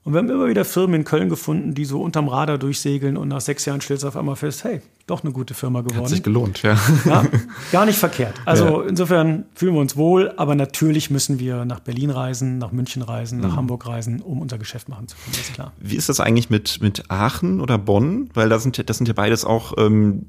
Und 0.07 0.13
wir 0.13 0.19
haben 0.19 0.29
immer 0.29 0.47
wieder 0.47 0.63
Firmen 0.63 1.01
in 1.01 1.03
Köln 1.03 1.27
gefunden, 1.27 1.73
die 1.73 1.83
so 1.83 2.01
unterm 2.01 2.29
Radar 2.29 2.57
durchsegeln 2.57 3.17
und 3.17 3.27
nach 3.27 3.41
sechs 3.41 3.65
Jahren 3.65 3.81
stellst 3.81 4.05
du 4.05 4.07
auf 4.07 4.15
einmal 4.15 4.37
fest, 4.37 4.63
hey, 4.63 4.79
doch 5.05 5.21
eine 5.21 5.33
gute 5.33 5.53
Firma 5.53 5.81
geworden. 5.81 5.99
Hat 5.99 6.07
sich 6.07 6.23
gelohnt, 6.23 6.63
ja. 6.63 6.77
ja 7.03 7.25
gar 7.73 7.85
nicht 7.85 7.99
verkehrt. 7.99 8.33
Also 8.45 8.83
ja. 8.83 8.87
insofern 8.87 9.47
fühlen 9.53 9.73
wir 9.73 9.81
uns 9.81 9.97
wohl, 9.97 10.31
aber 10.37 10.55
natürlich 10.55 11.09
müssen 11.09 11.39
wir 11.39 11.65
nach 11.65 11.81
Berlin 11.81 12.09
reisen, 12.09 12.57
nach 12.57 12.71
München 12.71 13.01
reisen, 13.01 13.41
nach 13.41 13.51
mhm. 13.51 13.55
Hamburg 13.57 13.85
reisen, 13.85 14.21
um 14.21 14.39
unser 14.39 14.57
Geschäft 14.57 14.87
machen 14.87 15.09
zu 15.09 15.17
können, 15.17 15.35
ist 15.41 15.53
klar. 15.53 15.73
Wie 15.77 15.97
ist 15.97 16.07
das 16.07 16.21
eigentlich 16.21 16.49
mit, 16.49 16.81
mit 16.81 17.11
Aachen 17.11 17.59
oder 17.59 17.77
Bonn? 17.77 18.29
Weil 18.33 18.47
das 18.47 18.63
sind, 18.63 18.89
das 18.89 18.97
sind 18.97 19.07
ja 19.09 19.13
beides 19.13 19.43
auch 19.43 19.73
ähm, 19.77 20.25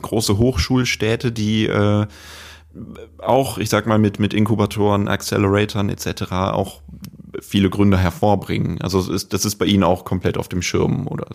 große 0.00 0.38
Hochschulstädte, 0.38 1.32
die 1.32 1.66
äh, 1.66 2.06
auch, 3.18 3.58
ich 3.58 3.68
sag 3.68 3.86
mal, 3.86 3.98
mit, 3.98 4.20
mit 4.20 4.32
Inkubatoren, 4.32 5.06
Acceleratoren 5.06 5.90
etc. 5.90 6.32
auch 6.32 6.80
viele 7.40 7.70
Gründe 7.70 7.98
hervorbringen. 7.98 8.80
Also 8.80 9.12
ist, 9.12 9.32
das 9.32 9.44
ist 9.44 9.56
bei 9.56 9.66
Ihnen 9.66 9.84
auch 9.84 10.04
komplett 10.04 10.36
auf 10.38 10.48
dem 10.48 10.62
Schirm, 10.62 11.06
oder? 11.06 11.26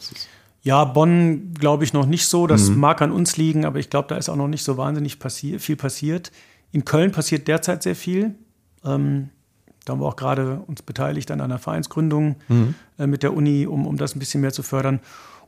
Ja, 0.61 0.85
Bonn 0.85 1.53
glaube 1.53 1.83
ich 1.83 1.93
noch 1.93 2.05
nicht 2.05 2.27
so. 2.27 2.47
Das 2.47 2.69
mhm. 2.69 2.79
mag 2.79 3.01
an 3.01 3.11
uns 3.11 3.37
liegen, 3.37 3.65
aber 3.65 3.79
ich 3.79 3.89
glaube, 3.89 4.07
da 4.07 4.15
ist 4.15 4.29
auch 4.29 4.35
noch 4.35 4.47
nicht 4.47 4.63
so 4.63 4.77
wahnsinnig 4.77 5.19
passi 5.19 5.59
viel 5.59 5.75
passiert. 5.75 6.31
In 6.71 6.85
Köln 6.85 7.11
passiert 7.11 7.47
derzeit 7.47 7.83
sehr 7.83 7.95
viel. 7.95 8.35
Ähm, 8.85 9.29
da 9.85 9.93
haben 9.93 9.99
wir 9.99 10.07
auch 10.07 10.15
gerade 10.15 10.61
uns 10.67 10.81
beteiligt 10.81 11.29
an 11.31 11.41
einer 11.41 11.59
Vereinsgründung 11.59 12.37
mhm. 12.47 12.75
äh, 12.97 13.07
mit 13.07 13.23
der 13.23 13.33
Uni, 13.33 13.67
um, 13.67 13.85
um 13.85 13.97
das 13.97 14.15
ein 14.15 14.19
bisschen 14.19 14.41
mehr 14.41 14.53
zu 14.53 14.63
fördern. 14.63 15.01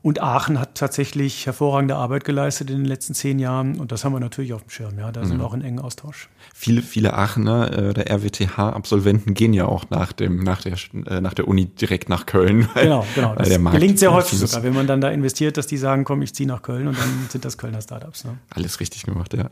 Und 0.05 0.21
Aachen 0.21 0.59
hat 0.59 0.75
tatsächlich 0.75 1.47
hervorragende 1.47 1.95
Arbeit 1.95 2.25
geleistet 2.25 2.69
in 2.69 2.77
den 2.77 2.85
letzten 2.85 3.15
zehn 3.15 3.39
Jahren. 3.39 3.79
Und 3.79 3.91
das 3.91 4.05
haben 4.05 4.13
wir 4.13 4.19
natürlich 4.19 4.53
auf 4.53 4.61
dem 4.61 4.69
Schirm. 4.69 4.99
Ja, 4.99 5.11
da 5.11 5.21
mhm. 5.21 5.25
sind 5.25 5.39
wir 5.39 5.45
auch 5.47 5.55
in 5.55 5.61
engen 5.61 5.79
Austausch. 5.79 6.29
Viele, 6.53 6.83
viele 6.83 7.15
Aachener 7.15 7.75
äh, 7.75 7.93
der 7.95 8.11
RWTH-Absolventen 8.11 9.33
gehen 9.33 9.51
ja 9.51 9.65
auch 9.65 9.89
nach, 9.89 10.13
dem, 10.13 10.43
nach, 10.43 10.61
der, 10.61 10.75
äh, 11.07 11.21
nach 11.21 11.33
der 11.33 11.47
Uni 11.47 11.65
direkt 11.65 12.07
nach 12.07 12.27
Köln. 12.27 12.69
Weil, 12.75 12.83
genau, 12.83 13.03
genau. 13.15 13.33
Das 13.33 13.49
gelingt 13.49 13.97
sehr 13.97 14.13
häufig 14.13 14.37
sogar, 14.37 14.61
wenn 14.61 14.75
man 14.75 14.85
dann 14.85 15.01
da 15.01 15.09
investiert, 15.09 15.57
dass 15.57 15.65
die 15.65 15.77
sagen, 15.77 16.03
komm, 16.03 16.21
ich 16.21 16.35
ziehe 16.35 16.47
nach 16.47 16.61
Köln 16.61 16.87
und 16.87 16.99
dann 16.99 17.09
sind 17.29 17.43
das 17.43 17.57
Kölner 17.57 17.81
Startups. 17.81 18.25
Ne? 18.25 18.37
Alles 18.51 18.79
richtig 18.79 19.05
gemacht, 19.05 19.33
ja. 19.33 19.49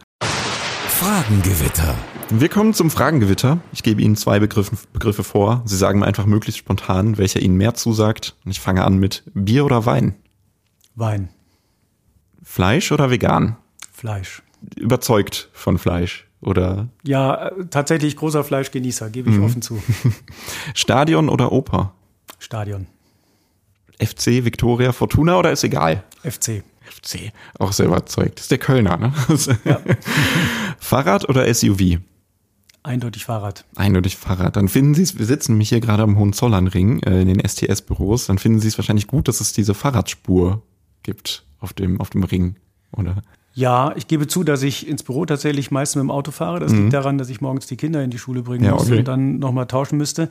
Fragengewitter. 0.87 1.95
Wir 2.29 2.49
kommen 2.49 2.75
zum 2.75 2.91
Fragengewitter. 2.91 3.57
Ich 3.71 3.81
gebe 3.81 4.03
Ihnen 4.03 4.15
zwei 4.15 4.39
Begriffe, 4.39 4.77
Begriffe 4.93 5.23
vor. 5.23 5.63
Sie 5.65 5.77
sagen 5.77 5.97
mir 5.97 6.05
einfach 6.05 6.27
möglichst 6.27 6.59
spontan, 6.59 7.17
welcher 7.17 7.39
Ihnen 7.39 7.57
mehr 7.57 7.73
zusagt. 7.73 8.35
Und 8.45 8.51
ich 8.51 8.59
fange 8.59 8.83
an 8.85 8.99
mit 8.99 9.23
Bier 9.33 9.65
oder 9.65 9.87
Wein. 9.87 10.13
Wein. 10.95 11.29
Fleisch 12.43 12.91
oder 12.91 13.09
vegan? 13.09 13.57
Fleisch. 13.91 14.41
Überzeugt 14.75 15.49
von 15.53 15.77
Fleisch 15.77 16.27
oder? 16.45 16.89
Ja, 17.03 17.47
äh, 17.47 17.65
tatsächlich 17.69 18.15
großer 18.15 18.43
Fleischgenießer, 18.43 19.09
gebe 19.09 19.29
ich 19.29 19.37
mhm. 19.37 19.43
offen 19.43 19.61
zu. 19.61 19.81
Stadion 20.73 21.29
oder 21.29 21.51
Oper? 21.51 21.93
Stadion. 22.39 22.87
FC, 23.99 24.43
Viktoria, 24.43 24.91
Fortuna 24.91 25.37
oder 25.37 25.51
ist 25.51 25.63
egal? 25.63 26.03
FC. 26.23 26.63
FC, 26.81 27.31
auch 27.59 27.71
sehr 27.71 27.85
überzeugt. 27.85 28.39
Ist 28.39 28.51
der 28.51 28.57
Kölner, 28.57 28.97
ne? 28.97 29.13
Ja. 29.65 29.79
Fahrrad 30.79 31.27
oder 31.29 31.51
SUV? 31.53 31.99
Eindeutig 32.83 33.23
Fahrrad. 33.23 33.63
Eindeutig 33.75 34.17
Fahrrad. 34.17 34.57
Dann 34.57 34.67
finden 34.67 34.93
Sie 34.93 35.03
es, 35.03 35.17
wir 35.17 35.25
sitzen 35.25 35.53
nämlich 35.53 35.69
hier 35.69 35.79
gerade 35.79 36.03
am 36.03 36.19
Hohenzollernring 36.19 37.01
äh, 37.03 37.21
in 37.21 37.29
den 37.29 37.39
STS-Büros, 37.39 38.25
dann 38.25 38.37
finden 38.37 38.59
Sie 38.59 38.67
es 38.67 38.77
wahrscheinlich 38.77 39.07
gut, 39.07 39.29
dass 39.29 39.39
es 39.39 39.53
diese 39.53 39.73
Fahrradspur 39.73 40.61
gibt 41.03 41.45
auf 41.59 41.73
dem, 41.73 41.99
auf 42.01 42.09
dem 42.09 42.23
Ring, 42.23 42.55
oder? 42.91 43.21
Ja, 43.53 43.93
ich 43.95 44.07
gebe 44.07 44.27
zu, 44.27 44.43
dass 44.43 44.63
ich 44.63 44.87
ins 44.87 45.03
Büro 45.03 45.25
tatsächlich 45.25 45.69
meistens 45.69 45.97
mit 45.97 46.09
dem 46.09 46.11
Auto 46.11 46.31
fahre. 46.31 46.59
Das 46.59 46.71
mhm. 46.71 46.81
liegt 46.81 46.93
daran, 46.93 47.17
dass 47.17 47.29
ich 47.29 47.39
morgens 47.39 47.67
die 47.67 47.77
Kinder 47.77 48.03
in 48.03 48.09
die 48.09 48.17
Schule 48.17 48.41
bringen 48.41 48.65
ja, 48.65 48.71
muss 48.71 48.87
okay. 48.87 48.99
und 48.99 49.07
dann 49.07 49.37
nochmal 49.39 49.67
tauschen 49.67 49.97
müsste. 49.97 50.29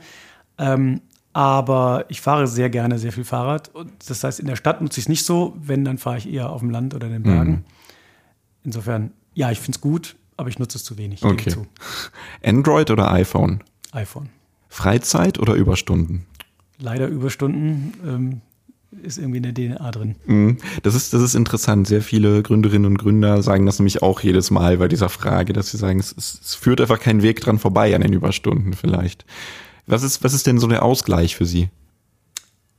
Ähm, 0.57 1.01
aber 1.31 2.05
ich 2.09 2.21
fahre 2.21 2.47
sehr 2.47 2.69
gerne 2.69 2.99
sehr 2.99 3.11
viel 3.11 3.23
Fahrrad. 3.23 3.71
Das 4.07 4.23
heißt, 4.23 4.39
in 4.39 4.47
der 4.47 4.55
Stadt 4.55 4.81
nutze 4.81 4.99
ich 4.99 5.05
es 5.05 5.09
nicht 5.09 5.25
so. 5.25 5.55
Wenn, 5.59 5.83
dann 5.83 5.97
fahre 5.97 6.17
ich 6.17 6.31
eher 6.31 6.51
auf 6.51 6.59
dem 6.59 6.69
Land 6.69 6.93
oder 6.93 7.07
in 7.07 7.13
den 7.13 7.23
Bergen. 7.23 7.51
Mhm. 7.51 7.63
Insofern, 8.65 9.11
ja, 9.33 9.49
ich 9.51 9.59
finde 9.59 9.77
es 9.77 9.81
gut, 9.81 10.15
aber 10.37 10.49
ich 10.49 10.59
nutze 10.59 10.77
es 10.77 10.83
zu 10.83 10.97
wenig. 10.97 11.23
Okay. 11.23 11.55
Android 12.43 12.91
oder 12.91 13.11
iPhone? 13.11 13.63
iPhone. 13.93 14.29
Freizeit 14.69 15.39
oder 15.39 15.53
Überstunden? 15.55 16.25
Leider 16.77 17.07
Überstunden. 17.07 17.93
Ähm, 18.05 18.41
ist 19.01 19.17
irgendwie 19.17 19.37
in 19.37 19.43
der 19.43 19.53
DNA 19.53 19.91
drin. 19.91 20.15
Mhm. 20.25 20.57
Das 20.83 20.95
ist, 20.95 21.13
das 21.13 21.21
ist 21.21 21.35
interessant. 21.35 21.87
Sehr 21.87 22.01
viele 22.01 22.43
Gründerinnen 22.43 22.85
und 22.85 22.97
Gründer 22.97 23.41
sagen 23.41 23.65
das 23.65 23.79
nämlich 23.79 24.01
auch 24.01 24.21
jedes 24.21 24.51
Mal 24.51 24.77
bei 24.77 24.87
dieser 24.87 25.09
Frage, 25.09 25.53
dass 25.53 25.71
sie 25.71 25.77
sagen, 25.77 25.99
es, 25.99 26.15
es 26.17 26.55
führt 26.55 26.81
einfach 26.81 26.99
keinen 26.99 27.21
Weg 27.21 27.41
dran 27.41 27.59
vorbei 27.59 27.95
an 27.95 28.01
den 28.01 28.13
Überstunden 28.13 28.73
vielleicht. 28.73 29.25
Was 29.85 30.03
ist, 30.03 30.23
was 30.23 30.33
ist 30.33 30.47
denn 30.47 30.59
so 30.59 30.67
der 30.67 30.83
Ausgleich 30.83 31.35
für 31.35 31.45
Sie? 31.45 31.69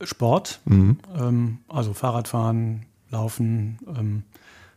Sport, 0.03 0.61
mhm. 0.65 0.99
ähm, 1.19 1.59
also 1.69 1.95
Fahrradfahren, 1.95 2.87
Laufen, 3.11 3.79
ähm, 3.97 4.23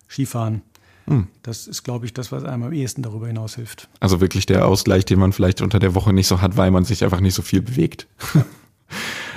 Skifahren. 0.07 0.61
Mhm. 1.05 1.27
Das 1.41 1.67
ist, 1.67 1.83
glaube 1.83 2.05
ich, 2.05 2.13
das, 2.13 2.31
was 2.31 2.43
einem 2.43 2.63
am 2.63 2.73
ehesten 2.73 3.01
darüber 3.01 3.27
hinaus 3.27 3.55
hilft. 3.55 3.87
Also 3.99 4.21
wirklich 4.21 4.45
der 4.45 4.67
Ausgleich, 4.67 5.05
den 5.05 5.19
man 5.19 5.33
vielleicht 5.33 5.61
unter 5.61 5.79
der 5.79 5.95
Woche 5.95 6.13
nicht 6.13 6.27
so 6.27 6.41
hat, 6.41 6.57
weil 6.57 6.71
man 6.71 6.85
sich 6.85 7.03
einfach 7.03 7.21
nicht 7.21 7.33
so 7.33 7.41
viel 7.41 7.61
bewegt. 7.61 8.07
Ja. 8.33 8.45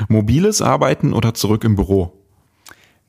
Mobiles 0.09 0.63
Arbeiten 0.63 1.13
oder 1.13 1.35
zurück 1.35 1.65
im 1.65 1.77
Büro? 1.77 2.13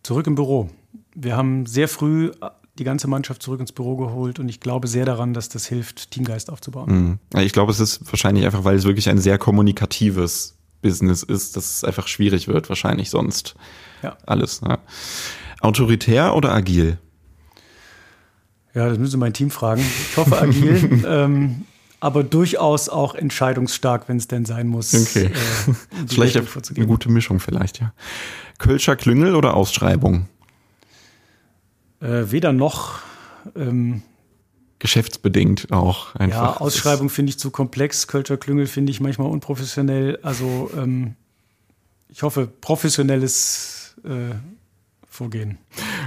Zurück 0.04 0.28
im 0.28 0.36
Büro. 0.36 0.70
Wir 1.14 1.38
haben 1.38 1.66
sehr 1.66 1.88
früh 1.88 2.32
die 2.78 2.84
ganze 2.84 3.08
Mannschaft 3.08 3.44
zurück 3.44 3.60
ins 3.60 3.72
Büro 3.72 3.98
geholt 3.98 4.39
und 4.39 4.50
ich 4.50 4.60
glaube 4.60 4.88
sehr 4.88 5.06
daran, 5.06 5.34
dass 5.34 5.50
das 5.50 5.66
hilft, 5.66 6.12
Teamgeist 6.12 6.50
aufzubauen. 6.50 7.20
Mhm. 7.34 7.42
Ich 7.42 7.54
glaube, 7.54 7.72
es 7.72 7.80
ist 7.80 8.12
wahrscheinlich 8.12 8.46
einfach, 8.46 8.64
weil 8.64 8.76
es 8.76 8.86
wirklich 8.86 9.10
ein 9.10 9.18
sehr 9.18 9.38
kommunikatives 9.38 10.58
Business 10.82 11.24
ist, 11.24 11.56
dass 11.56 11.76
es 11.76 11.84
einfach 11.84 12.08
schwierig 12.08 12.48
wird, 12.48 12.70
wahrscheinlich 12.70 13.10
sonst 13.10 13.56
ja. 14.02 14.18
alles. 14.26 14.62
Ja. 14.68 14.80
Autoritär 15.60 16.36
oder 16.36 16.54
agil? 16.54 16.98
Ja, 18.74 18.88
das 18.88 18.98
müssen 18.98 19.12
Sie 19.12 19.18
mein 19.18 19.34
Team 19.34 19.52
fragen. 19.52 19.82
Ich 19.82 20.18
hoffe 20.18 20.42
agil. 20.42 21.04
ähm, 21.08 21.66
aber 22.02 22.24
durchaus 22.24 22.89
auch 22.89 23.16
entscheidungsstark, 23.16 24.10
wenn 24.10 24.18
es 24.18 24.28
denn 24.28 24.43
sein 24.43 24.68
muss. 24.68 24.93
Okay. 24.93 25.28
Äh, 25.28 25.74
vielleicht 26.08 26.36
eine 26.36 26.86
gute 26.88 27.10
Mischung 27.10 27.39
vielleicht, 27.39 27.80
ja. 27.80 27.93
Kölscher 28.58 28.97
Klüngel 28.97 29.36
oder 29.36 29.54
Ausschreibung? 29.54 30.28
Äh, 32.02 32.32
weder 32.32 32.52
noch. 32.52 32.99
Ähm, 33.56 34.02
Geschäftsbedingt 34.80 35.72
auch 35.72 36.16
einfach. 36.16 36.56
Ja, 36.56 36.58
Ausschreibung 36.58 37.10
finde 37.10 37.30
ich 37.30 37.39
zu 37.39 37.52
komplex. 37.52 38.08
Kölscher 38.08 38.38
Klüngel 38.38 38.66
finde 38.66 38.91
ich 38.91 38.99
manchmal 38.99 39.30
unprofessionell. 39.30 40.20
Also 40.24 40.72
ähm, 40.76 41.16
ich 42.10 42.24
hoffe, 42.24 42.47
professionelles 42.47 43.95
äh, 44.04 44.36
Vorgehen. 45.08 45.58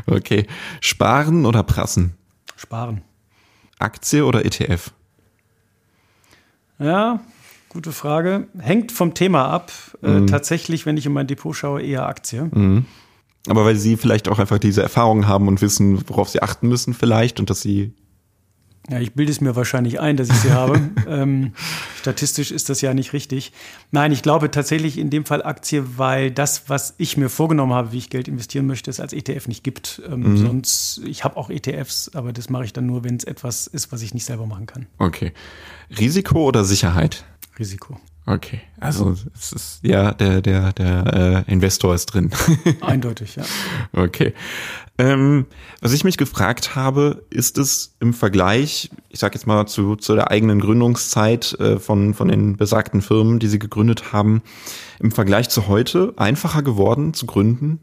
Okay. 0.07 0.47
Sparen 0.81 1.47
oder 1.47 1.63
prassen? 1.63 2.15
Sparen. 2.57 3.03
Aktie 3.79 4.25
oder 4.25 4.45
ETF? 4.45 4.93
Ja, 6.79 7.21
gute 7.69 7.93
Frage. 7.93 8.49
Hängt 8.59 8.93
vom 8.93 9.15
Thema 9.15 9.49
ab. 9.49 9.73
Äh, 10.03 10.09
mhm. 10.09 10.23
Äh, 10.25 10.27
tatsächlich, 10.27 10.87
wenn 10.87 10.97
ich 10.97 11.07
in 11.07 11.13
mein 11.13 11.27
Depot 11.27 11.55
schaue, 11.55 11.83
eher 11.83 12.07
Aktie. 12.07 12.51
Mhm. 12.53 12.87
Aber 13.47 13.65
weil 13.65 13.77
Sie 13.77 13.97
vielleicht 13.97 14.29
auch 14.29 14.39
einfach 14.39 14.59
diese 14.59 14.83
Erfahrung 14.83 15.27
haben 15.27 15.49
und 15.49 15.61
wissen, 15.61 16.09
worauf 16.09 16.31
Sie 16.31 16.43
achten 16.43 16.69
müssen 16.69 16.95
vielleicht 16.95 17.41
und 17.41 17.51
dass 17.51 17.61
Sie 17.61 17.93
ja, 18.91 19.01
ich 19.01 19.15
bilde 19.15 19.33
es 19.33 19.41
mir 19.41 19.57
wahrscheinlich 19.57 19.99
ein, 20.01 20.17
dass 20.17 20.29
ich 20.29 20.37
sie 20.37 20.53
habe. 20.53 20.79
ähm, 21.09 21.55
statistisch 21.99 22.51
ist 22.51 22.69
das 22.69 22.83
ja 22.83 22.93
nicht 22.93 23.13
richtig. 23.13 23.53
Nein, 23.91 24.13
ich 24.13 24.23
glaube 24.23 24.51
tatsächlich 24.51 24.99
in 24.99 25.09
dem 25.09 25.25
Fall 25.25 25.43
Aktie, 25.43 25.99
weil 25.99 26.31
das, 26.31 26.69
was 26.69 26.95
ich 26.99 27.17
mir 27.17 27.31
vorgenommen 27.31 27.73
habe, 27.73 27.93
wie 27.93 27.99
ich 27.99 28.11
Geld 28.11 28.29
investieren 28.29 28.67
möchte, 28.67 28.91
es 28.91 29.01
als 29.01 29.15
ETF 29.15 29.49
nicht 29.49 29.65
gibt. 29.65 30.03
Ähm, 30.07 30.33
mhm. 30.33 30.37
Sonst, 30.37 31.01
ich 31.07 31.25
habe 31.25 31.37
auch 31.39 31.49
ETFs, 31.49 32.11
aber 32.15 32.33
das 32.33 32.51
mache 32.51 32.65
ich 32.65 32.73
dann 32.75 32.87
nur, 32.87 33.05
wenn 33.05 33.17
es 33.17 33.25
etwas 33.25 33.67
ist, 33.67 33.91
was 33.91 34.03
ich 34.03 34.13
nicht 34.13 34.27
selber 34.27 34.47
machen 34.47 34.67
kann. 34.67 34.87
Okay. 34.99 35.33
Risiko 35.99 36.45
oder 36.45 36.65
Sicherheit? 36.65 37.25
Risiko. 37.59 37.99
Okay, 38.27 38.63
also 38.81 39.15
es 39.35 39.53
ist 39.53 39.81
ja 39.83 40.13
der 40.13 40.41
der 40.41 40.73
der 40.73 41.45
äh, 41.47 41.53
Investor 41.53 41.95
ist 41.95 42.07
drin. 42.07 42.31
Eindeutig, 42.81 43.37
ja. 43.37 43.45
Okay. 43.93 44.33
Ähm, 44.97 45.45
was 45.83 45.93
ich 45.93 46.05
mich 46.05 46.17
gefragt 46.17 46.75
habe, 46.75 47.25
ist 47.29 47.59
es 47.59 47.97
im 48.01 48.15
Vergleich, 48.15 48.91
ich 49.11 49.19
sage 49.19 49.35
jetzt 49.35 49.47
mal 49.47 49.67
zu 49.67 49.97
zu 49.97 50.15
der 50.15 50.31
eigenen 50.31 50.59
Gründungszeit 50.59 51.53
äh, 51.61 51.79
von 51.79 52.15
von 52.15 52.29
den 52.29 52.57
besagten 52.57 53.03
Firmen, 53.03 53.41
die 53.41 53.49
Sie 53.49 53.59
gegründet 53.59 54.15
haben, 54.15 54.43
im 55.01 55.13
Vergleich 55.13 55.51
zu 55.51 55.69
heute 55.69 56.15
einfacher 56.17 56.63
geworden 56.63 57.13
zu 57.13 57.27
gründen? 57.27 57.81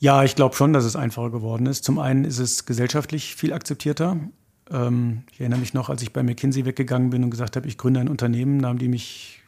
Ja, 0.00 0.24
ich 0.24 0.34
glaube 0.34 0.56
schon, 0.56 0.72
dass 0.72 0.84
es 0.84 0.96
einfacher 0.96 1.30
geworden 1.30 1.66
ist. 1.66 1.84
Zum 1.84 2.00
einen 2.00 2.24
ist 2.24 2.40
es 2.40 2.66
gesellschaftlich 2.66 3.36
viel 3.36 3.52
akzeptierter. 3.52 4.16
Ähm, 4.70 5.22
ich 5.32 5.40
erinnere 5.40 5.60
mich 5.60 5.74
noch, 5.74 5.88
als 5.88 6.02
ich 6.02 6.12
bei 6.12 6.22
McKinsey 6.22 6.64
weggegangen 6.64 7.10
bin 7.10 7.24
und 7.24 7.30
gesagt 7.30 7.56
habe, 7.56 7.66
ich 7.68 7.78
gründe 7.78 8.00
ein 8.00 8.08
Unternehmen, 8.08 8.62
da 8.62 8.68
haben 8.68 8.78
die 8.78 8.88
mich 8.88 9.42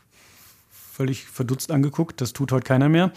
völlig 0.70 1.24
verdutzt 1.24 1.70
angeguckt. 1.70 2.20
Das 2.20 2.32
tut 2.32 2.52
heute 2.52 2.64
keiner 2.64 2.88
mehr. 2.88 3.12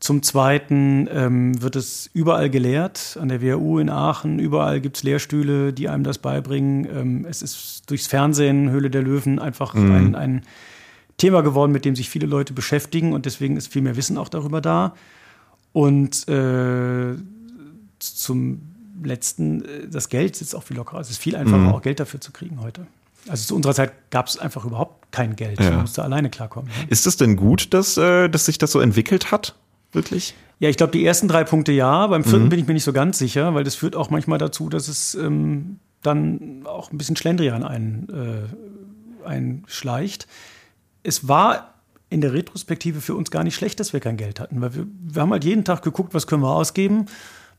Zum 0.00 0.22
Zweiten 0.22 1.08
ähm, 1.10 1.62
wird 1.62 1.76
es 1.76 2.10
überall 2.12 2.50
gelehrt, 2.50 3.16
an 3.20 3.28
der 3.28 3.40
WHU 3.40 3.78
in 3.78 3.88
Aachen, 3.88 4.38
überall 4.38 4.80
gibt 4.80 4.98
es 4.98 5.02
Lehrstühle, 5.02 5.72
die 5.72 5.88
einem 5.88 6.04
das 6.04 6.18
beibringen. 6.18 6.86
Ähm, 6.94 7.26
es 7.28 7.40
ist 7.40 7.88
durchs 7.88 8.06
Fernsehen, 8.06 8.70
Höhle 8.70 8.90
der 8.90 9.02
Löwen, 9.02 9.38
einfach 9.38 9.74
mhm. 9.74 9.92
ein, 9.92 10.14
ein, 10.14 10.42
Thema 11.16 11.42
geworden, 11.42 11.70
mit 11.70 11.84
dem 11.84 11.94
sich 11.94 12.10
viele 12.10 12.26
Leute 12.26 12.52
beschäftigen 12.52 13.12
und 13.12 13.24
deswegen 13.24 13.56
ist 13.56 13.72
viel 13.72 13.82
mehr 13.82 13.96
Wissen 13.96 14.18
auch 14.18 14.28
darüber 14.28 14.60
da. 14.60 14.94
Und 15.72 16.28
äh, 16.28 17.14
zum 18.00 18.73
letzten, 19.04 19.64
äh, 19.64 19.88
das 19.88 20.08
Geld 20.08 20.36
sitzt 20.36 20.54
auch 20.54 20.62
viel 20.62 20.76
lockerer. 20.76 21.00
Es 21.00 21.10
ist 21.10 21.18
viel 21.18 21.36
einfacher, 21.36 21.58
mhm. 21.58 21.68
auch 21.68 21.82
Geld 21.82 22.00
dafür 22.00 22.20
zu 22.20 22.32
kriegen 22.32 22.60
heute. 22.60 22.86
Also 23.28 23.46
zu 23.46 23.56
unserer 23.56 23.74
Zeit 23.74 23.92
gab 24.10 24.26
es 24.26 24.38
einfach 24.38 24.64
überhaupt 24.64 25.10
kein 25.10 25.36
Geld. 25.36 25.60
Ja. 25.60 25.70
Man 25.70 25.80
musste 25.82 26.02
alleine 26.02 26.30
klarkommen. 26.30 26.70
Ja. 26.70 26.86
Ist 26.88 27.06
es 27.06 27.16
denn 27.16 27.36
gut, 27.36 27.72
dass, 27.72 27.96
äh, 27.96 28.28
dass 28.28 28.46
sich 28.46 28.58
das 28.58 28.72
so 28.72 28.80
entwickelt 28.80 29.30
hat? 29.30 29.54
Wirklich? 29.92 30.34
Ja, 30.58 30.68
ich 30.68 30.76
glaube, 30.76 30.92
die 30.92 31.04
ersten 31.04 31.28
drei 31.28 31.44
Punkte 31.44 31.72
ja. 31.72 32.06
Beim 32.06 32.24
vierten 32.24 32.46
mhm. 32.46 32.48
bin 32.50 32.58
ich 32.58 32.66
mir 32.66 32.74
nicht 32.74 32.84
so 32.84 32.92
ganz 32.92 33.18
sicher, 33.18 33.54
weil 33.54 33.64
das 33.64 33.74
führt 33.74 33.96
auch 33.96 34.10
manchmal 34.10 34.38
dazu, 34.38 34.68
dass 34.68 34.88
es 34.88 35.14
ähm, 35.14 35.78
dann 36.02 36.66
auch 36.66 36.92
ein 36.92 36.98
bisschen 36.98 37.16
Schlendrian 37.16 37.62
ein, 37.62 38.08
äh, 38.12 39.26
einschleicht. 39.26 40.26
Es 41.02 41.28
war 41.28 41.74
in 42.10 42.20
der 42.20 42.32
Retrospektive 42.32 43.00
für 43.00 43.14
uns 43.14 43.30
gar 43.30 43.42
nicht 43.42 43.54
schlecht, 43.54 43.80
dass 43.80 43.92
wir 43.92 44.00
kein 44.00 44.16
Geld 44.16 44.38
hatten, 44.38 44.60
weil 44.60 44.74
wir, 44.74 44.86
wir 44.86 45.22
haben 45.22 45.32
halt 45.32 45.44
jeden 45.44 45.64
Tag 45.64 45.82
geguckt, 45.82 46.14
was 46.14 46.26
können 46.26 46.42
wir 46.42 46.54
ausgeben 46.54 47.06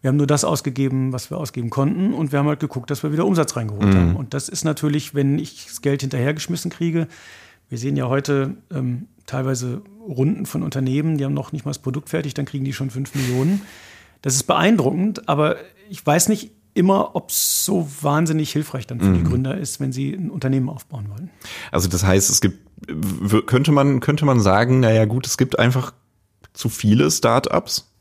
wir 0.05 0.09
haben 0.09 0.17
nur 0.17 0.27
das 0.27 0.43
ausgegeben, 0.43 1.13
was 1.13 1.31
wir 1.31 1.37
ausgeben 1.39 1.71
konnten 1.71 2.13
und 2.13 2.31
wir 2.31 2.37
haben 2.37 2.47
halt 2.47 2.59
geguckt, 2.59 2.91
dass 2.91 3.01
wir 3.01 3.11
wieder 3.11 3.25
Umsatz 3.25 3.55
reingeholt 3.55 3.87
mhm. 3.87 3.95
haben. 3.95 4.15
Und 4.15 4.35
das 4.35 4.49
ist 4.49 4.63
natürlich, 4.63 5.15
wenn 5.15 5.39
ich 5.39 5.65
das 5.65 5.81
Geld 5.81 6.01
hinterhergeschmissen 6.01 6.69
kriege, 6.69 7.07
wir 7.69 7.79
sehen 7.79 7.97
ja 7.97 8.07
heute 8.07 8.55
ähm, 8.71 9.07
teilweise 9.25 9.81
Runden 10.07 10.45
von 10.45 10.61
Unternehmen, 10.61 11.17
die 11.17 11.25
haben 11.25 11.33
noch 11.33 11.53
nicht 11.53 11.65
mal 11.65 11.71
das 11.71 11.79
Produkt 11.79 12.09
fertig, 12.09 12.35
dann 12.35 12.45
kriegen 12.45 12.63
die 12.63 12.71
schon 12.71 12.91
fünf 12.91 13.15
Millionen. 13.15 13.63
Das 14.21 14.35
ist 14.35 14.43
beeindruckend, 14.43 15.27
aber 15.27 15.55
ich 15.89 16.05
weiß 16.05 16.29
nicht 16.29 16.51
immer, 16.75 17.15
ob 17.15 17.31
es 17.31 17.65
so 17.65 17.89
wahnsinnig 18.01 18.51
hilfreich 18.51 18.85
dann 18.85 18.99
für 18.99 19.07
mhm. 19.07 19.13
die 19.15 19.23
Gründer 19.23 19.57
ist, 19.57 19.79
wenn 19.79 19.91
sie 19.91 20.13
ein 20.13 20.29
Unternehmen 20.29 20.69
aufbauen 20.69 21.09
wollen. 21.09 21.31
Also 21.71 21.89
das 21.89 22.05
heißt, 22.05 22.29
es 22.29 22.41
gibt, 22.41 22.59
könnte 23.47 23.71
man, 23.71 24.01
könnte 24.01 24.25
man 24.25 24.39
sagen, 24.39 24.81
naja 24.81 25.05
gut, 25.05 25.25
es 25.25 25.39
gibt 25.39 25.57
einfach 25.57 25.95
zu 26.53 26.69
viele 26.69 27.09
Startups 27.09 27.94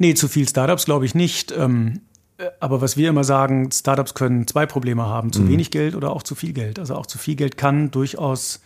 Nee, 0.00 0.14
zu 0.14 0.28
viel 0.28 0.48
Startups 0.48 0.86
glaube 0.86 1.04
ich 1.04 1.14
nicht. 1.14 1.52
Ähm, 1.52 2.00
äh, 2.38 2.46
aber 2.58 2.80
was 2.80 2.96
wir 2.96 3.10
immer 3.10 3.22
sagen, 3.22 3.70
Startups 3.70 4.14
können 4.14 4.46
zwei 4.46 4.64
Probleme 4.64 5.04
haben, 5.04 5.30
zu 5.30 5.42
mhm. 5.42 5.50
wenig 5.50 5.70
Geld 5.70 5.94
oder 5.94 6.10
auch 6.10 6.22
zu 6.22 6.34
viel 6.34 6.54
Geld. 6.54 6.78
Also 6.78 6.94
auch 6.94 7.04
zu 7.04 7.18
viel 7.18 7.36
Geld 7.36 7.58
kann 7.58 7.90
durchaus 7.90 8.62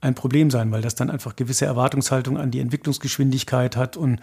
ein 0.00 0.14
Problem 0.14 0.50
sein, 0.50 0.72
weil 0.72 0.80
das 0.80 0.94
dann 0.94 1.10
einfach 1.10 1.36
gewisse 1.36 1.66
Erwartungshaltung 1.66 2.38
an 2.38 2.50
die 2.50 2.60
Entwicklungsgeschwindigkeit 2.60 3.76
hat 3.76 3.98
und 3.98 4.20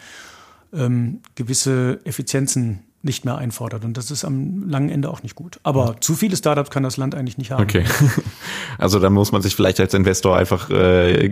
ähm, 0.74 1.22
gewisse 1.36 1.99
Effizienzen 2.05 2.80
nicht 3.03 3.24
mehr 3.24 3.38
einfordert. 3.38 3.86
Und 3.86 3.95
das 3.95 4.10
ist 4.10 4.26
am 4.26 4.68
langen 4.68 4.89
Ende 4.89 5.12
auch 5.12 5.22
nicht 5.22 5.36
gut. 5.36 5.60
Aber 5.62 6.01
zu 6.01 6.16
viele 6.16 6.36
Startups 6.36 6.72
kann 6.72 6.82
das 6.82 6.97
Land 6.97 7.14
eigentlich 7.14 7.38
nicht 7.38 7.51
haben. 7.51 7.62
Okay. 7.62 7.86
Also 8.78 9.00
da 9.00 9.10
muss 9.10 9.32
man 9.32 9.42
sich 9.42 9.56
vielleicht 9.56 9.80
als 9.80 9.94
Investor 9.94 10.38
einfach 10.38 10.70
äh, 10.70 11.32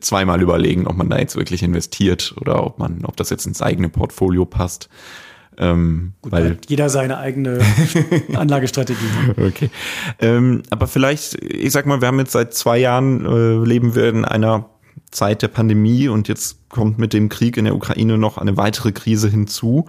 zweimal 0.00 0.42
überlegen, 0.42 0.86
ob 0.86 0.96
man 0.96 1.10
da 1.10 1.18
jetzt 1.18 1.36
wirklich 1.36 1.62
investiert 1.62 2.34
oder 2.40 2.64
ob 2.64 2.78
man, 2.78 3.04
ob 3.04 3.16
das 3.16 3.30
jetzt 3.30 3.46
ins 3.46 3.62
eigene 3.62 3.88
Portfolio 3.88 4.44
passt. 4.44 4.88
Ähm, 5.56 6.14
Gut, 6.22 6.32
weil 6.32 6.58
jeder 6.66 6.88
seine 6.88 7.18
eigene 7.18 7.60
Anlagestrategie. 8.34 8.98
Okay. 9.36 9.70
Ähm, 10.20 10.62
aber 10.70 10.86
vielleicht, 10.86 11.34
ich 11.44 11.72
sag 11.72 11.86
mal, 11.86 12.00
wir 12.00 12.08
haben 12.08 12.18
jetzt 12.18 12.32
seit 12.32 12.54
zwei 12.54 12.78
Jahren 12.78 13.24
äh, 13.24 13.64
leben 13.64 13.94
wir 13.94 14.08
in 14.08 14.24
einer 14.24 14.68
Zeit 15.10 15.42
der 15.42 15.48
Pandemie 15.48 16.08
und 16.08 16.26
jetzt 16.28 16.63
kommt 16.74 16.98
mit 16.98 17.12
dem 17.12 17.28
Krieg 17.28 17.56
in 17.56 17.66
der 17.66 17.76
Ukraine 17.76 18.18
noch 18.18 18.36
eine 18.36 18.56
weitere 18.56 18.90
Krise 18.90 19.30
hinzu. 19.30 19.86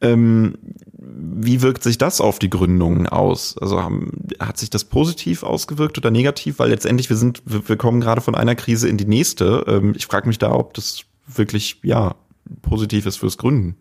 Ähm, 0.00 0.58
wie 0.98 1.62
wirkt 1.62 1.84
sich 1.84 1.96
das 1.96 2.20
auf 2.20 2.40
die 2.40 2.50
Gründungen 2.50 3.06
aus? 3.06 3.56
Also 3.56 3.80
haben, 3.80 4.10
hat 4.40 4.58
sich 4.58 4.68
das 4.68 4.84
positiv 4.84 5.44
ausgewirkt 5.44 5.96
oder 5.96 6.10
negativ? 6.10 6.58
Weil 6.58 6.70
letztendlich 6.70 7.08
wir 7.08 7.16
sind, 7.16 7.40
wir, 7.46 7.68
wir 7.68 7.76
kommen 7.76 8.00
gerade 8.00 8.20
von 8.20 8.34
einer 8.34 8.56
Krise 8.56 8.88
in 8.88 8.98
die 8.98 9.04
nächste. 9.04 9.64
Ähm, 9.68 9.94
ich 9.96 10.06
frage 10.06 10.26
mich 10.26 10.38
da, 10.38 10.52
ob 10.52 10.74
das 10.74 11.04
wirklich 11.28 11.78
ja 11.84 12.16
positiv 12.62 13.06
ist 13.06 13.18
fürs 13.18 13.38
Gründen. 13.38 13.76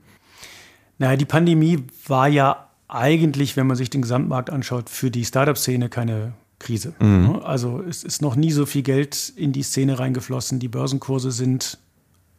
Naja, 0.99 1.17
die 1.17 1.25
Pandemie 1.25 1.79
war 2.07 2.27
ja 2.27 2.69
eigentlich, 2.87 3.57
wenn 3.57 3.65
man 3.65 3.77
sich 3.77 3.89
den 3.89 4.03
Gesamtmarkt 4.03 4.51
anschaut, 4.51 4.91
für 4.91 5.09
die 5.09 5.25
Startup-Szene 5.25 5.89
keine 5.89 6.33
Krise. 6.59 6.93
Mhm. 6.99 7.39
Also 7.43 7.81
es 7.81 8.03
ist 8.03 8.21
noch 8.21 8.35
nie 8.35 8.51
so 8.51 8.67
viel 8.67 8.83
Geld 8.83 9.33
in 9.35 9.53
die 9.53 9.63
Szene 9.63 9.97
reingeflossen. 9.97 10.59
Die 10.59 10.67
Börsenkurse 10.67 11.31
sind 11.31 11.79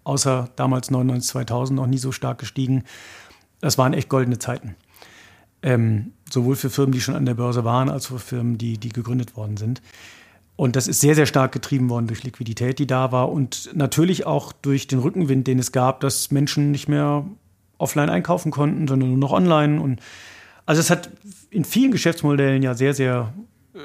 außer 0.05 0.51
damals 0.57 0.91
99, 0.91 1.31
2000 1.31 1.77
noch 1.79 1.87
nie 1.87 1.99
so 1.99 2.13
stark 2.13 2.39
gestiegen. 2.39 2.85
Das 3.61 3.79
waren 3.79 3.95
echt 3.95 4.09
goldene 4.09 4.39
Zeiten. 4.39 4.77
Ähm, 5.63 6.13
sowohl 6.31 6.57
für 6.57 6.71
Firmen, 6.71 6.93
die 6.93 7.01
schon 7.01 7.15
an 7.17 7.25
der 7.25 7.35
Börse 7.35 7.65
waren, 7.65 7.89
als 7.89 8.07
auch 8.07 8.11
für 8.11 8.19
Firmen, 8.19 8.59
die, 8.59 8.79
die 8.79 8.91
gegründet 8.91 9.37
worden 9.37 9.57
sind. 9.57 9.81
Und 10.57 10.77
das 10.77 10.87
ist 10.87 11.01
sehr, 11.01 11.15
sehr 11.15 11.27
stark 11.27 11.53
getrieben 11.53 11.89
worden 11.89 12.07
durch 12.07 12.23
Liquidität, 12.23 12.79
die 12.79 12.87
da 12.87 13.11
war 13.11 13.33
und 13.33 13.71
natürlich 13.75 14.25
auch 14.25 14.53
durch 14.53 14.87
den 14.87 15.01
Rückenwind, 15.01 15.47
den 15.47 15.59
es 15.59 15.73
gab, 15.73 16.01
dass 16.01 16.31
Menschen 16.31 16.71
nicht 16.71 16.89
mehr 16.89 17.25
offline 17.79 18.09
einkaufen 18.09 18.53
konnten, 18.53 18.87
sondern 18.87 19.09
nur 19.09 19.19
noch 19.19 19.33
online. 19.33 19.81
Und 19.81 20.01
also 20.67 20.81
es 20.81 20.91
hat 20.91 21.11
in 21.51 21.65
vielen 21.65 21.91
Geschäftsmodellen 21.91 22.63
ja 22.63 22.75
sehr, 22.75 22.95
sehr 22.95 23.33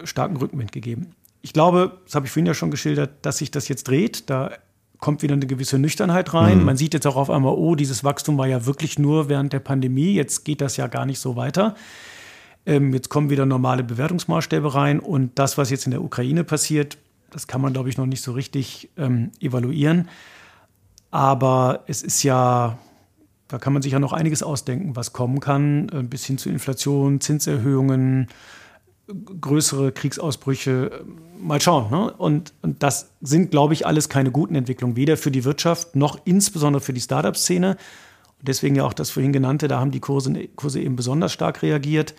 starken 0.03 0.38
Rückenwind 0.38 0.72
gegeben. 0.72 1.15
Ich 1.41 1.53
glaube, 1.53 1.97
das 2.05 2.15
habe 2.15 2.26
ich 2.26 2.32
vorhin 2.32 2.45
ja 2.45 2.53
schon 2.53 2.72
geschildert, 2.72 3.26
dass 3.26 3.38
sich 3.38 3.49
das 3.49 3.67
jetzt 3.67 3.88
dreht. 3.88 4.30
Da 4.30 4.51
kommt 5.00 5.22
wieder 5.22 5.34
eine 5.34 5.47
gewisse 5.47 5.80
Nüchternheit 5.80 6.34
rein. 6.34 6.60
Mhm. 6.60 6.66
Man 6.66 6.78
sieht 6.78 6.93
jetzt 6.93 7.08
auch 7.08 7.16
auf 7.16 7.30
einmal, 7.30 7.54
oh, 7.54 7.76
dieses 7.76 8.04
Wachstum 8.04 8.38
war 8.38 8.47
ja 8.47 8.66
wirklich 8.66 9.00
nur 9.00 9.30
während 9.30 9.54
der 9.54 9.60
Pandemie. 9.60 10.14
Jetzt 10.14 10.43
geht 10.43 10.62
das 10.62 10.78
ja 10.78 10.88
gar 10.88 11.06
nicht 11.06 11.20
so 11.20 11.36
weiter. 11.36 11.76
Ähm, 12.66 12.93
jetzt 12.93 13.10
kommen 13.10 13.30
wieder 13.30 13.45
normale 13.45 13.84
Bewertungsmaßstäbe 13.84 14.74
rein. 14.74 15.00
Und 15.00 15.39
das, 15.39 15.58
was 15.58 15.70
jetzt 15.70 15.86
in 15.86 15.91
der 15.91 16.04
Ukraine 16.04 16.43
passiert, 16.43 16.97
das 17.32 17.47
kann 17.47 17.62
man, 17.62 17.74
glaube 17.74 17.89
ich, 17.89 17.97
noch 17.97 18.06
nicht 18.06 18.22
so 18.22 18.34
richtig 18.34 18.89
ähm, 18.97 19.32
evaluieren. 19.39 20.10
Aber 21.12 21.84
es 21.88 22.04
ist 22.04 22.24
ja, 22.24 22.78
da 23.47 23.58
kann 23.58 23.74
man 23.74 23.82
sich 23.82 23.93
ja 23.93 24.00
noch 24.00 24.14
einiges 24.14 24.43
ausdenken, 24.43 24.95
was 24.95 25.14
kommen 25.14 25.39
kann, 25.39 25.89
äh, 25.89 26.04
bis 26.04 26.26
hin 26.26 26.38
zu 26.38 26.50
Inflation, 26.50 27.22
Zinserhöhungen, 27.22 28.28
größere 29.41 29.91
Kriegsausbrüche. 29.91 31.03
Mal 31.41 31.62
schauen. 31.62 31.89
Ne? 31.89 32.12
Und, 32.14 32.53
und 32.62 32.84
das 32.84 33.12
sind, 33.22 33.51
glaube 33.51 33.74
ich, 33.74 33.86
alles 33.86 34.10
keine 34.10 34.32
guten 34.32 34.55
Entwicklungen, 34.55 34.95
weder 34.95 35.18
für 35.18 35.32
die 35.32 35.45
Wirtschaft 35.45 35.95
noch 35.95 36.20
insbesondere 36.26 36.82
für 36.82 36.93
die 36.93 37.01
Startup-Szene. 37.01 37.78
Deswegen 38.41 38.76
ja 38.76 38.86
auch 38.86 38.93
das 38.93 39.10
vorhin 39.10 39.34
genannte, 39.34 39.68
da 39.68 39.80
haben 39.80 39.91
die 39.91 39.99
Kurse, 39.99 40.34
Kurse 40.55 40.82
eben 40.82 40.95
besonders 40.95 41.34
stark 41.34 41.62
reagiert. 41.62 42.14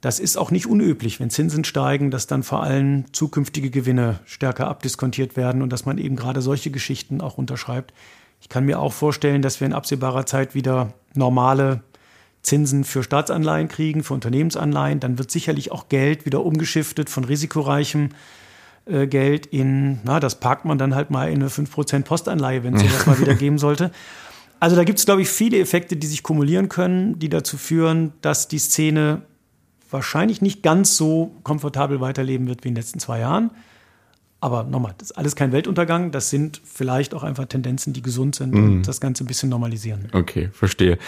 Das 0.00 0.20
ist 0.20 0.36
auch 0.36 0.50
nicht 0.50 0.66
unüblich, 0.66 1.20
wenn 1.20 1.30
Zinsen 1.30 1.64
steigen, 1.64 2.10
dass 2.10 2.26
dann 2.26 2.42
vor 2.42 2.62
allem 2.62 3.12
zukünftige 3.12 3.70
Gewinne 3.70 4.20
stärker 4.24 4.68
abdiskontiert 4.68 5.36
werden 5.36 5.62
und 5.62 5.72
dass 5.72 5.86
man 5.86 5.98
eben 5.98 6.16
gerade 6.16 6.42
solche 6.42 6.70
Geschichten 6.70 7.20
auch 7.20 7.38
unterschreibt. 7.38 7.92
Ich 8.40 8.48
kann 8.48 8.64
mir 8.64 8.78
auch 8.78 8.92
vorstellen, 8.92 9.42
dass 9.42 9.60
wir 9.60 9.66
in 9.66 9.72
absehbarer 9.72 10.26
Zeit 10.26 10.54
wieder 10.54 10.92
normale 11.14 11.82
Zinsen 12.46 12.84
für 12.84 13.02
Staatsanleihen 13.02 13.66
kriegen, 13.66 14.04
für 14.04 14.14
Unternehmensanleihen. 14.14 15.00
Dann 15.00 15.18
wird 15.18 15.30
sicherlich 15.32 15.72
auch 15.72 15.88
Geld 15.88 16.26
wieder 16.26 16.44
umgeschiftet 16.44 17.10
von 17.10 17.24
risikoreichem 17.24 18.10
äh, 18.86 19.08
Geld 19.08 19.46
in, 19.46 19.98
na, 20.04 20.20
das 20.20 20.38
parkt 20.38 20.64
man 20.64 20.78
dann 20.78 20.94
halt 20.94 21.10
mal 21.10 21.28
in 21.28 21.42
eine 21.42 21.50
5% 21.50 22.04
Postanleihe, 22.04 22.62
wenn 22.62 22.76
es 22.76 22.82
sowas 22.82 23.06
mal 23.06 23.18
wieder 23.18 23.34
geben 23.44 23.58
sollte. 23.58 23.90
Also 24.60 24.76
da 24.76 24.84
gibt 24.84 25.00
es, 25.00 25.04
glaube 25.04 25.22
ich, 25.22 25.28
viele 25.28 25.58
Effekte, 25.58 25.96
die 25.96 26.06
sich 26.06 26.22
kumulieren 26.22 26.68
können, 26.68 27.18
die 27.18 27.28
dazu 27.28 27.58
führen, 27.58 28.12
dass 28.22 28.46
die 28.46 28.60
Szene 28.60 29.22
wahrscheinlich 29.90 30.40
nicht 30.40 30.62
ganz 30.62 30.96
so 30.96 31.32
komfortabel 31.42 32.00
weiterleben 32.00 32.46
wird 32.46 32.62
wie 32.62 32.68
in 32.68 32.74
den 32.74 32.80
letzten 32.80 33.00
zwei 33.00 33.18
Jahren. 33.18 33.50
Aber 34.46 34.62
nochmal, 34.62 34.94
das 34.96 35.10
ist 35.10 35.18
alles 35.18 35.34
kein 35.34 35.50
Weltuntergang. 35.50 36.12
Das 36.12 36.30
sind 36.30 36.62
vielleicht 36.64 37.14
auch 37.14 37.24
einfach 37.24 37.46
Tendenzen, 37.46 37.92
die 37.92 38.00
gesund 38.00 38.36
sind 38.36 38.54
mhm. 38.54 38.64
und 38.64 38.82
das 38.86 39.00
Ganze 39.00 39.24
ein 39.24 39.26
bisschen 39.26 39.48
normalisieren. 39.48 40.06
Okay, 40.12 40.50
verstehe. 40.52 40.98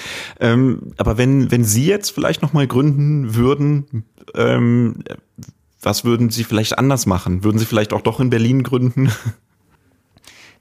Ähm, 0.41 0.93
aber 0.97 1.19
wenn, 1.19 1.49
wenn 1.53 1.63
Sie 1.63 1.87
jetzt 1.87 2.11
vielleicht 2.11 2.43
nochmal 2.43 2.67
gründen 2.67 3.37
würden, 3.37 4.05
ähm, 4.35 5.05
was 5.81 6.05
würden 6.05 6.31
Sie 6.31 6.43
vielleicht 6.43 6.81
anders 6.81 7.07
machen? 7.07 7.45
Würden 7.45 7.59
Sie 7.59 7.65
vielleicht 7.65 7.93
auch 7.93 8.01
doch 8.01 8.19
in 8.19 8.29
Berlin 8.29 8.65
gründen? 8.65 9.13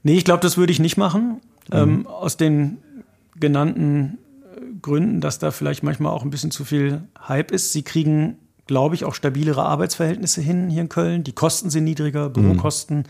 Nee, 0.04 0.16
ich 0.16 0.24
glaube, 0.24 0.42
das 0.42 0.58
würde 0.58 0.72
ich 0.72 0.80
nicht 0.80 0.96
machen. 0.96 1.42
Mhm. 1.70 1.78
Ähm, 1.78 2.08
aus 2.08 2.38
den 2.38 2.78
genannten 3.36 4.20
Gründen, 4.82 5.20
dass 5.20 5.40
da 5.40 5.52
vielleicht 5.52 5.84
manchmal 5.84 6.14
auch 6.14 6.24
ein 6.24 6.30
bisschen 6.30 6.52
zu 6.52 6.64
viel 6.64 7.02
Hype 7.28 7.52
ist. 7.52 7.74
Sie 7.74 7.82
kriegen, 7.82 8.38
glaube 8.68 8.96
ich, 8.96 9.06
auch 9.06 9.14
stabilere 9.14 9.64
Arbeitsverhältnisse 9.64 10.42
hin 10.42 10.70
hier 10.70 10.82
in 10.82 10.90
Köln. 10.90 11.24
Die 11.24 11.34
Kosten 11.34 11.70
sind 11.70 11.84
niedriger, 11.84 12.30
Bürokosten. 12.30 12.98
Mhm. 12.98 13.04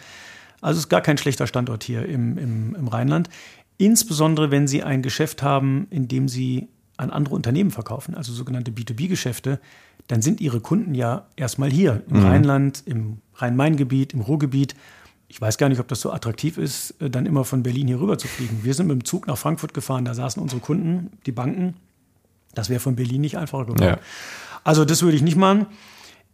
Also 0.62 0.78
es 0.78 0.86
ist 0.86 0.90
gar 0.90 1.02
kein 1.02 1.18
schlechter 1.18 1.48
Standort 1.48 1.84
hier 1.84 2.06
im, 2.06 2.38
im, 2.38 2.76
im 2.76 2.88
Rheinland. 2.88 3.30
Insbesondere, 3.78 4.50
wenn 4.50 4.68
Sie 4.68 4.84
ein 4.84 5.02
Geschäft 5.02 5.44
haben, 5.44 5.88
in 5.90 6.08
dem 6.08 6.28
Sie 6.28 6.68
an 6.98 7.12
andere 7.12 7.36
Unternehmen 7.36 7.70
verkaufen, 7.70 8.16
also 8.16 8.34
sogenannte 8.34 8.72
B2B-Geschäfte, 8.72 9.60
dann 10.08 10.22
sind 10.22 10.42
Ihre 10.42 10.62
Kunden 10.62 10.96
ja 10.96 11.28
erstmal 11.36 11.70
hier 11.70 12.04
im 12.10 12.20
mhm. 12.20 12.26
Rheinland, 12.26 12.84
im 12.86 13.18
Rhein-Main-Gebiet, 13.36 14.14
im 14.14 14.22
Ruhrgebiet 14.22 14.76
ich 15.30 15.42
weiß 15.42 15.58
gar 15.58 15.70
nicht, 15.70 15.80
ob 15.80 15.88
das 15.88 16.02
so 16.02 16.12
attraktiv 16.12 16.58
ist, 16.58 16.92
äh, 17.02 17.10
dann 17.10 17.26
immer 17.26 17.44
von 17.44 17.64
Berlin 17.64 17.88
hier 17.88 18.00
rüber 18.00 18.18
zu 18.18 18.28
fliegen. 18.28 18.60
Wir 18.64 18.74
sind 18.74 18.88
mit 18.88 18.96
dem 18.96 19.06
Zug 19.06 19.28
nach 19.28 19.38
Frankfurt 19.38 19.74
gefahren, 19.74 20.06
da 20.06 20.14
saßen 20.14 20.42
unsere 20.42 20.62
Kunden, 20.62 21.12
die 21.26 21.32
Banken. 21.32 21.76
Das 22.54 22.70
wäre 22.70 22.80
von 22.80 22.96
Berlin 22.96 23.22
nicht 23.22 23.38
einfacher 23.38 23.66
geworden. 23.66 23.84
Ja. 23.84 24.00
Also 24.68 24.84
das 24.84 25.02
würde 25.02 25.16
ich 25.16 25.24
nicht 25.24 25.38
machen. 25.38 25.68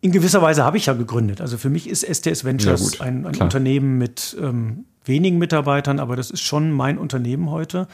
In 0.01 0.11
gewisser 0.11 0.41
Weise 0.41 0.63
habe 0.63 0.75
ich 0.75 0.87
ja 0.87 0.93
gegründet. 0.93 1.39
Also 1.39 1.59
für 1.59 1.69
mich 1.69 1.87
ist 1.87 2.03
STS 2.03 2.43
Ventures 2.43 2.97
ja, 2.97 3.05
ein, 3.05 3.27
ein 3.27 3.35
Unternehmen 3.35 3.99
mit 3.99 4.35
ähm, 4.41 4.85
wenigen 5.05 5.37
Mitarbeitern, 5.37 5.99
aber 5.99 6.15
das 6.15 6.31
ist 6.31 6.41
schon 6.41 6.71
mein 6.71 6.97
Unternehmen 6.97 7.51
heute. 7.51 7.87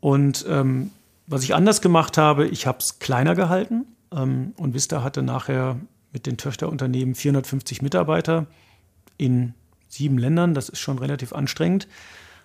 Und 0.00 0.44
ähm, 0.50 0.90
was 1.26 1.44
ich 1.44 1.54
anders 1.54 1.80
gemacht 1.80 2.18
habe, 2.18 2.46
ich 2.46 2.66
habe 2.66 2.76
es 2.78 2.98
kleiner 2.98 3.34
gehalten. 3.34 3.86
Ähm, 4.14 4.52
und 4.58 4.74
Vista 4.74 5.02
hatte 5.02 5.22
nachher 5.22 5.76
mit 6.12 6.26
den 6.26 6.36
Töchterunternehmen 6.36 7.14
450 7.14 7.80
Mitarbeiter 7.80 8.44
in 9.16 9.54
sieben 9.88 10.18
Ländern. 10.18 10.52
Das 10.52 10.68
ist 10.68 10.80
schon 10.80 10.98
relativ 10.98 11.32
anstrengend. 11.32 11.88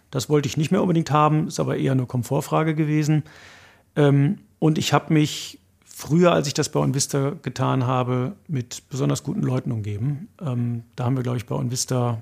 Das 0.09 0.29
wollte 0.29 0.47
ich 0.47 0.55
nicht 0.55 0.71
mehr 0.71 0.81
unbedingt 0.81 1.11
haben, 1.11 1.49
ist 1.49 1.59
aber 1.59 1.75
eher 1.75 1.91
eine 1.91 2.05
Komfortfrage 2.05 2.75
gewesen. 2.75 3.23
Ähm, 3.97 4.37
und 4.59 4.77
ich 4.77 4.93
habe 4.93 5.13
mich 5.13 5.59
früher, 5.99 6.31
als 6.31 6.47
ich 6.47 6.53
das 6.53 6.69
bei 6.69 6.79
OnVista 6.79 7.33
getan 7.41 7.85
habe, 7.85 8.31
mit 8.47 8.83
besonders 8.89 9.21
guten 9.21 9.41
Leuten 9.41 9.69
umgeben. 9.73 10.29
Ähm, 10.41 10.83
da 10.95 11.03
haben 11.03 11.17
wir, 11.17 11.23
glaube 11.23 11.37
ich, 11.37 11.45
bei 11.45 11.55
OnVista 11.55 12.21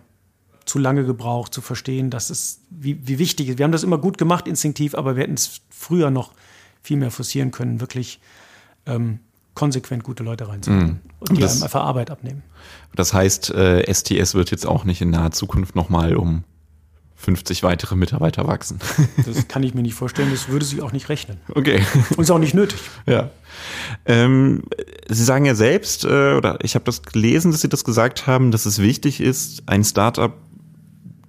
zu 0.65 0.79
lange 0.79 1.05
gebraucht, 1.05 1.53
zu 1.53 1.61
verstehen, 1.61 2.09
dass 2.09 2.31
es, 2.31 2.61
wie, 2.71 3.07
wie 3.07 3.19
wichtig 3.19 3.49
ist. 3.49 3.59
Wir 3.59 3.65
haben 3.65 3.71
das 3.71 3.83
immer 3.83 3.99
gut 3.99 4.17
gemacht, 4.17 4.47
instinktiv, 4.47 4.95
aber 4.95 5.15
wir 5.15 5.23
hätten 5.23 5.35
es 5.35 5.61
früher 5.69 6.09
noch 6.09 6.33
viel 6.81 6.97
mehr 6.97 7.11
forcieren 7.11 7.51
können, 7.51 7.79
wirklich 7.79 8.19
ähm, 8.87 9.19
konsequent 9.53 10.03
gute 10.03 10.23
Leute 10.23 10.47
reinzubringen 10.47 11.01
mm. 11.03 11.11
und 11.19 11.37
die 11.37 11.41
das, 11.41 11.53
einem 11.53 11.63
einfach 11.63 11.83
Arbeit 11.83 12.09
abnehmen. 12.09 12.41
Das 12.95 13.13
heißt, 13.13 13.51
äh, 13.51 13.93
STS 13.93 14.33
wird 14.33 14.49
jetzt 14.49 14.65
auch 14.65 14.85
nicht 14.85 15.01
in 15.01 15.11
naher 15.11 15.31
Zukunft 15.31 15.75
nochmal 15.75 16.15
um 16.15 16.43
50 17.17 17.63
weitere 17.63 17.95
Mitarbeiter 17.95 18.47
wachsen. 18.47 18.79
Das 19.25 19.47
kann 19.47 19.63
ich 19.63 19.73
mir 19.73 19.81
nicht 19.81 19.95
vorstellen, 19.95 20.29
das 20.31 20.47
würde 20.47 20.63
sich 20.63 20.81
auch 20.81 20.91
nicht 20.91 21.09
rechnen. 21.09 21.37
Okay. 21.53 21.81
Und 22.15 22.23
ist 22.23 22.31
auch 22.31 22.39
nicht 22.39 22.53
nötig. 22.53 22.79
Ja. 23.05 23.31
Ähm, 24.05 24.63
Sie 25.09 25.23
sagen 25.23 25.45
ja 25.45 25.55
selbst, 25.55 26.05
äh, 26.05 26.35
oder 26.35 26.59
ich 26.61 26.75
habe 26.75 26.85
das 26.85 27.01
gelesen, 27.01 27.51
dass 27.51 27.61
Sie 27.61 27.69
das 27.69 27.83
gesagt 27.83 28.27
haben, 28.27 28.51
dass 28.51 28.65
es 28.65 28.79
wichtig 28.79 29.19
ist, 29.19 29.63
ein 29.65 29.83
Startup 29.83 30.33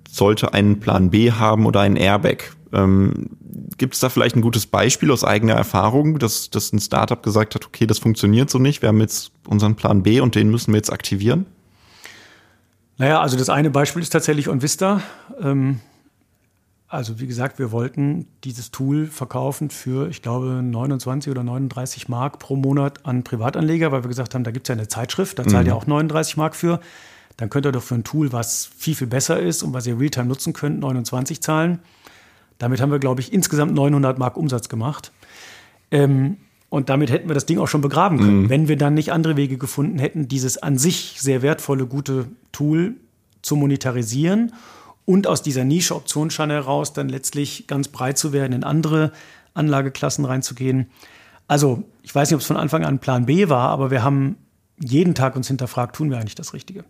sollte 0.09 0.53
einen 0.53 0.80
Plan 0.80 1.11
B 1.11 1.32
haben 1.32 1.66
oder 1.66 1.80
ein 1.80 1.97
Airbag. 1.97 2.53
Ähm, 2.72 3.30
Gibt 3.78 3.95
es 3.95 4.01
da 4.01 4.09
vielleicht 4.09 4.36
ein 4.36 4.43
gutes 4.43 4.66
Beispiel 4.66 5.11
aus 5.11 5.24
eigener 5.24 5.55
Erfahrung, 5.55 6.18
dass, 6.18 6.51
dass 6.51 6.72
ein 6.72 6.80
Startup 6.80 7.22
gesagt 7.22 7.55
hat, 7.55 7.66
okay, 7.66 7.86
das 7.86 7.99
funktioniert 7.99 8.51
so 8.51 8.59
nicht, 8.59 8.82
wir 8.82 8.89
haben 8.89 9.01
jetzt 9.01 9.32
unseren 9.47 9.74
Plan 9.74 10.03
B 10.03 10.20
und 10.20 10.34
den 10.34 10.51
müssen 10.51 10.72
wir 10.72 10.78
jetzt 10.78 10.93
aktivieren? 10.93 11.47
Naja, 12.99 13.20
also 13.20 13.36
das 13.36 13.49
eine 13.49 13.70
Beispiel 13.70 14.03
ist 14.03 14.11
tatsächlich 14.11 14.49
OnVista. 14.49 15.01
Ähm, 15.40 15.80
also 16.88 17.20
wie 17.20 17.26
gesagt, 17.26 17.59
wir 17.59 17.70
wollten 17.70 18.26
dieses 18.44 18.70
Tool 18.70 19.07
verkaufen 19.07 19.70
für, 19.70 20.09
ich 20.09 20.20
glaube, 20.20 20.46
29 20.62 21.30
oder 21.30 21.44
39 21.44 22.09
Mark 22.09 22.38
pro 22.38 22.57
Monat 22.57 23.07
an 23.07 23.22
Privatanleger, 23.22 23.92
weil 23.92 24.03
wir 24.03 24.09
gesagt 24.09 24.34
haben, 24.34 24.42
da 24.42 24.51
gibt 24.51 24.66
es 24.66 24.68
ja 24.68 24.74
eine 24.74 24.88
Zeitschrift, 24.88 25.38
da 25.38 25.46
zahlt 25.46 25.66
mhm. 25.66 25.72
ihr 25.72 25.76
auch 25.76 25.86
39 25.86 26.36
Mark 26.36 26.57
für. 26.57 26.80
Dann 27.36 27.51
könnt 27.51 27.66
ihr 27.66 27.72
doch 27.72 27.82
für 27.82 27.94
ein 27.94 28.05
Tool, 28.05 28.32
was 28.32 28.66
viel, 28.66 28.96
viel 28.96 29.07
besser 29.07 29.38
ist 29.38 29.62
und 29.62 29.72
was 29.72 29.86
ihr 29.86 30.01
Realtime 30.01 30.26
nutzen 30.26 30.53
könnt, 30.55 30.80
29 30.80 31.40
zahlen. 31.40 31.78
Damit 32.59 32.80
haben 32.80 32.90
wir, 32.90 32.99
glaube 32.99 33.20
ich, 33.20 33.32
insgesamt 33.32 33.74
900 33.74 34.18
Mark 34.18 34.36
Umsatz 34.36 34.68
gemacht. 34.68 35.12
Ähm, 35.92 36.38
und 36.70 36.88
damit 36.88 37.10
hätten 37.10 37.28
wir 37.28 37.34
das 37.34 37.46
Ding 37.46 37.58
auch 37.58 37.68
schon 37.68 37.80
begraben 37.80 38.18
können, 38.18 38.42
mhm. 38.42 38.50
wenn 38.50 38.68
wir 38.68 38.76
dann 38.76 38.94
nicht 38.94 39.12
andere 39.12 39.36
Wege 39.36 39.56
gefunden 39.56 39.98
hätten, 39.98 40.28
dieses 40.28 40.58
an 40.58 40.76
sich 40.76 41.16
sehr 41.18 41.42
wertvolle, 41.42 41.86
gute 41.86 42.26
Tool 42.52 42.96
zu 43.42 43.56
monetarisieren 43.56 44.52
und 45.04 45.26
aus 45.26 45.42
dieser 45.42 45.64
Nische-Optionsschein 45.64 46.50
heraus 46.50 46.92
dann 46.92 47.08
letztlich 47.08 47.66
ganz 47.66 47.88
breit 47.88 48.18
zu 48.18 48.32
werden, 48.32 48.52
in 48.52 48.64
andere 48.64 49.12
Anlageklassen 49.54 50.26
reinzugehen. 50.26 50.88
Also, 51.46 51.84
ich 52.02 52.14
weiß 52.14 52.28
nicht, 52.28 52.34
ob 52.34 52.42
es 52.42 52.46
von 52.46 52.58
Anfang 52.58 52.84
an 52.84 52.98
Plan 52.98 53.24
B 53.24 53.48
war, 53.48 53.70
aber 53.70 53.90
wir 53.90 54.02
haben 54.02 54.36
jeden 54.78 55.14
Tag 55.14 55.34
uns 55.34 55.48
hinterfragt, 55.48 55.96
tun 55.96 56.10
wir 56.10 56.18
eigentlich 56.18 56.34
das 56.34 56.52
Richtige? 56.52 56.84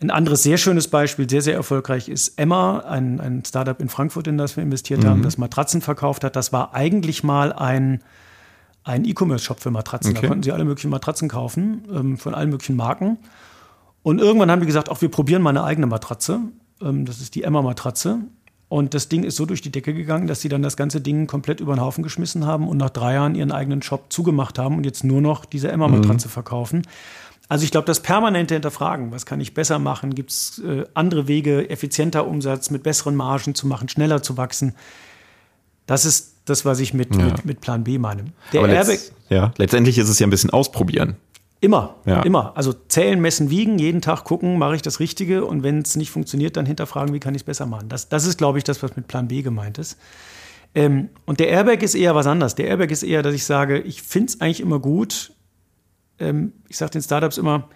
Ein 0.00 0.10
anderes 0.10 0.42
sehr 0.44 0.56
schönes 0.56 0.88
Beispiel, 0.88 1.28
sehr, 1.28 1.42
sehr 1.42 1.54
erfolgreich, 1.54 2.08
ist 2.08 2.38
Emma, 2.38 2.78
ein, 2.80 3.20
ein 3.20 3.44
Startup 3.44 3.78
in 3.80 3.88
Frankfurt, 3.88 4.28
in 4.28 4.38
das 4.38 4.56
wir 4.56 4.62
investiert 4.62 5.02
mhm. 5.02 5.08
haben, 5.08 5.22
das 5.22 5.36
Matratzen 5.36 5.82
verkauft 5.82 6.24
hat. 6.24 6.36
Das 6.36 6.52
war 6.52 6.74
eigentlich 6.74 7.22
mal 7.24 7.52
ein, 7.52 8.02
ein 8.84 9.04
E-Commerce-Shop 9.04 9.60
für 9.60 9.70
Matratzen. 9.70 10.12
Okay. 10.12 10.22
Da 10.22 10.28
konnten 10.28 10.42
sie 10.42 10.52
alle 10.52 10.64
möglichen 10.64 10.90
Matratzen 10.90 11.28
kaufen, 11.28 11.84
ähm, 11.92 12.18
von 12.18 12.34
allen 12.34 12.50
möglichen 12.50 12.76
Marken. 12.76 13.18
Und 14.02 14.20
irgendwann 14.20 14.50
haben 14.50 14.60
die 14.60 14.66
gesagt, 14.66 14.88
auch 14.88 15.02
wir 15.02 15.10
probieren 15.10 15.42
mal 15.42 15.50
eine 15.50 15.64
eigene 15.64 15.86
Matratze. 15.86 16.40
Ähm, 16.80 17.04
das 17.04 17.20
ist 17.20 17.34
die 17.34 17.42
Emma-Matratze. 17.42 18.20
Und 18.68 18.94
das 18.94 19.08
Ding 19.08 19.24
ist 19.24 19.36
so 19.36 19.46
durch 19.46 19.62
die 19.62 19.72
Decke 19.72 19.92
gegangen, 19.92 20.28
dass 20.28 20.40
sie 20.40 20.48
dann 20.48 20.62
das 20.62 20.76
ganze 20.76 21.00
Ding 21.00 21.26
komplett 21.26 21.60
über 21.60 21.74
den 21.74 21.80
Haufen 21.80 22.04
geschmissen 22.04 22.46
haben 22.46 22.68
und 22.68 22.76
nach 22.76 22.90
drei 22.90 23.14
Jahren 23.14 23.34
ihren 23.34 23.50
eigenen 23.50 23.82
Shop 23.82 24.12
zugemacht 24.12 24.60
haben 24.60 24.76
und 24.76 24.84
jetzt 24.84 25.02
nur 25.02 25.20
noch 25.20 25.44
diese 25.44 25.70
Emma-Matratze 25.72 26.28
mhm. 26.28 26.32
verkaufen. 26.32 26.82
Also 27.48 27.64
ich 27.64 27.72
glaube, 27.72 27.86
das 27.86 27.98
permanente 27.98 28.54
Hinterfragen, 28.54 29.10
was 29.10 29.26
kann 29.26 29.40
ich 29.40 29.54
besser 29.54 29.80
machen, 29.80 30.14
gibt 30.14 30.30
es 30.30 30.60
äh, 30.60 30.84
andere 30.94 31.26
Wege, 31.26 31.68
effizienter 31.68 32.28
Umsatz 32.28 32.70
mit 32.70 32.84
besseren 32.84 33.16
Margen 33.16 33.56
zu 33.56 33.66
machen, 33.66 33.88
schneller 33.88 34.22
zu 34.22 34.36
wachsen. 34.36 34.76
Das 35.86 36.04
ist 36.04 36.29
das, 36.44 36.64
was 36.64 36.80
ich 36.80 36.94
mit, 36.94 37.14
ja. 37.14 37.24
mit, 37.24 37.44
mit, 37.44 37.60
Plan 37.60 37.84
B 37.84 37.98
meine. 37.98 38.24
Der 38.52 38.62
Aber 38.62 38.72
Airbag, 38.72 38.98
ja, 39.28 39.52
letztendlich 39.56 39.98
ist 39.98 40.08
es 40.08 40.18
ja 40.18 40.26
ein 40.26 40.30
bisschen 40.30 40.50
ausprobieren. 40.50 41.16
Immer, 41.60 41.96
ja. 42.06 42.22
immer. 42.22 42.56
Also 42.56 42.72
zählen, 42.72 43.20
messen, 43.20 43.50
wiegen, 43.50 43.78
jeden 43.78 44.00
Tag 44.00 44.24
gucken, 44.24 44.58
mache 44.58 44.76
ich 44.76 44.82
das 44.82 44.98
Richtige 44.98 45.44
und 45.44 45.62
wenn 45.62 45.80
es 45.80 45.94
nicht 45.94 46.10
funktioniert, 46.10 46.56
dann 46.56 46.64
hinterfragen, 46.64 47.14
wie 47.14 47.20
kann 47.20 47.34
ich 47.34 47.42
es 47.42 47.44
besser 47.44 47.66
machen. 47.66 47.90
Das, 47.90 48.08
das 48.08 48.24
ist, 48.24 48.38
glaube 48.38 48.58
ich, 48.58 48.64
das, 48.64 48.82
was 48.82 48.96
mit 48.96 49.08
Plan 49.08 49.28
B 49.28 49.42
gemeint 49.42 49.76
ist. 49.76 49.98
Ähm, 50.74 51.10
und 51.26 51.38
der 51.38 51.48
Airbag 51.48 51.82
ist 51.82 51.94
eher 51.94 52.14
was 52.14 52.26
anderes. 52.26 52.54
Der 52.54 52.66
Airbag 52.66 52.90
ist 52.90 53.02
eher, 53.02 53.22
dass 53.22 53.34
ich 53.34 53.44
sage, 53.44 53.78
ich 53.80 54.02
finde 54.02 54.28
es 54.28 54.40
eigentlich 54.40 54.60
immer 54.60 54.78
gut, 54.78 55.32
ähm, 56.18 56.52
ich 56.68 56.78
sage 56.78 56.92
den 56.92 57.02
Startups 57.02 57.36
immer, 57.36 57.68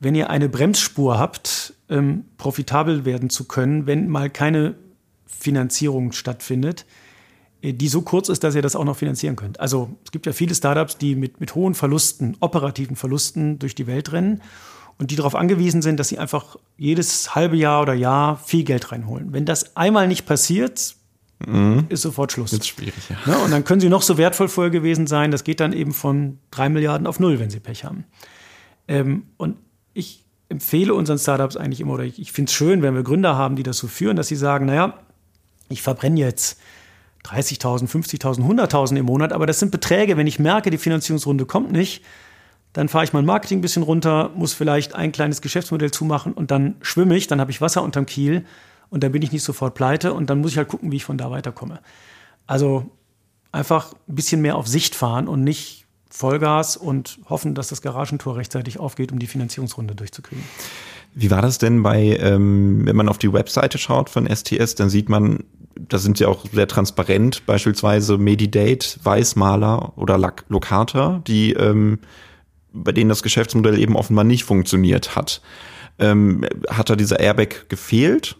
wenn 0.00 0.14
ihr 0.14 0.30
eine 0.30 0.48
Bremsspur 0.48 1.18
habt, 1.18 1.74
ähm, 1.90 2.24
profitabel 2.38 3.04
werden 3.04 3.30
zu 3.30 3.44
können, 3.46 3.86
wenn 3.86 4.08
mal 4.08 4.30
keine 4.30 4.76
Finanzierung 5.26 6.12
stattfindet, 6.12 6.86
die 7.62 7.88
so 7.88 8.02
kurz 8.02 8.28
ist, 8.28 8.44
dass 8.44 8.54
ihr 8.54 8.62
das 8.62 8.76
auch 8.76 8.84
noch 8.84 8.96
finanzieren 8.96 9.36
könnt. 9.36 9.58
Also 9.58 9.90
es 10.04 10.12
gibt 10.12 10.26
ja 10.26 10.32
viele 10.32 10.54
Startups, 10.54 10.96
die 10.96 11.14
mit, 11.14 11.40
mit 11.40 11.54
hohen 11.54 11.74
Verlusten, 11.74 12.36
operativen 12.40 12.96
Verlusten 12.96 13.58
durch 13.58 13.74
die 13.74 13.86
Welt 13.86 14.12
rennen 14.12 14.42
und 14.98 15.10
die 15.10 15.16
darauf 15.16 15.34
angewiesen 15.34 15.82
sind, 15.82 15.98
dass 15.98 16.08
sie 16.08 16.18
einfach 16.18 16.56
jedes 16.76 17.34
halbe 17.34 17.56
Jahr 17.56 17.82
oder 17.82 17.94
Jahr 17.94 18.36
viel 18.36 18.64
Geld 18.64 18.92
reinholen. 18.92 19.32
Wenn 19.32 19.44
das 19.44 19.76
einmal 19.76 20.06
nicht 20.06 20.24
passiert, 20.24 20.94
mhm. 21.44 21.86
ist 21.88 22.02
sofort 22.02 22.30
Schluss. 22.30 22.52
Ist 22.52 22.68
schwierig, 22.68 23.08
ja. 23.08 23.16
ja. 23.32 23.38
Und 23.38 23.50
dann 23.50 23.64
können 23.64 23.80
sie 23.80 23.88
noch 23.88 24.02
so 24.02 24.18
wertvoll 24.18 24.48
vorher 24.48 24.70
gewesen 24.70 25.06
sein, 25.08 25.30
das 25.30 25.42
geht 25.42 25.60
dann 25.60 25.72
eben 25.72 25.92
von 25.92 26.38
drei 26.50 26.68
Milliarden 26.68 27.06
auf 27.06 27.18
null, 27.18 27.40
wenn 27.40 27.50
sie 27.50 27.60
Pech 27.60 27.84
haben. 27.84 28.04
Ähm, 28.86 29.24
und 29.36 29.56
ich 29.94 30.24
empfehle 30.48 30.94
unseren 30.94 31.18
Startups 31.18 31.56
eigentlich 31.56 31.80
immer, 31.80 31.94
oder 31.94 32.04
ich, 32.04 32.20
ich 32.20 32.32
finde 32.32 32.50
es 32.50 32.54
schön, 32.54 32.82
wenn 32.82 32.94
wir 32.94 33.02
Gründer 33.02 33.36
haben, 33.36 33.56
die 33.56 33.64
das 33.64 33.78
so 33.78 33.88
führen, 33.88 34.16
dass 34.16 34.28
sie 34.28 34.36
sagen, 34.36 34.66
naja, 34.66 34.94
ich 35.68 35.82
verbrenne 35.82 36.20
jetzt 36.20 36.58
30.000, 37.28 37.88
50.000, 37.88 38.40
100.000 38.40 38.96
im 38.96 39.06
Monat, 39.06 39.32
aber 39.32 39.46
das 39.46 39.60
sind 39.60 39.70
Beträge, 39.70 40.16
wenn 40.16 40.26
ich 40.26 40.38
merke, 40.38 40.70
die 40.70 40.78
Finanzierungsrunde 40.78 41.46
kommt 41.46 41.72
nicht, 41.72 42.02
dann 42.72 42.88
fahre 42.88 43.04
ich 43.04 43.12
mein 43.12 43.24
Marketing 43.24 43.58
ein 43.58 43.62
bisschen 43.62 43.82
runter, 43.82 44.30
muss 44.34 44.52
vielleicht 44.52 44.94
ein 44.94 45.12
kleines 45.12 45.40
Geschäftsmodell 45.40 45.90
zumachen 45.90 46.32
und 46.32 46.50
dann 46.50 46.76
schwimme 46.80 47.16
ich, 47.16 47.26
dann 47.26 47.40
habe 47.40 47.50
ich 47.50 47.60
Wasser 47.60 47.82
unterm 47.82 48.06
Kiel 48.06 48.44
und 48.90 49.02
dann 49.02 49.12
bin 49.12 49.22
ich 49.22 49.32
nicht 49.32 49.42
sofort 49.42 49.74
pleite 49.74 50.12
und 50.12 50.30
dann 50.30 50.40
muss 50.40 50.52
ich 50.52 50.58
halt 50.58 50.68
gucken, 50.68 50.92
wie 50.92 50.96
ich 50.96 51.04
von 51.04 51.18
da 51.18 51.30
weiterkomme. 51.30 51.80
Also 52.46 52.90
einfach 53.52 53.94
ein 54.08 54.14
bisschen 54.14 54.40
mehr 54.40 54.56
auf 54.56 54.66
Sicht 54.66 54.94
fahren 54.94 55.28
und 55.28 55.44
nicht 55.44 55.86
Vollgas 56.10 56.76
und 56.76 57.18
hoffen, 57.28 57.54
dass 57.54 57.68
das 57.68 57.82
Garagentor 57.82 58.36
rechtzeitig 58.36 58.78
aufgeht, 58.78 59.12
um 59.12 59.18
die 59.18 59.26
Finanzierungsrunde 59.26 59.94
durchzukriegen. 59.94 60.44
Wie 61.14 61.30
war 61.30 61.42
das 61.42 61.58
denn 61.58 61.82
bei, 61.82 62.16
ähm, 62.20 62.86
wenn 62.86 62.96
man 62.96 63.08
auf 63.08 63.18
die 63.18 63.32
Webseite 63.32 63.78
schaut 63.78 64.08
von 64.08 64.26
STS, 64.26 64.74
dann 64.74 64.88
sieht 64.88 65.08
man, 65.08 65.44
da 65.88 65.98
sind 65.98 66.18
sie 66.18 66.26
auch 66.26 66.44
sehr 66.52 66.68
transparent, 66.68 67.46
beispielsweise 67.46 68.18
Medidate, 68.18 68.98
Weißmaler 69.02 69.92
oder 69.96 70.18
Locata, 70.48 71.22
die 71.26 71.52
ähm, 71.52 71.98
bei 72.72 72.92
denen 72.92 73.08
das 73.08 73.22
Geschäftsmodell 73.22 73.78
eben 73.78 73.96
offenbar 73.96 74.24
nicht 74.24 74.44
funktioniert 74.44 75.16
hat. 75.16 75.40
Ähm, 75.98 76.44
hat 76.68 76.90
da 76.90 76.96
dieser 76.96 77.20
Airbag 77.20 77.68
gefehlt? 77.68 78.36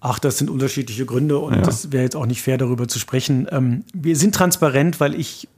Ach, 0.00 0.18
das 0.18 0.38
sind 0.38 0.48
unterschiedliche 0.48 1.06
Gründe 1.06 1.38
und 1.38 1.54
ja. 1.54 1.62
das 1.62 1.90
wäre 1.90 2.04
jetzt 2.04 2.14
auch 2.14 2.26
nicht 2.26 2.42
fair, 2.42 2.56
darüber 2.56 2.86
zu 2.86 2.98
sprechen. 2.98 3.48
Ähm, 3.50 3.84
wir 3.92 4.16
sind 4.16 4.34
transparent, 4.34 5.00
weil 5.00 5.14
ich 5.14 5.48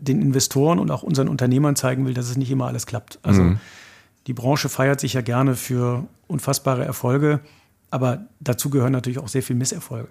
den 0.00 0.20
Investoren 0.20 0.80
und 0.80 0.90
auch 0.90 1.04
unseren 1.04 1.28
Unternehmern 1.28 1.76
zeigen 1.76 2.04
will, 2.04 2.14
dass 2.14 2.28
es 2.28 2.36
nicht 2.36 2.50
immer 2.50 2.66
alles 2.66 2.86
klappt. 2.86 3.20
Also 3.22 3.42
mhm. 3.42 3.60
die 4.26 4.32
Branche 4.32 4.68
feiert 4.68 4.98
sich 4.98 5.12
ja 5.12 5.20
gerne 5.20 5.54
für 5.54 6.08
unfassbare 6.26 6.84
Erfolge, 6.84 7.40
aber 7.92 8.26
dazu 8.40 8.70
gehören 8.70 8.92
natürlich 8.92 9.18
auch 9.18 9.28
sehr 9.28 9.42
viele 9.42 9.58
Misserfolge. 9.58 10.08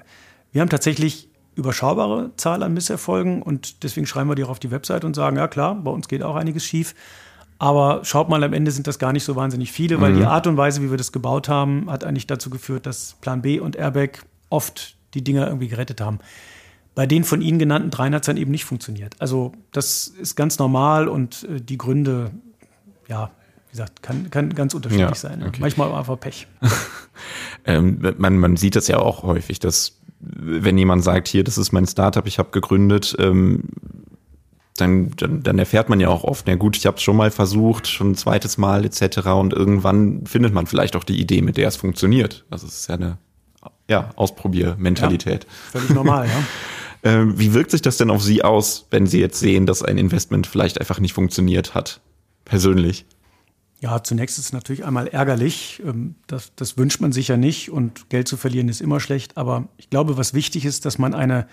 Wir 0.52 0.62
haben 0.62 0.70
tatsächlich 0.70 1.30
überschaubare 1.56 2.32
Zahl 2.38 2.64
an 2.64 2.74
Misserfolgen 2.74 3.42
und 3.42 3.84
deswegen 3.84 4.08
schreiben 4.08 4.30
wir 4.30 4.36
die 4.36 4.44
auch 4.44 4.50
auf 4.50 4.60
die 4.60 4.72
Website 4.72 5.04
und 5.04 5.16
sagen, 5.16 5.38
ja 5.38 5.48
klar, 5.48 5.76
bei 5.76 5.92
uns 5.92 6.08
geht 6.08 6.24
auch 6.24 6.36
einiges 6.36 6.66
schief. 6.66 6.96
Aber 7.60 8.04
schaut 8.04 8.30
mal, 8.30 8.44
am 8.44 8.54
Ende 8.54 8.72
sind 8.72 8.88
das 8.88 8.98
gar 8.98 9.14
nicht 9.14 9.24
so 9.24 9.36
wahnsinnig 9.36 9.72
viele, 9.72 10.02
weil 10.02 10.14
mhm. 10.14 10.20
die 10.20 10.26
Art 10.26 10.48
und 10.48 10.58
Weise, 10.58 10.82
wie 10.82 10.90
wir 10.90 10.98
das 10.98 11.12
gebaut 11.12 11.48
haben, 11.50 11.92
hat 11.92 12.04
eigentlich 12.04 12.26
dazu 12.26 12.50
geführt, 12.50 12.86
dass 12.86 13.18
Plan 13.22 13.42
B 13.42 13.60
und 13.60 13.76
Airbag 13.76 14.24
oft 14.50 14.96
die 15.14 15.24
Dinger 15.24 15.46
irgendwie 15.46 15.68
gerettet 15.68 16.02
haben 16.02 16.20
bei 16.96 17.06
den 17.06 17.24
von 17.24 17.42
Ihnen 17.42 17.60
genannten 17.60 17.90
dreien 17.90 18.14
hat 18.14 18.24
es 18.24 18.26
dann 18.26 18.38
eben 18.38 18.52
nicht 18.52 18.66
funktioniert. 18.66 19.16
Also 19.20 19.54
das 19.72 20.08
ist 20.08 20.36
ganz 20.36 20.60
normal 20.60 21.08
und 21.08 21.44
äh, 21.44 21.62
die 21.62 21.78
Gründe, 21.78 22.32
ja, 23.08 23.32
wie 23.72 23.78
gesagt, 23.78 24.04
kann, 24.04 24.30
kann 24.30 24.54
ganz 24.54 24.74
unterschiedlich 24.74 25.08
ja, 25.08 25.16
sein. 25.16 25.44
Okay. 25.48 25.62
Manchmal 25.62 25.94
einfach 25.94 26.20
Pech. 26.20 26.48
ähm, 27.66 28.02
man, 28.18 28.38
man 28.38 28.58
sieht 28.58 28.76
das 28.76 28.90
ja 28.90 29.00
auch 29.00 29.24
häufig, 29.24 29.60
dass 29.60 29.98
wenn 30.20 30.78
jemand 30.78 31.06
sagt, 31.06 31.30
hier, 31.30 31.46
das 31.46 31.58
ist 31.58 31.72
mein 31.72 31.88
Startup, 31.88 32.28
ich 32.28 32.38
habe 32.38 32.52
gegründet, 32.52 33.16
ähm, 33.18 33.64
dann, 34.76 35.12
dann, 35.16 35.42
dann 35.42 35.58
erfährt 35.58 35.88
man 35.88 36.02
ja 36.02 36.10
auch 36.10 36.26
oft, 36.26 36.48
na 36.48 36.56
gut, 36.56 36.76
ich 36.76 36.86
habe 36.86 36.98
es 36.98 37.04
schon 37.04 37.16
mal 37.16 37.32
versucht, 37.32 37.88
schon 37.88 38.12
ein 38.12 38.16
zweites 38.16 38.58
Mal 38.58 38.84
etc. 38.84 39.28
Und 39.28 39.54
irgendwann 39.54 40.26
findet 40.26 40.54
man 40.54 40.68
vielleicht 40.68 40.98
auch 40.98 41.06
die 41.06 41.20
Idee, 41.20 41.42
mit 41.42 41.56
der 41.56 41.70
es 41.70 41.78
funktioniert. 41.78 42.46
Also 42.50 42.68
es 42.68 42.82
ist 42.82 42.90
ja 42.90 42.96
eine 42.96 43.18
ja, 43.90 44.10
Ausprobiermentalität. 44.18 45.46
Ja, 45.46 45.80
völlig 45.80 45.90
normal, 45.92 46.28
ja. 46.28 46.44
Ähm, 47.04 47.40
wie 47.40 47.56
wirkt 47.56 47.72
sich 47.72 47.82
das 47.82 47.98
denn 47.98 48.12
auf 48.12 48.22
Sie 48.22 48.44
aus, 48.44 48.86
wenn 48.92 49.08
Sie 49.08 49.20
jetzt 49.20 49.40
sehen, 49.40 49.66
dass 49.66 49.82
ein 49.82 49.98
Investment 49.98 50.46
vielleicht 50.46 50.80
einfach 50.80 51.00
nicht 51.00 51.14
funktioniert 51.14 51.74
hat? 51.74 52.00
Persönlich? 52.46 53.06
Ja, 53.82 54.04
zunächst 54.04 54.38
ist 54.38 54.46
es 54.46 54.54
natürlich 54.54 54.86
einmal 54.86 55.08
ärgerlich. 55.08 55.82
Ähm, 55.86 56.16
das, 56.28 56.54
das 56.56 56.78
wünscht 56.78 57.02
man 57.02 57.12
sich 57.12 57.28
ja 57.28 57.36
nicht 57.36 57.72
und 57.72 58.10
Geld 58.10 58.28
zu 58.28 58.38
verlieren 58.38 58.70
ist 58.70 58.80
immer 58.80 59.00
schlecht. 59.00 59.38
Aber 59.38 59.68
ich 59.78 59.90
glaube, 59.90 60.18
was 60.18 60.34
wichtig 60.36 60.66
ist, 60.66 60.86
dass 60.86 61.00
man 61.00 61.16
eine 61.16 61.48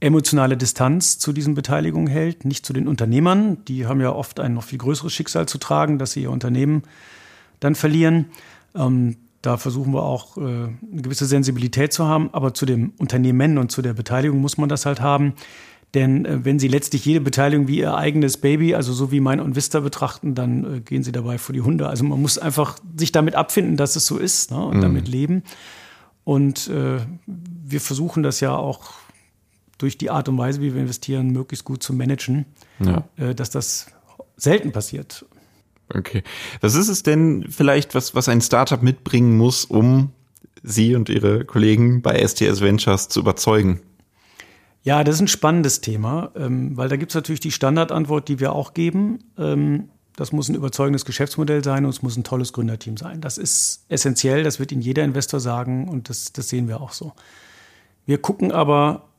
emotionale 0.00 0.56
Distanz 0.56 1.18
zu 1.18 1.32
diesen 1.32 1.54
Beteiligungen 1.54 2.06
hält, 2.06 2.44
nicht 2.44 2.64
zu 2.64 2.72
den 2.72 2.88
Unternehmern. 2.88 3.64
Die 3.66 3.86
haben 3.86 4.00
ja 4.00 4.12
oft 4.12 4.40
ein 4.40 4.54
noch 4.54 4.64
viel 4.64 4.78
größeres 4.78 5.12
Schicksal 5.12 5.46
zu 5.46 5.58
tragen, 5.58 5.98
dass 5.98 6.12
sie 6.12 6.22
ihr 6.22 6.30
Unternehmen 6.30 6.84
dann 7.60 7.74
verlieren. 7.74 8.26
Ähm, 8.74 9.16
da 9.42 9.58
versuchen 9.58 9.92
wir 9.92 10.04
auch 10.04 10.38
äh, 10.38 10.40
eine 10.40 11.02
gewisse 11.02 11.26
Sensibilität 11.26 11.92
zu 11.92 12.06
haben. 12.06 12.30
Aber 12.32 12.54
zu 12.54 12.64
dem 12.64 12.92
Unternehmen 12.98 13.58
und 13.58 13.70
zu 13.70 13.82
der 13.82 13.92
Beteiligung 13.92 14.40
muss 14.40 14.56
man 14.56 14.70
das 14.70 14.86
halt 14.86 15.02
haben. 15.02 15.34
Denn 15.94 16.24
äh, 16.26 16.44
wenn 16.44 16.58
Sie 16.58 16.68
letztlich 16.68 17.04
jede 17.04 17.20
Beteiligung 17.20 17.68
wie 17.68 17.78
Ihr 17.78 17.94
eigenes 17.94 18.36
Baby, 18.36 18.74
also 18.74 18.92
so 18.92 19.10
wie 19.10 19.20
mein 19.20 19.40
und 19.40 19.56
Vista 19.56 19.80
betrachten, 19.80 20.34
dann 20.34 20.76
äh, 20.76 20.80
gehen 20.80 21.02
Sie 21.02 21.12
dabei 21.12 21.38
vor 21.38 21.52
die 21.52 21.62
Hunde. 21.62 21.88
Also 21.88 22.04
man 22.04 22.20
muss 22.20 22.38
einfach 22.38 22.78
sich 22.96 23.12
damit 23.12 23.34
abfinden, 23.34 23.76
dass 23.76 23.96
es 23.96 24.06
so 24.06 24.18
ist 24.18 24.50
ne, 24.50 24.62
und 24.62 24.78
mhm. 24.78 24.82
damit 24.82 25.08
leben. 25.08 25.42
Und 26.24 26.68
äh, 26.68 26.98
wir 27.26 27.80
versuchen 27.80 28.22
das 28.22 28.40
ja 28.40 28.54
auch 28.54 28.92
durch 29.78 29.96
die 29.96 30.10
Art 30.10 30.28
und 30.28 30.36
Weise, 30.36 30.60
wie 30.60 30.74
wir 30.74 30.82
investieren, 30.82 31.30
möglichst 31.30 31.64
gut 31.64 31.82
zu 31.82 31.94
managen, 31.94 32.44
ja. 32.80 33.04
äh, 33.16 33.34
dass 33.34 33.48
das 33.50 33.86
selten 34.36 34.72
passiert. 34.72 35.24
Okay. 35.94 36.22
Was 36.60 36.74
ist 36.74 36.88
es 36.88 37.02
denn 37.02 37.46
vielleicht, 37.48 37.94
was, 37.94 38.14
was 38.14 38.28
ein 38.28 38.42
Startup 38.42 38.82
mitbringen 38.82 39.38
muss, 39.38 39.64
um 39.64 40.10
Sie 40.62 40.94
und 40.94 41.08
Ihre 41.08 41.44
Kollegen 41.44 42.02
bei 42.02 42.26
STS 42.26 42.60
Ventures 42.60 43.08
zu 43.08 43.20
überzeugen? 43.20 43.80
Ja, 44.88 45.04
das 45.04 45.16
ist 45.16 45.20
ein 45.20 45.28
spannendes 45.28 45.82
Thema, 45.82 46.30
ähm, 46.34 46.74
weil 46.74 46.88
da 46.88 46.96
gibt 46.96 47.10
es 47.10 47.14
natürlich 47.14 47.40
die 47.40 47.50
Standardantwort, 47.50 48.26
die 48.26 48.40
wir 48.40 48.54
auch 48.54 48.72
geben. 48.72 49.18
Ähm, 49.36 49.90
das 50.16 50.32
muss 50.32 50.48
ein 50.48 50.54
überzeugendes 50.54 51.04
Geschäftsmodell 51.04 51.62
sein 51.62 51.84
und 51.84 51.90
es 51.90 52.00
muss 52.00 52.16
ein 52.16 52.24
tolles 52.24 52.54
Gründerteam 52.54 52.96
sein. 52.96 53.20
Das 53.20 53.36
ist 53.36 53.84
essentiell, 53.90 54.44
das 54.44 54.58
wird 54.58 54.72
Ihnen 54.72 54.80
jeder 54.80 55.04
Investor 55.04 55.40
sagen 55.40 55.88
und 55.88 56.08
das, 56.08 56.32
das 56.32 56.48
sehen 56.48 56.68
wir 56.68 56.80
auch 56.80 56.92
so. 56.92 57.12
Wir 58.06 58.16
gucken 58.16 58.50
aber 58.50 59.10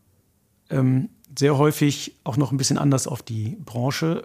ähm, 0.71 1.09
sehr 1.37 1.55
häufig 1.59 2.15
auch 2.23 2.35
noch 2.35 2.51
ein 2.51 2.57
bisschen 2.57 2.79
anders 2.79 3.05
auf 3.05 3.21
die 3.21 3.55
Branche. 3.63 4.23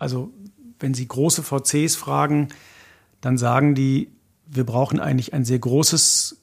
Also 0.00 0.32
wenn 0.80 0.94
Sie 0.94 1.06
große 1.06 1.44
VCs 1.44 1.94
fragen, 1.94 2.48
dann 3.20 3.38
sagen 3.38 3.76
die, 3.76 4.10
wir 4.46 4.66
brauchen 4.66 4.98
eigentlich 4.98 5.32
ein 5.32 5.44
sehr 5.44 5.60
großes 5.60 6.39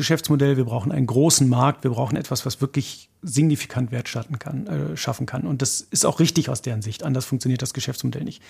Geschäftsmodell, 0.00 0.56
wir 0.56 0.64
brauchen 0.64 0.92
einen 0.92 1.06
großen 1.06 1.46
Markt, 1.46 1.84
wir 1.84 1.90
brauchen 1.90 2.16
etwas, 2.16 2.46
was 2.46 2.62
wirklich 2.62 3.10
signifikant 3.20 3.92
Wert 3.92 4.10
kann, 4.38 4.66
äh, 4.66 4.96
schaffen 4.96 5.26
kann. 5.26 5.42
Und 5.42 5.60
das 5.60 5.82
ist 5.82 6.06
auch 6.06 6.20
richtig 6.20 6.48
aus 6.48 6.62
deren 6.62 6.80
Sicht. 6.80 7.02
Anders 7.02 7.26
funktioniert 7.26 7.60
das 7.60 7.74
Geschäftsmodell 7.74 8.24
nicht. 8.24 8.42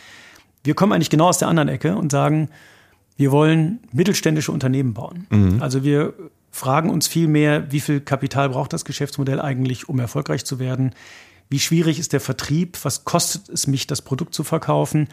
Wir 0.63 0.75
kommen 0.75 0.93
eigentlich 0.93 1.11
genau 1.11 1.29
aus 1.29 1.39
der 1.39 1.49
anderen 1.49 1.69
Ecke 1.69 1.97
und 1.97 2.13
sagen, 2.13 2.51
wir 3.17 3.33
wollen 3.33 3.81
mittelständische 3.93 4.53
Unternehmen 4.53 4.95
bauen. 4.95 5.27
Mhm. 5.31 5.61
Also 5.61 5.83
wir 5.83 6.15
fragen 6.53 6.89
uns 6.89 7.09
viel 7.09 7.27
mehr, 7.27 7.73
wie 7.73 7.81
viel 7.81 8.01
Kapital 8.01 8.51
braucht 8.51 8.73
das 8.73 8.85
Geschäftsmodell 8.85 9.41
eigentlich, 9.41 9.89
um 9.89 9.99
erfolgreich 9.99 10.45
zu 10.45 10.61
werden? 10.61 10.95
Wie 11.49 11.59
schwierig 11.59 11.99
ist 11.99 12.13
der 12.13 12.21
Vertrieb? 12.21 12.79
Was 12.85 13.05
kostet 13.05 13.49
es 13.49 13.67
mich, 13.67 13.89
das 13.89 14.03
Produkt 14.03 14.35
zu 14.35 14.45
verkaufen? 14.45 15.09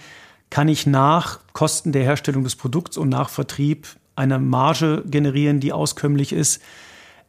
Kann 0.51 0.67
ich 0.67 0.85
nach 0.85 1.39
Kosten 1.53 1.91
der 1.91 2.03
Herstellung 2.03 2.43
des 2.43 2.55
Produkts 2.55 2.95
und 2.95 3.09
nach 3.09 3.29
Vertrieb 3.29 3.88
eine 4.18 4.39
Marge 4.39 5.03
generieren, 5.05 5.59
die 5.59 5.74
auskömmlich 5.74 6.34
ist, 6.34 6.61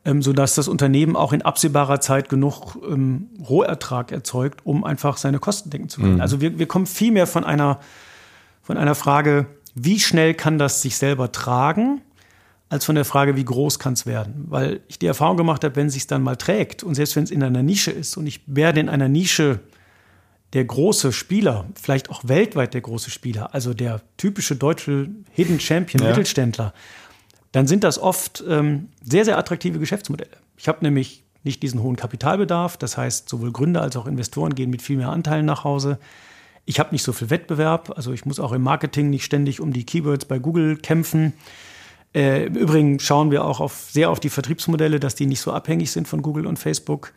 ähm, 0.04 0.22
sodass 0.22 0.54
das 0.54 0.68
Unternehmen 0.68 1.16
auch 1.16 1.32
in 1.32 1.42
absehbarer 1.42 2.00
Zeit 2.00 2.28
genug 2.28 2.76
ähm, 2.88 3.28
Rohertrag 3.48 4.12
erzeugt, 4.12 4.60
um 4.64 4.84
einfach 4.84 5.16
seine 5.16 5.38
Kosten 5.38 5.70
decken 5.70 5.88
zu 5.88 6.00
können? 6.00 6.16
Mhm. 6.16 6.20
Also 6.20 6.40
wir, 6.40 6.58
wir 6.58 6.66
kommen 6.66 6.86
viel 6.86 7.12
mehr 7.12 7.26
von 7.26 7.44
einer, 7.44 7.80
von 8.62 8.76
einer 8.76 8.94
Frage, 8.94 9.46
wie 9.74 10.00
schnell 10.00 10.34
kann 10.34 10.58
das 10.58 10.82
sich 10.82 10.96
selber 10.96 11.32
tragen? 11.32 12.00
als 12.70 12.84
von 12.84 12.94
der 12.94 13.04
Frage, 13.04 13.36
wie 13.36 13.44
groß 13.44 13.78
kann 13.78 13.94
es 13.94 14.04
werden. 14.04 14.44
Weil 14.48 14.80
ich 14.88 14.98
die 14.98 15.06
Erfahrung 15.06 15.36
gemacht 15.36 15.64
habe, 15.64 15.74
wenn 15.76 15.86
es 15.86 15.94
sich 15.94 16.06
dann 16.06 16.22
mal 16.22 16.36
trägt 16.36 16.82
und 16.82 16.94
selbst 16.94 17.16
wenn 17.16 17.24
es 17.24 17.30
in 17.30 17.42
einer 17.42 17.62
Nische 17.62 17.90
ist 17.90 18.16
und 18.16 18.26
ich 18.26 18.42
werde 18.46 18.80
in 18.80 18.88
einer 18.88 19.08
Nische 19.08 19.60
der 20.54 20.64
große 20.64 21.12
Spieler, 21.12 21.66
vielleicht 21.74 22.10
auch 22.10 22.22
weltweit 22.24 22.74
der 22.74 22.80
große 22.80 23.10
Spieler, 23.10 23.54
also 23.54 23.74
der 23.74 24.00
typische 24.16 24.56
deutsche 24.56 25.08
Hidden 25.32 25.60
Champion 25.60 26.02
ja. 26.02 26.08
Mittelständler, 26.08 26.72
dann 27.52 27.66
sind 27.66 27.84
das 27.84 27.98
oft 27.98 28.42
ähm, 28.48 28.88
sehr, 29.02 29.24
sehr 29.24 29.38
attraktive 29.38 29.78
Geschäftsmodelle. 29.78 30.36
Ich 30.56 30.68
habe 30.68 30.78
nämlich 30.82 31.24
nicht 31.44 31.62
diesen 31.62 31.82
hohen 31.82 31.96
Kapitalbedarf, 31.96 32.76
das 32.76 32.96
heißt, 32.96 33.28
sowohl 33.28 33.52
Gründer 33.52 33.82
als 33.82 33.96
auch 33.96 34.06
Investoren 34.06 34.54
gehen 34.54 34.70
mit 34.70 34.82
viel 34.82 34.96
mehr 34.96 35.10
Anteilen 35.10 35.46
nach 35.46 35.64
Hause. 35.64 35.98
Ich 36.64 36.78
habe 36.78 36.92
nicht 36.92 37.02
so 37.02 37.12
viel 37.12 37.30
Wettbewerb, 37.30 37.92
also 37.96 38.12
ich 38.12 38.26
muss 38.26 38.40
auch 38.40 38.52
im 38.52 38.62
Marketing 38.62 39.10
nicht 39.10 39.24
ständig 39.24 39.60
um 39.60 39.72
die 39.72 39.84
Keywords 39.84 40.26
bei 40.26 40.38
Google 40.38 40.76
kämpfen. 40.76 41.32
Äh, 42.14 42.46
Im 42.46 42.56
Übrigen 42.56 43.00
schauen 43.00 43.30
wir 43.30 43.44
auch 43.44 43.60
auf, 43.60 43.88
sehr 43.90 44.10
auf 44.10 44.20
die 44.20 44.30
Vertriebsmodelle, 44.30 45.00
dass 45.00 45.14
die 45.14 45.26
nicht 45.26 45.40
so 45.40 45.52
abhängig 45.52 45.90
sind 45.90 46.08
von 46.08 46.22
Google 46.22 46.46
und 46.46 46.58
Facebook, 46.58 47.12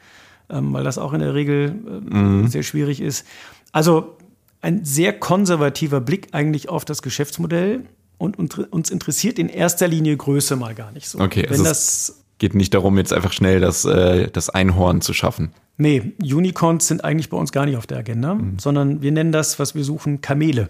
ähm, 0.49 0.73
weil 0.73 0.83
das 0.83 0.97
auch 0.97 1.13
in 1.13 1.19
der 1.19 1.33
Regel 1.33 1.75
äh, 1.85 2.15
mhm. 2.15 2.47
sehr 2.47 2.63
schwierig 2.63 3.01
ist. 3.01 3.25
Also 3.71 4.17
ein 4.61 4.85
sehr 4.85 5.13
konservativer 5.13 6.01
Blick 6.01 6.29
eigentlich 6.31 6.69
auf 6.69 6.85
das 6.85 7.01
Geschäftsmodell 7.01 7.85
und, 8.17 8.37
und 8.37 8.71
uns 8.71 8.91
interessiert 8.91 9.39
in 9.39 9.49
erster 9.49 9.87
Linie 9.87 10.15
Größe 10.15 10.55
mal 10.55 10.75
gar 10.75 10.91
nicht 10.91 11.09
so. 11.09 11.19
Okay, 11.19 11.43
Wenn 11.43 11.51
also 11.51 11.63
das 11.63 12.23
geht 12.37 12.55
nicht 12.55 12.73
darum, 12.73 12.97
jetzt 12.97 13.13
einfach 13.13 13.33
schnell 13.33 13.59
das, 13.59 13.85
äh, 13.85 14.29
das 14.31 14.49
Einhorn 14.49 15.01
zu 15.01 15.13
schaffen. 15.13 15.51
Nee, 15.77 16.13
Unicorns 16.21 16.87
sind 16.87 17.03
eigentlich 17.03 17.29
bei 17.29 17.37
uns 17.37 17.51
gar 17.51 17.65
nicht 17.65 17.77
auf 17.77 17.87
der 17.87 17.99
Agenda, 17.99 18.35
mhm. 18.35 18.59
sondern 18.59 19.01
wir 19.01 19.11
nennen 19.11 19.31
das, 19.31 19.57
was 19.57 19.73
wir 19.75 19.83
suchen, 19.83 20.21
Kamele. 20.21 20.69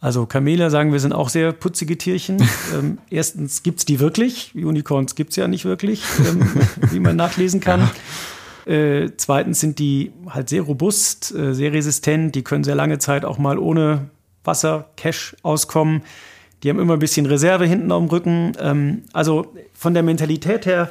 Also 0.00 0.26
Kamele, 0.26 0.70
sagen 0.70 0.92
wir, 0.92 1.00
sind 1.00 1.12
auch 1.12 1.28
sehr 1.28 1.52
putzige 1.52 1.96
Tierchen. 1.96 2.38
ähm, 2.74 2.98
erstens 3.10 3.62
gibt 3.62 3.80
es 3.80 3.84
die 3.84 4.00
wirklich. 4.00 4.52
Unicorns 4.54 5.14
gibt 5.14 5.30
es 5.30 5.36
ja 5.36 5.48
nicht 5.48 5.64
wirklich, 5.64 6.02
ähm, 6.28 6.48
wie 6.90 7.00
man 7.00 7.16
nachlesen 7.16 7.60
kann. 7.60 7.80
Ja. 7.80 7.90
Äh, 8.66 9.12
zweitens 9.16 9.60
sind 9.60 9.78
die 9.78 10.12
halt 10.28 10.48
sehr 10.48 10.62
robust, 10.62 11.32
äh, 11.34 11.54
sehr 11.54 11.72
resistent. 11.72 12.34
Die 12.34 12.42
können 12.42 12.64
sehr 12.64 12.74
lange 12.74 12.98
Zeit 12.98 13.24
auch 13.24 13.38
mal 13.38 13.58
ohne 13.58 14.10
Wasser, 14.44 14.90
Cash 14.96 15.36
auskommen. 15.42 16.02
Die 16.62 16.70
haben 16.70 16.80
immer 16.80 16.94
ein 16.94 16.98
bisschen 16.98 17.26
Reserve 17.26 17.64
hinten 17.64 17.90
dem 17.90 18.06
Rücken. 18.06 18.52
Ähm, 18.58 19.02
also 19.12 19.52
von 19.72 19.94
der 19.94 20.02
Mentalität 20.02 20.66
her 20.66 20.90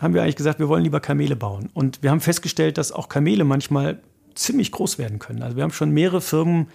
haben 0.00 0.14
wir 0.14 0.22
eigentlich 0.22 0.36
gesagt, 0.36 0.58
wir 0.58 0.68
wollen 0.68 0.82
lieber 0.82 1.00
Kamele 1.00 1.36
bauen. 1.36 1.70
Und 1.72 2.02
wir 2.02 2.10
haben 2.10 2.20
festgestellt, 2.20 2.78
dass 2.78 2.90
auch 2.90 3.08
Kamele 3.08 3.44
manchmal 3.44 4.00
ziemlich 4.34 4.72
groß 4.72 4.98
werden 4.98 5.18
können. 5.18 5.42
Also 5.42 5.56
wir 5.56 5.62
haben 5.62 5.72
schon 5.72 5.90
mehrere 5.90 6.20
Firmen 6.20 6.68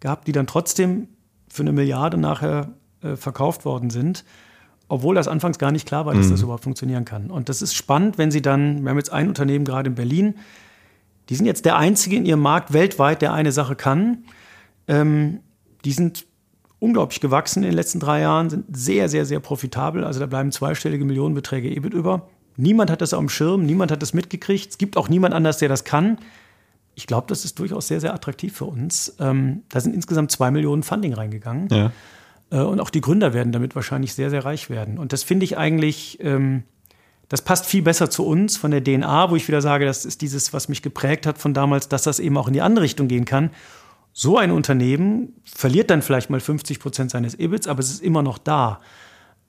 gehabt, 0.00 0.26
die 0.26 0.32
dann 0.32 0.46
trotzdem 0.46 1.08
für 1.48 1.62
eine 1.62 1.72
Milliarde 1.72 2.16
nachher 2.16 2.72
äh, 3.02 3.14
verkauft 3.16 3.64
worden 3.64 3.90
sind 3.90 4.24
obwohl 4.88 5.14
das 5.14 5.28
anfangs 5.28 5.58
gar 5.58 5.70
nicht 5.70 5.86
klar 5.86 6.06
war, 6.06 6.14
dass 6.14 6.26
mhm. 6.26 6.30
das 6.32 6.42
überhaupt 6.42 6.64
funktionieren 6.64 7.04
kann. 7.04 7.30
Und 7.30 7.48
das 7.48 7.62
ist 7.62 7.74
spannend, 7.74 8.18
wenn 8.18 8.30
Sie 8.30 8.42
dann, 8.42 8.82
wir 8.82 8.90
haben 8.90 8.96
jetzt 8.96 9.12
ein 9.12 9.28
Unternehmen 9.28 9.64
gerade 9.64 9.88
in 9.90 9.94
Berlin, 9.94 10.34
die 11.28 11.34
sind 11.34 11.46
jetzt 11.46 11.64
der 11.64 11.76
einzige 11.76 12.16
in 12.16 12.24
ihrem 12.24 12.40
Markt 12.40 12.72
weltweit, 12.72 13.20
der 13.20 13.32
eine 13.32 13.52
Sache 13.52 13.76
kann. 13.76 14.24
Ähm, 14.86 15.40
die 15.84 15.92
sind 15.92 16.26
unglaublich 16.78 17.20
gewachsen 17.20 17.62
in 17.62 17.70
den 17.70 17.74
letzten 17.74 18.00
drei 18.00 18.20
Jahren, 18.20 18.50
sind 18.50 18.64
sehr, 18.74 19.08
sehr, 19.08 19.26
sehr 19.26 19.40
profitabel. 19.40 20.04
Also 20.04 20.20
da 20.20 20.26
bleiben 20.26 20.52
zweistellige 20.52 21.04
Millionenbeträge 21.04 21.68
EBIT 21.68 21.92
über. 21.92 22.28
Niemand 22.56 22.90
hat 22.90 23.00
das 23.02 23.10
dem 23.10 23.28
Schirm, 23.28 23.66
niemand 23.66 23.92
hat 23.92 24.02
das 24.02 24.14
mitgekriegt. 24.14 24.70
Es 24.70 24.78
gibt 24.78 24.96
auch 24.96 25.08
niemand 25.08 25.34
anders, 25.34 25.58
der 25.58 25.68
das 25.68 25.84
kann. 25.84 26.18
Ich 26.94 27.06
glaube, 27.06 27.26
das 27.28 27.44
ist 27.44 27.58
durchaus 27.58 27.86
sehr, 27.88 28.00
sehr 28.00 28.14
attraktiv 28.14 28.56
für 28.56 28.64
uns. 28.64 29.14
Ähm, 29.20 29.62
da 29.68 29.80
sind 29.80 29.94
insgesamt 29.94 30.32
zwei 30.32 30.50
Millionen 30.50 30.82
Funding 30.82 31.14
reingegangen. 31.14 31.68
Ja. 31.70 31.92
Äh, 32.50 32.60
und 32.60 32.80
auch 32.80 32.90
die 32.90 33.00
Gründer 33.00 33.34
werden 33.34 33.52
damit 33.52 33.74
wahrscheinlich 33.74 34.14
sehr, 34.14 34.30
sehr 34.30 34.44
reich 34.44 34.70
werden. 34.70 34.98
Und 34.98 35.12
das 35.12 35.22
finde 35.22 35.44
ich 35.44 35.56
eigentlich, 35.56 36.18
ähm, 36.20 36.64
das 37.28 37.42
passt 37.42 37.66
viel 37.66 37.82
besser 37.82 38.10
zu 38.10 38.26
uns 38.26 38.56
von 38.56 38.70
der 38.70 38.82
DNA, 38.82 39.30
wo 39.30 39.36
ich 39.36 39.46
wieder 39.48 39.60
sage, 39.60 39.84
das 39.84 40.04
ist 40.04 40.22
dieses, 40.22 40.52
was 40.52 40.68
mich 40.68 40.82
geprägt 40.82 41.26
hat 41.26 41.38
von 41.38 41.54
damals, 41.54 41.88
dass 41.88 42.02
das 42.02 42.20
eben 42.20 42.36
auch 42.36 42.48
in 42.48 42.54
die 42.54 42.62
andere 42.62 42.84
Richtung 42.84 43.08
gehen 43.08 43.24
kann. 43.24 43.50
So 44.12 44.38
ein 44.38 44.50
Unternehmen 44.50 45.34
verliert 45.44 45.90
dann 45.90 46.02
vielleicht 46.02 46.30
mal 46.30 46.40
50 46.40 46.80
Prozent 46.80 47.10
seines 47.10 47.34
EBITs, 47.34 47.68
aber 47.68 47.80
es 47.80 47.90
ist 47.90 48.02
immer 48.02 48.22
noch 48.22 48.38
da. 48.38 48.80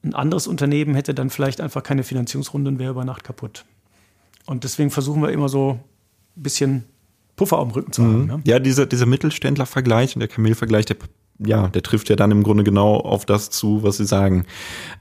Ein 0.04 0.14
anderes 0.14 0.47
Unternehmen 0.47 0.93
hätte 0.95 1.14
dann 1.14 1.30
vielleicht 1.30 1.62
einfach 1.62 1.84
keine 1.84 2.04
Finanzierungsrunde 2.04 2.70
und 2.70 2.80
wäre 2.80 2.91
über 2.91 3.06
Nacht 3.06 3.24
kaputt. 3.24 3.66
Und 4.45 4.64
deswegen 4.64 4.91
versuchen 4.91 5.22
wir 5.22 5.32
immer 5.32 5.50
so 5.50 5.80
ein 6.38 6.43
bisschen 6.43 6.84
Puffer 7.36 7.58
auf 7.58 7.70
dem 7.70 7.72
Rücken 7.72 7.91
zu 7.93 8.04
haben. 8.04 8.22
Mhm. 8.22 8.28
Ne? 8.28 8.41
Ja, 8.45 8.60
dieser, 8.60 8.86
dieser 8.86 9.06
Mittelständler-Vergleich 9.06 10.16
und 10.16 10.20
der 10.20 10.28
Kamel-Vergleich, 10.28 10.86
der 10.86 10.97
ja, 11.40 11.68
der 11.68 11.82
trifft 11.84 12.10
ja 12.10 12.16
dann 12.16 12.32
im 12.32 12.44
Grunde 12.44 12.64
genau 12.64 12.98
auf 12.98 13.26
das 13.26 13.50
zu, 13.50 13.84
was 13.84 13.98
Sie 13.98 14.06
sagen. 14.06 14.46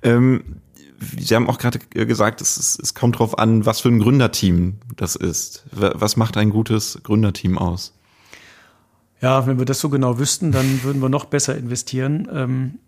Ähm, 0.02 0.60
Sie 1.00 1.34
haben 1.34 1.48
auch 1.48 1.58
gerade 1.58 1.78
gesagt, 1.78 2.40
es, 2.40 2.56
ist, 2.56 2.80
es 2.82 2.94
kommt 2.94 3.16
darauf 3.16 3.38
an, 3.38 3.64
was 3.66 3.80
für 3.80 3.88
ein 3.88 4.00
Gründerteam 4.00 4.78
das 4.96 5.14
ist. 5.14 5.64
Was 5.70 6.16
macht 6.16 6.36
ein 6.36 6.50
gutes 6.50 7.00
Gründerteam 7.04 7.56
aus? 7.56 7.94
Ja, 9.20 9.46
wenn 9.46 9.58
wir 9.58 9.64
das 9.64 9.80
so 9.80 9.90
genau 9.90 10.18
wüssten, 10.18 10.50
dann 10.50 10.82
würden 10.82 11.00
wir 11.00 11.08
noch 11.08 11.24
besser 11.26 11.56
investieren. 11.56 12.28
Ähm, 12.32 12.78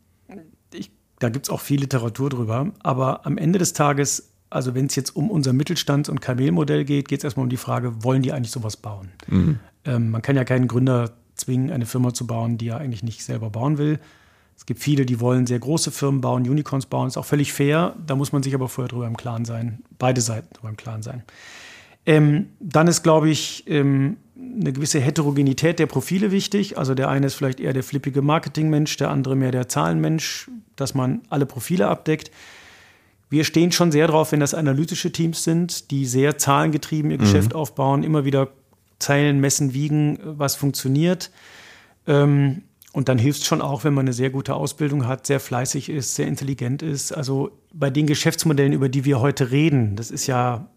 ich, 0.73 0.91
da 1.19 1.29
gibt 1.29 1.47
es 1.47 1.51
auch 1.51 1.61
viel 1.61 1.81
Literatur 1.81 2.31
drüber. 2.31 2.73
Aber 2.81 3.27
am 3.27 3.39
Ende 3.39 3.59
des 3.61 3.75
Tages, 3.75 4.33
also 4.49 4.75
wenn 4.75 4.87
es 4.87 4.97
jetzt 4.97 5.15
um 5.15 5.31
unser 5.31 5.53
Mittelstands- 5.53 6.09
und 6.09 6.21
Kamelmodell 6.21 6.85
geht, 6.85 7.09
geht 7.09 7.21
es 7.21 7.25
erstmal 7.25 7.45
um 7.45 7.51
die 7.51 7.57
Frage, 7.57 8.03
wollen 8.03 8.23
die 8.23 8.33
eigentlich 8.33 8.53
sowas 8.53 8.77
bauen? 8.77 9.11
Mhm. 9.29 9.59
Ähm, 9.85 10.11
man 10.11 10.23
kann 10.23 10.35
ja 10.35 10.45
keinen 10.45 10.67
Gründer 10.67 11.13
zwingen, 11.41 11.71
eine 11.71 11.87
Firma 11.87 12.15
zu 12.15 12.27
bauen, 12.27 12.59
die 12.59 12.69
er 12.69 12.79
eigentlich 12.79 13.03
nicht 13.03 13.25
selber 13.25 13.51
bauen 13.51 13.79
will. 13.79 13.99
Es 14.57 14.67
gibt 14.67 14.81
viele, 14.81 15.07
die 15.07 15.21
wollen 15.21 15.47
sehr 15.47 15.59
große 15.59 15.91
Firmen 15.91 16.21
bauen, 16.21 16.49
Unicorns 16.49 16.85
bauen, 16.87 17.09
ist 17.09 17.17
auch 17.17 17.25
völlig 17.25 17.53
fair. 17.53 17.97
Da 18.07 18.15
muss 18.15 18.33
man 18.33 18.43
sich 18.43 18.55
aber 18.55 18.69
vorher 18.69 18.89
drüber 18.89 19.07
im 19.07 19.17
Klaren 19.17 19.47
sein, 19.47 19.83
beide 19.99 20.21
Seiten 20.21 20.53
drüber 20.53 20.69
im 20.69 20.77
Klaren 20.77 21.03
sein. 21.03 21.23
Ähm, 22.05 22.51
dann 22.61 22.87
ist, 22.87 23.03
glaube 23.03 23.31
ich, 23.31 23.65
ähm, 23.67 24.19
eine 24.37 24.73
gewisse 24.73 25.01
Heterogenität 25.01 25.79
der 25.79 25.87
Profile 25.87 26.31
wichtig. 26.31 26.77
Also 26.79 26.95
der 26.95 27.09
eine 27.09 27.27
ist 27.27 27.35
vielleicht 27.35 27.61
eher 27.61 27.73
der 27.73 27.83
flippige 27.83 28.21
Marketingmensch, 28.23 28.97
der 28.97 29.11
andere 29.11 29.37
mehr 29.37 29.51
der 29.51 29.69
Zahlenmensch, 29.69 30.51
dass 30.77 30.95
man 30.95 31.23
alle 31.31 31.47
Profile 31.47 31.89
abdeckt. 31.89 32.31
Wir 33.31 33.45
stehen 33.45 33.71
schon 33.71 33.93
sehr 33.93 34.09
drauf, 34.09 34.33
wenn 34.33 34.41
das 34.41 34.55
analytische 34.55 35.13
Teams 35.13 35.45
sind, 35.45 35.91
die 35.91 36.05
sehr 36.05 36.37
zahlengetrieben 36.37 37.11
ihr 37.11 37.19
mhm. 37.19 37.23
Geschäft 37.23 37.55
aufbauen, 37.55 38.03
immer 38.03 38.25
wieder 38.25 38.49
Zeilen 39.01 39.41
messen, 39.41 39.75
wiegen, 39.75 40.19
was 40.23 40.55
funktioniert. 40.55 41.31
Ähm, 42.07 42.63
und 42.93 43.09
dann 43.09 43.19
hilft 43.19 43.43
es 43.43 43.47
schon 43.47 43.61
auch, 43.61 43.85
wenn 43.85 43.95
man 43.95 44.05
eine 44.05 44.13
sehr 44.13 44.31
gute 44.31 44.55
Ausbildung 44.55 45.07
hat, 45.07 45.27
sehr 45.27 45.41
fleißig 45.41 45.89
ist, 45.89 46.15
sehr 46.15 46.27
intelligent 46.27 46.83
ist. 46.83 47.13
Also 47.13 47.53
bei 47.73 47.91
den 47.91 48.07
Geschäftsmodellen, 48.07 48.73
über 48.73 48.89
die 48.89 49.05
wir 49.05 49.21
heute 49.21 49.51
reden, 49.51 49.95
das 49.97 50.11
ist 50.11 50.27
ja, 50.27 50.69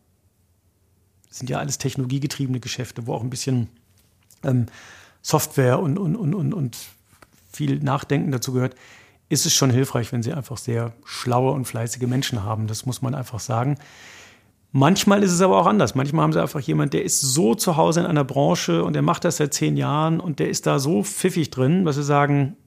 sind 1.30 1.49
ja 1.49 1.57
alles 1.57 1.80
technologiegetriebene 1.80 2.59
Geschäfte, 2.59 3.07
wo 3.07 3.13
auch 3.13 3.24
ein 3.24 3.32
bisschen 3.32 3.67
ähm, 4.43 4.67
Software 5.24 5.80
und, 5.80 5.97
und, 5.97 6.15
und, 6.15 6.36
und, 6.36 6.53
und 6.53 6.78
viel 7.51 7.80
Nachdenken 7.80 8.32
dazu 8.32 8.53
gehört, 8.53 8.76
ist 9.30 9.47
es 9.47 9.53
schon 9.53 9.71
hilfreich, 9.71 10.11
wenn 10.11 10.21
sie 10.21 10.34
einfach 10.34 10.57
sehr 10.57 10.93
schlaue 11.05 11.51
und 11.51 11.65
fleißige 11.65 12.03
Menschen 12.03 12.43
haben. 12.43 12.67
Das 12.67 12.86
muss 12.86 13.01
man 13.01 13.15
einfach 13.15 13.39
sagen. 13.39 13.78
Manchmal 14.76 15.21
ist 15.21 15.32
es 15.32 15.41
aber 15.41 15.59
auch 15.59 15.67
anders. 15.67 15.93
Manchmal 15.93 16.24
haben 16.24 16.34
sie 16.34 16.41
einfach 16.41 16.59
jemand, 16.59 16.93
der 16.93 17.03
ist 17.03 17.21
so 17.21 17.53
zu 17.53 17.78
Hause 17.78 17.99
in 17.99 18.07
einer 18.07 18.24
Branche 18.24 18.84
und 18.84 18.93
der 18.93 19.03
macht 19.03 19.24
das 19.24 19.38
seit 19.38 19.53
zehn 19.53 19.78
Jahren 19.78 20.19
und 20.19 20.39
der 20.39 20.49
ist 20.49 20.65
da 20.65 20.80
so 20.80 21.03
pfiffig 21.03 21.51
drin, 21.51 21.86
dass 21.86 21.95
sie 21.95 22.03
sagen, 22.03 22.57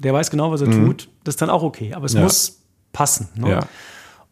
der 0.00 0.14
weiß 0.14 0.30
genau, 0.30 0.52
was 0.52 0.60
er 0.60 0.68
mhm. 0.68 0.86
tut. 0.86 1.08
Das 1.24 1.32
ist 1.32 1.42
dann 1.42 1.50
auch 1.50 1.64
okay. 1.64 1.94
Aber 1.94 2.06
es 2.06 2.12
ja. 2.12 2.22
muss 2.22 2.62
passen. 2.92 3.28
Ne? 3.34 3.50
Ja. 3.50 3.60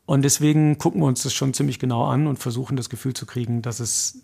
Und 0.06 0.22
deswegen 0.22 0.78
gucken 0.78 1.00
wir 1.00 1.06
uns 1.06 1.24
das 1.24 1.34
schon 1.34 1.52
ziemlich 1.52 1.80
genau 1.80 2.04
an 2.04 2.28
und 2.28 2.38
versuchen 2.38 2.76
das 2.76 2.88
Gefühl 2.88 3.12
zu 3.12 3.26
kriegen, 3.26 3.60
dass 3.60 3.80
es 3.80 4.22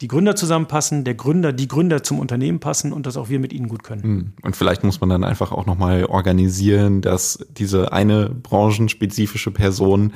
die 0.00 0.06
Gründer 0.06 0.36
zusammenpassen, 0.36 1.02
der 1.02 1.14
Gründer, 1.14 1.52
die 1.52 1.66
Gründer 1.66 2.04
zum 2.04 2.20
Unternehmen 2.20 2.60
passen 2.60 2.92
und 2.92 3.04
dass 3.06 3.16
auch 3.16 3.28
wir 3.30 3.40
mit 3.40 3.52
ihnen 3.52 3.66
gut 3.66 3.82
können. 3.82 4.02
Mhm. 4.02 4.32
Und 4.42 4.54
vielleicht 4.54 4.84
muss 4.84 5.00
man 5.00 5.10
dann 5.10 5.24
einfach 5.24 5.50
auch 5.50 5.66
nochmal 5.66 6.04
organisieren, 6.04 7.00
dass 7.00 7.44
diese 7.50 7.92
eine 7.92 8.30
branchenspezifische 8.30 9.50
Person 9.50 10.12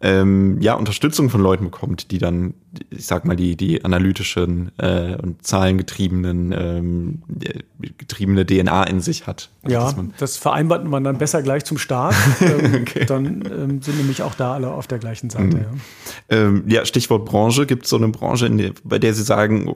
ähm, 0.00 0.60
ja, 0.60 0.74
Unterstützung 0.74 1.30
von 1.30 1.40
Leuten 1.40 1.64
bekommt, 1.64 2.10
die 2.10 2.18
dann, 2.18 2.54
ich 2.90 3.06
sag 3.06 3.24
mal, 3.24 3.36
die, 3.36 3.56
die 3.56 3.84
analytischen 3.84 4.70
äh, 4.78 5.16
und 5.16 5.46
zahlengetriebenen, 5.46 6.52
ähm, 6.52 7.22
getriebene 7.96 8.44
DNA 8.44 8.84
in 8.84 9.00
sich 9.00 9.26
hat. 9.26 9.50
Also, 9.62 9.74
ja, 9.74 9.94
das 10.18 10.36
vereinbart 10.36 10.84
man 10.84 11.02
dann 11.02 11.16
besser 11.16 11.42
gleich 11.42 11.64
zum 11.64 11.78
Start. 11.78 12.14
ähm, 12.40 12.82
okay. 12.82 13.06
Dann 13.06 13.42
ähm, 13.46 13.82
sind 13.82 13.96
nämlich 13.96 14.22
auch 14.22 14.34
da 14.34 14.54
alle 14.54 14.70
auf 14.70 14.86
der 14.86 14.98
gleichen 14.98 15.30
Seite. 15.30 15.56
Mhm. 15.56 15.62
Ja. 16.30 16.36
Ähm, 16.36 16.64
ja, 16.66 16.84
Stichwort 16.84 17.24
Branche. 17.24 17.66
Gibt 17.66 17.84
es 17.84 17.90
so 17.90 17.96
eine 17.96 18.08
Branche, 18.08 18.50
der, 18.50 18.72
bei 18.84 18.98
der 18.98 19.14
Sie 19.14 19.22
sagen, 19.22 19.74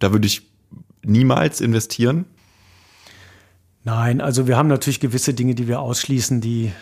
da 0.00 0.12
würde 0.12 0.26
ich 0.26 0.42
niemals 1.04 1.60
investieren? 1.60 2.24
Nein, 3.84 4.20
also 4.20 4.46
wir 4.46 4.56
haben 4.56 4.68
natürlich 4.68 5.00
gewisse 5.00 5.34
Dinge, 5.34 5.54
die 5.54 5.66
wir 5.66 5.80
ausschließen, 5.80 6.40
die 6.40 6.72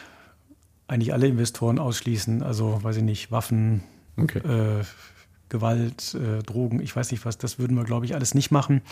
eigentlich 0.90 1.12
alle 1.12 1.28
Investoren 1.28 1.78
ausschließen. 1.78 2.42
Also, 2.42 2.82
weiß 2.82 2.96
ich 2.96 3.02
nicht, 3.02 3.30
Waffen, 3.30 3.82
okay. 4.16 4.38
äh, 4.38 4.84
Gewalt, 5.48 6.14
äh, 6.14 6.42
Drogen, 6.42 6.80
ich 6.80 6.94
weiß 6.94 7.10
nicht 7.10 7.24
was, 7.24 7.38
das 7.38 7.58
würden 7.58 7.76
wir, 7.76 7.84
glaube 7.84 8.06
ich, 8.06 8.14
alles 8.14 8.34
nicht 8.34 8.50
machen. 8.50 8.82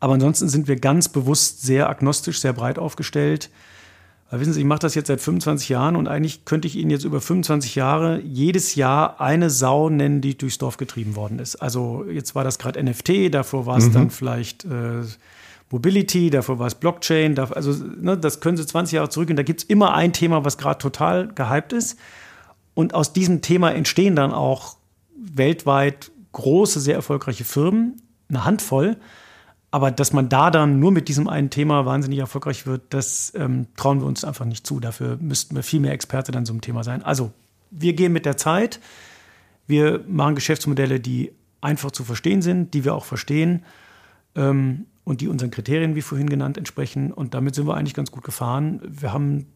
Aber 0.00 0.14
ansonsten 0.14 0.48
sind 0.48 0.66
wir 0.68 0.76
ganz 0.76 1.08
bewusst 1.08 1.62
sehr 1.62 1.88
agnostisch, 1.88 2.40
sehr 2.40 2.52
breit 2.52 2.78
aufgestellt. 2.78 3.50
Weil 4.30 4.40
wissen 4.40 4.52
Sie, 4.54 4.60
ich 4.60 4.66
mache 4.66 4.80
das 4.80 4.94
jetzt 4.94 5.08
seit 5.08 5.20
25 5.20 5.68
Jahren 5.68 5.94
und 5.94 6.08
eigentlich 6.08 6.44
könnte 6.44 6.66
ich 6.66 6.76
Ihnen 6.76 6.90
jetzt 6.90 7.04
über 7.04 7.20
25 7.20 7.74
Jahre 7.74 8.18
jedes 8.20 8.74
Jahr 8.74 9.20
eine 9.20 9.50
Sau 9.50 9.90
nennen, 9.90 10.22
die 10.22 10.36
durchs 10.36 10.58
Dorf 10.58 10.78
getrieben 10.78 11.16
worden 11.16 11.38
ist. 11.38 11.56
Also 11.56 12.04
jetzt 12.10 12.34
war 12.34 12.42
das 12.42 12.58
gerade 12.58 12.82
NFT, 12.82 13.32
davor 13.32 13.66
war 13.66 13.76
es 13.76 13.88
mhm. 13.88 13.92
dann 13.92 14.10
vielleicht 14.10 14.64
äh, 14.64 15.02
Mobility, 15.72 16.28
davor 16.28 16.58
war 16.58 16.66
es 16.66 16.74
Blockchain, 16.74 17.34
davor, 17.34 17.56
also 17.56 17.72
ne, 17.72 18.16
das 18.18 18.40
können 18.40 18.58
Sie 18.58 18.66
20 18.66 18.96
Jahre 18.96 19.08
zurück 19.08 19.30
und 19.30 19.36
da 19.36 19.42
gibt 19.42 19.62
es 19.62 19.64
immer 19.64 19.94
ein 19.94 20.12
Thema, 20.12 20.44
was 20.44 20.58
gerade 20.58 20.78
total 20.78 21.28
gehypt 21.28 21.72
ist. 21.72 21.98
Und 22.74 22.94
aus 22.94 23.12
diesem 23.12 23.40
Thema 23.40 23.72
entstehen 23.72 24.14
dann 24.14 24.32
auch 24.32 24.76
weltweit 25.16 26.10
große, 26.32 26.78
sehr 26.78 26.94
erfolgreiche 26.94 27.44
Firmen, 27.44 28.02
eine 28.28 28.44
Handvoll. 28.44 28.96
aber 29.70 29.90
dass 29.90 30.12
man 30.12 30.28
da 30.28 30.50
dann 30.50 30.78
nur 30.78 30.92
mit 30.92 31.08
diesem 31.08 31.28
einen 31.28 31.48
Thema 31.48 31.86
wahnsinnig 31.86 32.18
erfolgreich 32.18 32.66
wird, 32.66 32.82
das 32.90 33.32
ähm, 33.34 33.66
trauen 33.76 34.00
wir 34.00 34.06
uns 34.06 34.24
einfach 34.24 34.44
nicht 34.44 34.66
zu. 34.66 34.80
Dafür 34.80 35.16
müssten 35.20 35.56
wir 35.56 35.62
viel 35.62 35.80
mehr 35.80 35.92
Experte 35.92 36.32
dann 36.32 36.44
so 36.44 36.52
einem 36.52 36.60
Thema 36.60 36.84
sein. 36.84 37.02
Also, 37.02 37.32
wir 37.70 37.94
gehen 37.94 38.12
mit 38.12 38.26
der 38.26 38.36
Zeit. 38.36 38.80
Wir 39.66 40.04
machen 40.06 40.34
Geschäftsmodelle, 40.34 41.00
die 41.00 41.32
einfach 41.62 41.90
zu 41.90 42.04
verstehen 42.04 42.42
sind, 42.42 42.74
die 42.74 42.84
wir 42.84 42.94
auch 42.94 43.06
verstehen 43.06 43.64
ähm, 44.34 44.86
und 45.04 45.20
die 45.20 45.28
unseren 45.28 45.50
Kriterien, 45.50 45.94
wie 45.94 46.02
vorhin 46.02 46.28
genannt, 46.28 46.56
entsprechen. 46.56 47.12
Und 47.12 47.34
damit 47.34 47.54
sind 47.54 47.66
wir 47.66 47.74
eigentlich 47.74 47.94
ganz 47.94 48.10
gut 48.10 48.24
gefahren. 48.24 48.80
Wir 48.84 49.12
haben 49.12 49.46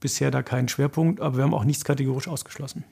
bisher 0.00 0.30
da 0.30 0.42
keinen 0.42 0.68
Schwerpunkt, 0.68 1.20
aber 1.20 1.36
wir 1.36 1.44
haben 1.44 1.54
auch 1.54 1.64
nichts 1.64 1.84
kategorisch 1.84 2.28
ausgeschlossen. 2.28 2.84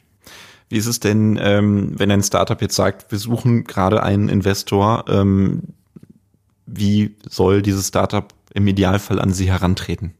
Wie 0.68 0.76
ist 0.76 0.86
es 0.86 1.00
denn, 1.00 1.38
ähm, 1.42 1.98
wenn 1.98 2.10
ein 2.10 2.22
Startup 2.22 2.60
jetzt 2.60 2.76
sagt, 2.76 3.10
wir 3.10 3.18
suchen 3.18 3.64
gerade 3.64 4.02
einen 4.02 4.28
Investor, 4.28 5.04
ähm, 5.08 5.62
wie 6.66 7.16
soll 7.28 7.62
dieses 7.62 7.88
Startup 7.88 8.32
im 8.54 8.66
Idealfall 8.66 9.20
an 9.20 9.32
Sie 9.32 9.50
herantreten? 9.50 10.14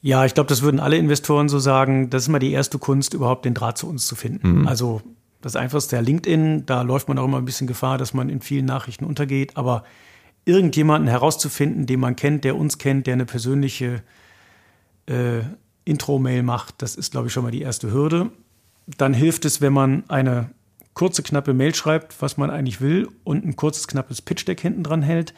Ja, 0.00 0.24
ich 0.24 0.34
glaube, 0.34 0.48
das 0.48 0.62
würden 0.62 0.80
alle 0.80 0.96
Investoren 0.96 1.48
so 1.48 1.58
sagen. 1.58 2.10
Das 2.10 2.22
ist 2.22 2.28
mal 2.28 2.38
die 2.38 2.52
erste 2.52 2.78
Kunst, 2.78 3.14
überhaupt 3.14 3.44
den 3.44 3.54
Draht 3.54 3.78
zu 3.78 3.88
uns 3.88 4.06
zu 4.06 4.16
finden. 4.16 4.60
Mhm. 4.60 4.68
Also 4.68 5.02
das 5.40 5.56
Einfachste 5.56 5.96
der 5.96 6.02
LinkedIn, 6.02 6.66
da 6.66 6.82
läuft 6.82 7.08
man 7.08 7.18
auch 7.18 7.24
immer 7.24 7.38
ein 7.38 7.44
bisschen 7.44 7.66
Gefahr, 7.66 7.98
dass 7.98 8.14
man 8.14 8.28
in 8.28 8.40
vielen 8.40 8.64
Nachrichten 8.64 9.04
untergeht. 9.04 9.56
Aber 9.56 9.84
irgendjemanden 10.48 11.08
herauszufinden, 11.08 11.84
den 11.84 12.00
man 12.00 12.16
kennt, 12.16 12.42
der 12.42 12.56
uns 12.56 12.78
kennt, 12.78 13.06
der 13.06 13.12
eine 13.12 13.26
persönliche 13.26 14.02
äh, 15.06 15.40
Intro-Mail 15.84 16.42
macht, 16.42 16.80
das 16.82 16.96
ist, 16.96 17.12
glaube 17.12 17.26
ich, 17.26 17.32
schon 17.32 17.44
mal 17.44 17.50
die 17.50 17.60
erste 17.60 17.92
Hürde. 17.92 18.30
Dann 18.86 19.12
hilft 19.12 19.44
es, 19.44 19.60
wenn 19.60 19.74
man 19.74 20.04
eine 20.08 20.50
kurze, 20.94 21.22
knappe 21.22 21.52
Mail 21.52 21.74
schreibt, 21.74 22.20
was 22.22 22.38
man 22.38 22.50
eigentlich 22.50 22.80
will 22.80 23.08
und 23.24 23.44
ein 23.44 23.56
kurzes, 23.56 23.88
knappes 23.88 24.22
Pitch-Deck 24.22 24.60
hinten 24.60 24.82
dran 24.82 25.02
hält, 25.02 25.34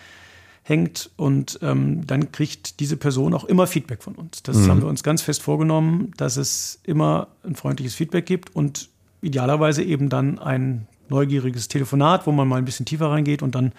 hängt 0.62 1.10
und 1.16 1.58
ähm, 1.60 2.06
dann 2.06 2.30
kriegt 2.30 2.78
diese 2.78 2.96
Person 2.96 3.34
auch 3.34 3.44
immer 3.44 3.66
Feedback 3.66 4.04
von 4.04 4.14
uns. 4.14 4.44
Das 4.44 4.56
mhm. 4.58 4.68
haben 4.68 4.82
wir 4.82 4.88
uns 4.88 5.02
ganz 5.02 5.22
fest 5.22 5.42
vorgenommen, 5.42 6.12
dass 6.16 6.36
es 6.36 6.80
immer 6.84 7.28
ein 7.44 7.56
freundliches 7.56 7.94
Feedback 7.96 8.26
gibt 8.26 8.54
und 8.54 8.88
idealerweise 9.22 9.82
eben 9.82 10.08
dann 10.08 10.38
ein 10.38 10.86
neugieriges 11.08 11.66
Telefonat, 11.66 12.26
wo 12.28 12.32
man 12.32 12.46
mal 12.46 12.56
ein 12.56 12.64
bisschen 12.64 12.86
tiefer 12.86 13.10
reingeht 13.10 13.42
und 13.42 13.56
dann 13.56 13.72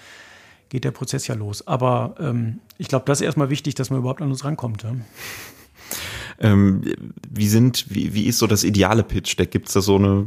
geht 0.72 0.86
der 0.86 0.92
Prozess 0.92 1.28
ja 1.28 1.36
los. 1.36 1.68
Aber 1.68 2.16
ähm, 2.20 2.60
ich 2.78 2.88
glaube, 2.88 3.04
das 3.06 3.20
ist 3.20 3.26
erstmal 3.26 3.50
wichtig, 3.50 3.76
dass 3.76 3.90
man 3.90 4.00
überhaupt 4.00 4.22
an 4.22 4.30
uns 4.30 4.44
rankommt. 4.44 4.84
Ja. 4.84 4.96
Ähm, 6.40 6.82
wie 7.30 7.48
sind, 7.48 7.86
wie, 7.90 8.14
wie 8.14 8.26
ist 8.26 8.40
so 8.40 8.48
das 8.48 8.64
ideale 8.64 9.04
Pitch-Deck? 9.04 9.52
Gibt 9.52 9.68
es 9.68 9.74
da 9.74 9.82
so 9.82 9.98
eine, 9.98 10.26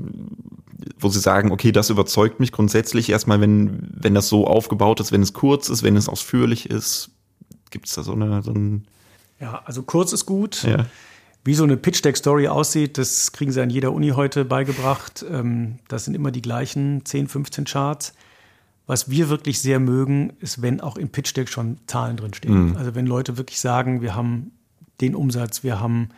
wo 0.99 1.09
Sie 1.09 1.19
sagen, 1.19 1.51
okay, 1.51 1.73
das 1.73 1.89
überzeugt 1.89 2.41
mich 2.41 2.53
grundsätzlich 2.53 3.09
erstmal, 3.09 3.41
wenn, 3.41 3.89
wenn 3.91 4.15
das 4.15 4.29
so 4.29 4.47
aufgebaut 4.47 5.01
ist, 5.01 5.13
wenn 5.13 5.23
es 5.23 5.33
kurz 5.33 5.71
ist, 5.71 5.83
wenn 5.83 5.97
es 5.97 6.11
ausführlich 6.11 6.69
ist? 6.69 7.11
Gibt 7.71 7.87
es 7.89 7.95
da 7.95 8.03
so 8.03 8.13
eine, 8.13 8.43
so 8.43 8.53
ein 8.53 8.87
Ja, 9.41 9.63
also 9.65 9.83
kurz 9.83 10.13
ist 10.13 10.27
gut. 10.27 10.63
Ja. 10.63 10.85
Wie 11.43 11.55
so 11.55 11.65
eine 11.65 11.79
Pitch-Deck-Story 11.79 12.49
aussieht, 12.49 12.99
das 12.99 13.33
kriegen 13.33 13.51
Sie 13.51 13.63
an 13.63 13.71
jeder 13.71 13.93
Uni 13.93 14.11
heute 14.11 14.45
beigebracht. 14.45 15.25
Ähm, 15.29 15.79
das 15.89 16.05
sind 16.05 16.15
immer 16.15 16.31
die 16.31 16.43
gleichen 16.43 17.03
10, 17.07 17.29
15 17.29 17.65
Charts. 17.65 18.13
Was 18.87 19.09
wir 19.09 19.31
wirklich 19.31 19.61
sehr 19.61 19.81
mögen, 19.81 20.35
ist, 20.41 20.61
wenn 20.61 20.81
auch 20.81 20.97
im 20.97 21.09
Pitch-Deck 21.09 21.49
schon 21.49 21.79
Zahlen 21.87 22.17
drinstehen. 22.17 22.71
Mhm. 22.71 22.77
Also 22.77 22.95
wenn 22.95 23.07
Leute 23.07 23.39
wirklich 23.39 23.61
sagen, 23.61 24.03
wir 24.03 24.15
haben 24.15 24.53
den 25.01 25.15
Umsatz, 25.15 25.63
wir 25.63 25.81
haben 25.81 26.11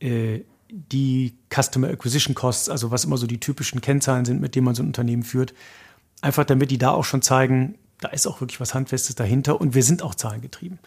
äh, 0.00 0.40
die 0.68 1.34
Customer 1.54 1.88
Acquisition 1.88 2.34
Costs, 2.34 2.68
also 2.68 2.90
was 2.90 3.04
immer 3.04 3.16
so 3.16 3.26
die 3.26 3.40
typischen 3.40 3.80
Kennzahlen 3.80 4.24
sind, 4.24 4.40
mit 4.40 4.54
denen 4.54 4.64
man 4.66 4.74
so 4.74 4.82
ein 4.82 4.88
Unternehmen 4.88 5.22
führt. 5.22 5.54
Einfach 6.20 6.44
damit 6.44 6.70
die 6.70 6.78
da 6.78 6.90
auch 6.90 7.04
schon 7.04 7.22
zeigen, 7.22 7.76
da 8.00 8.08
ist 8.08 8.26
auch 8.26 8.40
wirklich 8.40 8.60
was 8.60 8.74
Handfestes 8.74 9.14
dahinter 9.14 9.60
und 9.60 9.74
wir 9.74 9.82
sind 9.82 10.02
auch 10.02 10.14
zahlengetrieben. 10.14 10.78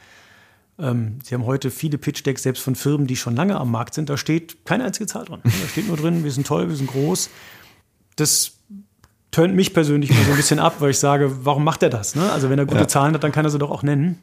Ähm, 0.78 1.20
Sie 1.24 1.34
haben 1.34 1.46
heute 1.46 1.72
viele 1.72 1.98
Pitch-Decks, 1.98 2.44
selbst 2.44 2.62
von 2.62 2.76
Firmen, 2.76 3.08
die 3.08 3.16
schon 3.16 3.36
lange 3.36 3.58
am 3.60 3.72
Markt 3.72 3.94
sind, 3.94 4.10
da 4.10 4.18
steht 4.18 4.66
keine 4.66 4.84
einzige 4.84 5.08
Zahl 5.08 5.26
dran. 5.26 5.42
Da 5.44 5.68
steht 5.68 5.88
nur 5.88 5.98
drin, 5.98 6.24
wir 6.24 6.32
sind 6.32 6.46
toll, 6.46 6.70
wir 6.70 6.76
sind 6.76 6.92
groß. 6.92 7.30
Das 8.18 8.57
tönt 9.38 9.54
mich 9.54 9.72
persönlich 9.72 10.10
mal 10.10 10.24
so 10.24 10.32
ein 10.32 10.36
bisschen 10.36 10.58
ab, 10.58 10.78
weil 10.80 10.90
ich 10.90 10.98
sage, 10.98 11.46
warum 11.46 11.64
macht 11.64 11.84
er 11.84 11.92
das? 11.92 12.16
Ne? 12.16 12.32
Also 12.32 12.50
wenn 12.50 12.58
er 12.58 12.66
gute 12.66 12.80
ja. 12.80 12.88
Zahlen 12.88 13.14
hat, 13.14 13.24
dann 13.24 13.32
kann 13.32 13.46
er 13.46 13.52
sie 13.52 13.60
doch 13.60 13.70
auch 13.70 13.84
nennen. 13.84 14.18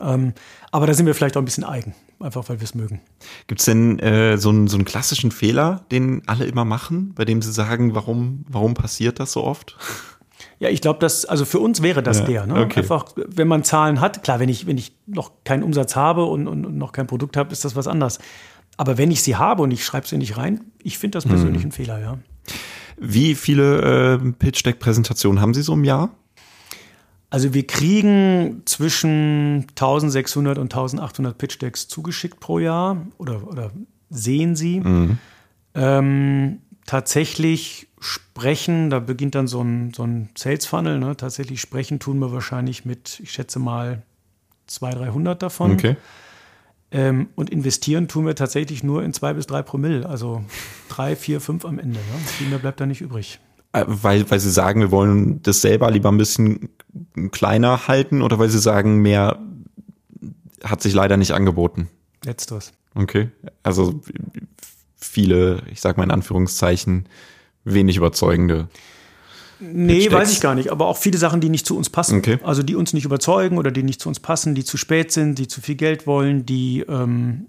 Ähm, 0.00 0.34
aber 0.70 0.86
da 0.86 0.92
sind 0.92 1.06
wir 1.06 1.14
vielleicht 1.14 1.38
auch 1.38 1.40
ein 1.40 1.46
bisschen 1.46 1.64
eigen, 1.64 1.94
einfach 2.20 2.46
weil 2.50 2.60
wir 2.60 2.64
es 2.64 2.74
mögen. 2.74 3.00
Gibt 3.46 3.60
es 3.60 3.64
denn 3.64 3.98
äh, 4.00 4.36
so, 4.36 4.50
einen, 4.50 4.68
so 4.68 4.76
einen 4.76 4.84
klassischen 4.84 5.30
Fehler, 5.30 5.86
den 5.90 6.20
alle 6.26 6.44
immer 6.44 6.66
machen, 6.66 7.14
bei 7.14 7.24
dem 7.24 7.40
sie 7.40 7.50
sagen, 7.52 7.94
warum, 7.94 8.44
warum 8.50 8.74
passiert 8.74 9.18
das 9.18 9.32
so 9.32 9.44
oft? 9.44 9.78
Ja, 10.58 10.68
ich 10.68 10.82
glaube, 10.82 10.98
dass, 10.98 11.24
also 11.24 11.46
für 11.46 11.60
uns 11.60 11.80
wäre 11.80 12.02
das 12.02 12.18
ja, 12.18 12.24
der. 12.26 12.46
Ne? 12.46 12.60
Okay. 12.64 12.80
Einfach, 12.80 13.06
wenn 13.16 13.48
man 13.48 13.64
Zahlen 13.64 13.98
hat, 14.02 14.22
klar, 14.24 14.40
wenn 14.40 14.50
ich, 14.50 14.66
wenn 14.66 14.76
ich 14.76 14.92
noch 15.06 15.32
keinen 15.44 15.62
Umsatz 15.62 15.96
habe 15.96 16.26
und, 16.26 16.48
und, 16.48 16.66
und 16.66 16.76
noch 16.76 16.92
kein 16.92 17.06
Produkt 17.06 17.38
habe, 17.38 17.50
ist 17.50 17.64
das 17.64 17.76
was 17.76 17.88
anderes. 17.88 18.18
Aber 18.76 18.98
wenn 18.98 19.10
ich 19.10 19.22
sie 19.22 19.36
habe 19.36 19.62
und 19.62 19.70
ich 19.70 19.86
schreibe 19.86 20.06
sie 20.06 20.18
nicht 20.18 20.36
rein, 20.36 20.60
ich 20.82 20.98
finde 20.98 21.16
das 21.16 21.24
persönlich 21.24 21.62
hm. 21.62 21.70
ein 21.70 21.72
Fehler, 21.72 21.98
ja. 21.98 22.18
Wie 23.00 23.34
viele 23.34 24.20
äh, 24.20 24.32
Pitch 24.32 24.64
Deck 24.64 24.78
Präsentationen 24.78 25.40
haben 25.40 25.54
Sie 25.54 25.62
so 25.62 25.74
im 25.74 25.84
Jahr? 25.84 26.10
Also 27.30 27.52
wir 27.52 27.66
kriegen 27.66 28.62
zwischen 28.64 29.66
1600 29.70 30.58
und 30.58 30.72
1800 30.72 31.36
Pitch 31.36 31.60
Decks 31.60 31.86
zugeschickt 31.86 32.40
pro 32.40 32.58
Jahr 32.58 33.06
oder, 33.18 33.46
oder 33.46 33.70
sehen 34.08 34.56
sie. 34.56 34.80
Mhm. 34.80 35.18
Ähm, 35.74 36.58
tatsächlich 36.86 37.88
sprechen, 38.00 38.88
da 38.88 38.98
beginnt 38.98 39.34
dann 39.34 39.46
so 39.46 39.60
ein, 39.60 39.92
so 39.94 40.04
ein 40.04 40.30
Sales 40.36 40.64
Funnel, 40.64 40.98
ne? 40.98 41.16
tatsächlich 41.16 41.60
sprechen 41.60 41.98
tun 41.98 42.18
wir 42.18 42.32
wahrscheinlich 42.32 42.84
mit, 42.84 43.20
ich 43.20 43.32
schätze 43.32 43.58
mal, 43.58 44.02
200, 44.66 45.08
300 45.08 45.42
davon. 45.42 45.72
Okay. 45.72 45.96
Ähm, 46.90 47.28
und 47.34 47.50
investieren 47.50 48.08
tun 48.08 48.26
wir 48.26 48.34
tatsächlich 48.34 48.82
nur 48.82 49.02
in 49.02 49.12
zwei 49.12 49.34
bis 49.34 49.46
drei 49.46 49.62
Promille, 49.62 50.08
also 50.08 50.42
drei, 50.88 51.16
vier, 51.16 51.40
fünf 51.40 51.64
am 51.64 51.78
Ende. 51.78 51.98
Ja? 51.98 52.18
Viel 52.26 52.48
mehr 52.48 52.58
bleibt 52.58 52.80
da 52.80 52.86
nicht 52.86 53.02
übrig. 53.02 53.40
Äh, 53.72 53.84
weil, 53.86 54.30
weil 54.30 54.40
sie 54.40 54.50
sagen, 54.50 54.80
wir 54.80 54.90
wollen 54.90 55.42
das 55.42 55.60
selber 55.60 55.90
lieber 55.90 56.10
ein 56.10 56.16
bisschen 56.16 56.70
kleiner 57.30 57.88
halten 57.88 58.22
oder 58.22 58.38
weil 58.38 58.48
sie 58.48 58.58
sagen, 58.58 59.02
mehr 59.02 59.38
hat 60.64 60.82
sich 60.82 60.94
leider 60.94 61.16
nicht 61.16 61.32
angeboten? 61.32 61.88
Letzteres. 62.24 62.72
Okay. 62.94 63.28
Also 63.62 64.00
viele, 64.96 65.62
ich 65.70 65.80
sag 65.80 65.98
mal 65.98 66.04
in 66.04 66.10
Anführungszeichen, 66.10 67.06
wenig 67.64 67.96
überzeugende. 67.96 68.68
Nee, 69.60 70.10
weiß 70.10 70.32
ich 70.32 70.40
gar 70.40 70.54
nicht. 70.54 70.70
Aber 70.70 70.86
auch 70.86 70.96
viele 70.96 71.18
Sachen, 71.18 71.40
die 71.40 71.48
nicht 71.48 71.66
zu 71.66 71.76
uns 71.76 71.90
passen. 71.90 72.18
Okay. 72.18 72.38
Also 72.42 72.62
die 72.62 72.76
uns 72.76 72.92
nicht 72.92 73.04
überzeugen 73.04 73.58
oder 73.58 73.70
die 73.70 73.82
nicht 73.82 74.00
zu 74.00 74.08
uns 74.08 74.20
passen, 74.20 74.54
die 74.54 74.64
zu 74.64 74.76
spät 74.76 75.12
sind, 75.12 75.38
die 75.38 75.48
zu 75.48 75.60
viel 75.60 75.74
Geld 75.74 76.06
wollen, 76.06 76.46
die 76.46 76.84
ähm, 76.88 77.46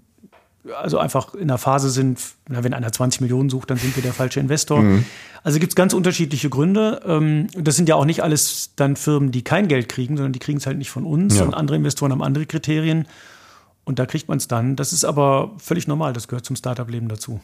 also 0.76 0.98
einfach 0.98 1.34
in 1.34 1.48
der 1.48 1.58
Phase 1.58 1.90
sind, 1.90 2.20
na, 2.48 2.62
wenn 2.62 2.74
einer 2.74 2.92
20 2.92 3.20
Millionen 3.22 3.48
sucht, 3.48 3.70
dann 3.70 3.78
sind 3.78 3.96
wir 3.96 4.02
der 4.02 4.12
falsche 4.12 4.40
Investor. 4.40 4.82
Mhm. 4.82 5.04
Also 5.42 5.58
gibt 5.58 5.72
es 5.72 5.76
ganz 5.76 5.94
unterschiedliche 5.94 6.50
Gründe. 6.50 7.00
Ähm, 7.06 7.46
das 7.54 7.76
sind 7.76 7.88
ja 7.88 7.94
auch 7.94 8.04
nicht 8.04 8.22
alles 8.22 8.72
dann 8.76 8.96
Firmen, 8.96 9.32
die 9.32 9.42
kein 9.42 9.68
Geld 9.68 9.88
kriegen, 9.88 10.16
sondern 10.16 10.32
die 10.32 10.38
kriegen 10.38 10.58
es 10.58 10.66
halt 10.66 10.78
nicht 10.78 10.90
von 10.90 11.04
uns. 11.04 11.38
Ja. 11.38 11.44
Und 11.44 11.54
andere 11.54 11.76
Investoren 11.76 12.12
haben 12.12 12.22
andere 12.22 12.46
Kriterien. 12.46 13.06
Und 13.84 13.98
da 13.98 14.06
kriegt 14.06 14.28
man 14.28 14.38
es 14.38 14.48
dann. 14.48 14.76
Das 14.76 14.92
ist 14.92 15.04
aber 15.04 15.52
völlig 15.58 15.88
normal. 15.88 16.12
Das 16.12 16.28
gehört 16.28 16.44
zum 16.44 16.56
Startup-Leben 16.56 17.08
dazu. 17.08 17.40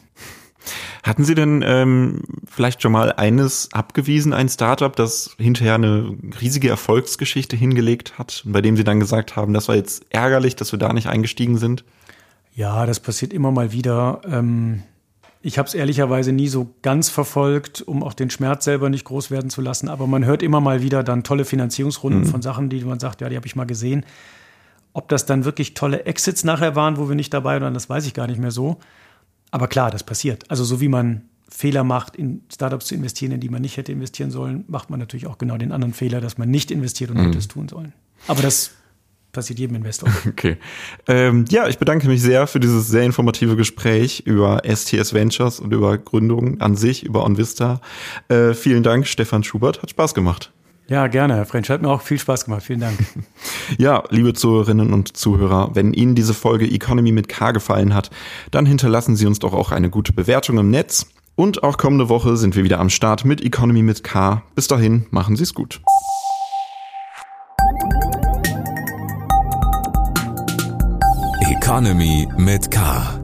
Hatten 1.03 1.23
Sie 1.23 1.35
denn 1.35 1.63
ähm, 1.65 2.21
vielleicht 2.45 2.81
schon 2.81 2.91
mal 2.91 3.13
eines 3.13 3.69
abgewiesen, 3.71 4.33
ein 4.33 4.49
Startup, 4.49 4.95
das 4.95 5.35
hinterher 5.37 5.75
eine 5.75 6.17
riesige 6.41 6.69
Erfolgsgeschichte 6.69 7.55
hingelegt 7.55 8.17
hat, 8.17 8.43
bei 8.45 8.61
dem 8.61 8.75
Sie 8.75 8.83
dann 8.83 8.99
gesagt 8.99 9.35
haben, 9.35 9.53
das 9.53 9.67
war 9.67 9.75
jetzt 9.75 10.05
ärgerlich, 10.09 10.55
dass 10.55 10.71
wir 10.71 10.79
da 10.79 10.91
nicht 10.93 11.07
eingestiegen 11.07 11.57
sind? 11.57 11.83
Ja, 12.53 12.85
das 12.85 12.99
passiert 12.99 13.33
immer 13.33 13.51
mal 13.51 13.71
wieder. 13.71 14.21
Ähm, 14.27 14.83
ich 15.41 15.57
habe 15.57 15.67
es 15.67 15.75
ehrlicherweise 15.75 16.31
nie 16.31 16.47
so 16.47 16.73
ganz 16.81 17.09
verfolgt, 17.09 17.81
um 17.81 18.03
auch 18.03 18.13
den 18.13 18.29
Schmerz 18.29 18.65
selber 18.65 18.89
nicht 18.89 19.05
groß 19.05 19.31
werden 19.31 19.49
zu 19.49 19.61
lassen. 19.61 19.87
Aber 19.87 20.07
man 20.07 20.25
hört 20.25 20.43
immer 20.43 20.59
mal 20.59 20.81
wieder 20.81 21.03
dann 21.03 21.23
tolle 21.23 21.45
Finanzierungsrunden 21.45 22.21
mhm. 22.21 22.25
von 22.25 22.41
Sachen, 22.41 22.69
die 22.69 22.83
man 22.83 22.99
sagt, 22.99 23.21
ja, 23.21 23.29
die 23.29 23.35
habe 23.35 23.47
ich 23.47 23.55
mal 23.55 23.65
gesehen. 23.65 24.05
Ob 24.93 25.07
das 25.07 25.25
dann 25.25 25.45
wirklich 25.45 25.75
tolle 25.75 26.05
Exits 26.05 26.43
nachher 26.43 26.75
waren, 26.75 26.97
wo 26.97 27.07
wir 27.07 27.15
nicht 27.15 27.33
dabei 27.33 27.61
waren, 27.61 27.75
das 27.75 27.89
weiß 27.89 28.07
ich 28.07 28.13
gar 28.13 28.27
nicht 28.27 28.39
mehr 28.39 28.51
so. 28.51 28.77
Aber 29.51 29.67
klar, 29.67 29.91
das 29.91 30.03
passiert. 30.03 30.49
Also 30.49 30.63
so 30.63 30.81
wie 30.81 30.87
man 30.87 31.23
Fehler 31.49 31.83
macht, 31.83 32.15
in 32.15 32.41
Startups 32.51 32.87
zu 32.87 32.95
investieren, 32.95 33.31
in 33.31 33.39
die 33.39 33.49
man 33.49 33.61
nicht 33.61 33.77
hätte 33.77 33.91
investieren 33.91 34.31
sollen, 34.31 34.65
macht 34.67 34.89
man 34.89 34.99
natürlich 34.99 35.27
auch 35.27 35.37
genau 35.37 35.57
den 35.57 35.71
anderen 35.71 35.93
Fehler, 35.93 36.19
dass 36.21 36.37
man 36.37 36.49
nicht 36.49 36.71
investiert 36.71 37.09
und 37.11 37.17
mhm. 37.17 37.25
hätte 37.25 37.37
es 37.37 37.47
tun 37.47 37.69
sollen. 37.69 37.93
Aber 38.27 38.41
das 38.41 38.71
passiert 39.31 39.59
jedem 39.59 39.75
Investor. 39.75 40.09
Okay. 40.27 40.57
Ähm, 41.07 41.45
ja, 41.49 41.67
ich 41.67 41.77
bedanke 41.77 42.07
mich 42.07 42.21
sehr 42.21 42.47
für 42.47 42.59
dieses 42.59 42.87
sehr 42.87 43.03
informative 43.03 43.55
Gespräch 43.55 44.23
über 44.25 44.61
STS 44.65 45.13
Ventures 45.13 45.59
und 45.59 45.73
über 45.73 45.97
Gründungen 45.97 46.59
an 46.59 46.75
sich, 46.75 47.03
über 47.03 47.23
OnVista. 47.23 47.81
Äh, 48.27 48.53
vielen 48.53 48.83
Dank, 48.83 49.07
Stefan 49.07 49.43
Schubert. 49.43 49.81
Hat 49.81 49.89
Spaß 49.89 50.13
gemacht. 50.13 50.51
Ja, 50.89 51.07
gerne, 51.07 51.35
Herr 51.35 51.45
French. 51.45 51.69
Hat 51.69 51.81
mir 51.81 51.89
auch 51.89 52.01
viel 52.01 52.17
Spaß 52.17 52.45
gemacht. 52.45 52.63
Vielen 52.63 52.79
Dank. 52.79 52.97
ja, 53.77 54.03
liebe 54.09 54.33
Zuhörerinnen 54.33 54.93
und 54.93 55.17
Zuhörer, 55.17 55.71
wenn 55.73 55.93
Ihnen 55.93 56.15
diese 56.15 56.33
Folge 56.33 56.65
Economy 56.65 57.11
mit 57.11 57.27
K 57.27 57.51
gefallen 57.51 57.93
hat, 57.93 58.09
dann 58.51 58.65
hinterlassen 58.65 59.17
Sie 59.17 59.25
uns 59.25 59.39
doch 59.39 59.53
auch 59.53 59.71
eine 59.71 59.89
gute 59.89 60.13
Bewertung 60.13 60.57
im 60.57 60.69
Netz. 60.69 61.07
Und 61.35 61.61
auch 61.61 61.77
kommende 61.77 62.09
Woche 62.09 62.37
sind 62.37 62.55
wir 62.55 62.63
wieder 62.63 62.79
am 62.79 62.89
Start 62.89 63.25
mit 63.25 63.43
Economy 63.43 63.83
mit 63.83 64.03
K. 64.03 64.43
Bis 64.55 64.67
dahin, 64.67 65.05
machen 65.11 65.35
Sie 65.35 65.43
es 65.43 65.53
gut. 65.53 65.81
Economy 71.51 72.27
mit 72.37 72.71
K 72.71 73.16